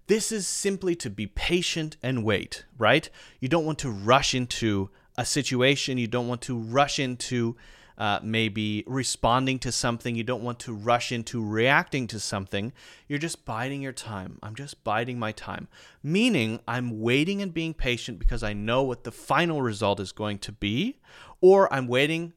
This 0.07 0.31
is 0.31 0.47
simply 0.47 0.95
to 0.97 1.11
be 1.11 1.27
patient 1.27 1.97
and 2.03 2.25
wait, 2.25 2.65
right? 2.77 3.09
You 3.41 3.49
don't 3.49 3.65
want 3.65 3.79
to 3.81 3.91
rush 3.91 4.35
into 4.35 4.91
a 5.17 5.25
situation. 5.25 5.99
You 5.99 6.07
don't 6.07 6.29
want 6.29 6.43
to 6.43 6.59
rush 6.59 6.99
into 6.99 7.57
uh, 7.97 8.19
maybe 8.23 8.85
responding 8.87 9.59
to 9.61 9.73
something. 9.73 10.17
You 10.17 10.25
don't 10.25 10.43
want 10.43 10.59
to 10.61 10.75
rush 10.75 11.13
into 11.13 11.43
reacting 11.43 12.07
to 12.09 12.21
something. 12.21 12.73
You're 13.09 13.19
just 13.19 13.45
biding 13.45 13.83
your 13.83 13.93
time. 13.93 14.39
I'm 14.43 14.55
just 14.55 14.83
biding 14.85 15.19
my 15.19 15.33
time. 15.33 15.69
Meaning, 16.03 16.61
I'm 16.67 17.01
waiting 17.01 17.41
and 17.41 17.55
being 17.55 17.73
patient 17.73 18.19
because 18.19 18.43
I 18.43 18.53
know 18.53 18.83
what 18.83 19.05
the 19.05 19.13
final 19.13 19.63
result 19.63 20.01
is 20.01 20.13
going 20.13 20.39
to 20.41 20.53
be, 20.53 20.99
or 21.41 21.73
I'm 21.73 21.87
waiting 21.87 22.33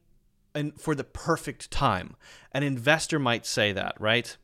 and 0.54 0.80
for 0.80 0.94
the 0.94 1.04
perfect 1.04 1.70
time. 1.70 2.16
An 2.52 2.62
investor 2.62 3.18
might 3.18 3.44
say 3.44 3.72
that, 3.72 3.94
right? 4.00 4.36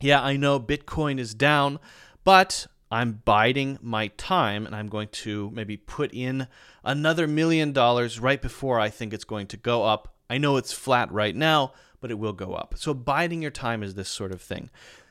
Yeah, 0.00 0.22
I 0.22 0.36
know 0.36 0.60
Bitcoin 0.60 1.18
is 1.18 1.34
down, 1.34 1.78
but 2.26 2.66
I'm 2.90 3.22
biding 3.24 3.78
my 3.80 4.08
time 4.08 4.66
and 4.66 4.74
I'm 4.74 4.88
going 4.88 5.06
to 5.12 5.48
maybe 5.54 5.76
put 5.76 6.12
in 6.12 6.48
another 6.82 7.28
million 7.28 7.72
dollars 7.72 8.18
right 8.18 8.42
before 8.42 8.80
I 8.80 8.90
think 8.90 9.14
it's 9.14 9.22
going 9.22 9.46
to 9.46 9.56
go 9.56 9.84
up. 9.84 10.12
I 10.28 10.36
know 10.38 10.56
it's 10.56 10.72
flat 10.72 11.12
right 11.12 11.36
now, 11.36 11.72
but 12.00 12.10
it 12.10 12.18
will 12.18 12.32
go 12.32 12.54
up. 12.54 12.74
So, 12.76 12.92
biding 12.94 13.42
your 13.42 13.52
time 13.52 13.84
is 13.84 13.94
this 13.94 14.08
sort 14.08 14.32
of 14.32 14.42
thing. 14.42 14.70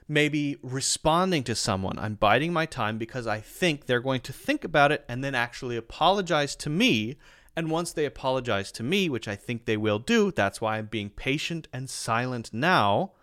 Maybe 0.09 0.57
responding 0.61 1.45
to 1.45 1.55
someone. 1.55 1.97
I'm 1.97 2.15
biding 2.15 2.51
my 2.51 2.65
time 2.65 2.97
because 2.97 3.27
I 3.27 3.39
think 3.39 3.85
they're 3.85 4.01
going 4.01 4.21
to 4.21 4.33
think 4.33 4.65
about 4.65 4.91
it 4.91 5.05
and 5.07 5.23
then 5.23 5.35
actually 5.35 5.77
apologize 5.77 6.53
to 6.57 6.69
me. 6.69 7.15
And 7.55 7.71
once 7.71 7.93
they 7.93 8.03
apologize 8.03 8.73
to 8.73 8.83
me, 8.83 9.07
which 9.07 9.29
I 9.29 9.37
think 9.37 9.63
they 9.63 9.77
will 9.77 9.99
do, 9.99 10.31
that's 10.31 10.59
why 10.59 10.77
I'm 10.77 10.87
being 10.87 11.11
patient 11.11 11.69
and 11.71 11.89
silent 11.89 12.53
now, 12.53 13.13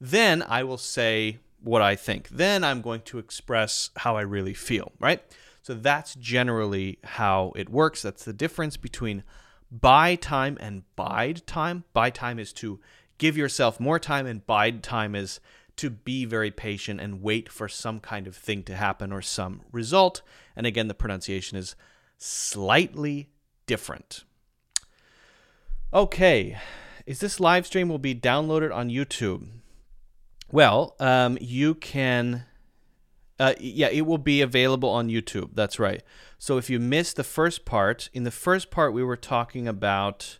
then 0.00 0.42
I 0.42 0.64
will 0.64 0.78
say, 0.78 1.38
what 1.62 1.82
I 1.82 1.96
think. 1.96 2.28
Then 2.28 2.64
I'm 2.64 2.80
going 2.80 3.02
to 3.02 3.18
express 3.18 3.90
how 3.96 4.16
I 4.16 4.22
really 4.22 4.54
feel, 4.54 4.92
right? 4.98 5.22
So 5.62 5.74
that's 5.74 6.14
generally 6.14 6.98
how 7.04 7.52
it 7.54 7.68
works. 7.68 8.02
That's 8.02 8.24
the 8.24 8.32
difference 8.32 8.76
between 8.76 9.24
buy 9.70 10.14
time 10.16 10.56
and 10.60 10.82
bide 10.96 11.46
time. 11.46 11.84
Buy 11.92 12.10
time 12.10 12.38
is 12.38 12.52
to 12.54 12.80
give 13.18 13.36
yourself 13.36 13.78
more 13.78 13.98
time, 13.98 14.26
and 14.26 14.46
bide 14.46 14.82
time 14.82 15.14
is 15.14 15.40
to 15.76 15.90
be 15.90 16.24
very 16.24 16.50
patient 16.50 17.00
and 17.00 17.22
wait 17.22 17.48
for 17.48 17.68
some 17.68 18.00
kind 18.00 18.26
of 18.26 18.36
thing 18.36 18.62
to 18.64 18.74
happen 18.74 19.12
or 19.12 19.22
some 19.22 19.62
result. 19.70 20.22
And 20.56 20.66
again, 20.66 20.88
the 20.88 20.94
pronunciation 20.94 21.56
is 21.56 21.76
slightly 22.18 23.30
different. 23.66 24.24
Okay, 25.92 26.58
is 27.06 27.20
this 27.20 27.40
live 27.40 27.66
stream 27.66 27.88
will 27.88 27.98
be 27.98 28.14
downloaded 28.14 28.74
on 28.74 28.88
YouTube? 28.88 29.48
Well, 30.52 30.96
um, 30.98 31.38
you 31.40 31.74
can. 31.74 32.44
Uh, 33.38 33.54
yeah, 33.58 33.88
it 33.88 34.02
will 34.02 34.18
be 34.18 34.42
available 34.42 34.90
on 34.90 35.08
YouTube. 35.08 35.50
That's 35.54 35.78
right. 35.78 36.02
So 36.38 36.58
if 36.58 36.68
you 36.68 36.78
missed 36.78 37.16
the 37.16 37.24
first 37.24 37.64
part, 37.64 38.10
in 38.12 38.24
the 38.24 38.30
first 38.30 38.70
part 38.70 38.92
we 38.92 39.02
were 39.02 39.16
talking 39.16 39.66
about 39.66 40.38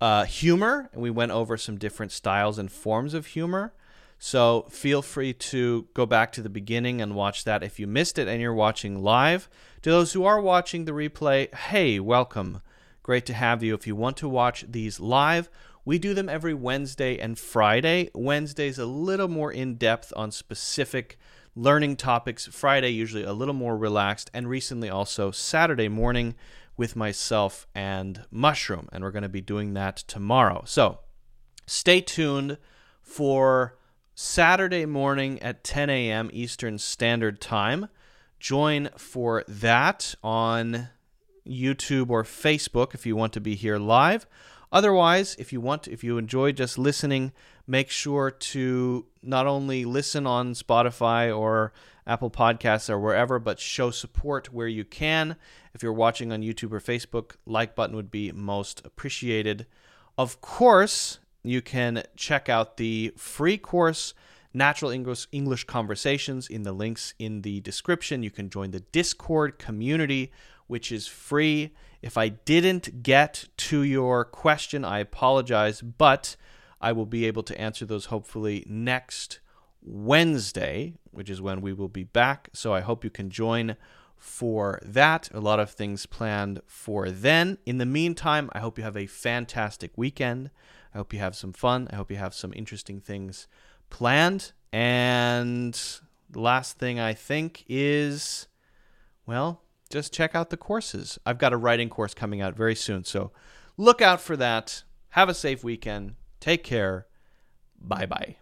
uh, 0.00 0.24
humor, 0.24 0.88
and 0.92 1.02
we 1.02 1.10
went 1.10 1.32
over 1.32 1.56
some 1.56 1.78
different 1.78 2.12
styles 2.12 2.58
and 2.58 2.70
forms 2.70 3.12
of 3.12 3.26
humor. 3.26 3.72
So 4.20 4.66
feel 4.70 5.02
free 5.02 5.32
to 5.32 5.88
go 5.94 6.06
back 6.06 6.30
to 6.32 6.42
the 6.42 6.48
beginning 6.48 7.00
and 7.00 7.14
watch 7.14 7.44
that 7.44 7.64
if 7.64 7.80
you 7.80 7.86
missed 7.88 8.18
it 8.18 8.28
and 8.28 8.40
you're 8.40 8.54
watching 8.54 9.02
live. 9.02 9.48
To 9.82 9.90
those 9.90 10.12
who 10.12 10.24
are 10.24 10.40
watching 10.40 10.84
the 10.84 10.92
replay, 10.92 11.52
hey, 11.52 11.98
welcome. 11.98 12.60
Great 13.02 13.26
to 13.26 13.32
have 13.32 13.62
you. 13.62 13.74
If 13.74 13.86
you 13.86 13.96
want 13.96 14.16
to 14.18 14.28
watch 14.28 14.64
these 14.68 15.00
live, 15.00 15.48
we 15.88 15.98
do 15.98 16.12
them 16.12 16.28
every 16.28 16.52
Wednesday 16.52 17.16
and 17.16 17.38
Friday. 17.38 18.10
Wednesday's 18.14 18.78
a 18.78 18.84
little 18.84 19.26
more 19.26 19.50
in 19.50 19.76
depth 19.76 20.12
on 20.14 20.30
specific 20.30 21.18
learning 21.56 21.96
topics. 21.96 22.46
Friday, 22.46 22.90
usually 22.90 23.22
a 23.24 23.32
little 23.32 23.54
more 23.54 23.74
relaxed. 23.74 24.30
And 24.34 24.50
recently, 24.50 24.90
also 24.90 25.30
Saturday 25.30 25.88
morning 25.88 26.34
with 26.76 26.94
myself 26.94 27.66
and 27.74 28.22
Mushroom. 28.30 28.90
And 28.92 29.02
we're 29.02 29.12
going 29.12 29.22
to 29.22 29.30
be 29.30 29.40
doing 29.40 29.72
that 29.72 29.96
tomorrow. 29.96 30.62
So 30.66 30.98
stay 31.66 32.02
tuned 32.02 32.58
for 33.00 33.78
Saturday 34.14 34.84
morning 34.84 35.40
at 35.40 35.64
10 35.64 35.88
a.m. 35.88 36.28
Eastern 36.34 36.76
Standard 36.76 37.40
Time. 37.40 37.88
Join 38.38 38.90
for 38.98 39.42
that 39.48 40.14
on 40.22 40.90
YouTube 41.46 42.10
or 42.10 42.24
Facebook 42.24 42.92
if 42.92 43.06
you 43.06 43.16
want 43.16 43.32
to 43.32 43.40
be 43.40 43.54
here 43.54 43.78
live. 43.78 44.26
Otherwise, 44.70 45.34
if 45.38 45.52
you 45.52 45.60
want, 45.60 45.88
if 45.88 46.04
you 46.04 46.18
enjoy 46.18 46.52
just 46.52 46.78
listening, 46.78 47.32
make 47.66 47.90
sure 47.90 48.30
to 48.30 49.06
not 49.22 49.46
only 49.46 49.84
listen 49.84 50.26
on 50.26 50.52
Spotify 50.52 51.36
or 51.36 51.72
Apple 52.06 52.30
Podcasts 52.30 52.90
or 52.90 52.98
wherever, 52.98 53.38
but 53.38 53.58
show 53.58 53.90
support 53.90 54.52
where 54.52 54.68
you 54.68 54.84
can. 54.84 55.36
If 55.74 55.82
you're 55.82 55.92
watching 55.92 56.32
on 56.32 56.42
YouTube 56.42 56.72
or 56.72 56.80
Facebook, 56.80 57.36
like 57.46 57.74
button 57.74 57.96
would 57.96 58.10
be 58.10 58.32
most 58.32 58.84
appreciated. 58.84 59.66
Of 60.16 60.40
course, 60.40 61.18
you 61.42 61.62
can 61.62 62.02
check 62.16 62.48
out 62.48 62.76
the 62.76 63.12
free 63.16 63.58
course 63.58 64.14
Natural 64.54 64.90
English 64.90 65.28
English 65.30 65.64
Conversations 65.64 66.48
in 66.48 66.62
the 66.62 66.72
links 66.72 67.14
in 67.18 67.42
the 67.42 67.60
description. 67.60 68.22
You 68.22 68.30
can 68.30 68.48
join 68.48 68.70
the 68.70 68.80
Discord 68.80 69.58
community 69.58 70.32
which 70.68 70.92
is 70.92 71.08
free. 71.08 71.74
If 72.00 72.16
I 72.16 72.28
didn't 72.28 73.02
get 73.02 73.46
to 73.56 73.82
your 73.82 74.24
question, 74.24 74.84
I 74.84 75.00
apologize, 75.00 75.82
but 75.82 76.36
I 76.80 76.92
will 76.92 77.06
be 77.06 77.26
able 77.26 77.42
to 77.42 77.60
answer 77.60 77.84
those 77.84 78.06
hopefully 78.06 78.64
next 78.68 79.40
Wednesday, 79.82 80.94
which 81.10 81.28
is 81.28 81.42
when 81.42 81.60
we 81.60 81.72
will 81.72 81.88
be 81.88 82.04
back. 82.04 82.50
So 82.52 82.72
I 82.72 82.80
hope 82.80 83.02
you 83.02 83.10
can 83.10 83.30
join 83.30 83.76
for 84.16 84.80
that. 84.84 85.28
A 85.32 85.40
lot 85.40 85.60
of 85.60 85.70
things 85.70 86.06
planned 86.06 86.60
for 86.66 87.10
then. 87.10 87.58
In 87.66 87.78
the 87.78 87.86
meantime, 87.86 88.50
I 88.52 88.60
hope 88.60 88.78
you 88.78 88.84
have 88.84 88.96
a 88.96 89.06
fantastic 89.06 89.92
weekend. 89.96 90.50
I 90.94 90.98
hope 90.98 91.12
you 91.12 91.18
have 91.18 91.36
some 91.36 91.52
fun. 91.52 91.88
I 91.90 91.96
hope 91.96 92.10
you 92.10 92.16
have 92.16 92.34
some 92.34 92.52
interesting 92.54 93.00
things 93.00 93.48
planned. 93.90 94.52
And 94.72 95.74
the 96.30 96.40
last 96.40 96.78
thing 96.78 97.00
I 97.00 97.14
think 97.14 97.64
is, 97.68 98.48
well, 99.26 99.62
just 99.90 100.12
check 100.12 100.34
out 100.34 100.50
the 100.50 100.56
courses. 100.56 101.18
I've 101.24 101.38
got 101.38 101.52
a 101.52 101.56
writing 101.56 101.88
course 101.88 102.14
coming 102.14 102.40
out 102.40 102.56
very 102.56 102.74
soon. 102.74 103.04
So 103.04 103.32
look 103.76 104.02
out 104.02 104.20
for 104.20 104.36
that. 104.36 104.82
Have 105.10 105.28
a 105.28 105.34
safe 105.34 105.64
weekend. 105.64 106.14
Take 106.40 106.62
care. 106.62 107.06
Bye 107.80 108.06
bye. 108.06 108.36